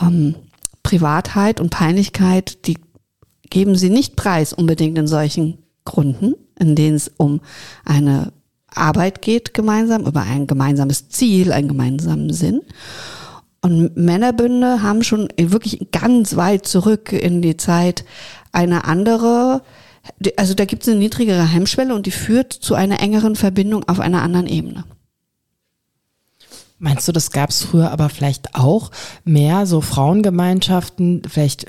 ähm, 0.00 0.34
Privatheit 0.82 1.60
und 1.60 1.70
Peinlichkeit, 1.70 2.66
die 2.66 2.76
geben 3.48 3.74
sie 3.74 3.88
nicht 3.88 4.16
preis 4.16 4.52
unbedingt 4.52 4.98
in 4.98 5.06
solchen 5.06 5.58
Gründen, 5.86 6.34
in 6.58 6.76
denen 6.76 6.96
es 6.96 7.10
um 7.16 7.40
eine 7.86 8.32
Arbeit 8.66 9.22
geht 9.22 9.54
gemeinsam, 9.54 10.04
über 10.04 10.22
ein 10.22 10.46
gemeinsames 10.46 11.08
Ziel, 11.08 11.52
einen 11.52 11.68
gemeinsamen 11.68 12.32
Sinn. 12.34 12.60
Und 13.62 13.96
Männerbünde 13.96 14.82
haben 14.82 15.02
schon 15.02 15.28
wirklich 15.38 15.88
ganz 15.90 16.36
weit 16.36 16.66
zurück 16.66 17.12
in 17.12 17.40
die 17.40 17.56
Zeit 17.56 18.04
eine 18.52 18.84
andere, 18.84 19.62
also 20.36 20.52
da 20.52 20.66
gibt 20.66 20.82
es 20.82 20.90
eine 20.90 20.98
niedrigere 20.98 21.50
Hemmschwelle 21.50 21.94
und 21.94 22.04
die 22.04 22.10
führt 22.10 22.52
zu 22.52 22.74
einer 22.74 23.00
engeren 23.00 23.36
Verbindung 23.36 23.88
auf 23.88 24.00
einer 24.00 24.22
anderen 24.22 24.46
Ebene. 24.46 24.84
Meinst 26.78 27.08
du, 27.08 27.12
das 27.12 27.32
gab 27.32 27.50
es 27.50 27.64
früher 27.64 27.90
aber 27.90 28.08
vielleicht 28.08 28.54
auch 28.54 28.90
mehr 29.24 29.66
so 29.66 29.80
Frauengemeinschaften, 29.80 31.22
vielleicht 31.28 31.66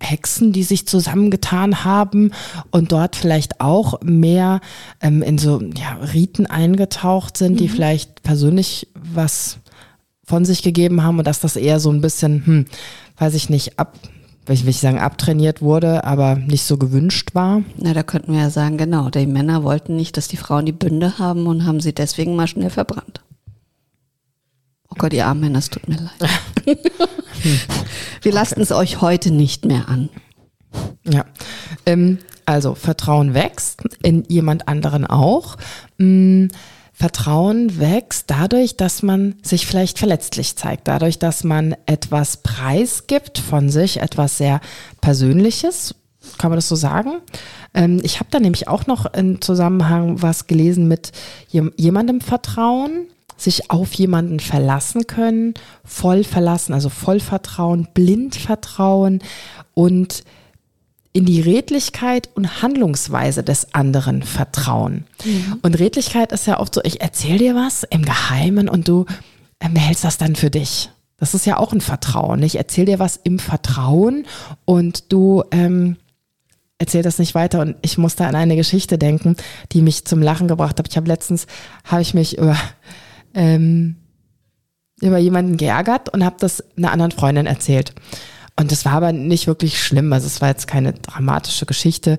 Hexen, 0.00 0.52
die 0.52 0.62
sich 0.62 0.86
zusammengetan 0.86 1.84
haben 1.84 2.32
und 2.70 2.92
dort 2.92 3.16
vielleicht 3.16 3.60
auch 3.60 4.00
mehr 4.02 4.60
ähm, 5.00 5.22
in 5.22 5.38
so 5.38 5.60
ja, 5.60 5.94
Riten 6.12 6.46
eingetaucht 6.46 7.36
sind, 7.36 7.54
mhm. 7.54 7.56
die 7.56 7.68
vielleicht 7.68 8.22
persönlich 8.22 8.88
was 8.94 9.58
von 10.24 10.44
sich 10.44 10.62
gegeben 10.62 11.02
haben 11.02 11.18
und 11.18 11.26
dass 11.26 11.40
das 11.40 11.56
eher 11.56 11.80
so 11.80 11.90
ein 11.90 12.00
bisschen, 12.00 12.44
hm, 12.44 12.64
weiß 13.16 13.34
ich 13.34 13.48
nicht, 13.48 13.78
ab, 13.78 13.94
ich 14.48 14.60
will 14.60 14.68
nicht 14.68 14.80
sagen 14.80 14.98
abtrainiert 14.98 15.62
wurde, 15.62 16.04
aber 16.04 16.36
nicht 16.36 16.64
so 16.64 16.76
gewünscht 16.76 17.34
war. 17.34 17.62
Na, 17.76 17.94
da 17.94 18.02
könnten 18.02 18.32
wir 18.32 18.40
ja 18.40 18.50
sagen, 18.50 18.76
genau, 18.76 19.08
die 19.10 19.26
Männer 19.26 19.64
wollten 19.64 19.96
nicht, 19.96 20.16
dass 20.16 20.28
die 20.28 20.36
Frauen 20.36 20.66
die 20.66 20.72
Bünde 20.72 21.18
haben 21.18 21.46
und 21.46 21.66
haben 21.66 21.80
sie 21.80 21.94
deswegen 21.94 22.36
mal 22.36 22.46
schnell 22.46 22.70
verbrannt. 22.70 23.20
Gott, 24.98 25.12
ihr 25.12 25.26
armen 25.26 25.40
Männer, 25.40 25.60
es 25.60 25.70
tut 25.70 25.88
mir 25.88 25.96
leid. 25.96 26.30
Wir 28.22 28.32
lassen 28.32 28.54
okay. 28.54 28.62
es 28.62 28.72
euch 28.72 29.00
heute 29.00 29.30
nicht 29.30 29.64
mehr 29.64 29.88
an. 29.88 30.10
Ja. 31.04 31.24
Ähm, 31.86 32.18
also 32.44 32.74
Vertrauen 32.74 33.34
wächst, 33.34 33.82
in 34.02 34.24
jemand 34.28 34.68
anderen 34.68 35.06
auch. 35.06 35.56
Hm, 35.98 36.48
Vertrauen 36.92 37.78
wächst 37.78 38.24
dadurch, 38.28 38.76
dass 38.76 39.02
man 39.02 39.36
sich 39.42 39.66
vielleicht 39.66 40.00
verletzlich 40.00 40.56
zeigt, 40.56 40.88
dadurch, 40.88 41.20
dass 41.20 41.44
man 41.44 41.76
etwas 41.86 42.38
preisgibt 42.38 43.38
von 43.38 43.70
sich, 43.70 44.00
etwas 44.00 44.36
sehr 44.36 44.60
Persönliches. 45.00 45.94
Kann 46.38 46.50
man 46.50 46.56
das 46.58 46.68
so 46.68 46.74
sagen? 46.74 47.20
Ähm, 47.72 48.00
ich 48.02 48.18
habe 48.18 48.30
da 48.30 48.40
nämlich 48.40 48.66
auch 48.66 48.86
noch 48.86 49.06
im 49.14 49.40
Zusammenhang 49.40 50.20
was 50.22 50.48
gelesen 50.48 50.88
mit 50.88 51.12
jemandem 51.50 52.20
Vertrauen 52.20 53.06
sich 53.38 53.70
auf 53.70 53.94
jemanden 53.94 54.40
verlassen 54.40 55.06
können, 55.06 55.54
voll 55.84 56.24
verlassen, 56.24 56.74
also 56.74 56.88
voll 56.90 57.20
Vertrauen, 57.20 57.88
blind 57.94 58.36
Vertrauen 58.36 59.20
und 59.74 60.24
in 61.12 61.24
die 61.24 61.40
Redlichkeit 61.40 62.28
und 62.34 62.62
Handlungsweise 62.62 63.42
des 63.42 63.74
anderen 63.74 64.22
vertrauen. 64.22 65.04
Mhm. 65.24 65.58
Und 65.62 65.78
Redlichkeit 65.78 66.32
ist 66.32 66.46
ja 66.46 66.60
oft 66.60 66.74
so, 66.74 66.80
ich 66.84 67.00
erzähle 67.00 67.38
dir 67.38 67.54
was 67.54 67.84
im 67.84 68.04
Geheimen 68.04 68.68
und 68.68 68.88
du 68.88 69.06
behältst 69.58 70.04
das 70.04 70.18
dann 70.18 70.36
für 70.36 70.50
dich. 70.50 70.90
Das 71.16 71.34
ist 71.34 71.46
ja 71.46 71.56
auch 71.56 71.72
ein 71.72 71.80
Vertrauen. 71.80 72.42
Ich 72.42 72.56
erzähle 72.56 72.86
dir 72.86 72.98
was 72.98 73.18
im 73.22 73.38
Vertrauen 73.38 74.26
und 74.64 75.12
du 75.12 75.42
ähm, 75.50 75.96
erzähl 76.78 77.02
das 77.02 77.18
nicht 77.18 77.34
weiter. 77.34 77.60
Und 77.60 77.76
ich 77.82 77.98
musste 77.98 78.26
an 78.26 78.36
eine 78.36 78.54
Geschichte 78.54 78.98
denken, 78.98 79.36
die 79.72 79.82
mich 79.82 80.04
zum 80.04 80.22
Lachen 80.22 80.46
gebracht 80.46 80.78
hat. 80.78 80.88
Ich 80.88 80.96
habe 80.96 81.08
letztens, 81.08 81.46
habe 81.84 82.02
ich 82.02 82.14
mich 82.14 82.38
über 82.38 82.56
ähm, 83.38 83.94
über 85.00 85.18
jemanden 85.18 85.56
geärgert 85.56 86.12
und 86.12 86.24
habe 86.24 86.36
das 86.40 86.62
einer 86.76 86.90
anderen 86.90 87.12
Freundin 87.12 87.46
erzählt. 87.46 87.94
Und 88.56 88.72
das 88.72 88.84
war 88.84 88.94
aber 88.94 89.12
nicht 89.12 89.46
wirklich 89.46 89.80
schlimm. 89.80 90.12
Also 90.12 90.26
es 90.26 90.40
war 90.40 90.48
jetzt 90.48 90.66
keine 90.66 90.92
dramatische 90.92 91.64
Geschichte. 91.64 92.18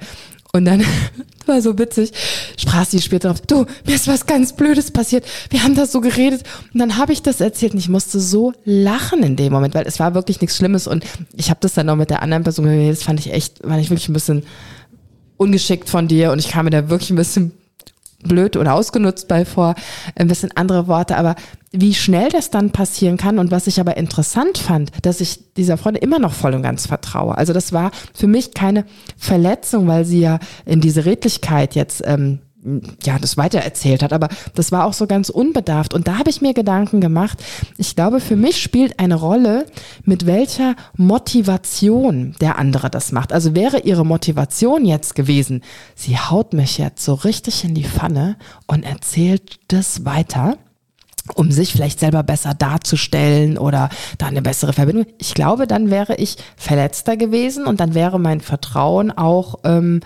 Und 0.54 0.64
dann 0.64 0.84
war 1.46 1.62
so 1.62 1.78
witzig, 1.78 2.14
sprach 2.58 2.86
sie 2.86 3.02
später 3.02 3.28
drauf, 3.28 3.42
du, 3.42 3.66
mir 3.86 3.96
ist 3.96 4.08
was 4.08 4.26
ganz 4.26 4.54
Blödes 4.54 4.92
passiert. 4.92 5.26
Wir 5.50 5.62
haben 5.64 5.76
da 5.76 5.86
so 5.86 6.00
geredet. 6.00 6.44
Und 6.74 6.80
dann 6.80 6.98
habe 6.98 7.12
ich 7.12 7.22
das 7.22 7.42
erzählt 7.42 7.74
und 7.74 7.80
ich 7.80 7.90
musste 7.90 8.22
so 8.22 8.54
lachen 8.64 9.22
in 9.22 9.36
dem 9.36 9.52
Moment, 9.52 9.76
weil 9.76 9.86
es 9.86 10.00
war 10.00 10.16
wirklich 10.16 10.40
nichts 10.40 10.56
Schlimmes. 10.56 10.88
Und 10.88 11.04
ich 11.36 11.50
habe 11.50 11.60
das 11.60 11.74
dann 11.74 11.88
noch 11.88 11.98
mit 11.98 12.10
der 12.10 12.22
anderen 12.22 12.44
Person 12.44 12.88
das 12.88 13.04
fand 13.04 13.20
ich 13.20 13.34
echt, 13.34 13.60
fand 13.60 13.82
ich 13.82 13.90
wirklich 13.90 14.08
ein 14.08 14.14
bisschen 14.14 14.44
ungeschickt 15.36 15.90
von 15.90 16.08
dir. 16.08 16.32
Und 16.32 16.40
ich 16.40 16.48
kam 16.48 16.64
mir 16.64 16.72
da 16.72 16.90
wirklich 16.90 17.10
ein 17.10 17.18
bisschen 17.18 17.52
blöd 18.24 18.58
oder 18.58 18.74
ausgenutzt 18.74 19.28
bei 19.28 19.46
vor, 19.46 19.76
ein 20.16 20.28
bisschen 20.28 20.52
andere 20.56 20.88
Worte, 20.88 21.18
aber 21.18 21.36
wie 21.72 21.94
schnell 21.94 22.30
das 22.30 22.50
dann 22.50 22.72
passieren 22.72 23.18
kann 23.18 23.40
und 23.40 23.52
was 23.52 23.68
ich 23.68 23.80
aber 23.80 23.96
interessant 23.98 24.58
fand, 24.58 24.92
dass 25.04 25.22
ich 25.22 25.54
dieser 25.54 25.78
Freundin 25.78 26.02
immer 26.04 26.20
noch 26.20 26.34
voll 26.34 26.54
und 26.54 26.64
ganz 26.64 26.88
vertraue. 26.88 27.38
Also 27.38 27.54
das 27.54 27.74
war 27.74 27.92
für 28.14 28.28
mich 28.28 28.54
keine 28.54 28.86
Verletzung, 29.18 29.88
weil 29.88 30.04
sie 30.04 30.20
ja 30.20 30.40
in 30.66 30.82
diese 30.82 31.06
Redlichkeit 31.06 31.76
jetzt 31.76 32.02
ähm, 32.06 32.40
ja, 33.04 33.18
das 33.20 33.38
weitererzählt 33.38 34.04
hat, 34.04 34.12
aber 34.12 34.28
das 34.54 34.72
war 34.72 34.86
auch 34.86 34.94
so 34.94 35.08
ganz 35.08 35.30
unbedarft. 35.30 35.94
Und 35.94 36.08
da 36.08 36.18
habe 36.18 36.30
ich 36.30 36.42
mir 36.42 36.54
Gedanken 36.54 37.00
gemacht. 37.00 37.38
Ich 37.78 37.96
glaube, 37.96 38.20
für 38.20 38.36
mich 38.36 38.62
spielt 38.62 39.00
eine 39.00 39.16
Rolle, 39.16 39.66
mit 40.04 40.26
welcher 40.26 40.76
Motivation 40.98 42.36
der 42.42 42.58
andere 42.60 42.90
das 42.90 43.12
macht. 43.12 43.32
Also 43.32 43.56
wäre 43.56 43.80
ihre 43.80 44.06
Motivation 44.06 44.86
jetzt 44.86 45.16
gewesen, 45.16 45.62
sie 45.96 46.18
haut 46.18 46.54
mich 46.54 46.78
jetzt 46.78 47.04
so 47.04 47.14
richtig 47.14 47.64
in 47.64 47.76
die 47.76 47.86
Pfanne 47.86 48.36
und 48.68 48.84
erzählt 48.84 49.60
das 49.70 50.06
weiter 50.06 50.58
um 51.36 51.52
sich 51.52 51.72
vielleicht 51.72 52.00
selber 52.00 52.24
besser 52.24 52.56
darzustellen 52.56 53.60
oder 53.60 53.90
da 54.18 54.26
eine 54.26 54.42
bessere 54.42 54.74
Verbindung. 54.74 55.06
Ich 55.20 55.36
glaube, 55.36 55.68
dann 55.68 55.92
wäre 55.92 56.16
ich 56.16 56.38
verletzter 56.58 57.18
gewesen 57.18 57.68
und 57.68 57.80
dann 57.80 57.94
wäre 57.94 58.20
mein 58.20 58.42
Vertrauen 58.42 59.12
auch 59.12 59.60
ähm, 59.64 60.02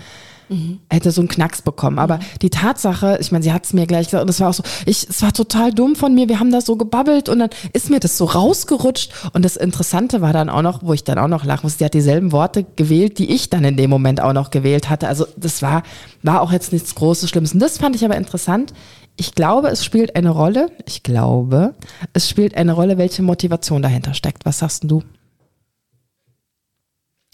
mhm. 0.49 0.79
hätte 0.89 1.11
so 1.11 1.21
einen 1.21 1.27
Knacks 1.27 1.61
bekommen. 1.61 1.99
Aber 1.99 2.19
die 2.41 2.49
Tatsache, 2.49 3.17
ich 3.19 3.31
meine, 3.31 3.43
sie 3.43 3.53
hat 3.53 3.65
es 3.65 3.73
mir 3.73 3.87
gleich 3.87 4.07
gesagt, 4.07 4.23
und 4.23 4.29
es 4.29 4.39
war 4.39 4.49
auch 4.49 4.53
so, 4.53 4.63
ich, 4.85 5.07
es 5.09 5.21
war 5.21 5.33
total 5.33 5.73
dumm 5.73 5.95
von 5.95 6.13
mir, 6.13 6.29
wir 6.29 6.39
haben 6.39 6.51
da 6.51 6.61
so 6.61 6.75
gebabbelt 6.75 7.29
und 7.29 7.39
dann 7.39 7.49
ist 7.73 7.89
mir 7.89 7.99
das 7.99 8.17
so 8.17 8.25
rausgerutscht. 8.25 9.11
Und 9.33 9.43
das 9.43 9.55
Interessante 9.55 10.21
war 10.21 10.33
dann 10.33 10.49
auch 10.49 10.61
noch, 10.61 10.83
wo 10.83 10.93
ich 10.93 11.03
dann 11.03 11.17
auch 11.17 11.27
noch 11.27 11.45
lachen 11.45 11.63
musste, 11.63 11.79
sie 11.79 11.85
hat 11.85 11.93
dieselben 11.93 12.31
Worte 12.31 12.65
gewählt, 12.75 13.19
die 13.19 13.31
ich 13.31 13.49
dann 13.49 13.63
in 13.63 13.77
dem 13.77 13.89
Moment 13.89 14.21
auch 14.21 14.33
noch 14.33 14.49
gewählt 14.49 14.89
hatte. 14.89 15.07
Also 15.07 15.25
das 15.37 15.61
war, 15.61 15.83
war 16.21 16.41
auch 16.41 16.51
jetzt 16.51 16.73
nichts 16.73 16.95
Großes, 16.95 17.29
Schlimmes. 17.29 17.53
Und 17.53 17.59
das 17.59 17.77
fand 17.77 17.95
ich 17.95 18.05
aber 18.05 18.17
interessant. 18.17 18.73
Ich 19.15 19.35
glaube, 19.35 19.69
es 19.69 19.85
spielt 19.85 20.15
eine 20.15 20.29
Rolle. 20.29 20.71
Ich 20.87 21.03
glaube, 21.03 21.75
es 22.13 22.27
spielt 22.27 22.55
eine 22.55 22.73
Rolle, 22.73 22.97
welche 22.97 23.21
Motivation 23.21 23.81
dahinter 23.81 24.13
steckt. 24.13 24.45
Was 24.45 24.59
sagst 24.59 24.83
du? 24.85 25.03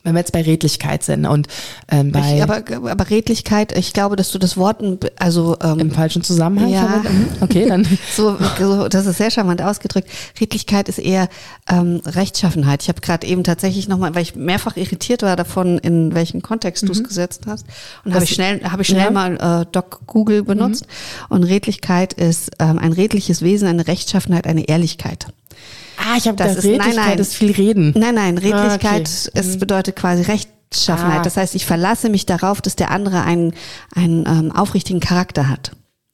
Wenn 0.09 0.15
wir 0.15 0.19
jetzt 0.19 0.31
bei 0.31 0.41
Redlichkeit 0.41 1.03
sind 1.03 1.25
und 1.25 1.47
ähm, 1.89 2.11
bei 2.11 2.35
ich, 2.35 2.43
aber, 2.43 2.63
aber 2.89 3.09
Redlichkeit, 3.09 3.77
ich 3.77 3.93
glaube, 3.93 4.15
dass 4.15 4.31
du 4.31 4.39
das 4.39 4.57
Wort 4.57 4.81
also 5.17 5.57
ähm, 5.61 5.79
im 5.79 5.91
falschen 5.91 6.23
Zusammenhang 6.23 6.69
ja, 6.69 7.01
mhm, 7.03 7.27
okay, 7.41 7.67
dann 7.67 7.87
so, 8.15 8.37
so, 8.59 8.87
das 8.87 9.05
ist 9.05 9.17
sehr 9.17 9.31
charmant 9.31 9.61
ausgedrückt. 9.61 10.09
Redlichkeit 10.39 10.89
ist 10.89 10.99
eher 10.99 11.29
ähm, 11.69 12.01
Rechtschaffenheit. 12.05 12.81
Ich 12.81 12.89
habe 12.89 13.01
gerade 13.01 13.27
eben 13.27 13.43
tatsächlich 13.43 13.87
nochmal, 13.87 14.15
weil 14.15 14.23
ich 14.23 14.35
mehrfach 14.35 14.75
irritiert 14.77 15.21
war 15.21 15.35
davon, 15.35 15.77
in 15.77 16.13
welchem 16.15 16.41
Kontext 16.41 16.83
mhm. 16.83 16.87
du 16.87 16.93
es 16.93 17.03
gesetzt 17.03 17.43
hast, 17.47 17.65
und 18.03 18.13
habe 18.13 18.23
ich 18.23 18.31
schnell 18.31 18.63
habe 18.63 18.81
ich 18.81 18.87
schnell 18.87 19.05
ja. 19.05 19.11
mal 19.11 19.61
äh, 19.61 19.65
Doc 19.71 20.01
Google 20.07 20.43
benutzt. 20.43 20.87
Mhm. 20.87 21.35
Und 21.35 21.43
Redlichkeit 21.43 22.13
ist 22.13 22.51
ähm, 22.59 22.79
ein 22.79 22.93
redliches 22.93 23.41
Wesen, 23.41 23.67
eine 23.67 23.87
Rechtschaffenheit, 23.87 24.47
eine 24.47 24.67
Ehrlichkeit. 24.67 25.27
Ah, 25.99 26.15
ich 26.17 26.27
habe 26.27 26.37
das 26.37 26.57
ist, 26.57 26.63
Redlichkeit 26.63 26.95
nein, 26.95 27.05
nein. 27.09 27.19
ist 27.19 27.35
viel 27.35 27.51
Reden. 27.51 27.93
Nein, 27.95 28.15
nein, 28.15 28.37
Redlichkeit, 28.37 29.09
ah, 29.09 29.29
okay. 29.29 29.31
es 29.33 29.47
mhm. 29.47 29.59
bedeutet 29.59 29.95
quasi 29.95 30.23
Rechtschaffenheit. 30.23 31.19
Ah. 31.19 31.23
Das 31.23 31.37
heißt, 31.37 31.55
ich 31.55 31.65
verlasse 31.65 32.09
mich 32.09 32.25
darauf, 32.25 32.61
dass 32.61 32.75
der 32.75 32.91
andere 32.91 33.23
einen, 33.23 33.53
einen 33.93 34.25
ähm, 34.25 34.51
aufrichtigen 34.51 35.01
Charakter 35.01 35.49
hat 35.49 35.71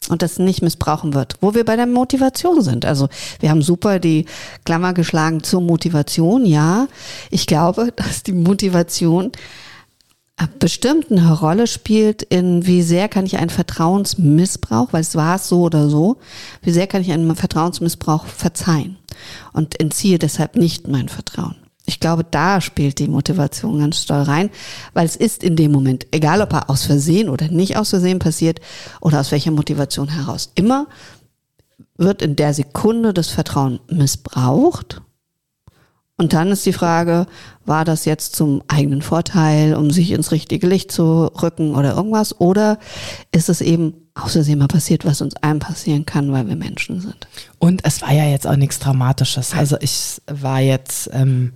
und 0.10 0.22
das 0.22 0.40
nicht 0.40 0.62
missbrauchen 0.62 1.14
wird. 1.14 1.36
Wo 1.42 1.54
wir 1.54 1.66
bei 1.66 1.76
der 1.76 1.88
Motivation 1.88 2.62
sind. 2.62 2.86
Also 2.86 3.10
wir 3.40 3.50
haben 3.50 3.62
super 3.62 4.00
die 4.00 4.26
Klammer 4.64 4.94
geschlagen 4.94 5.44
zur 5.44 5.62
Motivation. 5.62 6.46
Ja, 6.46 6.88
ich 7.30 7.48
glaube, 7.48 7.92
dass 7.96 8.24
die 8.24 8.34
Motivation 8.34 9.32
bestimmt 10.60 11.12
eine 11.12 11.32
Rolle 11.34 11.66
spielt 11.68 12.22
in, 12.22 12.66
wie 12.66 12.82
sehr 12.82 13.08
kann 13.08 13.26
ich 13.26 13.38
einen 13.38 13.50
Vertrauensmissbrauch, 13.50 14.92
weil 14.92 15.02
es 15.02 15.16
war 15.16 15.38
es 15.38 15.48
so 15.48 15.62
oder 15.62 15.90
so, 15.90 16.18
wie 16.62 16.72
sehr 16.72 16.88
kann 16.88 17.02
ich 17.02 17.12
einen 17.12 17.36
Vertrauensmissbrauch 17.36 18.26
verzeihen 18.26 18.98
und 19.54 19.80
entziehe 19.80 20.20
deshalb 20.20 20.56
nicht 20.56 20.88
mein 20.88 21.08
Vertrauen. 21.08 21.56
Ich 21.86 22.00
glaube, 22.00 22.24
da 22.24 22.62
spielt 22.62 23.00
die 23.00 23.08
Motivation 23.08 23.80
ganz 23.80 24.06
doll 24.06 24.24
rein, 24.24 24.50
weil 24.94 25.06
es 25.06 25.16
ist 25.16 25.44
in 25.44 25.56
dem 25.56 25.72
Moment, 25.72 26.08
egal 26.12 26.42
ob 26.42 26.52
er 26.52 26.70
aus 26.70 26.84
Versehen 26.84 27.30
oder 27.30 27.48
nicht 27.48 27.78
aus 27.78 27.92
Versehen 27.92 28.20
passiert 28.20 28.60
oder 29.02 29.20
aus 29.20 29.32
welcher 29.32 29.52
Motivation 29.52 30.10
heraus, 30.10 30.52
immer 30.56 30.88
wird 31.98 32.22
in 32.22 32.36
der 32.36 32.54
Sekunde 32.54 33.14
das 33.14 33.30
Vertrauen 33.30 33.80
missbraucht 33.90 35.02
und 36.18 36.32
dann 36.32 36.50
ist 36.50 36.66
die 36.66 36.74
Frage, 36.74 37.28
war 37.66 37.84
das 37.84 38.06
jetzt 38.06 38.36
zum 38.36 38.64
eigenen 38.70 39.02
Vorteil, 39.02 39.76
um 39.76 39.92
sich 39.92 40.12
ins 40.12 40.32
richtige 40.32 40.66
Licht 40.66 40.92
zu 40.92 41.26
rücken 41.42 41.76
oder 41.76 41.94
irgendwas? 41.96 42.40
Oder 42.40 42.80
ist 43.34 43.50
es 43.50 43.60
eben 43.60 43.94
außersehen 44.14 44.58
mal 44.58 44.68
passiert, 44.68 45.04
was 45.04 45.20
uns 45.20 45.36
allen 45.36 45.60
passieren 45.60 46.06
kann, 46.06 46.32
weil 46.32 46.48
wir 46.48 46.56
Menschen 46.56 47.02
sind? 47.02 47.28
Und 47.60 47.82
es 47.84 48.02
war 48.02 48.14
ja 48.14 48.26
jetzt 48.26 48.48
auch 48.48 48.56
nichts 48.56 48.80
Dramatisches. 48.80 49.54
Also 49.54 49.76
ich 49.82 50.22
war 50.28 50.62
jetzt 50.62 51.10
ähm, 51.12 51.52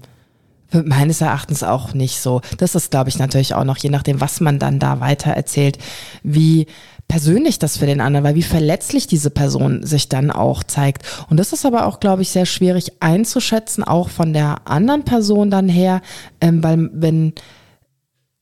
meines 0.71 1.21
Erachtens 1.21 1.63
auch 1.63 1.93
nicht 1.93 2.19
so. 2.19 2.41
Das 2.57 2.75
ist, 2.75 2.91
glaube 2.91 3.09
ich, 3.09 3.17
natürlich 3.17 3.53
auch 3.53 3.63
noch, 3.63 3.77
je 3.77 3.89
nachdem, 3.89 4.19
was 4.19 4.41
man 4.41 4.59
dann 4.59 4.77
da 4.77 4.99
weiter 4.99 5.31
erzählt, 5.31 5.77
wie 6.21 6.67
persönlich 7.09 7.59
das 7.59 7.75
für 7.75 7.87
den 7.87 7.99
anderen, 7.99 8.23
weil 8.23 8.35
wie 8.35 8.43
verletzlich 8.43 9.07
diese 9.07 9.31
Person 9.31 9.83
sich 9.83 10.07
dann 10.07 10.31
auch 10.31 10.63
zeigt. 10.63 11.03
Und 11.29 11.37
das 11.37 11.51
ist 11.51 11.65
aber 11.65 11.87
auch, 11.87 11.99
glaube 11.99 12.21
ich, 12.21 12.29
sehr 12.29 12.45
schwierig 12.45 12.93
einzuschätzen, 13.01 13.83
auch 13.83 14.09
von 14.09 14.31
der 14.31 14.61
anderen 14.65 15.03
Person 15.03 15.51
dann 15.51 15.67
her, 15.67 16.01
ähm, 16.39 16.63
weil 16.63 16.89
wenn 16.93 17.33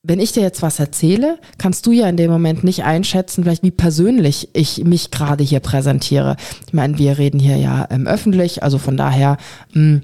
wenn 0.04 0.20
ich 0.22 0.32
dir 0.32 0.42
jetzt 0.42 0.62
was 0.62 0.80
erzähle, 0.80 1.38
kannst 1.58 1.86
du 1.86 1.92
ja 1.92 2.08
in 2.08 2.16
dem 2.16 2.32
Moment 2.32 2.64
nicht 2.64 2.86
einschätzen, 2.86 3.44
vielleicht 3.44 3.64
wie 3.64 3.72
persönlich 3.72 4.48
ich 4.54 4.86
mich 4.86 5.12
gerade 5.12 5.44
hier 5.44 5.60
präsentiere. 5.60 6.38
Ich 6.66 6.72
meine, 6.72 6.98
wir 6.98 7.18
reden 7.18 7.40
hier 7.40 7.58
ja 7.58 7.88
ähm, 7.90 8.08
öffentlich, 8.08 8.64
also 8.64 8.78
von 8.78 8.96
daher 8.96 9.36
mh, 9.74 9.74
hm, 9.74 10.02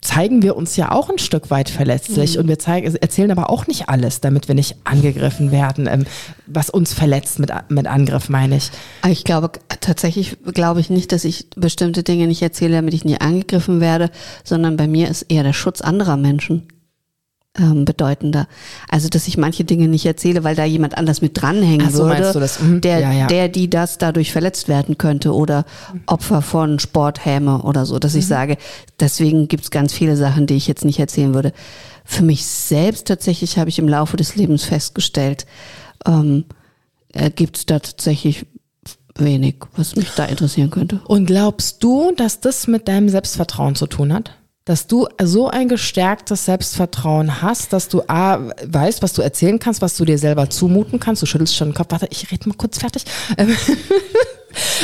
zeigen 0.00 0.42
wir 0.42 0.56
uns 0.56 0.76
ja 0.76 0.92
auch 0.92 1.10
ein 1.10 1.18
Stück 1.18 1.50
weit 1.50 1.68
verletzlich 1.68 2.34
mhm. 2.34 2.42
und 2.42 2.48
wir 2.48 2.58
zeigen, 2.58 2.94
erzählen 2.94 3.30
aber 3.30 3.50
auch 3.50 3.66
nicht 3.66 3.88
alles, 3.88 4.20
damit 4.20 4.48
wir 4.48 4.54
nicht 4.54 4.76
angegriffen 4.84 5.52
werden, 5.52 5.86
ähm, 5.86 6.06
was 6.46 6.70
uns 6.70 6.94
verletzt 6.94 7.38
mit, 7.38 7.52
mit 7.68 7.86
Angriff, 7.86 8.28
meine 8.28 8.56
ich. 8.56 8.70
Ich 9.08 9.24
glaube, 9.24 9.52
tatsächlich 9.80 10.36
glaube 10.52 10.80
ich 10.80 10.90
nicht, 10.90 11.12
dass 11.12 11.24
ich 11.24 11.48
bestimmte 11.56 12.02
Dinge 12.02 12.26
nicht 12.26 12.42
erzähle, 12.42 12.76
damit 12.76 12.94
ich 12.94 13.04
nie 13.04 13.20
angegriffen 13.20 13.80
werde, 13.80 14.10
sondern 14.44 14.76
bei 14.76 14.86
mir 14.86 15.08
ist 15.08 15.22
eher 15.28 15.42
der 15.42 15.52
Schutz 15.52 15.80
anderer 15.80 16.16
Menschen 16.16 16.66
ähm, 17.58 17.84
bedeutender. 17.84 18.46
Also, 18.88 19.08
dass 19.08 19.26
ich 19.26 19.36
manche 19.36 19.64
Dinge 19.64 19.88
nicht 19.88 20.06
erzähle, 20.06 20.44
weil 20.44 20.54
da 20.54 20.64
jemand 20.64 20.96
anders 20.96 21.20
mit 21.20 21.40
dranhängen 21.40 21.88
Ach 21.88 21.92
so, 21.92 22.04
würde, 22.04 22.50
mhm. 22.60 22.80
der, 22.80 23.00
ja, 23.00 23.12
ja. 23.12 23.26
der, 23.26 23.48
die 23.48 23.68
das 23.68 23.98
dadurch 23.98 24.32
verletzt 24.32 24.68
werden 24.68 24.98
könnte 24.98 25.34
oder 25.34 25.64
Opfer 26.06 26.42
von 26.42 26.78
Sporthäme 26.78 27.62
oder 27.62 27.86
so, 27.86 27.98
dass 27.98 28.12
mhm. 28.12 28.20
ich 28.20 28.26
sage, 28.26 28.56
deswegen 29.00 29.48
gibt's 29.48 29.70
ganz 29.70 29.92
viele 29.92 30.16
Sachen, 30.16 30.46
die 30.46 30.54
ich 30.54 30.68
jetzt 30.68 30.84
nicht 30.84 31.00
erzählen 31.00 31.34
würde. 31.34 31.52
Für 32.04 32.22
mich 32.22 32.46
selbst 32.46 33.06
tatsächlich 33.08 33.58
habe 33.58 33.70
ich 33.70 33.78
im 33.78 33.88
Laufe 33.88 34.16
des 34.16 34.36
Lebens 34.36 34.64
festgestellt, 34.64 35.46
ähm, 36.06 36.44
äh, 37.12 37.30
gibt 37.30 37.70
da 37.70 37.80
tatsächlich 37.80 38.46
wenig, 39.16 39.56
was 39.76 39.96
mich 39.96 40.10
da 40.16 40.24
interessieren 40.24 40.70
könnte. 40.70 41.00
Und 41.06 41.26
glaubst 41.26 41.82
du, 41.82 42.12
dass 42.16 42.40
das 42.40 42.66
mit 42.68 42.88
deinem 42.88 43.08
Selbstvertrauen 43.08 43.74
zu 43.74 43.86
tun 43.86 44.12
hat? 44.12 44.32
Dass 44.64 44.86
du 44.86 45.08
so 45.22 45.48
ein 45.48 45.68
gestärktes 45.68 46.44
Selbstvertrauen 46.44 47.42
hast, 47.42 47.72
dass 47.72 47.88
du 47.88 48.02
A, 48.08 48.38
weißt, 48.64 49.02
was 49.02 49.12
du 49.14 49.22
erzählen 49.22 49.58
kannst, 49.58 49.82
was 49.82 49.96
du 49.96 50.04
dir 50.04 50.18
selber 50.18 50.50
zumuten 50.50 51.00
kannst. 51.00 51.22
Du 51.22 51.26
schüttelst 51.26 51.56
schon 51.56 51.68
den 51.68 51.74
Kopf, 51.74 51.88
warte, 51.90 52.08
ich 52.10 52.30
rede 52.30 52.48
mal 52.48 52.56
kurz 52.56 52.78
fertig. 52.78 53.04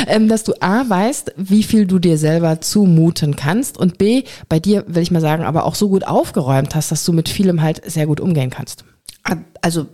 Ähm, 0.07 0.29
dass 0.29 0.45
du 0.45 0.53
A, 0.61 0.87
weißt, 0.87 1.33
wie 1.35 1.61
viel 1.61 1.87
du 1.87 1.99
dir 1.99 2.17
selber 2.17 2.61
zumuten 2.61 3.35
kannst 3.35 3.77
und 3.77 3.97
B, 3.97 4.23
bei 4.47 4.61
dir, 4.61 4.85
will 4.87 5.03
ich 5.03 5.11
mal 5.11 5.19
sagen, 5.19 5.43
aber 5.43 5.65
auch 5.65 5.75
so 5.75 5.89
gut 5.89 6.07
aufgeräumt 6.07 6.73
hast, 6.73 6.91
dass 6.91 7.03
du 7.03 7.11
mit 7.11 7.27
vielem 7.27 7.61
halt 7.61 7.81
sehr 7.89 8.07
gut 8.07 8.21
umgehen 8.21 8.49
kannst. 8.49 8.85
Also 9.61 9.87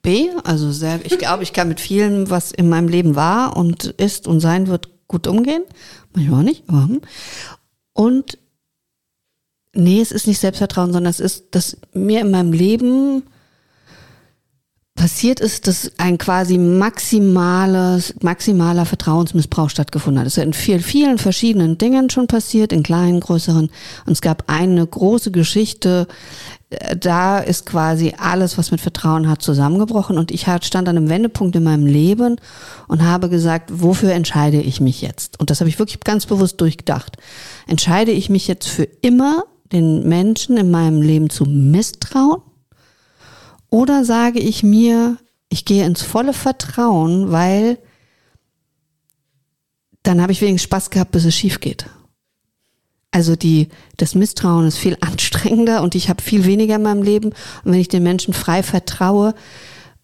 B, 0.00 0.28
also 0.44 0.72
sehr, 0.72 1.00
ich 1.04 1.18
glaube, 1.18 1.42
ich 1.42 1.52
kann 1.52 1.68
mit 1.68 1.80
vielem, 1.80 2.30
was 2.30 2.50
in 2.50 2.68
meinem 2.68 2.88
Leben 2.88 3.14
war 3.14 3.56
und 3.56 3.84
ist 3.84 4.26
und 4.26 4.40
sein 4.40 4.68
wird, 4.68 4.88
gut 5.06 5.26
umgehen. 5.26 5.64
Manchmal 6.14 6.40
auch 6.40 6.44
nicht. 6.44 6.68
Hm. 6.68 7.00
Und 7.92 8.38
Nee, 9.78 10.00
es 10.00 10.10
ist 10.10 10.26
nicht 10.26 10.40
Selbstvertrauen, 10.40 10.92
sondern 10.92 11.08
es 11.08 11.20
ist, 11.20 11.46
dass 11.52 11.76
mir 11.92 12.22
in 12.22 12.32
meinem 12.32 12.52
Leben 12.52 13.22
passiert 14.96 15.38
ist, 15.38 15.68
dass 15.68 15.92
ein 15.98 16.18
quasi 16.18 16.58
maximales, 16.58 18.12
maximaler 18.20 18.86
Vertrauensmissbrauch 18.86 19.70
stattgefunden 19.70 20.18
hat. 20.18 20.26
Es 20.26 20.36
ist 20.36 20.42
in 20.42 20.52
vielen, 20.52 20.80
vielen 20.80 21.18
verschiedenen 21.18 21.78
Dingen 21.78 22.10
schon 22.10 22.26
passiert, 22.26 22.72
in 22.72 22.82
kleinen, 22.82 23.20
größeren. 23.20 23.70
Und 24.04 24.12
es 24.12 24.20
gab 24.20 24.50
eine 24.50 24.84
große 24.84 25.30
Geschichte, 25.30 26.08
äh, 26.70 26.96
da 26.96 27.38
ist 27.38 27.64
quasi 27.64 28.14
alles, 28.18 28.58
was 28.58 28.72
mit 28.72 28.80
Vertrauen 28.80 29.30
hat, 29.30 29.42
zusammengebrochen. 29.42 30.18
Und 30.18 30.32
ich 30.32 30.46
stand 30.62 30.88
an 30.88 30.96
einem 30.96 31.08
Wendepunkt 31.08 31.54
in 31.54 31.62
meinem 31.62 31.86
Leben 31.86 32.34
und 32.88 33.02
habe 33.02 33.28
gesagt, 33.28 33.70
wofür 33.72 34.10
entscheide 34.10 34.60
ich 34.60 34.80
mich 34.80 35.02
jetzt? 35.02 35.38
Und 35.38 35.50
das 35.50 35.60
habe 35.60 35.70
ich 35.70 35.78
wirklich 35.78 36.00
ganz 36.00 36.26
bewusst 36.26 36.60
durchgedacht. 36.60 37.16
Entscheide 37.68 38.10
ich 38.10 38.28
mich 38.28 38.48
jetzt 38.48 38.66
für 38.66 38.88
immer 39.02 39.44
den 39.72 40.08
Menschen 40.08 40.56
in 40.56 40.70
meinem 40.70 41.02
Leben 41.02 41.30
zu 41.30 41.44
misstrauen? 41.44 42.42
Oder 43.70 44.04
sage 44.04 44.38
ich 44.38 44.62
mir, 44.62 45.18
ich 45.48 45.64
gehe 45.64 45.84
ins 45.84 46.02
volle 46.02 46.32
Vertrauen, 46.32 47.30
weil 47.30 47.78
dann 50.02 50.22
habe 50.22 50.32
ich 50.32 50.40
wenigstens 50.40 50.68
Spaß 50.68 50.90
gehabt, 50.90 51.10
bis 51.10 51.24
es 51.24 51.34
schief 51.34 51.60
geht. 51.60 51.86
Also 53.10 53.36
die, 53.36 53.68
das 53.96 54.14
Misstrauen 54.14 54.66
ist 54.66 54.78
viel 54.78 54.96
anstrengender 55.00 55.82
und 55.82 55.94
ich 55.94 56.08
habe 56.08 56.22
viel 56.22 56.44
weniger 56.44 56.76
in 56.76 56.82
meinem 56.82 57.02
Leben. 57.02 57.30
Und 57.64 57.72
wenn 57.72 57.80
ich 57.80 57.88
den 57.88 58.02
Menschen 58.02 58.34
frei 58.34 58.62
vertraue, 58.62 59.34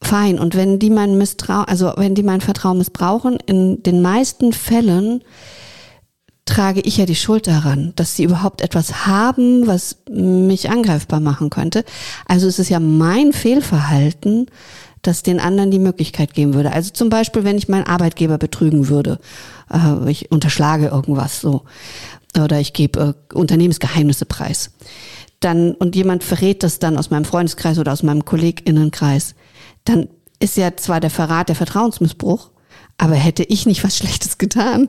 fein. 0.03 0.39
Und 0.39 0.55
wenn 0.55 0.79
die 0.79 0.91
mein 0.91 1.17
Misstrauen, 1.19 1.67
also 1.67 1.93
wenn 1.97 2.15
die 2.15 2.23
mein 2.23 2.41
Vertrauen 2.41 2.79
missbrauchen, 2.79 3.39
in 3.47 3.83
den 3.83 4.03
meisten 4.03 4.53
Fällen 4.53 5.23
trage 6.45 6.81
ich 6.81 6.99
ja 6.99 7.07
die 7.07 7.15
Schuld 7.15 7.47
daran, 7.47 7.93
dass 7.97 8.17
sie 8.17 8.25
überhaupt 8.25 8.61
etwas 8.61 9.07
haben, 9.07 9.67
was 9.67 9.97
mich 10.11 10.71
angreifbar 10.71 11.21
machen 11.21 11.51
könnte. 11.51 11.85
Also 12.27 12.47
es 12.47 12.59
ist 12.59 12.69
ja 12.69 12.81
mein 12.81 13.33
Fehlverhalten, 13.33 14.47
das 15.01 15.23
den 15.23 15.41
anderen 15.41 15.71
die 15.71 15.79
Möglichkeit 15.79 16.35
geben 16.35 16.55
würde. 16.55 16.73
Also 16.73 16.91
zum 16.91 17.09
Beispiel, 17.09 17.45
wenn 17.45 17.59
ich 17.59 17.69
meinen 17.69 17.87
Arbeitgeber 17.87 18.39
betrügen 18.39 18.89
würde, 18.89 19.19
äh, 19.73 20.11
ich 20.11 20.31
unterschlage 20.31 20.87
irgendwas 20.87 21.41
so 21.41 21.63
oder 22.39 22.61
ich 22.61 22.73
gebe 22.73 23.15
äh, 23.33 23.35
Unternehmensgeheimnisse 23.35 24.27
preis, 24.27 24.71
dann 25.41 25.73
und 25.73 25.95
jemand 25.95 26.25
verrät 26.25 26.63
das 26.63 26.79
dann 26.79 26.97
aus 26.97 27.11
meinem 27.11 27.25
Freundeskreis 27.25 27.79
oder 27.79 27.93
aus 27.93 28.03
meinem 28.03 28.25
Kolleginnenkreis, 28.25 29.35
dann 29.85 30.09
ist 30.41 30.57
ja 30.57 30.77
zwar 30.77 31.01
der 31.01 31.11
Verrat 31.11 31.49
der 31.49 31.57
Vertrauensmissbruch, 31.57 32.51
aber 32.99 33.15
hätte 33.15 33.45
ich 33.45 33.67
nicht 33.67 33.85
was 33.85 33.97
Schlechtes 33.97 34.39
getan, 34.39 34.89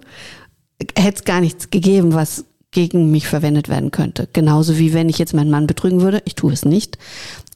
hätte 0.95 1.17
es 1.17 1.23
gar 1.23 1.41
nichts 1.41 1.69
gegeben, 1.69 2.13
was 2.13 2.45
gegen 2.71 3.09
mich 3.09 3.27
verwendet 3.27 3.69
werden 3.69 3.91
könnte. 3.91 4.27
Genauso 4.33 4.77
wie 4.77 4.93
wenn 4.93 5.07
ich 5.07 5.17
jetzt 5.17 5.33
meinen 5.33 5.49
Mann 5.49 5.65
betrügen 5.65 6.01
würde, 6.01 6.21
ich 6.25 6.35
tue 6.35 6.51
es 6.51 6.65
nicht, 6.65 6.97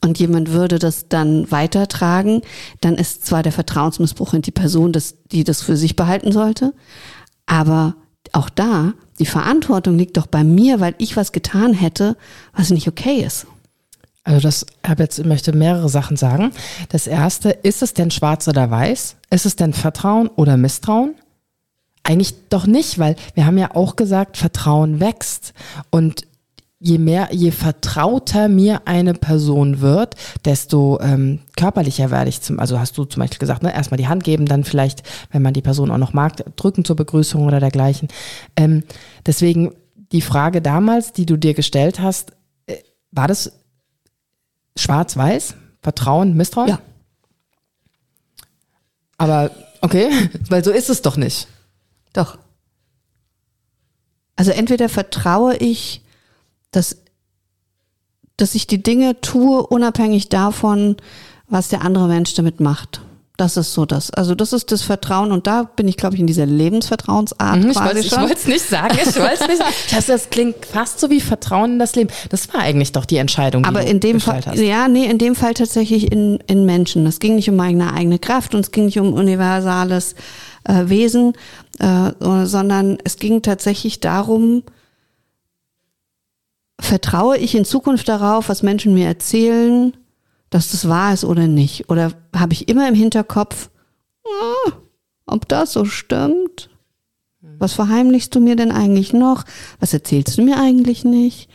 und 0.02 0.18
jemand 0.18 0.52
würde 0.52 0.78
das 0.78 1.08
dann 1.08 1.50
weitertragen, 1.50 2.40
dann 2.80 2.94
ist 2.94 3.26
zwar 3.26 3.42
der 3.42 3.52
Vertrauensmissbrauch 3.52 4.32
in 4.32 4.40
die 4.40 4.50
Person, 4.50 4.92
das, 4.92 5.16
die 5.30 5.44
das 5.44 5.60
für 5.60 5.76
sich 5.76 5.94
behalten 5.94 6.32
sollte, 6.32 6.72
aber 7.44 7.96
auch 8.32 8.48
da, 8.48 8.94
die 9.18 9.26
Verantwortung 9.26 9.98
liegt 9.98 10.16
doch 10.16 10.26
bei 10.26 10.42
mir, 10.42 10.80
weil 10.80 10.94
ich 10.96 11.16
was 11.16 11.32
getan 11.32 11.74
hätte, 11.74 12.16
was 12.54 12.70
nicht 12.70 12.88
okay 12.88 13.22
ist. 13.22 13.46
Also 14.24 14.40
das, 14.40 14.66
habe 14.86 15.02
jetzt, 15.02 15.24
möchte 15.24 15.52
mehrere 15.52 15.88
Sachen 15.88 16.16
sagen. 16.16 16.52
Das 16.90 17.06
erste, 17.06 17.50
ist 17.50 17.82
es 17.82 17.94
denn 17.94 18.10
schwarz 18.10 18.48
oder 18.48 18.70
weiß? 18.70 19.16
Ist 19.30 19.46
es 19.46 19.56
denn 19.56 19.72
Vertrauen 19.72 20.28
oder 20.28 20.56
Misstrauen? 20.56 21.14
Eigentlich 22.10 22.48
doch 22.48 22.66
nicht, 22.66 22.98
weil 22.98 23.14
wir 23.34 23.46
haben 23.46 23.56
ja 23.56 23.76
auch 23.76 23.94
gesagt, 23.94 24.36
Vertrauen 24.36 24.98
wächst. 24.98 25.54
Und 25.90 26.22
je 26.80 26.98
mehr, 26.98 27.28
je 27.30 27.52
vertrauter 27.52 28.48
mir 28.48 28.88
eine 28.88 29.14
Person 29.14 29.80
wird, 29.80 30.16
desto 30.44 30.98
ähm, 31.00 31.38
körperlicher 31.56 32.10
werde 32.10 32.28
ich 32.28 32.40
zum, 32.40 32.58
also 32.58 32.80
hast 32.80 32.98
du 32.98 33.04
zum 33.04 33.20
Beispiel 33.20 33.38
gesagt, 33.38 33.62
ne, 33.62 33.72
erstmal 33.72 33.98
die 33.98 34.08
Hand 34.08 34.24
geben, 34.24 34.46
dann 34.46 34.64
vielleicht, 34.64 35.04
wenn 35.30 35.42
man 35.42 35.54
die 35.54 35.62
Person 35.62 35.92
auch 35.92 35.98
noch 35.98 36.12
mag, 36.12 36.32
drücken 36.56 36.84
zur 36.84 36.96
Begrüßung 36.96 37.46
oder 37.46 37.60
dergleichen. 37.60 38.08
Ähm, 38.56 38.82
deswegen 39.24 39.72
die 40.10 40.20
Frage 40.20 40.60
damals, 40.60 41.12
die 41.12 41.26
du 41.26 41.36
dir 41.36 41.54
gestellt 41.54 42.00
hast, 42.00 42.32
äh, 42.66 42.78
war 43.12 43.28
das 43.28 43.52
schwarz-weiß? 44.76 45.54
Vertrauen, 45.80 46.34
Misstrauen? 46.36 46.70
Ja. 46.70 46.80
Aber 49.16 49.52
okay, 49.80 50.10
weil 50.48 50.64
so 50.64 50.72
ist 50.72 50.90
es 50.90 51.02
doch 51.02 51.16
nicht. 51.16 51.46
Doch. 52.12 52.38
Also 54.36 54.52
entweder 54.52 54.88
vertraue 54.88 55.56
ich, 55.56 56.02
dass, 56.70 56.96
dass 58.36 58.54
ich 58.54 58.66
die 58.66 58.82
Dinge 58.82 59.20
tue, 59.20 59.66
unabhängig 59.66 60.28
davon, 60.28 60.96
was 61.48 61.68
der 61.68 61.82
andere 61.82 62.08
Mensch 62.08 62.34
damit 62.34 62.60
macht. 62.60 63.02
Das 63.36 63.56
ist 63.56 63.72
so 63.72 63.86
das. 63.86 64.10
Also 64.10 64.34
das 64.34 64.52
ist 64.52 64.70
das 64.70 64.82
Vertrauen 64.82 65.32
und 65.32 65.46
da 65.46 65.62
bin 65.62 65.88
ich, 65.88 65.96
glaube 65.96 66.14
ich, 66.14 66.20
in 66.20 66.26
dieser 66.26 66.44
Lebensvertrauensart 66.44 67.56
Mhm, 67.58 67.70
ich 67.70 67.76
quasi 67.76 68.10
wollte 68.10 68.34
es 68.34 68.46
nicht 68.46 68.68
sagen, 68.68 68.98
ich 69.02 69.16
wollte 69.16 69.34
es 69.40 69.48
nicht 69.48 69.58
sagen. 69.58 69.74
Das, 69.94 70.06
das 70.06 70.30
klingt 70.30 70.66
fast 70.66 71.00
so 71.00 71.08
wie 71.08 71.22
Vertrauen 71.22 71.72
in 71.72 71.78
das 71.78 71.94
Leben. 71.94 72.10
Das 72.28 72.52
war 72.52 72.60
eigentlich 72.60 72.92
doch 72.92 73.06
die 73.06 73.16
Entscheidung, 73.16 73.62
die 73.62 73.68
Aber 73.70 73.82
in 73.82 73.98
dem 73.98 74.20
Fall, 74.20 74.42
hast. 74.44 74.58
ja, 74.58 74.88
nee, 74.88 75.06
in 75.06 75.16
dem 75.16 75.34
Fall 75.34 75.54
tatsächlich 75.54 76.12
in, 76.12 76.38
in 76.48 76.66
Menschen. 76.66 77.06
Es 77.06 77.18
ging 77.18 77.34
nicht 77.34 77.48
um 77.48 77.56
meine 77.56 77.94
eigene 77.94 78.18
Kraft 78.18 78.54
und 78.54 78.60
es 78.60 78.72
ging 78.72 78.84
nicht 78.84 79.00
um 79.00 79.14
universales 79.14 80.14
äh, 80.64 80.88
Wesen, 80.88 81.34
äh, 81.78 82.12
sondern 82.44 82.98
es 83.04 83.16
ging 83.16 83.42
tatsächlich 83.42 84.00
darum, 84.00 84.62
vertraue 86.80 87.36
ich 87.36 87.54
in 87.54 87.64
Zukunft 87.64 88.08
darauf, 88.08 88.48
was 88.48 88.62
Menschen 88.62 88.94
mir 88.94 89.06
erzählen, 89.06 89.96
dass 90.48 90.72
das 90.72 90.88
wahr 90.88 91.14
ist 91.14 91.24
oder 91.24 91.46
nicht? 91.46 91.88
Oder 91.88 92.12
habe 92.34 92.52
ich 92.52 92.68
immer 92.68 92.88
im 92.88 92.94
Hinterkopf, 92.94 93.70
ah, 94.24 94.72
ob 95.26 95.46
das 95.48 95.72
so 95.72 95.84
stimmt? 95.84 96.70
Was 97.58 97.74
verheimlichst 97.74 98.34
du 98.34 98.40
mir 98.40 98.56
denn 98.56 98.72
eigentlich 98.72 99.12
noch? 99.12 99.44
Was 99.78 99.92
erzählst 99.92 100.36
du 100.38 100.42
mir 100.42 100.58
eigentlich 100.58 101.04
nicht? 101.04 101.48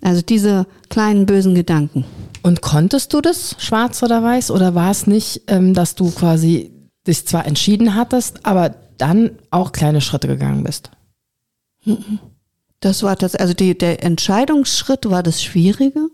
Also 0.00 0.22
diese 0.22 0.66
kleinen 0.88 1.26
bösen 1.26 1.54
Gedanken. 1.54 2.04
Und 2.42 2.62
konntest 2.62 3.14
du 3.14 3.20
das 3.20 3.56
schwarz 3.58 4.02
oder 4.02 4.22
weiß 4.22 4.50
oder 4.50 4.74
war 4.74 4.90
es 4.90 5.06
nicht, 5.06 5.42
ähm, 5.46 5.74
dass 5.74 5.94
du 5.94 6.10
quasi 6.10 6.71
dich 7.06 7.26
zwar 7.26 7.46
entschieden 7.46 7.94
hattest, 7.94 8.44
aber 8.46 8.74
dann 8.98 9.38
auch 9.50 9.72
kleine 9.72 10.00
Schritte 10.00 10.28
gegangen 10.28 10.64
bist? 10.64 10.90
Das 12.80 13.02
war 13.02 13.16
das, 13.16 13.34
also 13.34 13.54
die, 13.54 13.76
der 13.76 14.02
Entscheidungsschritt 14.04 15.08
war 15.08 15.22
das 15.22 15.42
Schwierige. 15.42 16.08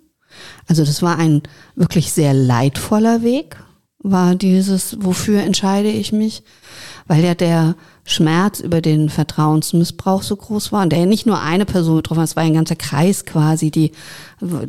Also 0.66 0.84
das 0.84 1.02
war 1.02 1.18
ein 1.18 1.42
wirklich 1.74 2.12
sehr 2.12 2.34
leidvoller 2.34 3.22
Weg, 3.22 3.56
war 3.98 4.34
dieses, 4.34 4.96
wofür 5.00 5.42
entscheide 5.42 5.88
ich 5.88 6.12
mich, 6.12 6.42
weil 7.06 7.24
ja 7.24 7.34
der 7.34 7.74
Schmerz 8.04 8.60
über 8.60 8.80
den 8.80 9.08
Vertrauensmissbrauch 9.08 10.22
so 10.22 10.36
groß 10.36 10.72
war 10.72 10.82
und 10.82 10.90
der 10.90 11.00
ja 11.00 11.06
nicht 11.06 11.26
nur 11.26 11.40
eine 11.40 11.64
Person 11.64 11.96
betroffen 11.96 12.20
hat, 12.20 12.28
es 12.28 12.36
war 12.36 12.42
ein 12.42 12.54
ganzer 12.54 12.76
Kreis 12.76 13.24
quasi, 13.24 13.70
die 13.70 13.92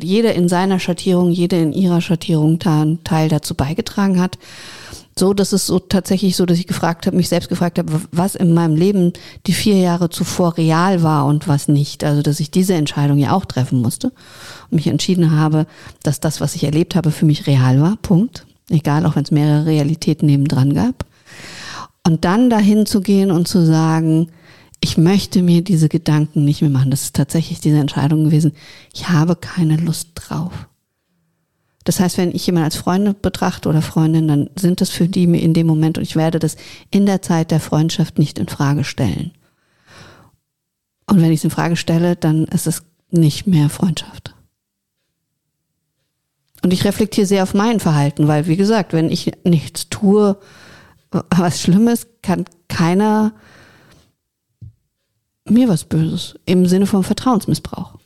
jeder 0.02 0.34
in 0.34 0.50
seiner 0.50 0.80
Schattierung, 0.80 1.30
jede 1.32 1.62
in 1.62 1.74
ihrer 1.74 2.02
Schattierung 2.02 2.60
Teil 2.60 3.30
dazu 3.30 3.56
beigetragen 3.56 4.20
hat. 4.20 4.38
So, 5.20 5.34
dass 5.34 5.52
es 5.52 5.68
so 5.68 5.80
tatsächlich 5.80 6.38
so, 6.38 6.46
dass 6.46 6.60
ich 6.60 6.66
gefragt 6.66 7.06
habe, 7.06 7.18
mich 7.18 7.28
selbst 7.28 7.50
gefragt 7.50 7.78
habe, 7.78 8.02
was 8.14 8.36
in 8.36 8.54
meinem 8.54 8.78
Leben 8.78 9.12
die 9.48 9.52
vier 9.52 9.76
Jahre 9.76 10.10
zuvor 10.10 10.56
real 10.56 11.04
war 11.04 11.26
und 11.26 11.46
was 11.46 11.68
nicht. 11.68 12.06
Also, 12.06 12.22
dass 12.22 12.40
ich 12.40 12.52
diese 12.52 12.76
Entscheidung 12.76 13.18
ja 13.18 13.34
auch 13.34 13.44
treffen 13.44 13.82
musste 13.82 14.14
und 14.70 14.76
mich 14.78 14.88
entschieden 14.88 15.32
habe, 15.32 15.68
dass 16.04 16.22
das, 16.22 16.40
was 16.40 16.56
ich 16.56 16.64
erlebt 16.64 16.96
habe, 16.96 17.12
für 17.12 17.26
mich 17.26 17.48
real 17.48 17.82
war. 17.82 17.98
Punkt. 17.98 18.46
Egal, 18.70 19.06
auch 19.06 19.18
wenn 19.18 19.24
es 19.24 19.32
mehrere 19.32 19.66
Realitäten 19.66 20.26
nebendran 20.26 20.74
gab. 20.74 21.06
Und 22.08 22.24
dann 22.24 22.50
dahin 22.50 22.86
zu 22.86 23.02
gehen 23.02 23.30
und 23.30 23.46
zu 23.46 23.66
sagen, 23.66 24.30
ich 24.80 24.98
möchte 24.98 25.42
mir 25.42 25.66
diese 25.66 25.90
Gedanken 25.90 26.46
nicht 26.46 26.62
mehr 26.62 26.72
machen. 26.72 26.92
Das 26.92 27.02
ist 27.02 27.18
tatsächlich 27.18 27.60
diese 27.60 27.80
Entscheidung 27.80 28.24
gewesen. 28.24 28.54
Ich 28.94 29.10
habe 29.10 29.36
keine 29.36 29.76
Lust 29.76 30.12
drauf. 30.16 30.54
Das 31.86 32.00
heißt, 32.00 32.18
wenn 32.18 32.36
ich 32.36 32.46
jemanden 32.46 32.66
als 32.66 32.76
Freunde 32.76 33.14
betrachte 33.14 33.70
oder 33.70 33.82
Freundin, 33.82 34.28
dann 34.28 34.50
sind 34.56 34.82
das 34.82 34.90
für 34.90 35.08
die 35.08 35.28
mir 35.28 35.42
in 35.42 35.54
dem 35.54 35.68
Moment 35.68 35.98
und 35.98 36.04
ich 36.04 36.16
werde 36.16 36.40
das 36.40 36.58
in 36.92 37.06
der 37.06 37.22
Zeit 37.22 37.52
der 37.52 37.60
Freundschaft 37.60 38.20
nicht 38.20 38.38
in 38.38 38.48
Frage 38.48 38.84
stellen. 38.84 39.32
Und 41.08 41.22
wenn 41.22 41.32
ich 41.32 41.40
es 41.40 41.44
in 41.44 41.50
Frage 41.50 41.76
stelle, 41.76 42.16
dann 42.16 42.46
ist 42.46 42.68
es 42.68 42.84
nicht 43.10 43.48
mehr 43.48 43.70
Freundschaft. 43.70 44.36
Und 46.62 46.74
ich 46.74 46.84
reflektiere 46.84 47.26
sehr 47.26 47.44
auf 47.44 47.54
mein 47.54 47.80
Verhalten, 47.80 48.28
weil, 48.28 48.48
wie 48.48 48.58
gesagt, 48.58 48.94
wenn 48.94 49.10
ich 49.10 49.32
nichts 49.44 49.90
tue, 49.90 50.38
was 51.12 51.62
Schlimmes, 51.62 52.08
kann 52.22 52.46
keiner 52.68 53.34
mir 55.46 55.68
was 55.70 55.86
Böses 55.86 56.36
im 56.46 56.66
Sinne 56.66 56.86
von 56.86 57.04
Vertrauensmissbrauch. 57.04 57.99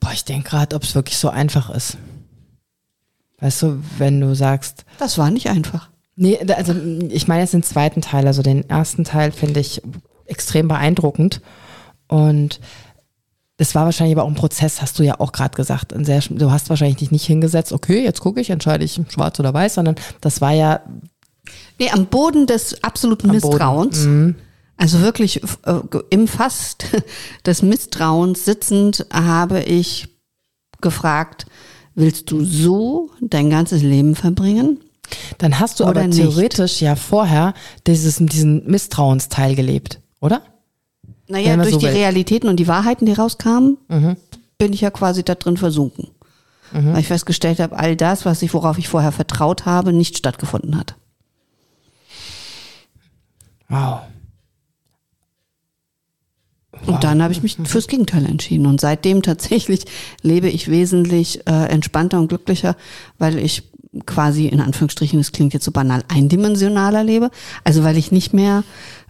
Boah, 0.00 0.12
ich 0.12 0.24
denke 0.24 0.50
gerade, 0.50 0.76
ob 0.76 0.82
es 0.82 0.94
wirklich 0.94 1.18
so 1.18 1.28
einfach 1.28 1.70
ist. 1.70 1.96
Weißt 3.40 3.62
du, 3.62 3.80
wenn 3.98 4.20
du 4.20 4.34
sagst, 4.34 4.84
Das 4.98 5.18
war 5.18 5.30
nicht 5.30 5.48
einfach. 5.48 5.88
Nee, 6.16 6.38
also 6.52 6.74
ich 7.08 7.28
meine 7.28 7.42
jetzt 7.42 7.52
den 7.54 7.62
zweiten 7.62 8.00
Teil. 8.00 8.26
Also 8.26 8.42
den 8.42 8.68
ersten 8.68 9.04
Teil 9.04 9.30
finde 9.30 9.60
ich 9.60 9.80
extrem 10.26 10.66
beeindruckend. 10.66 11.40
Und 12.08 12.58
das 13.56 13.74
war 13.74 13.84
wahrscheinlich 13.84 14.16
aber 14.16 14.24
auch 14.24 14.28
ein 14.30 14.34
Prozess, 14.34 14.80
hast 14.82 14.98
du 14.98 15.02
ja 15.04 15.20
auch 15.20 15.32
gerade 15.32 15.56
gesagt. 15.56 15.92
Sehr, 16.04 16.20
du 16.30 16.50
hast 16.50 16.70
wahrscheinlich 16.70 16.96
dich 16.98 17.10
nicht 17.10 17.26
hingesetzt, 17.26 17.72
okay, 17.72 18.02
jetzt 18.02 18.20
gucke 18.20 18.40
ich, 18.40 18.50
entscheide 18.50 18.84
ich 18.84 19.00
schwarz 19.08 19.38
oder 19.40 19.52
weiß, 19.52 19.74
sondern 19.74 19.96
das 20.20 20.40
war 20.40 20.52
ja 20.52 20.80
Nee, 21.78 21.90
am 21.90 22.06
Boden 22.06 22.46
des 22.46 22.82
absoluten 22.84 23.28
Am. 23.30 23.34
Misstrauens. 23.36 24.06
Also 24.78 25.00
wirklich 25.00 25.42
äh, 25.64 25.80
im 26.08 26.28
Fass 26.28 26.76
des 27.46 27.62
Misstrauens 27.62 28.44
sitzend 28.44 29.04
habe 29.12 29.62
ich 29.62 30.08
gefragt, 30.80 31.46
willst 31.94 32.30
du 32.30 32.44
so 32.44 33.10
dein 33.20 33.50
ganzes 33.50 33.82
Leben 33.82 34.14
verbringen? 34.14 34.78
Dann 35.38 35.58
hast 35.58 35.80
du 35.80 35.84
Oder 35.84 36.00
aber 36.00 36.06
nicht. 36.06 36.18
theoretisch 36.18 36.80
ja 36.80 36.94
vorher 36.94 37.54
dieses, 37.86 38.16
diesen 38.18 38.66
Misstrauensteil 38.66 39.56
gelebt, 39.56 40.00
oder? 40.20 40.42
Naja, 41.26 41.56
durch 41.56 41.70
so 41.70 41.78
die 41.78 41.86
will. 41.86 41.92
Realitäten 41.92 42.48
und 42.48 42.56
die 42.56 42.68
Wahrheiten, 42.68 43.04
die 43.04 43.12
rauskamen, 43.12 43.78
bin 44.58 44.72
ich 44.72 44.80
ja 44.80 44.90
quasi 44.90 45.22
da 45.24 45.34
drin 45.34 45.56
versunken. 45.56 46.08
Weil 46.70 47.00
ich 47.00 47.06
festgestellt 47.06 47.60
habe, 47.60 47.78
all 47.78 47.96
das, 47.96 48.26
was 48.26 48.42
ich, 48.42 48.52
worauf 48.52 48.76
ich 48.78 48.88
vorher 48.88 49.12
vertraut 49.12 49.64
habe, 49.64 49.92
nicht 49.92 50.18
stattgefunden 50.18 50.76
hat. 50.76 50.96
Wow. 53.68 54.00
Und 56.86 57.04
dann 57.04 57.22
habe 57.22 57.32
ich 57.32 57.42
mich 57.42 57.56
fürs 57.64 57.88
Gegenteil 57.88 58.24
entschieden. 58.24 58.66
Und 58.66 58.80
seitdem 58.80 59.22
tatsächlich 59.22 59.84
lebe 60.22 60.48
ich 60.48 60.70
wesentlich 60.70 61.46
äh, 61.46 61.68
entspannter 61.68 62.18
und 62.18 62.28
glücklicher, 62.28 62.76
weil 63.18 63.38
ich 63.38 63.64
quasi 64.06 64.46
in 64.46 64.60
Anführungsstrichen, 64.60 65.18
das 65.18 65.32
klingt 65.32 65.54
jetzt 65.54 65.64
so 65.64 65.72
banal, 65.72 66.02
eindimensionaler 66.08 67.04
lebe. 67.04 67.30
Also 67.64 67.84
weil 67.84 67.96
ich 67.96 68.12
nicht 68.12 68.32
mehr 68.32 68.64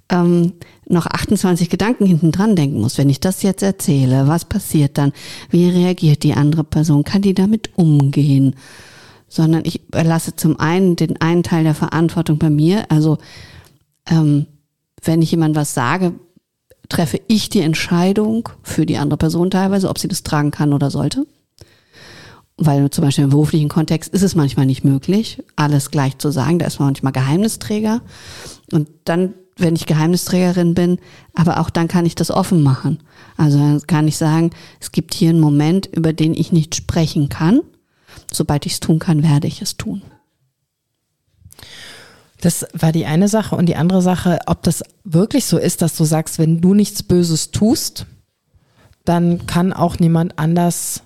ähm, 0.08 0.54
noch 0.88 1.06
28 1.06 1.68
Gedanken 1.68 2.06
hinten 2.06 2.32
dran 2.32 2.56
denken 2.56 2.80
muss. 2.80 2.98
Wenn 2.98 3.10
ich 3.10 3.20
das 3.20 3.42
jetzt 3.42 3.62
erzähle, 3.62 4.26
was 4.26 4.44
passiert 4.44 4.96
dann? 4.98 5.12
Wie 5.50 5.68
reagiert 5.68 6.22
die 6.22 6.34
andere 6.34 6.64
Person? 6.64 7.04
Kann 7.04 7.22
die 7.22 7.34
damit 7.34 7.70
umgehen? 7.76 8.56
Sondern 9.28 9.62
ich 9.64 9.82
lasse 9.92 10.36
zum 10.36 10.58
einen 10.58 10.96
den 10.96 11.20
einen 11.20 11.42
Teil 11.42 11.64
der 11.64 11.74
Verantwortung 11.74 12.38
bei 12.38 12.48
mir. 12.48 12.90
Also 12.90 13.18
ähm, 14.08 14.46
wenn 15.04 15.20
ich 15.20 15.30
jemand 15.30 15.54
was 15.54 15.74
sage, 15.74 16.14
treffe 16.88 17.20
ich 17.28 17.48
die 17.48 17.60
Entscheidung 17.60 18.48
für 18.62 18.86
die 18.86 18.98
andere 18.98 19.18
Person 19.18 19.50
teilweise, 19.50 19.88
ob 19.88 19.98
sie 19.98 20.08
das 20.08 20.22
tragen 20.22 20.50
kann 20.50 20.72
oder 20.72 20.90
sollte. 20.90 21.26
Weil 22.56 22.90
zum 22.90 23.04
Beispiel 23.04 23.24
im 23.24 23.30
beruflichen 23.30 23.68
Kontext 23.68 24.12
ist 24.12 24.22
es 24.22 24.34
manchmal 24.34 24.66
nicht 24.66 24.84
möglich, 24.84 25.42
alles 25.54 25.90
gleich 25.90 26.18
zu 26.18 26.30
sagen. 26.30 26.58
Da 26.58 26.66
ist 26.66 26.80
man 26.80 26.88
manchmal 26.88 27.12
Geheimnisträger. 27.12 28.00
Und 28.72 28.88
dann 29.04 29.34
wenn 29.58 29.76
ich 29.76 29.86
Geheimnisträgerin 29.86 30.74
bin, 30.74 30.98
aber 31.34 31.60
auch 31.60 31.68
dann 31.68 31.88
kann 31.88 32.06
ich 32.06 32.14
das 32.14 32.30
offen 32.30 32.62
machen. 32.62 33.00
Also 33.36 33.80
kann 33.86 34.08
ich 34.08 34.16
sagen, 34.16 34.50
es 34.80 34.92
gibt 34.92 35.14
hier 35.14 35.30
einen 35.30 35.40
Moment, 35.40 35.86
über 35.86 36.12
den 36.12 36.32
ich 36.34 36.52
nicht 36.52 36.74
sprechen 36.74 37.28
kann. 37.28 37.60
Sobald 38.32 38.66
ich 38.66 38.72
es 38.74 38.80
tun 38.80 38.98
kann, 38.98 39.22
werde 39.22 39.48
ich 39.48 39.60
es 39.60 39.76
tun. 39.76 40.02
Das 42.40 42.66
war 42.72 42.92
die 42.92 43.06
eine 43.06 43.28
Sache. 43.28 43.56
Und 43.56 43.66
die 43.66 43.76
andere 43.76 44.02
Sache, 44.02 44.38
ob 44.46 44.62
das 44.62 44.82
wirklich 45.04 45.44
so 45.46 45.58
ist, 45.58 45.82
dass 45.82 45.96
du 45.96 46.04
sagst, 46.04 46.38
wenn 46.38 46.60
du 46.60 46.74
nichts 46.74 47.02
Böses 47.02 47.50
tust, 47.50 48.06
dann 49.04 49.46
kann 49.46 49.72
auch 49.72 49.98
niemand 49.98 50.38
anders 50.38 51.02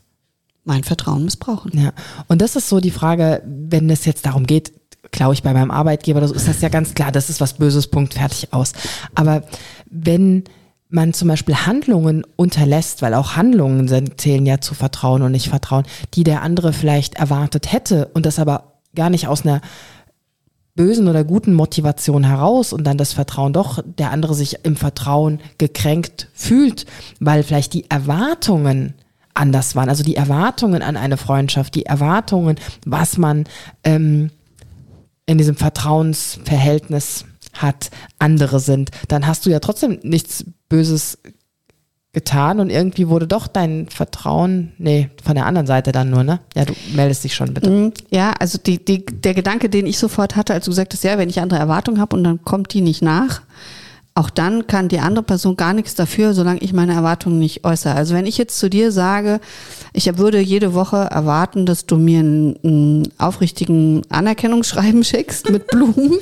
mein 0.64 0.84
Vertrauen 0.84 1.24
missbrauchen. 1.24 1.72
Ja. 1.78 1.92
Und 2.28 2.42
das 2.42 2.56
ist 2.56 2.68
so 2.68 2.80
die 2.80 2.90
Frage, 2.90 3.42
wenn 3.46 3.90
es 3.90 4.04
jetzt 4.04 4.26
darum 4.26 4.46
geht, 4.46 4.72
glaube 5.10 5.34
ich, 5.34 5.42
bei 5.42 5.52
meinem 5.52 5.70
Arbeitgeber, 5.70 6.20
das 6.20 6.30
ist 6.30 6.48
das 6.48 6.60
ja 6.60 6.68
ganz 6.68 6.94
klar, 6.94 7.12
das 7.12 7.30
ist 7.30 7.40
was 7.40 7.54
Böses, 7.54 7.88
Punkt, 7.88 8.14
fertig 8.14 8.52
aus. 8.52 8.72
Aber 9.14 9.42
wenn 9.90 10.44
man 10.88 11.14
zum 11.14 11.28
Beispiel 11.28 11.54
Handlungen 11.54 12.24
unterlässt, 12.36 13.02
weil 13.02 13.14
auch 13.14 13.34
Handlungen 13.34 13.88
sind, 13.88 14.20
zählen 14.20 14.44
ja 14.44 14.60
zu 14.60 14.74
Vertrauen 14.74 15.22
und 15.22 15.32
nicht 15.32 15.48
Vertrauen, 15.48 15.84
die 16.14 16.22
der 16.22 16.42
andere 16.42 16.72
vielleicht 16.72 17.14
erwartet 17.14 17.72
hätte 17.72 18.08
und 18.14 18.26
das 18.26 18.38
aber 18.38 18.74
gar 18.94 19.10
nicht 19.10 19.26
aus 19.26 19.42
einer 19.42 19.62
bösen 20.74 21.08
oder 21.08 21.24
guten 21.24 21.52
Motivation 21.52 22.24
heraus 22.24 22.72
und 22.72 22.84
dann 22.84 22.96
das 22.98 23.12
Vertrauen 23.12 23.52
doch, 23.52 23.82
der 23.84 24.10
andere 24.10 24.34
sich 24.34 24.64
im 24.64 24.76
Vertrauen 24.76 25.40
gekränkt 25.58 26.28
fühlt, 26.32 26.86
weil 27.20 27.42
vielleicht 27.42 27.74
die 27.74 27.90
Erwartungen 27.90 28.94
anders 29.34 29.76
waren. 29.76 29.88
Also 29.88 30.02
die 30.02 30.16
Erwartungen 30.16 30.82
an 30.82 30.96
eine 30.96 31.16
Freundschaft, 31.16 31.74
die 31.74 31.86
Erwartungen, 31.86 32.56
was 32.86 33.18
man 33.18 33.44
ähm, 33.84 34.30
in 35.26 35.38
diesem 35.38 35.56
Vertrauensverhältnis 35.56 37.26
hat, 37.52 37.90
andere 38.18 38.60
sind, 38.60 38.90
dann 39.08 39.26
hast 39.26 39.44
du 39.44 39.50
ja 39.50 39.60
trotzdem 39.60 39.98
nichts 40.02 40.44
Böses 40.68 41.18
getan 42.12 42.60
und 42.60 42.68
irgendwie 42.68 43.08
wurde 43.08 43.26
doch 43.26 43.46
dein 43.46 43.88
Vertrauen, 43.88 44.72
nee, 44.76 45.08
von 45.24 45.34
der 45.34 45.46
anderen 45.46 45.66
Seite 45.66 45.92
dann 45.92 46.10
nur, 46.10 46.24
ne? 46.24 46.40
Ja, 46.54 46.66
du 46.66 46.74
meldest 46.94 47.24
dich 47.24 47.34
schon 47.34 47.54
bitte. 47.54 47.70
Mhm. 47.70 47.92
Ja, 48.10 48.32
also 48.38 48.58
die, 48.58 48.84
die, 48.84 49.06
der 49.06 49.32
Gedanke, 49.32 49.70
den 49.70 49.86
ich 49.86 49.98
sofort 49.98 50.36
hatte, 50.36 50.52
als 50.52 50.66
du 50.66 50.72
sagtest, 50.72 51.04
ja, 51.04 51.16
wenn 51.16 51.30
ich 51.30 51.40
andere 51.40 51.58
Erwartungen 51.58 52.00
habe 52.00 52.16
und 52.16 52.24
dann 52.24 52.42
kommt 52.42 52.74
die 52.74 52.82
nicht 52.82 53.00
nach, 53.00 53.40
auch 54.14 54.28
dann 54.28 54.66
kann 54.66 54.88
die 54.88 54.98
andere 54.98 55.22
Person 55.22 55.56
gar 55.56 55.72
nichts 55.72 55.94
dafür, 55.94 56.34
solange 56.34 56.60
ich 56.60 56.74
meine 56.74 56.92
Erwartungen 56.92 57.38
nicht 57.38 57.64
äußere. 57.64 57.94
Also 57.94 58.14
wenn 58.14 58.26
ich 58.26 58.36
jetzt 58.36 58.58
zu 58.58 58.68
dir 58.68 58.92
sage, 58.92 59.40
ich 59.94 60.18
würde 60.18 60.38
jede 60.38 60.74
Woche 60.74 60.96
erwarten, 60.96 61.64
dass 61.64 61.86
du 61.86 61.96
mir 61.96 62.20
einen, 62.20 62.56
einen 62.62 63.08
aufrichtigen 63.16 64.02
Anerkennungsschreiben 64.10 65.02
schickst 65.04 65.50
mit 65.50 65.66
Blumen. 65.68 66.18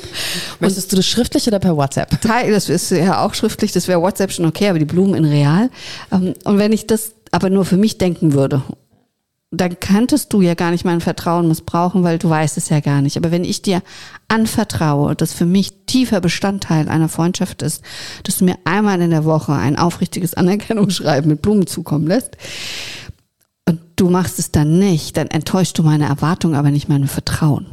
Möchtest 0.61 0.93
du 0.93 0.97
das 0.97 1.07
schriftlich 1.07 1.49
oder 1.49 1.59
per 1.59 1.77
WhatsApp? 1.77 2.21
Das 2.23 2.69
ist 2.69 2.91
ja 2.91 3.25
auch 3.25 3.35
schriftlich, 3.35 3.73
das 3.73 3.89
wäre 3.89 4.01
WhatsApp 4.01 4.31
schon 4.31 4.47
okay, 4.47 4.69
aber 4.69 4.79
die 4.79 4.85
Blumen 4.85 5.15
in 5.15 5.25
real. 5.25 5.69
Ähm, 6.13 6.35
und 6.45 6.59
wenn 6.59 6.73
ich 6.73 6.87
das 6.87 7.13
aber 7.33 7.51
nur 7.51 7.65
für 7.65 7.77
mich 7.77 7.99
denken 7.99 8.33
würde 8.35 8.63
dann 9.53 9.81
könntest 9.81 10.33
du 10.33 10.43
ja 10.43 10.55
gar 10.55 10.71
nicht 10.71 10.85
mein 10.85 11.01
Vertrauen 11.01 11.49
missbrauchen, 11.49 12.05
weil 12.05 12.19
du 12.19 12.31
weißt 12.31 12.57
es 12.57 12.69
ja 12.69 12.79
gar 12.79 13.03
nicht. 13.03 13.17
Aber 13.17 13.33
wenn 13.33 13.43
ich 13.43 13.63
dir 13.63 13.83
anvertraue, 14.29 15.17
das 15.17 15.33
für 15.33 15.47
mich 15.47 15.73
tiefer 15.87 16.21
Bestandteil 16.21 16.89
einer 16.89 17.09
Freundschaft 17.09 17.63
ist, 17.63 17.83
dass 18.23 18.39
du 18.39 18.45
mir 18.45 18.57
einmal 18.65 19.01
in 19.01 19.11
der 19.11 19.25
Woche 19.25 19.53
ein 19.53 19.77
aufrichtiges 19.77 20.35
Anerkennungsschreiben 20.35 21.29
mit 21.29 21.43
Blumen 21.43 21.67
zukommen 21.67 22.07
lässt 22.07 22.37
und 23.67 23.81
du 23.97 24.09
machst 24.09 24.39
es 24.39 24.53
dann 24.53 24.79
nicht, 24.79 25.17
dann 25.17 25.27
enttäuschst 25.27 25.77
du 25.77 25.83
meine 25.83 26.07
Erwartung, 26.07 26.55
aber 26.55 26.71
nicht 26.71 26.89
mein 26.89 27.09
Vertrauen. 27.09 27.67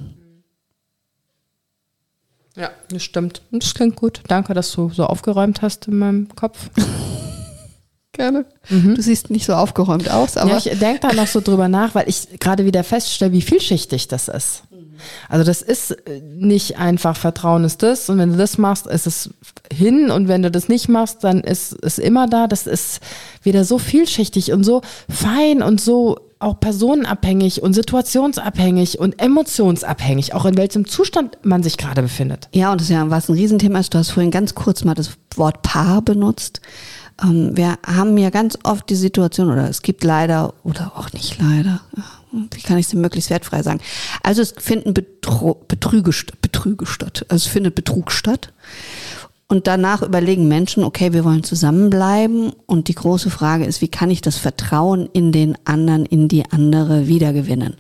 Ja, 2.55 2.71
das 2.89 3.03
stimmt. 3.03 3.43
Das 3.51 3.75
klingt 3.75 3.95
gut. 3.95 4.21
Danke, 4.27 4.55
dass 4.55 4.71
du 4.71 4.89
so 4.89 5.05
aufgeräumt 5.05 5.61
hast 5.61 5.87
in 5.87 5.99
meinem 5.99 6.35
Kopf. 6.35 6.71
Gerne. 8.17 8.45
Mhm. 8.69 8.95
Du 8.95 9.01
siehst 9.01 9.29
nicht 9.29 9.45
so 9.45 9.53
aufgeräumt 9.53 10.09
aus, 10.09 10.37
aber. 10.37 10.51
Ja, 10.51 10.57
ich 10.57 10.79
denke 10.79 10.99
da 11.01 11.13
noch 11.13 11.27
so 11.27 11.39
drüber 11.39 11.67
nach, 11.69 11.95
weil 11.95 12.09
ich 12.09 12.39
gerade 12.39 12.65
wieder 12.65 12.83
feststelle, 12.83 13.31
wie 13.31 13.41
vielschichtig 13.41 14.07
das 14.07 14.27
ist. 14.27 14.63
Also 15.29 15.45
das 15.45 15.61
ist 15.61 15.95
nicht 16.21 16.77
einfach 16.77 17.15
Vertrauen 17.15 17.63
ist 17.63 17.83
das 17.83 18.09
und 18.09 18.17
wenn 18.17 18.31
du 18.31 18.37
das 18.37 18.57
machst, 18.57 18.87
ist 18.87 19.05
es 19.07 19.29
hin 19.71 20.09
und 20.09 20.27
wenn 20.27 20.41
du 20.41 20.51
das 20.51 20.69
nicht 20.69 20.89
machst, 20.89 21.23
dann 21.23 21.41
ist 21.41 21.77
es 21.83 21.99
immer 21.99 22.27
da. 22.27 22.47
Das 22.47 22.67
ist 22.67 22.99
wieder 23.43 23.63
so 23.63 23.77
vielschichtig 23.77 24.51
und 24.51 24.63
so 24.63 24.81
fein 25.09 25.61
und 25.61 25.79
so 25.79 26.17
auch 26.39 26.59
personenabhängig 26.59 27.63
und 27.63 27.73
situationsabhängig 27.73 28.99
und 28.99 29.19
emotionsabhängig, 29.21 30.33
auch 30.33 30.45
in 30.45 30.55
welchem 30.57 30.85
Zustand 30.85 31.37
man 31.41 31.63
sich 31.63 31.77
gerade 31.77 32.03
befindet. 32.03 32.47
Ja, 32.53 32.71
und 32.71 32.79
das 32.79 32.89
ist 32.89 32.93
ja 32.93 33.09
was 33.09 33.29
ein 33.29 33.35
Riesenthema 33.35 33.79
ist. 33.79 33.93
Du 33.93 33.97
hast 33.97 34.11
vorhin 34.11 34.31
ganz 34.31 34.53
kurz 34.53 34.83
mal 34.83 34.93
das 34.93 35.11
Wort 35.35 35.63
Paar 35.63 36.01
benutzt. 36.01 36.61
Ähm, 37.23 37.55
wir 37.55 37.77
haben 37.85 38.17
ja 38.17 38.29
ganz 38.29 38.57
oft 38.63 38.89
die 38.89 38.95
Situation, 38.95 39.51
oder 39.51 39.69
es 39.69 39.81
gibt 39.81 40.03
leider, 40.03 40.53
oder 40.63 40.93
auch 40.95 41.11
nicht 41.13 41.39
leider, 41.39 41.81
wie 42.31 42.61
kann 42.61 42.77
ich 42.77 42.87
es 42.87 42.93
möglichst 42.93 43.29
wertfrei 43.29 43.63
sagen? 43.63 43.79
Also 44.23 44.41
es 44.41 44.53
finden 44.57 44.93
Betrüge, 44.93 46.11
Betrüge 46.41 46.85
statt. 46.85 47.25
Also 47.29 47.45
es 47.45 47.51
findet 47.51 47.75
Betrug 47.75 48.11
statt. 48.11 48.53
Und 49.49 49.65
danach 49.65 50.01
überlegen 50.01 50.49
Menschen, 50.49 50.83
okay, 50.83 51.13
wir 51.13 51.23
wollen 51.23 51.43
zusammenbleiben. 51.43 52.51
Und 52.65 52.89
die 52.89 52.95
große 52.95 53.29
Frage 53.29 53.65
ist, 53.65 53.81
wie 53.81 53.87
kann 53.87 54.11
ich 54.11 54.21
das 54.21 54.35
Vertrauen 54.35 55.07
in 55.13 55.31
den 55.31 55.57
anderen, 55.65 56.05
in 56.05 56.27
die 56.27 56.43
andere 56.51 57.07
wiedergewinnen? 57.07 57.75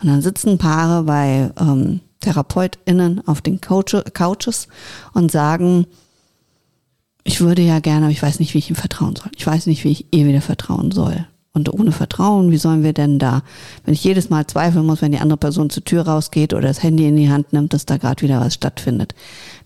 Und 0.00 0.08
dann 0.08 0.20
sitzen 0.20 0.58
Paare 0.58 1.04
bei 1.04 1.50
ähm, 1.58 2.00
TherapeutInnen 2.20 3.26
auf 3.26 3.40
den 3.40 3.60
Couch 3.60 3.94
Couches 4.12 4.68
und 5.14 5.32
sagen, 5.32 5.86
ich 7.28 7.42
würde 7.42 7.60
ja 7.60 7.78
gerne, 7.80 8.06
aber 8.06 8.10
ich 8.10 8.22
weiß 8.22 8.40
nicht, 8.40 8.54
wie 8.54 8.58
ich 8.58 8.70
ihm 8.70 8.76
vertrauen 8.76 9.14
soll. 9.14 9.30
Ich 9.36 9.46
weiß 9.46 9.66
nicht, 9.66 9.84
wie 9.84 9.90
ich 9.90 10.06
ihr 10.12 10.26
wieder 10.26 10.40
vertrauen 10.40 10.92
soll. 10.92 11.26
Und 11.52 11.70
ohne 11.70 11.92
Vertrauen, 11.92 12.50
wie 12.50 12.56
sollen 12.56 12.82
wir 12.82 12.94
denn 12.94 13.18
da, 13.18 13.42
wenn 13.84 13.92
ich 13.92 14.02
jedes 14.02 14.30
Mal 14.30 14.46
zweifeln 14.46 14.86
muss, 14.86 15.02
wenn 15.02 15.12
die 15.12 15.18
andere 15.18 15.36
Person 15.36 15.68
zur 15.68 15.84
Tür 15.84 16.08
rausgeht 16.08 16.54
oder 16.54 16.68
das 16.68 16.82
Handy 16.82 17.06
in 17.06 17.16
die 17.16 17.28
Hand 17.28 17.52
nimmt, 17.52 17.74
dass 17.74 17.84
da 17.84 17.98
gerade 17.98 18.22
wieder 18.22 18.40
was 18.40 18.54
stattfindet. 18.54 19.14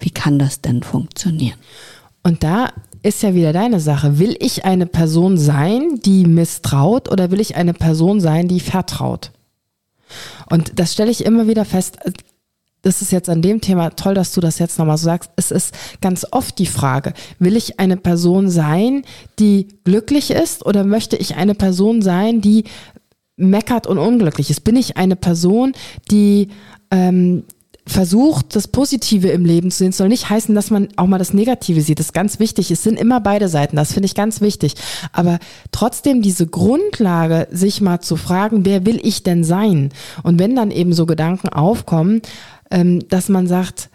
Wie 0.01 0.11
kann 0.11 0.41
das 0.41 0.61
denn 0.61 0.83
funktionieren? 0.83 1.57
Und 2.25 2.43
da 2.43 2.71
ist 3.05 3.23
ja 3.23 3.33
wieder 3.33 3.53
deine 3.53 3.79
Sache. 3.79 4.19
Will 4.19 4.35
ich 4.41 4.65
eine 4.65 4.87
Person 4.87 5.39
sein, 5.39 6.01
die 6.05 6.25
misstraut 6.25 7.13
oder 7.13 7.31
will 7.31 7.41
ich 7.41 7.55
eine 7.55 7.75
Person 7.75 8.21
sein, 8.21 8.49
die 8.49 8.59
vertraut? 8.59 9.31
Und 10.51 10.81
das 10.81 10.95
stelle 10.95 11.13
ich 11.13 11.25
immer 11.25 11.47
wieder 11.47 11.65
fest 11.65 11.99
das 12.83 13.01
ist 13.01 13.13
jetzt 13.13 13.29
an 13.29 13.43
dem 13.43 13.61
Thema 13.61 13.91
toll, 13.91 14.15
dass 14.15 14.33
du 14.33 14.41
das 14.41 14.59
jetzt 14.59 14.79
nochmal 14.79 14.99
so 14.99 15.05
sagst. 15.05 15.31
Es 15.37 15.51
ist 15.51 15.75
ganz 16.01 16.27
oft 16.31 16.59
die 16.59 16.67
Frage, 16.67 17.15
will 17.39 17.57
ich 17.57 17.79
eine 17.79 17.97
Person 17.97 18.51
sein, 18.51 19.05
die 19.39 19.69
glücklich 19.85 20.31
ist 20.31 20.67
oder 20.67 20.85
möchte 20.85 21.17
ich 21.17 21.37
eine 21.37 21.55
Person 21.55 22.03
sein, 22.03 22.41
die 22.41 22.65
meckert 23.37 23.87
und 23.87 23.99
unglücklich 23.99 24.51
ist? 24.51 24.61
Bin 24.61 24.77
ich 24.77 24.97
eine 24.97 25.17
Person, 25.17 25.73
die 26.11 26.49
ähm, 26.91 27.45
versucht, 27.87 28.55
das 28.55 28.69
Positive 28.69 29.29
im 29.29 29.45
Leben 29.45 29.71
zu 29.71 29.79
sehen. 29.79 29.89
Es 29.89 29.97
soll 29.97 30.09
nicht 30.09 30.31
heißen, 30.31 30.55
dass 30.55 30.71
man 30.71 30.89
auch 30.97 31.07
mal 31.07 31.19
das 31.19 31.35
Negative 31.35 31.81
sieht. 31.81 31.99
Das 31.99 32.07
ist 32.07 32.13
ganz 32.13 32.39
wichtig. 32.39 32.71
Es 32.71 32.83
sind 32.83 32.99
immer 32.99 33.21
beide 33.21 33.49
Seiten. 33.49 33.77
Das 33.77 33.93
finde 33.93 34.07
ich 34.07 34.15
ganz 34.15 34.41
wichtig. 34.41 34.75
Aber 35.13 35.41
trotzdem 35.73 36.23
diese 36.23 36.47
Grundlage, 36.47 37.49
sich 37.51 37.81
mal 37.81 38.01
zu 38.01 38.17
fragen, 38.17 38.65
wer 38.65 38.87
will 38.87 39.01
ich 39.03 39.25
denn 39.25 39.43
sein? 39.43 39.91
Und 40.23 40.39
wenn 40.39 40.55
dann 40.55 40.71
eben 40.71 40.93
so 40.93 41.07
Gedanken 41.07 41.49
aufkommen, 41.49 42.23
ähm, 42.73 43.07
dass 43.09 43.29
man 43.29 43.47
sagt, 43.47 43.91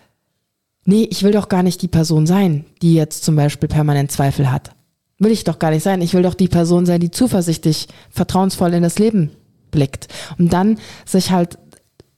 nee, 0.86 1.08
ich 1.10 1.24
will 1.24 1.34
doch 1.34 1.50
gar 1.50 1.64
nicht 1.64 1.82
die 1.82 1.90
Person 1.90 2.26
sein, 2.26 2.66
die 2.82 2.94
jetzt 2.94 3.26
zum 3.26 3.36
Beispiel 3.36 3.68
permanent 3.68 4.12
Zweifel 4.12 4.52
hat. 4.52 4.72
Will 5.20 5.32
ich 5.32 5.44
doch 5.44 5.60
gar 5.60 5.72
nicht 5.72 5.84
sein. 5.84 6.02
Ich 6.02 6.14
will 6.14 6.22
doch 6.22 6.36
die 6.36 6.48
Person 6.48 6.86
sein, 6.86 7.00
die 7.00 7.12
zuversichtlich, 7.12 7.88
vertrauensvoll 8.12 8.74
in 8.74 8.84
das 8.84 9.00
Leben 9.00 9.32
blickt. 9.72 10.08
Und 10.38 10.54
dann 10.54 10.80
sich 11.06 11.32
halt 11.32 11.58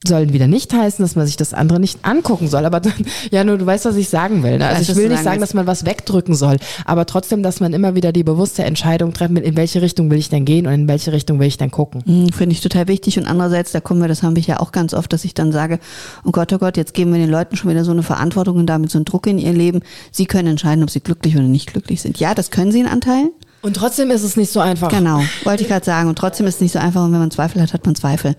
sollen 0.07 0.31
wieder 0.31 0.47
nicht 0.47 0.73
heißen, 0.73 1.03
dass 1.03 1.17
man 1.17 1.27
sich 1.27 1.35
das 1.35 1.53
andere 1.53 1.79
nicht 1.79 1.99
angucken 2.03 2.47
soll. 2.47 2.65
Aber 2.65 2.79
dann, 2.79 2.93
ja, 3.31 3.43
nur 3.43 3.57
du 3.57 3.65
weißt, 3.65 3.85
was 3.85 3.97
ich 3.97 4.07
sagen 4.07 4.43
will. 4.43 4.57
Ne? 4.57 4.65
Also 4.65 4.93
ich 4.93 4.97
will 4.97 5.09
nicht 5.09 5.23
sagen, 5.23 5.41
dass 5.41 5.53
man 5.53 5.67
was 5.67 5.85
wegdrücken 5.85 6.35
soll, 6.35 6.57
aber 6.85 7.05
trotzdem, 7.05 7.43
dass 7.43 7.59
man 7.59 7.73
immer 7.73 7.95
wieder 7.95 8.13
die 8.13 8.23
bewusste 8.23 8.63
Entscheidung 8.63 9.13
treffen 9.13 9.37
in 9.37 9.57
welche 9.57 9.81
Richtung 9.81 10.09
will 10.09 10.17
ich 10.17 10.29
denn 10.29 10.45
gehen 10.45 10.67
und 10.67 10.73
in 10.73 10.87
welche 10.87 11.11
Richtung 11.11 11.39
will 11.39 11.47
ich 11.47 11.57
denn 11.57 11.71
gucken. 11.71 12.03
Mhm, 12.05 12.31
Finde 12.31 12.53
ich 12.53 12.61
total 12.61 12.87
wichtig. 12.87 13.19
Und 13.19 13.25
andererseits, 13.25 13.71
da 13.71 13.81
kommen 13.81 14.01
wir, 14.01 14.07
das 14.07 14.23
haben 14.23 14.35
wir 14.35 14.43
ja 14.43 14.59
auch 14.59 14.71
ganz 14.71 14.93
oft, 14.93 15.11
dass 15.11 15.25
ich 15.25 15.33
dann 15.33 15.51
sage, 15.51 15.79
oh 16.23 16.31
Gott, 16.31 16.53
oh 16.53 16.57
Gott, 16.57 16.77
jetzt 16.77 16.93
geben 16.93 17.11
wir 17.11 17.19
den 17.19 17.29
Leuten 17.29 17.57
schon 17.57 17.69
wieder 17.69 17.83
so 17.83 17.91
eine 17.91 18.03
Verantwortung 18.03 18.57
und 18.57 18.67
damit 18.67 18.91
so 18.91 18.97
einen 18.97 19.05
Druck 19.05 19.27
in 19.27 19.37
ihr 19.37 19.53
Leben. 19.53 19.81
Sie 20.11 20.25
können 20.25 20.47
entscheiden, 20.47 20.83
ob 20.83 20.89
sie 20.89 21.01
glücklich 21.01 21.35
oder 21.35 21.45
nicht 21.45 21.71
glücklich 21.71 22.01
sind. 22.01 22.19
Ja, 22.19 22.33
das 22.33 22.51
können 22.51 22.71
sie 22.71 22.79
in 22.79 22.87
Anteilen. 22.87 23.31
Und 23.61 23.75
trotzdem 23.75 24.09
ist 24.09 24.23
es 24.23 24.37
nicht 24.37 24.51
so 24.51 24.61
einfach. 24.61 24.89
Genau, 24.89 25.21
wollte 25.43 25.63
ich 25.63 25.69
gerade 25.69 25.85
sagen. 25.85 26.07
Und 26.07 26.17
trotzdem 26.17 26.47
ist 26.47 26.55
es 26.55 26.61
nicht 26.61 26.71
so 26.71 26.79
einfach. 26.79 27.03
Und 27.03 27.11
wenn 27.11 27.19
man 27.19 27.31
Zweifel 27.31 27.61
hat, 27.61 27.73
hat 27.73 27.85
man 27.85 27.95
Zweifel. 27.95 28.35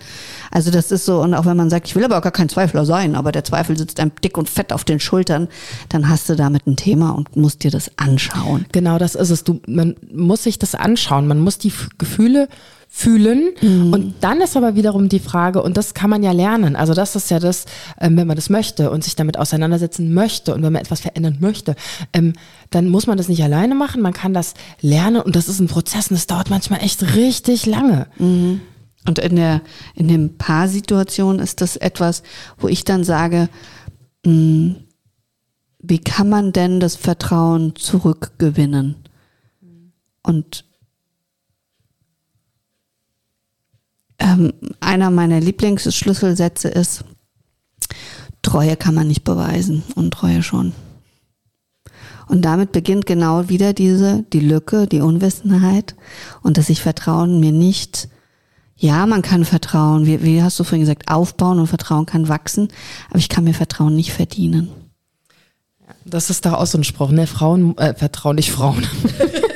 Also 0.51 0.71
das 0.71 0.91
ist 0.91 1.05
so. 1.05 1.21
Und 1.21 1.35
auch 1.35 1.45
wenn 1.45 1.57
man 1.57 1.69
sagt, 1.69 1.89
ich 1.89 1.97
will 1.97 2.05
aber 2.05 2.19
auch 2.19 2.23
gar 2.23 2.33
kein 2.33 2.49
Zweifler 2.49 2.87
sein, 2.87 3.15
aber 3.15 3.31
der 3.31 3.45
Zweifel 3.45 3.77
sitzt 3.77 4.01
einem 4.01 4.13
dick 4.25 4.39
und 4.39 4.49
fett 4.49 4.73
auf 4.73 4.85
den 4.85 4.99
Schultern, 4.99 5.49
dann 5.91 6.09
hast 6.09 6.29
du 6.29 6.37
damit 6.37 6.67
ein 6.67 6.77
Thema 6.77 7.11
und 7.11 7.37
musst 7.37 7.65
dir 7.65 7.71
das 7.71 7.91
anschauen. 7.99 8.65
Genau, 8.73 8.99
das 8.99 9.15
ist 9.15 9.31
es. 9.31 9.45
Du, 9.45 9.61
man 9.67 9.97
muss 10.13 10.45
sich 10.45 10.59
das 10.59 10.75
anschauen. 10.75 11.27
Man 11.27 11.41
muss 11.41 11.59
die 11.59 11.73
Gefühle 11.99 12.49
fühlen. 12.93 13.51
Mhm. 13.63 13.93
Und 13.93 14.15
dann 14.21 14.41
ist 14.41 14.57
aber 14.57 14.75
wiederum 14.75 15.09
die 15.09 15.21
Frage, 15.21 15.63
und 15.63 15.77
das 15.77 15.95
kann 15.95 16.11
man 16.11 16.25
ja 16.25 16.33
lernen. 16.33 16.75
Also 16.75 16.93
das 16.93 17.15
ist 17.15 17.31
ja 17.31 17.39
das, 17.39 17.65
ähm, 18.01 18.17
wenn 18.17 18.27
man 18.27 18.35
das 18.35 18.51
möchte 18.51 18.91
und 18.91 19.05
sich 19.05 19.15
damit 19.15 19.39
auseinandersetzen 19.39 20.13
möchte 20.13 20.53
und 20.53 20.63
wenn 20.65 20.73
man 20.73 20.83
etwas 20.83 21.01
verändern 21.01 21.39
möchte, 21.41 21.77
ähm, 22.13 22.33
dann 22.71 22.89
muss 22.89 23.07
man 23.07 23.17
das 23.17 23.29
nicht 23.29 23.45
alleine 23.45 23.77
machen. 23.77 24.03
Man 24.03 24.13
kann 24.13 24.35
das 24.35 24.55
lernen 24.81 25.23
und 25.23 25.37
das 25.37 25.49
ist 25.49 25.61
ein 25.61 25.69
Prozess 25.69 26.11
und 26.11 26.17
das 26.17 26.27
dauert 26.27 26.51
manchmal 26.51 26.83
echt 26.83 27.15
richtig 27.15 27.65
lange. 27.65 28.09
Mhm. 28.19 28.61
Und 29.07 29.21
in 29.21 29.37
der, 29.37 29.63
in 29.95 30.09
den 30.09 30.37
Paarsituationen 30.37 31.41
ist 31.41 31.61
das 31.61 31.77
etwas, 31.77 32.25
wo 32.59 32.67
ich 32.67 32.85
dann 32.85 33.05
sage, 33.05 33.49
mh, 34.27 34.33
mm, 34.33 34.77
wie 35.83 35.99
kann 35.99 36.29
man 36.29 36.53
denn 36.53 36.79
das 36.81 36.97
Vertrauen 36.97 37.75
zurückgewinnen? 37.77 38.97
Und 40.23 40.65
ähm, 44.21 44.53
einer 44.79 45.11
meiner 45.11 45.41
Lieblingsschlüsselsätze 45.41 46.69
ist, 46.69 47.05
Treue 48.43 48.77
kann 48.77 48.95
man 48.95 49.09
nicht 49.09 49.25
beweisen 49.25 49.83
und 49.97 50.13
Treue 50.13 50.43
schon. 50.43 50.73
Und 52.29 52.43
damit 52.43 52.71
beginnt 52.71 53.07
genau 53.07 53.49
wieder 53.49 53.73
diese, 53.73 54.25
die 54.33 54.41
Lücke, 54.41 54.87
die 54.87 55.01
Unwissenheit 55.01 55.97
und 56.43 56.59
dass 56.59 56.71
ich 56.71 56.81
Vertrauen 56.81 57.41
mir 57.41 57.51
nicht, 57.51 58.09
ja, 58.77 59.05
man 59.07 59.23
kann 59.23 59.45
Vertrauen, 59.45 60.07
wie, 60.07 60.23
wie 60.23 60.43
hast 60.43 60.59
du 60.61 60.65
vorhin 60.65 60.83
gesagt, 60.83 61.11
aufbauen 61.11 61.59
und 61.59 61.67
Vertrauen 61.67 62.07
kann 62.07 62.29
wachsen, 62.29 62.69
aber 63.09 63.19
ich 63.19 63.29
kann 63.29 63.45
mir 63.45 63.53
Vertrauen 63.53 63.97
nicht 63.97 64.13
verdienen. 64.13 64.71
Das 66.05 66.31
ist 66.31 66.47
da 66.47 66.55
auch 66.55 66.67
so 66.67 66.79
ein 66.79 66.85
Spruch, 66.85 67.11
ne? 67.11 67.27
Frauen 67.27 67.77
äh, 67.79 67.95
vertrauen 67.95 68.37
nicht 68.37 68.53
Frauen. 68.53 68.87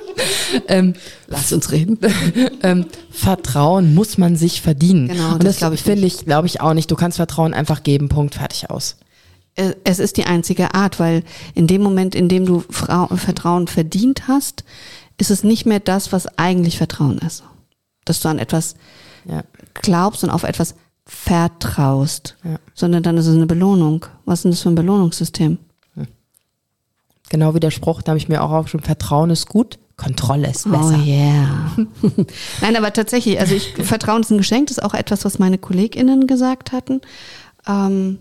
ähm, 0.68 0.94
Lass 1.26 1.52
uns 1.52 1.70
reden. 1.72 1.98
ähm, 2.62 2.86
Vertrauen 3.10 3.94
muss 3.94 4.18
man 4.18 4.36
sich 4.36 4.62
verdienen. 4.62 5.08
Genau, 5.08 5.34
und 5.34 5.44
das, 5.44 5.58
das 5.58 5.80
finde 5.80 6.06
ich, 6.06 6.24
glaube 6.24 6.46
ich 6.46 6.60
auch 6.60 6.74
nicht. 6.74 6.90
Du 6.90 6.96
kannst 6.96 7.16
Vertrauen 7.16 7.54
einfach 7.54 7.82
geben, 7.82 8.08
Punkt, 8.08 8.34
fertig 8.34 8.70
aus. 8.70 8.96
Es 9.84 9.98
ist 9.98 10.16
die 10.16 10.24
einzige 10.24 10.74
Art, 10.74 10.98
weil 10.98 11.24
in 11.54 11.66
dem 11.66 11.82
Moment, 11.82 12.14
in 12.14 12.28
dem 12.28 12.46
du 12.46 12.64
Frau, 12.70 13.08
Vertrauen 13.08 13.66
verdient 13.66 14.26
hast, 14.26 14.64
ist 15.18 15.30
es 15.30 15.44
nicht 15.44 15.66
mehr 15.66 15.80
das, 15.80 16.10
was 16.10 16.26
eigentlich 16.38 16.78
Vertrauen 16.78 17.18
ist. 17.18 17.44
Dass 18.04 18.20
du 18.20 18.28
an 18.28 18.38
etwas 18.38 18.76
ja. 19.26 19.44
glaubst 19.74 20.24
und 20.24 20.30
auf 20.30 20.44
etwas 20.44 20.74
vertraust, 21.04 22.36
ja. 22.44 22.58
sondern 22.74 23.02
dann 23.02 23.16
ist 23.16 23.26
es 23.26 23.36
eine 23.36 23.46
Belohnung. 23.46 24.06
Was 24.24 24.40
ist 24.40 24.44
denn 24.44 24.50
das 24.52 24.62
für 24.62 24.70
ein 24.70 24.74
Belohnungssystem? 24.74 25.58
Hm. 25.94 26.06
Genau 27.28 27.54
wie 27.54 27.60
der 27.60 27.70
Spruch, 27.70 28.02
da 28.02 28.10
habe 28.10 28.18
ich 28.18 28.28
mir 28.28 28.42
auch 28.42 28.50
aufgeschrieben, 28.50 28.86
Vertrauen 28.86 29.30
ist 29.30 29.48
gut, 29.48 29.78
Kontrolle 30.02 30.50
ist 30.50 30.70
besser. 30.70 30.98
Oh 30.98 31.06
yeah. 31.06 31.70
Nein, 32.60 32.76
aber 32.76 32.92
tatsächlich, 32.92 33.38
also 33.38 33.54
ich, 33.54 33.74
Vertrauen 33.82 34.22
ist 34.22 34.30
ein 34.30 34.38
Geschenk, 34.38 34.68
das 34.68 34.78
ist 34.78 34.84
auch 34.84 34.94
etwas, 34.94 35.24
was 35.24 35.38
meine 35.38 35.58
KollegInnen 35.58 36.26
gesagt 36.26 36.72
hatten. 36.72 37.00
Ähm, 37.66 38.18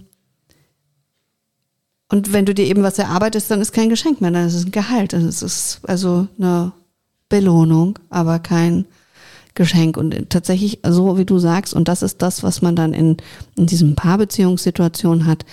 und 2.09 2.33
wenn 2.33 2.45
du 2.45 2.53
dir 2.53 2.65
eben 2.65 2.83
was 2.83 2.99
erarbeitest, 2.99 3.49
dann 3.49 3.61
ist 3.61 3.71
kein 3.71 3.89
Geschenk 3.89 4.21
mehr, 4.21 4.31
dann 4.31 4.45
ist 4.45 4.53
es 4.53 4.65
ein 4.65 4.71
Gehalt. 4.71 5.13
Es 5.13 5.41
ist 5.41 5.79
also 5.83 6.27
eine 6.37 6.73
Belohnung, 7.29 7.97
aber 8.09 8.39
kein 8.39 8.85
Geschenk. 9.55 9.97
Und 9.97 10.29
tatsächlich, 10.29 10.79
so 10.85 11.17
wie 11.17 11.25
du 11.25 11.39
sagst, 11.39 11.73
und 11.73 11.87
das 11.87 12.01
ist 12.01 12.21
das, 12.21 12.43
was 12.43 12.61
man 12.61 12.75
dann 12.75 12.93
in, 12.93 13.17
in 13.55 13.65
diesem 13.65 13.95
Paarbeziehungssituation 13.95 15.25
hat, 15.25 15.45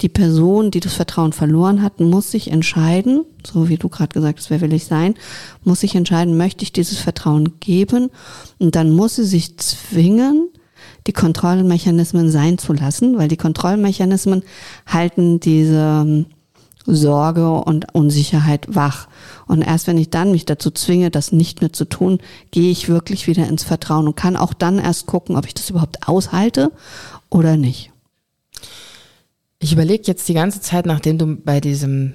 die 0.00 0.08
Person, 0.08 0.70
die 0.70 0.80
das 0.80 0.94
Vertrauen 0.94 1.32
verloren 1.32 1.82
hat, 1.82 2.00
muss 2.00 2.30
sich 2.30 2.50
entscheiden, 2.50 3.24
so 3.46 3.68
wie 3.68 3.76
du 3.76 3.88
gerade 3.88 4.12
gesagt 4.12 4.38
hast, 4.38 4.50
wer 4.50 4.60
will 4.60 4.72
ich 4.72 4.86
sein, 4.86 5.14
muss 5.64 5.80
sich 5.80 5.94
entscheiden, 5.94 6.36
möchte 6.36 6.62
ich 6.62 6.72
dieses 6.72 6.98
Vertrauen 6.98 7.60
geben? 7.60 8.10
Und 8.58 8.76
dann 8.76 8.90
muss 8.90 9.16
sie 9.16 9.24
sich 9.24 9.58
zwingen, 9.58 10.48
die 11.06 11.12
Kontrollmechanismen 11.12 12.30
sein 12.30 12.58
zu 12.58 12.72
lassen, 12.72 13.18
weil 13.18 13.28
die 13.28 13.36
Kontrollmechanismen 13.36 14.42
halten 14.86 15.40
diese 15.40 16.24
Sorge 16.86 17.50
und 17.50 17.94
Unsicherheit 17.94 18.74
wach. 18.74 19.08
Und 19.46 19.62
erst 19.62 19.86
wenn 19.86 19.98
ich 19.98 20.10
dann 20.10 20.32
mich 20.32 20.46
dazu 20.46 20.70
zwinge, 20.70 21.10
das 21.10 21.32
nicht 21.32 21.60
mehr 21.60 21.72
zu 21.72 21.84
tun, 21.84 22.18
gehe 22.50 22.70
ich 22.70 22.88
wirklich 22.88 23.26
wieder 23.26 23.46
ins 23.46 23.64
Vertrauen 23.64 24.06
und 24.06 24.16
kann 24.16 24.36
auch 24.36 24.54
dann 24.54 24.78
erst 24.78 25.06
gucken, 25.06 25.36
ob 25.36 25.46
ich 25.46 25.54
das 25.54 25.70
überhaupt 25.70 26.08
aushalte 26.08 26.72
oder 27.28 27.56
nicht. 27.56 27.90
Ich 29.62 29.72
überlege 29.72 30.04
jetzt 30.06 30.26
die 30.28 30.34
ganze 30.34 30.60
Zeit, 30.60 30.86
nachdem 30.86 31.18
du 31.18 31.36
bei 31.36 31.60
diesem 31.60 32.14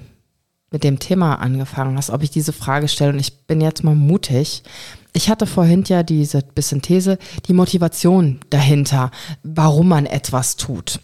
mit 0.72 0.82
dem 0.82 0.98
Thema 0.98 1.36
angefangen 1.36 1.96
hast, 1.96 2.10
ob 2.10 2.24
ich 2.24 2.30
diese 2.30 2.52
Frage 2.52 2.88
stelle 2.88 3.12
und 3.12 3.20
ich 3.20 3.46
bin 3.46 3.60
jetzt 3.60 3.84
mal 3.84 3.94
mutig. 3.94 4.64
Ich 5.12 5.30
hatte 5.30 5.46
vorhin 5.46 5.84
ja 5.86 6.02
diese 6.02 6.42
bisschen 6.42 6.82
These, 6.82 7.18
die 7.46 7.52
Motivation 7.52 8.40
dahinter, 8.50 9.12
warum 9.44 9.88
man 9.88 10.06
etwas 10.06 10.56
tut. 10.56 11.00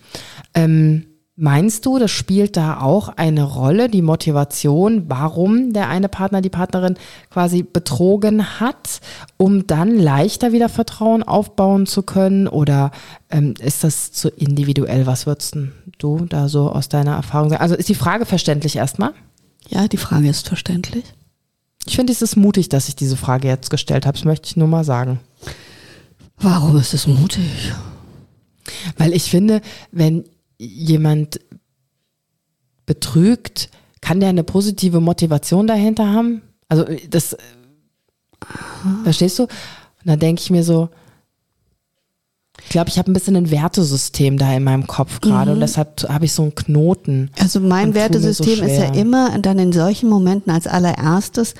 Ähm, 0.52 1.06
Meinst 1.34 1.86
du, 1.86 1.98
das 1.98 2.10
spielt 2.10 2.58
da 2.58 2.80
auch 2.80 3.08
eine 3.08 3.44
Rolle, 3.44 3.88
die 3.88 4.02
Motivation, 4.02 5.04
warum 5.08 5.72
der 5.72 5.88
eine 5.88 6.10
Partner, 6.10 6.42
die 6.42 6.50
Partnerin 6.50 6.96
quasi 7.30 7.62
betrogen 7.62 8.60
hat, 8.60 9.00
um 9.38 9.66
dann 9.66 9.98
leichter 9.98 10.52
wieder 10.52 10.68
Vertrauen 10.68 11.22
aufbauen 11.22 11.86
zu 11.86 12.02
können? 12.02 12.48
Oder 12.48 12.90
ähm, 13.30 13.54
ist 13.60 13.82
das 13.82 14.12
zu 14.12 14.28
individuell? 14.28 15.06
Was 15.06 15.26
würdest 15.26 15.56
du 15.98 16.26
da 16.26 16.48
so 16.48 16.70
aus 16.70 16.90
deiner 16.90 17.14
Erfahrung 17.14 17.48
sagen? 17.48 17.62
Also 17.62 17.76
ist 17.76 17.88
die 17.88 17.94
Frage 17.94 18.26
verständlich 18.26 18.76
erstmal? 18.76 19.14
Ja, 19.68 19.88
die 19.88 19.96
Frage 19.96 20.28
ist 20.28 20.48
verständlich. 20.48 21.04
Ich 21.86 21.96
finde, 21.96 22.12
es 22.12 22.20
ist 22.20 22.36
mutig, 22.36 22.68
dass 22.68 22.88
ich 22.88 22.96
diese 22.96 23.16
Frage 23.16 23.48
jetzt 23.48 23.70
gestellt 23.70 24.04
habe. 24.04 24.18
Das 24.18 24.26
möchte 24.26 24.48
ich 24.48 24.56
nur 24.56 24.68
mal 24.68 24.84
sagen. 24.84 25.18
Warum 26.36 26.76
ist 26.76 26.92
es 26.92 27.06
mutig? 27.06 27.72
Weil 28.98 29.14
ich 29.14 29.30
finde, 29.30 29.62
wenn 29.90 30.24
jemand 30.66 31.40
betrügt, 32.86 33.70
kann 34.00 34.20
der 34.20 34.28
eine 34.28 34.44
positive 34.44 35.00
Motivation 35.00 35.66
dahinter 35.66 36.12
haben? 36.12 36.42
Also 36.68 36.84
das, 37.08 37.36
verstehst 39.04 39.38
du? 39.38 39.44
Und 39.44 39.50
da 40.04 40.16
denke 40.16 40.40
ich 40.40 40.50
mir 40.50 40.64
so, 40.64 40.88
ich 42.64 42.68
glaube, 42.68 42.88
ich 42.88 42.98
habe 42.98 43.10
ein 43.10 43.14
bisschen 43.14 43.36
ein 43.36 43.50
Wertesystem 43.50 44.38
da 44.38 44.52
in 44.54 44.64
meinem 44.64 44.86
Kopf 44.86 45.20
gerade 45.20 45.50
mhm. 45.50 45.56
und 45.56 45.60
deshalb 45.60 46.08
habe 46.08 46.24
ich 46.24 46.32
so 46.32 46.42
einen 46.42 46.54
Knoten. 46.54 47.30
Also 47.38 47.60
mein 47.60 47.94
Wertesystem 47.94 48.56
so 48.56 48.64
ist 48.64 48.78
ja 48.78 48.94
immer 48.94 49.36
dann 49.38 49.58
in 49.58 49.72
solchen 49.72 50.08
Momenten 50.08 50.52
als 50.52 50.66
allererstes, 50.66 51.54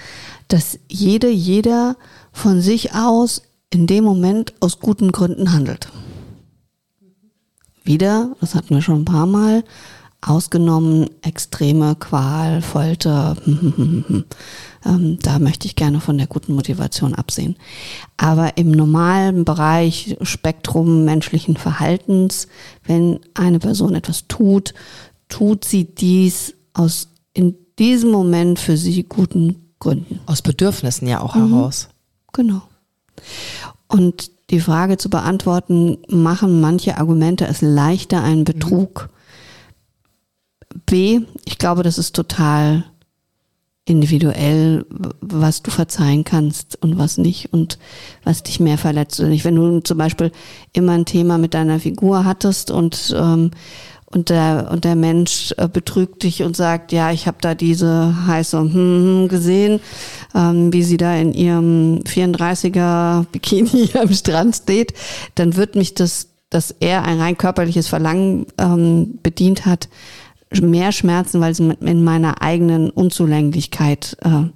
dass 0.48 0.78
jede, 0.88 1.28
jeder 1.28 1.96
von 2.32 2.60
sich 2.60 2.94
aus 2.94 3.42
in 3.70 3.86
dem 3.86 4.04
Moment 4.04 4.54
aus 4.60 4.80
guten 4.80 5.12
Gründen 5.12 5.52
handelt 5.52 5.88
wieder, 7.84 8.34
das 8.40 8.54
hatten 8.54 8.74
wir 8.74 8.82
schon 8.82 9.02
ein 9.02 9.04
paar 9.04 9.26
Mal, 9.26 9.64
ausgenommen 10.20 11.10
extreme 11.22 11.96
Qual, 11.96 12.62
Folter, 12.62 13.36
ähm, 13.46 15.18
da 15.20 15.38
möchte 15.40 15.66
ich 15.66 15.74
gerne 15.74 16.00
von 16.00 16.16
der 16.16 16.28
guten 16.28 16.54
Motivation 16.54 17.14
absehen. 17.14 17.56
Aber 18.16 18.56
im 18.56 18.70
normalen 18.70 19.44
Bereich 19.44 20.16
Spektrum 20.22 21.04
menschlichen 21.04 21.56
Verhaltens, 21.56 22.46
wenn 22.84 23.18
eine 23.34 23.59
Person 23.59 23.94
etwas 23.96 24.28
tut, 24.28 24.74
tut 25.28 25.64
sie 25.64 25.84
dies 25.84 26.54
aus 26.72 27.09
in 27.34 27.56
diesem 27.78 28.10
Moment 28.10 28.60
für 28.60 28.76
sie 28.76 29.02
guten 29.02 29.72
Gründen. 29.80 30.20
Aus 30.26 30.42
Bedürfnissen 30.42 31.09
ja 31.09 31.20
auch 31.20 31.34
mhm. 31.34 31.52
heraus. 31.52 31.88
Genau. 32.32 32.62
Und 33.88 34.30
die 34.52 34.60
Frage 34.60 34.98
zu 34.98 35.10
beantworten, 35.10 35.98
machen 36.08 36.60
manche 36.60 36.98
Argumente 36.98 37.46
es 37.46 37.62
leichter, 37.62 38.22
einen 38.22 38.44
Betrug? 38.44 39.08
Mhm. 39.10 40.80
B, 40.86 41.20
ich 41.44 41.58
glaube, 41.58 41.82
das 41.82 41.98
ist 41.98 42.14
total 42.14 42.84
individuell, 43.84 44.86
was 45.20 45.62
du 45.62 45.70
verzeihen 45.70 46.22
kannst 46.24 46.80
und 46.80 46.98
was 46.98 47.18
nicht 47.18 47.52
und 47.52 47.78
was 48.22 48.42
dich 48.42 48.60
mehr 48.60 48.78
verletzt 48.78 49.18
oder 49.18 49.28
nicht. 49.28 49.44
Wenn 49.44 49.56
du 49.56 49.80
zum 49.80 49.98
Beispiel 49.98 50.30
immer 50.72 50.92
ein 50.92 51.04
Thema 51.04 51.36
mit 51.36 51.54
deiner 51.54 51.80
Figur 51.80 52.24
hattest 52.24 52.70
und 52.70 53.12
ähm, 53.16 53.50
und 54.12 54.28
der, 54.28 54.68
und 54.70 54.84
der 54.84 54.94
Mensch 54.94 55.55
äh, 55.56 55.68
betrügt 55.68 56.22
dich 56.22 56.43
und 56.43 56.56
sagt, 56.56 56.93
ja, 56.93 57.10
ich 57.12 57.26
habe 57.26 57.39
da 57.40 57.55
diese 57.55 58.14
heiße 58.26 58.59
hm, 58.59 58.72
hm, 58.72 59.28
gesehen, 59.28 59.80
ähm, 60.34 60.72
wie 60.72 60.82
sie 60.82 60.98
da 60.98 61.16
in 61.16 61.32
ihrem 61.32 62.01
34er 62.06 63.24
Bikini 63.32 63.90
am 64.01 64.12
Strand 64.12 64.56
steht, 64.56 64.94
dann 65.34 65.56
wird 65.56 65.74
mich 65.74 65.94
das, 65.94 66.28
dass 66.51 66.74
er 66.78 67.05
ein 67.05 67.20
rein 67.20 67.39
körperliches 67.39 67.89
Verlangen 67.89 68.47
ähm, 68.59 69.18
bedient 69.22 69.64
hat, 69.64 69.89
mehr 70.60 70.93
schmerzen, 70.93 71.40
weil 71.40 71.52
es 71.52 71.60
in 71.60 72.05
meiner 72.05 72.43
eigenen 72.43 72.90
Unzulänglichkeit 72.90 74.18
äh, 74.20 74.51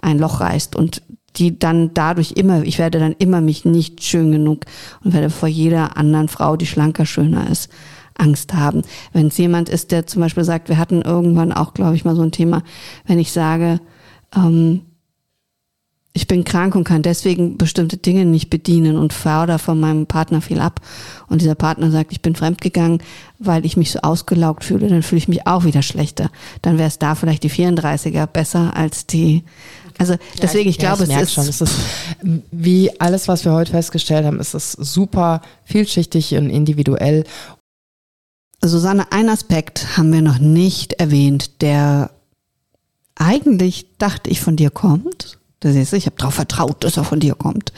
ein 0.00 0.18
Loch 0.18 0.40
reißt 0.40 0.74
und 0.74 1.02
die 1.36 1.58
dann 1.58 1.92
dadurch 1.94 2.32
immer, 2.32 2.62
ich 2.62 2.78
werde 2.78 2.98
dann 2.98 3.14
immer 3.18 3.40
mich 3.40 3.64
nicht 3.64 4.02
schön 4.04 4.32
genug 4.32 4.64
und 5.02 5.12
werde 5.12 5.30
vor 5.30 5.48
jeder 5.48 5.96
anderen 5.96 6.28
Frau, 6.28 6.56
die 6.56 6.66
schlanker, 6.66 7.06
schöner 7.06 7.50
ist, 7.50 7.70
Angst 8.16 8.54
haben. 8.54 8.82
Wenn 9.12 9.28
es 9.28 9.38
jemand 9.38 9.68
ist, 9.68 9.92
der 9.92 10.06
zum 10.06 10.22
Beispiel 10.22 10.44
sagt, 10.44 10.68
wir 10.68 10.78
hatten 10.78 11.02
irgendwann 11.02 11.52
auch, 11.52 11.74
glaube 11.74 11.96
ich, 11.96 12.04
mal 12.04 12.16
so 12.16 12.22
ein 12.22 12.32
Thema, 12.32 12.62
wenn 13.06 13.18
ich 13.18 13.32
sage, 13.32 13.80
ähm, 14.34 14.82
ich 16.16 16.28
bin 16.28 16.44
krank 16.44 16.76
und 16.76 16.84
kann 16.84 17.02
deswegen 17.02 17.58
bestimmte 17.58 17.96
Dinge 17.96 18.24
nicht 18.24 18.48
bedienen 18.48 18.96
und 18.96 19.12
fördere 19.12 19.58
von 19.58 19.80
meinem 19.80 20.06
Partner 20.06 20.40
viel 20.40 20.60
ab. 20.60 20.80
Und 21.28 21.40
dieser 21.40 21.56
Partner 21.56 21.90
sagt, 21.90 22.12
ich 22.12 22.22
bin 22.22 22.36
fremdgegangen, 22.36 23.02
weil 23.40 23.66
ich 23.66 23.76
mich 23.76 23.90
so 23.90 23.98
ausgelaugt 23.98 24.62
fühle, 24.62 24.86
dann 24.86 25.02
fühle 25.02 25.18
ich 25.18 25.26
mich 25.26 25.48
auch 25.48 25.64
wieder 25.64 25.82
schlechter. 25.82 26.30
Dann 26.62 26.78
wäre 26.78 26.86
es 26.86 27.00
da 27.00 27.16
vielleicht 27.16 27.42
die 27.42 27.50
34er 27.50 28.28
besser 28.28 28.76
als 28.76 29.06
die. 29.06 29.42
Also 29.98 30.14
deswegen, 30.40 30.68
ich, 30.68 30.76
ich 30.76 30.78
glaube, 30.78 31.04
ja, 31.04 31.16
ich 31.16 31.16
es, 31.16 31.22
ist 31.22 31.34
schon, 31.34 31.48
es 31.48 31.60
ist 31.60 31.74
wie 32.52 33.00
alles, 33.00 33.26
was 33.26 33.44
wir 33.44 33.52
heute 33.52 33.72
festgestellt 33.72 34.24
haben, 34.24 34.38
ist 34.38 34.54
es 34.54 34.72
super 34.72 35.40
vielschichtig 35.64 36.36
und 36.36 36.48
individuell. 36.48 37.24
Susanne, 38.68 39.12
ein 39.12 39.28
Aspekt 39.28 39.96
haben 39.96 40.12
wir 40.12 40.22
noch 40.22 40.38
nicht 40.38 40.94
erwähnt, 40.94 41.62
der 41.62 42.10
eigentlich 43.14 43.86
dachte 43.98 44.30
ich 44.30 44.40
von 44.40 44.56
dir 44.56 44.70
kommt 44.70 45.38
da 45.64 45.72
siehst 45.72 45.92
du, 45.92 45.96
ich 45.96 46.04
habe 46.04 46.16
darauf 46.18 46.34
vertraut, 46.34 46.84
dass 46.84 46.98
er 46.98 47.04
von 47.04 47.20
dir 47.20 47.34
kommt. 47.34 47.72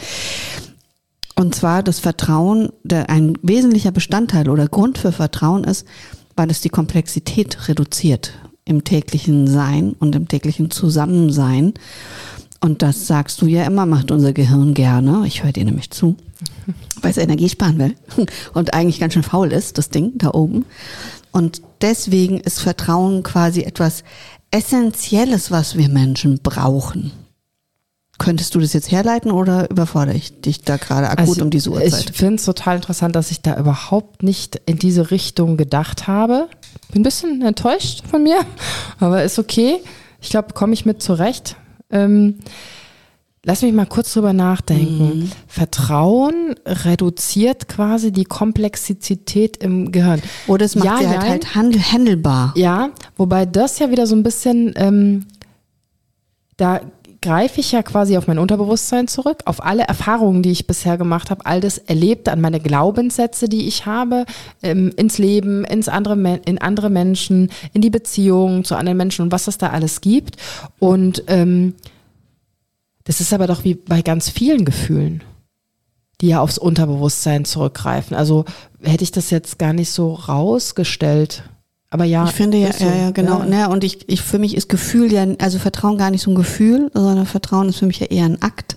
Und 1.36 1.54
zwar 1.54 1.84
das 1.84 2.00
Vertrauen, 2.00 2.70
der 2.82 3.08
ein 3.10 3.38
wesentlicher 3.42 3.92
Bestandteil 3.92 4.48
oder 4.48 4.66
Grund 4.66 4.98
für 4.98 5.12
Vertrauen 5.12 5.62
ist, 5.62 5.86
weil 6.34 6.50
es 6.50 6.60
die 6.60 6.68
Komplexität 6.68 7.68
reduziert 7.68 8.32
im 8.64 8.82
täglichen 8.82 9.46
Sein 9.46 9.94
und 10.00 10.16
im 10.16 10.26
täglichen 10.26 10.72
Zusammensein. 10.72 11.74
Und 12.60 12.82
das 12.82 13.06
sagst 13.06 13.42
du 13.42 13.46
ja 13.46 13.64
immer, 13.64 13.86
macht 13.86 14.10
unser 14.10 14.32
Gehirn 14.32 14.74
gerne. 14.74 15.26
Ich 15.26 15.44
höre 15.44 15.52
dir 15.52 15.64
nämlich 15.64 15.90
zu, 15.90 16.16
weil 17.02 17.10
es 17.10 17.16
Energie 17.16 17.48
sparen 17.48 17.78
will 17.78 17.94
und 18.54 18.74
eigentlich 18.74 18.98
ganz 18.98 19.14
schön 19.14 19.22
faul 19.22 19.52
ist, 19.52 19.78
das 19.78 19.90
Ding 19.90 20.12
da 20.16 20.30
oben. 20.32 20.64
Und 21.32 21.60
deswegen 21.82 22.40
ist 22.40 22.60
Vertrauen 22.60 23.22
quasi 23.22 23.62
etwas 23.62 24.04
Essentielles, 24.50 25.50
was 25.50 25.76
wir 25.76 25.88
Menschen 25.88 26.40
brauchen. 26.42 27.12
Könntest 28.18 28.54
du 28.54 28.60
das 28.60 28.72
jetzt 28.72 28.90
herleiten 28.90 29.30
oder 29.30 29.70
überfordere 29.70 30.16
ich 30.16 30.40
dich 30.40 30.62
da 30.62 30.78
gerade 30.78 31.10
akut 31.10 31.28
also, 31.28 31.42
um 31.42 31.50
diese 31.50 31.70
Uhrzeit? 31.70 32.10
Ich 32.10 32.16
finde 32.16 32.36
es 32.36 32.46
total 32.46 32.76
interessant, 32.76 33.14
dass 33.14 33.30
ich 33.30 33.42
da 33.42 33.58
überhaupt 33.58 34.22
nicht 34.22 34.56
in 34.64 34.78
diese 34.78 35.10
Richtung 35.10 35.58
gedacht 35.58 36.06
habe. 36.06 36.48
Bin 36.92 37.02
ein 37.02 37.04
bisschen 37.04 37.42
enttäuscht 37.42 38.04
von 38.08 38.22
mir, 38.22 38.40
aber 39.00 39.22
ist 39.22 39.38
okay. 39.38 39.80
Ich 40.22 40.30
glaube, 40.30 40.54
komme 40.54 40.72
ich 40.72 40.86
mit 40.86 41.02
zurecht. 41.02 41.56
Ähm, 41.90 42.38
lass 43.44 43.62
mich 43.62 43.72
mal 43.72 43.86
kurz 43.86 44.12
drüber 44.12 44.32
nachdenken. 44.32 45.20
Mhm. 45.20 45.30
Vertrauen 45.46 46.54
reduziert 46.66 47.68
quasi 47.68 48.12
die 48.12 48.24
Komplexität 48.24 49.56
im 49.58 49.92
Gehirn. 49.92 50.20
Oder 50.46 50.64
es 50.64 50.74
macht 50.74 50.86
ja, 50.86 50.98
sie 50.98 51.08
halt, 51.08 51.54
halt 51.54 51.92
handelbar. 51.92 52.52
Ja, 52.56 52.90
wobei 53.16 53.46
das 53.46 53.78
ja 53.78 53.90
wieder 53.90 54.06
so 54.06 54.16
ein 54.16 54.22
bisschen 54.22 54.72
ähm, 54.76 55.26
da 56.56 56.80
greife 57.26 57.58
ich 57.58 57.72
ja 57.72 57.82
quasi 57.82 58.16
auf 58.16 58.28
mein 58.28 58.38
Unterbewusstsein 58.38 59.08
zurück, 59.08 59.38
auf 59.46 59.64
alle 59.64 59.82
Erfahrungen, 59.82 60.44
die 60.44 60.52
ich 60.52 60.68
bisher 60.68 60.96
gemacht 60.96 61.30
habe, 61.30 61.44
all 61.44 61.60
das 61.60 61.76
Erlebte, 61.76 62.30
an 62.30 62.40
meine 62.40 62.60
Glaubenssätze, 62.60 63.48
die 63.48 63.66
ich 63.66 63.84
habe, 63.84 64.26
ähm, 64.62 64.92
ins 64.96 65.18
Leben, 65.18 65.64
ins 65.64 65.88
andere, 65.88 66.14
in 66.44 66.58
andere 66.58 66.88
Menschen, 66.88 67.50
in 67.72 67.80
die 67.82 67.90
Beziehungen 67.90 68.62
zu 68.62 68.76
anderen 68.76 68.96
Menschen 68.96 69.22
und 69.22 69.32
was 69.32 69.48
es 69.48 69.58
da 69.58 69.70
alles 69.70 70.00
gibt. 70.00 70.36
Und 70.78 71.24
ähm, 71.26 71.74
das 73.02 73.20
ist 73.20 73.32
aber 73.32 73.48
doch 73.48 73.64
wie 73.64 73.74
bei 73.74 74.02
ganz 74.02 74.30
vielen 74.30 74.64
Gefühlen, 74.64 75.24
die 76.20 76.28
ja 76.28 76.40
aufs 76.40 76.58
Unterbewusstsein 76.58 77.44
zurückgreifen. 77.44 78.16
Also 78.16 78.44
hätte 78.80 79.02
ich 79.02 79.10
das 79.10 79.30
jetzt 79.30 79.58
gar 79.58 79.72
nicht 79.72 79.90
so 79.90 80.14
rausgestellt. 80.14 81.42
Aber 81.90 82.04
ja. 82.04 82.24
Ich 82.24 82.32
finde 82.32 82.58
ja, 82.58 82.72
so. 82.72 82.84
ja, 82.84 82.94
ja, 82.94 83.10
genau. 83.10 83.40
Ja. 83.40 83.46
Ne, 83.46 83.68
und 83.68 83.84
ich, 83.84 84.08
ich, 84.08 84.22
für 84.22 84.38
mich 84.38 84.56
ist 84.56 84.68
Gefühl 84.68 85.12
ja, 85.12 85.26
also 85.38 85.58
Vertrauen 85.58 85.98
gar 85.98 86.10
nicht 86.10 86.22
so 86.22 86.30
ein 86.30 86.34
Gefühl, 86.34 86.90
sondern 86.92 87.26
Vertrauen 87.26 87.68
ist 87.68 87.78
für 87.78 87.86
mich 87.86 88.00
ja 88.00 88.06
eher 88.06 88.24
ein 88.24 88.42
Akt. 88.42 88.76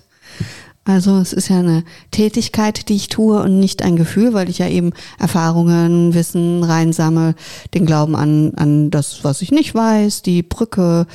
Also 0.90 1.18
es 1.18 1.32
ist 1.32 1.48
ja 1.48 1.60
eine 1.60 1.84
Tätigkeit, 2.10 2.88
die 2.88 2.96
ich 2.96 3.08
tue 3.08 3.40
und 3.40 3.60
nicht 3.60 3.82
ein 3.82 3.94
Gefühl, 3.94 4.34
weil 4.34 4.48
ich 4.50 4.58
ja 4.58 4.66
eben 4.66 4.92
Erfahrungen, 5.20 6.14
Wissen 6.14 6.64
reinsammle, 6.64 7.36
den 7.74 7.86
Glauben 7.86 8.16
an, 8.16 8.52
an 8.56 8.90
das, 8.90 9.22
was 9.22 9.40
ich 9.40 9.52
nicht 9.52 9.72
weiß, 9.72 10.22
die 10.22 10.42
Brücke, 10.42 11.06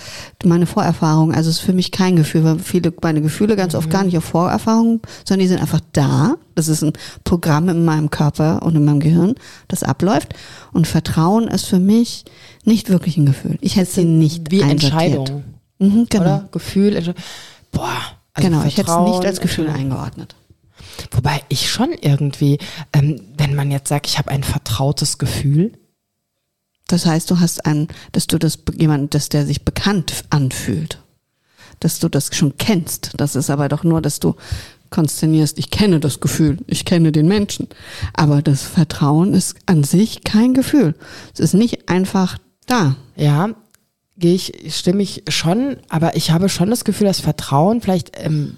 meine 0.46 0.66
Vorerfahrung. 0.66 1.34
Also 1.34 1.50
es 1.50 1.58
ist 1.58 1.62
für 1.62 1.74
mich 1.74 1.92
kein 1.92 2.16
Gefühl, 2.16 2.46
weil 2.46 2.60
viele 2.60 2.94
meine 3.02 3.22
Gefühle 3.22 3.58
ganz 3.58 3.74
mhm. 3.74 3.80
oft 3.80 3.90
gar 3.90 4.04
nicht 4.06 4.18
auf 4.18 4.24
Vorerfahrungen, 4.24 5.02
sondern 5.26 5.42
die 5.42 5.50
sind 5.50 5.62
einfach 5.62 5.82
da. 5.92 6.36
Das 6.56 6.70
ist 6.70 6.82
ein 6.82 6.94
Programm 7.26 7.68
in 7.68 7.84
meinem 7.84 8.10
Körper 8.10 8.64
und 8.64 8.76
in 8.76 8.86
meinem 8.86 9.02
Gehirn, 9.02 9.36
das 9.68 9.84
abläuft. 9.84 10.34
Und 10.72 10.88
Vertrauen 10.88 11.50
ist 11.50 11.66
für 11.66 11.80
mich 11.80 12.24
nicht 12.64 12.90
wirklich 12.90 13.18
ein 13.18 13.26
Gefühl. 13.26 13.58
Ich 13.60 13.76
hätte 13.76 13.92
sie 13.92 14.06
nicht 14.06 14.52
wie 14.52 14.62
Entscheidung. 14.62 15.44
Mhm, 15.80 16.08
genau. 16.10 16.24
Oder? 16.24 16.50
Gefühl. 16.52 17.14
Boah, 17.74 17.92
also 18.36 18.50
genau, 18.50 18.66
ich 18.66 18.78
hätte 18.78 18.92
es 18.92 18.98
nicht 18.98 19.26
als 19.26 19.40
Gefühl 19.40 19.70
eingeordnet. 19.70 20.36
Wobei 21.12 21.42
ich 21.50 21.70
schon 21.70 21.94
irgendwie, 21.94 22.60
ähm, 22.94 23.22
wenn 23.38 23.56
man 23.56 23.72
jetzt 23.72 23.90
sagt, 23.90 24.08
ich 24.08 24.18
habe 24.18 24.30
ein 24.32 24.44
vertrautes 24.44 25.18
Gefühl. 25.18 25.72
Das 26.88 27.06
heißt, 27.06 27.32
du 27.32 27.40
hast 27.40 27.66
ein, 27.66 27.88
dass 28.12 28.28
du 28.28 28.38
das 28.38 28.60
jemand, 28.78 29.14
dass 29.14 29.30
der 29.30 29.46
sich 29.46 29.66
bekannt 29.66 30.26
anfühlt, 30.30 31.00
dass 31.80 32.00
du 32.00 32.10
das 32.10 32.30
schon 32.36 32.58
kennst. 32.58 33.12
Das 33.18 33.36
ist 33.36 33.50
aber 33.50 33.70
doch 33.70 33.84
nur, 33.84 34.02
dass 34.02 34.20
du 34.20 34.36
konszenierst, 34.90 35.58
ich 35.58 35.72
kenne 35.72 36.00
das 36.00 36.20
Gefühl, 36.20 36.58
ich 36.68 36.86
kenne 36.86 37.12
den 37.12 37.28
Menschen. 37.28 37.70
Aber 38.14 38.42
das 38.42 38.62
Vertrauen 38.64 39.34
ist 39.34 39.56
an 39.66 39.84
sich 39.84 40.24
kein 40.24 40.54
Gefühl. 40.54 40.94
Es 41.34 41.40
ist 41.40 41.54
nicht 41.54 41.90
einfach 41.90 42.38
da. 42.68 42.96
Ja, 43.16 43.50
gehe 44.18 44.36
ich, 44.36 44.76
stimme 44.76 45.04
ich 45.04 45.24
schon, 45.30 45.78
aber 45.90 46.16
ich 46.16 46.32
habe 46.32 46.50
schon 46.50 46.70
das 46.70 46.86
Gefühl, 46.86 47.08
dass 47.08 47.20
Vertrauen 47.20 47.82
vielleicht 47.82 48.18
im 48.18 48.56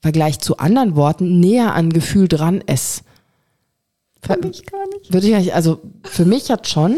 Vergleich 0.00 0.38
zu 0.38 0.58
anderen 0.58 0.96
Worten 0.96 1.40
näher 1.40 1.74
an 1.74 1.90
Gefühl 1.90 2.28
dran 2.28 2.60
ist. 2.60 3.02
Für 4.22 4.36
mich 4.36 4.66
gar 4.66 4.86
nicht. 4.88 5.12
Würde 5.12 5.26
ich 5.26 5.34
nicht, 5.34 5.54
also 5.54 5.80
für 6.04 6.24
mich 6.24 6.50
hat 6.50 6.68
schon. 6.68 6.96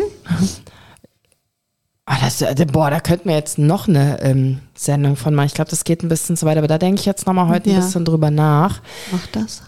Ah, 2.07 2.19
das, 2.21 2.43
äh, 2.43 2.67
boah, 2.71 2.91
da 2.91 2.99
könnten 2.99 3.29
wir 3.29 3.37
jetzt 3.37 3.59
noch 3.59 3.87
eine 3.87 4.21
ähm, 4.23 4.61
Sendung 4.75 5.17
von 5.17 5.35
machen. 5.35 5.47
Ich 5.47 5.55
glaube, 5.55 5.71
das 5.71 5.85
geht 5.85 6.03
ein 6.03 6.09
bisschen 6.09 6.37
zu 6.37 6.45
weit, 6.45 6.59
aber 6.59 6.67
da 6.67 6.77
denke 6.77 6.99
ich 6.99 7.07
jetzt 7.07 7.27
nochmal 7.27 7.49
heute 7.49 7.71
ja. 7.71 7.77
ein 7.77 7.83
bisschen 7.83 8.05
drüber 8.05 8.31
nach. 8.31 8.83
Mach 9.12 9.27
das. 9.29 9.62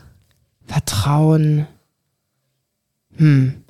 Vertrauen. 0.67 1.67
Hm. 3.17 3.62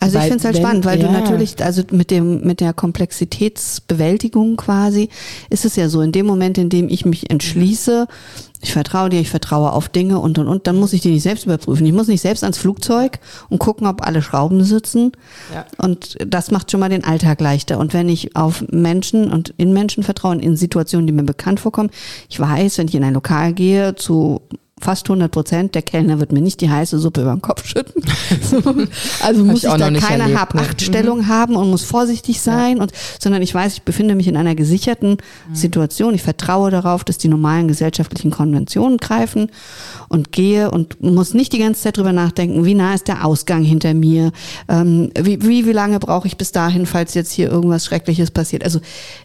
Also 0.00 0.14
weil, 0.14 0.22
ich 0.22 0.28
finde 0.28 0.38
es 0.38 0.44
halt 0.44 0.54
wenn, 0.56 0.62
spannend, 0.62 0.84
weil 0.84 1.00
ja. 1.00 1.06
du 1.06 1.12
natürlich, 1.12 1.62
also 1.62 1.82
mit 1.90 2.10
dem, 2.10 2.42
mit 2.46 2.60
der 2.60 2.72
Komplexitätsbewältigung 2.72 4.56
quasi, 4.56 5.08
ist 5.50 5.64
es 5.64 5.76
ja 5.76 5.88
so, 5.88 6.00
in 6.02 6.12
dem 6.12 6.26
Moment, 6.26 6.58
in 6.58 6.68
dem 6.68 6.88
ich 6.88 7.04
mich 7.04 7.30
entschließe, 7.30 8.06
ich 8.60 8.72
vertraue 8.72 9.08
dir, 9.08 9.20
ich 9.20 9.30
vertraue 9.30 9.72
auf 9.72 9.88
Dinge 9.88 10.18
und 10.18 10.38
und 10.38 10.48
und, 10.48 10.66
dann 10.66 10.76
muss 10.76 10.92
ich 10.92 11.00
die 11.00 11.10
nicht 11.10 11.22
selbst 11.22 11.46
überprüfen. 11.46 11.86
Ich 11.86 11.92
muss 11.92 12.08
nicht 12.08 12.20
selbst 12.20 12.42
ans 12.42 12.58
Flugzeug 12.58 13.20
und 13.48 13.58
gucken, 13.58 13.86
ob 13.86 14.04
alle 14.04 14.20
Schrauben 14.20 14.64
sitzen. 14.64 15.12
Ja. 15.54 15.64
Und 15.78 16.16
das 16.26 16.50
macht 16.50 16.70
schon 16.70 16.80
mal 16.80 16.88
den 16.88 17.04
Alltag 17.04 17.40
leichter. 17.40 17.78
Und 17.78 17.94
wenn 17.94 18.08
ich 18.08 18.34
auf 18.34 18.64
Menschen 18.68 19.30
und 19.30 19.54
in 19.56 19.72
Menschen 19.72 20.02
vertraue, 20.02 20.36
in 20.36 20.56
Situationen, 20.56 21.06
die 21.06 21.12
mir 21.12 21.22
bekannt 21.22 21.60
vorkommen, 21.60 21.90
ich 22.28 22.40
weiß, 22.40 22.78
wenn 22.78 22.88
ich 22.88 22.96
in 22.96 23.04
ein 23.04 23.14
Lokal 23.14 23.52
gehe, 23.52 23.94
zu 23.94 24.42
fast 24.80 25.08
100 25.08 25.30
Prozent, 25.30 25.74
der 25.74 25.82
Kellner 25.82 26.20
wird 26.20 26.32
mir 26.32 26.40
nicht 26.40 26.60
die 26.60 26.70
heiße 26.70 26.98
Suppe 26.98 27.22
über 27.22 27.32
den 27.32 27.42
Kopf 27.42 27.66
schütten. 27.66 28.02
also 29.22 29.44
muss 29.44 29.64
ich, 29.64 29.70
ich 29.70 29.76
da 29.76 29.90
keine 29.90 30.38
Hab-Acht-Stellung 30.38 31.20
mhm. 31.20 31.28
haben 31.28 31.56
und 31.56 31.70
muss 31.70 31.84
vorsichtig 31.84 32.40
sein, 32.40 32.76
ja. 32.76 32.82
und, 32.82 32.92
sondern 33.18 33.42
ich 33.42 33.54
weiß, 33.54 33.74
ich 33.74 33.82
befinde 33.82 34.14
mich 34.14 34.28
in 34.28 34.36
einer 34.36 34.54
gesicherten 34.54 35.18
mhm. 35.48 35.54
Situation. 35.54 36.14
Ich 36.14 36.22
vertraue 36.22 36.70
darauf, 36.70 37.04
dass 37.04 37.18
die 37.18 37.28
normalen 37.28 37.68
gesellschaftlichen 37.68 38.30
Konventionen 38.30 38.98
greifen 38.98 39.50
und 40.08 40.32
gehe 40.32 40.70
und 40.70 41.02
muss 41.02 41.34
nicht 41.34 41.52
die 41.52 41.58
ganze 41.58 41.82
Zeit 41.82 41.96
drüber 41.96 42.12
nachdenken, 42.12 42.64
wie 42.64 42.74
nah 42.74 42.94
ist 42.94 43.08
der 43.08 43.24
Ausgang 43.24 43.64
hinter 43.64 43.94
mir, 43.94 44.32
ähm, 44.68 45.10
wie, 45.18 45.42
wie, 45.42 45.66
wie 45.66 45.72
lange 45.72 45.98
brauche 45.98 46.26
ich 46.26 46.36
bis 46.36 46.52
dahin, 46.52 46.86
falls 46.86 47.14
jetzt 47.14 47.32
hier 47.32 47.50
irgendwas 47.50 47.84
Schreckliches 47.84 48.30
passiert. 48.30 48.64
Also 48.64 48.80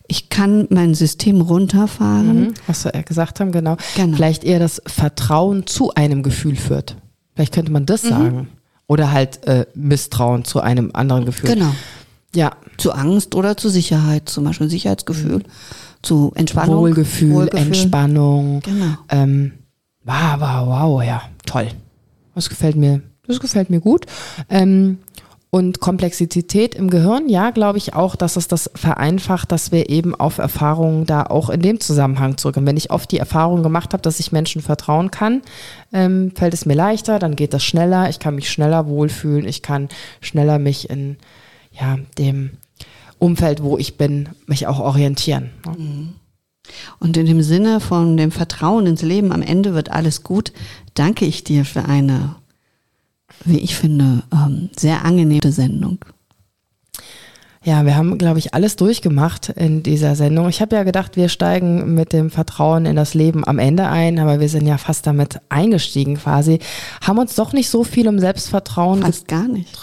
ich 0.07 0.29
kann 0.29 0.67
mein 0.69 0.93
System 0.93 1.41
runterfahren. 1.41 2.39
Mhm, 2.39 2.53
was 2.67 2.85
wir 2.85 2.91
gesagt 3.03 3.39
haben, 3.39 3.51
genau. 3.51 3.77
genau. 3.95 4.15
Vielleicht 4.15 4.43
eher 4.43 4.59
das 4.59 4.81
Vertrauen 4.85 5.42
zu 5.65 5.93
einem 5.93 6.23
Gefühl 6.23 6.55
führt. 6.55 6.97
Vielleicht 7.35 7.53
könnte 7.53 7.71
man 7.71 7.85
das 7.85 8.03
mhm. 8.03 8.09
sagen. 8.09 8.47
Oder 8.87 9.11
halt 9.11 9.45
äh, 9.47 9.65
Misstrauen 9.75 10.43
zu 10.43 10.59
einem 10.59 10.91
anderen 10.93 11.25
Gefühl. 11.25 11.55
Genau. 11.55 11.73
Ja. 12.35 12.51
Zu 12.77 12.91
Angst 12.91 13.35
oder 13.35 13.55
zu 13.55 13.69
Sicherheit, 13.69 14.27
zum 14.29 14.43
Beispiel 14.43 14.69
Sicherheitsgefühl, 14.69 15.37
mhm. 15.37 15.43
zu 16.01 16.31
Entspannung. 16.35 16.77
Wohlgefühl, 16.77 17.33
Wohlgefühl. 17.33 17.67
Entspannung. 17.67 18.59
Genau. 18.61 18.97
Ähm, 19.09 19.53
wow, 20.03 20.39
wow, 20.39 20.67
wow, 20.67 21.03
ja, 21.03 21.21
toll. 21.45 21.67
Das 22.35 22.49
gefällt 22.49 22.75
mir, 22.75 23.01
das 23.27 23.39
gefällt 23.39 23.69
mir 23.69 23.79
gut. 23.79 24.05
Ähm, 24.49 24.99
und 25.53 25.79
Komplexität 25.79 26.73
im 26.73 26.89
Gehirn, 26.89 27.29
ja, 27.29 27.51
glaube 27.51 27.77
ich 27.77 27.93
auch, 27.93 28.15
dass 28.15 28.37
es 28.37 28.47
das 28.47 28.71
vereinfacht, 28.73 29.51
dass 29.51 29.71
wir 29.71 29.87
eben 29.87 30.15
auf 30.15 30.39
Erfahrungen 30.39 31.05
da 31.05 31.27
auch 31.27 31.51
in 31.51 31.61
dem 31.61 31.79
Zusammenhang 31.79 32.37
zurückkommen. 32.37 32.65
Wenn 32.65 32.75
ich 32.75 32.89
oft 32.89 33.11
die 33.11 33.19
Erfahrung 33.19 33.61
gemacht 33.61 33.93
habe, 33.93 34.01
dass 34.01 34.19
ich 34.19 34.31
Menschen 34.31 34.63
vertrauen 34.63 35.11
kann, 35.11 35.43
ähm, 35.93 36.31
fällt 36.35 36.55
es 36.55 36.65
mir 36.65 36.73
leichter, 36.73 37.19
dann 37.19 37.35
geht 37.35 37.53
das 37.53 37.63
schneller, 37.63 38.09
ich 38.09 38.17
kann 38.17 38.33
mich 38.33 38.49
schneller 38.49 38.87
wohlfühlen, 38.87 39.47
ich 39.47 39.61
kann 39.61 39.89
schneller 40.21 40.57
mich 40.57 40.89
in 40.89 41.17
ja, 41.71 41.99
dem 42.17 42.57
Umfeld, 43.19 43.61
wo 43.61 43.77
ich 43.77 43.95
bin, 43.95 44.29
mich 44.47 44.65
auch 44.65 44.79
orientieren. 44.79 45.51
Ne? 45.67 45.75
Mhm. 45.77 46.13
Und 46.97 47.15
in 47.15 47.27
dem 47.27 47.43
Sinne 47.43 47.79
von 47.79 48.17
dem 48.17 48.31
Vertrauen 48.31 48.87
ins 48.87 49.03
Leben, 49.03 49.31
am 49.31 49.43
Ende 49.43 49.75
wird 49.75 49.91
alles 49.91 50.23
gut, 50.23 50.51
danke 50.95 51.25
ich 51.25 51.43
dir 51.43 51.63
für 51.63 51.85
eine, 51.85 52.37
wie 53.45 53.59
ich 53.59 53.75
finde, 53.75 54.23
ähm, 54.31 54.69
sehr 54.77 55.05
angenehme 55.05 55.51
Sendung. 55.51 55.99
Ja, 57.65 57.85
wir 57.85 57.95
haben, 57.95 58.17
glaube 58.17 58.39
ich, 58.39 58.53
alles 58.53 58.75
durchgemacht 58.75 59.47
in 59.49 59.83
dieser 59.83 60.15
Sendung. 60.15 60.49
Ich 60.49 60.61
habe 60.61 60.75
ja 60.75 60.83
gedacht, 60.83 61.15
wir 61.15 61.29
steigen 61.29 61.93
mit 61.93 62.11
dem 62.11 62.29
Vertrauen 62.29 62.85
in 62.85 62.97
das 62.97 63.13
Leben 63.13 63.47
am 63.47 63.57
Ende 63.57 63.87
ein, 63.87 64.19
aber 64.19 64.41
wir 64.41 64.49
sind 64.49 64.67
ja 64.67 64.77
fast 64.77 65.07
damit 65.07 65.39
eingestiegen 65.47 66.17
quasi. 66.17 66.59
Haben 67.01 67.19
uns 67.19 67.35
doch 67.35 67.53
nicht 67.53 67.69
so 67.69 67.85
viel 67.85 68.09
um 68.09 68.19
Selbstvertrauen 68.19 69.01
Fast 69.01 69.29
gar 69.29 69.47
nicht. 69.47 69.77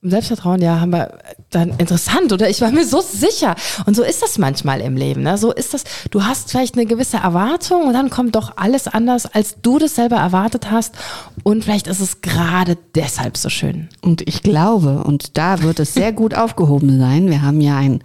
Selbstvertrauen, 0.00 0.62
ja, 0.62 0.78
haben 0.78 0.92
wir 0.92 1.18
dann 1.50 1.70
interessant, 1.70 2.32
oder? 2.32 2.48
Ich 2.48 2.60
war 2.60 2.70
mir 2.70 2.86
so 2.86 3.00
sicher. 3.00 3.56
Und 3.84 3.96
so 3.96 4.04
ist 4.04 4.22
das 4.22 4.38
manchmal 4.38 4.80
im 4.80 4.96
Leben. 4.96 5.22
Ne? 5.22 5.36
So 5.38 5.50
ist 5.52 5.74
das, 5.74 5.82
du 6.12 6.24
hast 6.24 6.50
vielleicht 6.50 6.76
eine 6.76 6.86
gewisse 6.86 7.16
Erwartung 7.16 7.82
und 7.82 7.94
dann 7.94 8.08
kommt 8.08 8.36
doch 8.36 8.52
alles 8.56 8.86
anders, 8.86 9.26
als 9.26 9.56
du 9.60 9.80
das 9.80 9.96
selber 9.96 10.16
erwartet 10.16 10.70
hast. 10.70 10.94
Und 11.42 11.64
vielleicht 11.64 11.88
ist 11.88 12.00
es 12.00 12.20
gerade 12.20 12.78
deshalb 12.94 13.36
so 13.36 13.48
schön. 13.48 13.88
Und 14.00 14.22
ich 14.28 14.42
glaube, 14.42 15.02
und 15.02 15.36
da 15.36 15.62
wird 15.62 15.80
es 15.80 15.94
sehr 15.94 16.12
gut 16.12 16.32
aufgehoben 16.36 17.00
sein. 17.00 17.28
Wir 17.28 17.42
haben 17.42 17.60
ja 17.60 17.76
einen 17.76 18.04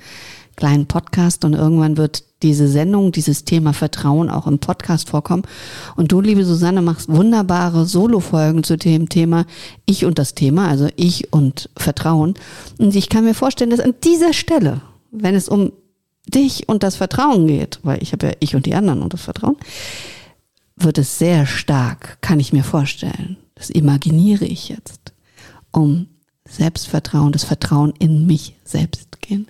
kleinen 0.56 0.88
Podcast 0.88 1.46
und 1.46 1.54
irgendwann 1.54 1.98
wird 1.98 2.24
diese 2.44 2.68
Sendung, 2.68 3.12
dieses 3.12 3.46
Thema 3.46 3.74
Vertrauen 3.74 4.30
auch 4.30 4.46
im 4.46 4.60
Podcast 4.60 5.10
vorkommen. 5.10 5.44
Und 5.96 6.12
du, 6.12 6.22
liebe 6.22 6.46
Susanne, 6.46 6.82
machst 6.82 7.10
wunderbare 7.10 7.86
Solo-Folgen 7.86 8.64
zu 8.64 8.78
dem 8.78 9.10
Thema 9.10 9.46
Ich 9.86 10.06
und 10.06 10.20
das 10.20 10.36
Thema, 10.36 10.68
also 10.68 10.90
ich 10.96 11.34
und 11.34 11.70
Vertrauen. 11.78 12.36
Und 12.78 12.96
ich 12.96 13.10
kann 13.10 13.24
mir 13.24 13.34
vorstellen, 13.34 13.72
dass 13.72 13.80
an 13.80 13.96
dieser 14.04 14.34
Stelle, 14.34 14.82
wenn 15.12 15.36
es 15.36 15.50
um 15.50 15.72
dich 16.28 16.70
und 16.70 16.84
das 16.84 16.96
Vertrauen 16.96 17.48
geht, 17.48 17.80
weil 17.84 18.02
ich 18.02 18.12
habe 18.12 18.28
ja 18.28 18.34
ich 18.40 18.56
und 18.56 18.66
die 18.66 18.76
anderen 18.76 19.02
und 19.02 19.14
das 19.14 19.22
Vertrauen, 19.22 19.58
wird 20.76 20.98
es 20.98 21.18
sehr 21.18 21.46
stark, 21.46 22.18
kann 22.22 22.40
ich 22.40 22.54
mir 22.54 22.64
vorstellen. 22.64 23.38
Das 23.56 23.70
imaginiere 23.70 24.46
ich 24.46 24.70
jetzt, 24.70 25.14
um 25.72 26.08
Selbstvertrauen, 26.46 27.32
das 27.32 27.44
Vertrauen 27.44 27.94
in 28.00 28.26
mich 28.26 28.56
selbst 28.64 29.22
gehen. 29.22 29.48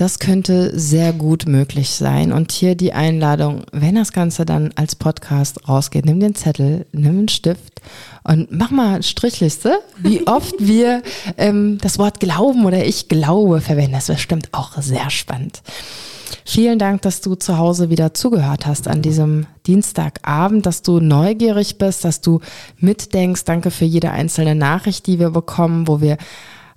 Das 0.00 0.18
könnte 0.18 0.72
sehr 0.80 1.12
gut 1.12 1.46
möglich 1.46 1.90
sein. 1.90 2.32
Und 2.32 2.52
hier 2.52 2.74
die 2.74 2.94
Einladung, 2.94 3.64
wenn 3.70 3.96
das 3.96 4.14
Ganze 4.14 4.46
dann 4.46 4.70
als 4.74 4.96
Podcast 4.96 5.68
rausgeht, 5.68 6.06
nimm 6.06 6.20
den 6.20 6.34
Zettel, 6.34 6.86
nimm 6.92 7.18
einen 7.18 7.28
Stift 7.28 7.82
und 8.24 8.50
mach 8.50 8.70
mal 8.70 9.02
Strichliste, 9.02 9.78
wie 9.98 10.26
oft 10.26 10.54
wir 10.58 11.02
ähm, 11.36 11.76
das 11.82 11.98
Wort 11.98 12.18
Glauben 12.18 12.64
oder 12.64 12.82
ich 12.82 13.10
glaube 13.10 13.60
verwenden. 13.60 13.92
Das 13.92 14.08
ist 14.08 14.16
bestimmt 14.16 14.48
auch 14.52 14.80
sehr 14.80 15.10
spannend. 15.10 15.60
Vielen 16.46 16.78
Dank, 16.78 17.02
dass 17.02 17.20
du 17.20 17.34
zu 17.34 17.58
Hause 17.58 17.90
wieder 17.90 18.14
zugehört 18.14 18.64
hast 18.64 18.88
an 18.88 19.02
diesem 19.02 19.48
Dienstagabend, 19.66 20.64
dass 20.64 20.80
du 20.80 21.00
neugierig 21.00 21.76
bist, 21.76 22.06
dass 22.06 22.22
du 22.22 22.40
mitdenkst. 22.78 23.44
Danke 23.44 23.70
für 23.70 23.84
jede 23.84 24.12
einzelne 24.12 24.54
Nachricht, 24.54 25.06
die 25.06 25.18
wir 25.18 25.28
bekommen, 25.28 25.86
wo 25.88 26.00
wir 26.00 26.16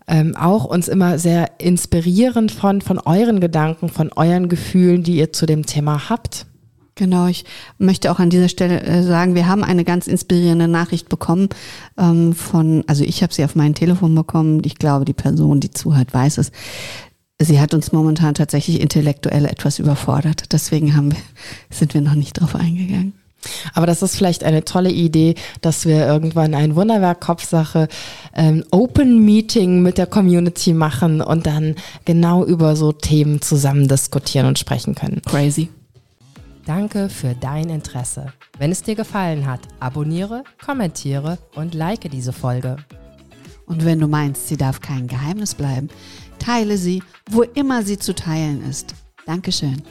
ähm, 0.07 0.35
auch 0.35 0.65
uns 0.65 0.87
immer 0.87 1.19
sehr 1.19 1.59
inspirierend 1.59 2.51
von, 2.51 2.81
von 2.81 2.99
euren 2.99 3.39
Gedanken, 3.39 3.89
von 3.89 4.11
euren 4.15 4.49
Gefühlen, 4.49 5.03
die 5.03 5.17
ihr 5.17 5.33
zu 5.33 5.45
dem 5.45 5.65
Thema 5.65 6.09
habt. 6.09 6.45
Genau, 6.95 7.25
ich 7.25 7.45
möchte 7.79 8.11
auch 8.11 8.19
an 8.19 8.29
dieser 8.29 8.49
Stelle 8.49 8.81
äh, 8.83 9.01
sagen, 9.01 9.33
wir 9.33 9.47
haben 9.47 9.63
eine 9.63 9.83
ganz 9.83 10.05
inspirierende 10.05 10.67
Nachricht 10.67 11.09
bekommen 11.09 11.49
ähm, 11.97 12.33
von, 12.33 12.83
also 12.85 13.03
ich 13.03 13.23
habe 13.23 13.33
sie 13.33 13.43
auf 13.43 13.55
mein 13.55 13.73
Telefon 13.73 14.13
bekommen. 14.13 14.61
Ich 14.63 14.75
glaube, 14.75 15.05
die 15.05 15.13
Person, 15.13 15.59
die 15.59 15.71
zuhört, 15.71 16.13
weiß 16.13 16.37
es. 16.37 16.51
Sie 17.39 17.59
hat 17.59 17.73
uns 17.73 17.91
momentan 17.91 18.35
tatsächlich 18.35 18.79
intellektuell 18.79 19.45
etwas 19.45 19.79
überfordert. 19.79 20.53
Deswegen 20.53 20.95
haben 20.95 21.11
wir, 21.11 21.19
sind 21.71 21.95
wir 21.95 22.01
noch 22.01 22.15
nicht 22.15 22.39
drauf 22.39 22.55
eingegangen. 22.55 23.13
Aber 23.73 23.85
das 23.85 24.01
ist 24.01 24.15
vielleicht 24.15 24.43
eine 24.43 24.63
tolle 24.65 24.91
Idee, 24.91 25.35
dass 25.61 25.85
wir 25.85 26.05
irgendwann 26.05 26.53
ein 26.53 26.75
Wunderwerk 26.75 27.21
Kopfsache 27.21 27.87
ähm, 28.35 28.63
Open 28.71 29.23
Meeting 29.23 29.81
mit 29.81 29.97
der 29.97 30.07
Community 30.07 30.73
machen 30.73 31.21
und 31.21 31.45
dann 31.45 31.75
genau 32.05 32.43
über 32.43 32.75
so 32.75 32.91
Themen 32.91 33.41
zusammen 33.41 33.87
diskutieren 33.87 34.45
und 34.47 34.59
sprechen 34.59 34.95
können. 34.95 35.21
Crazy. 35.25 35.69
Danke 36.65 37.09
für 37.09 37.35
dein 37.35 37.69
Interesse. 37.69 38.31
Wenn 38.57 38.71
es 38.71 38.83
dir 38.83 38.95
gefallen 38.95 39.47
hat, 39.47 39.59
abonniere, 39.79 40.43
kommentiere 40.63 41.37
und 41.55 41.73
like 41.73 42.09
diese 42.09 42.31
Folge. 42.31 42.77
Und 43.65 43.83
wenn 43.85 43.99
du 43.99 44.07
meinst, 44.07 44.47
sie 44.47 44.57
darf 44.57 44.79
kein 44.79 45.07
Geheimnis 45.07 45.55
bleiben, 45.55 45.89
teile 46.39 46.77
sie, 46.77 47.03
wo 47.29 47.43
immer 47.43 47.83
sie 47.83 47.97
zu 47.97 48.13
teilen 48.15 48.63
ist. 48.69 48.93
Dankeschön. 49.25 49.81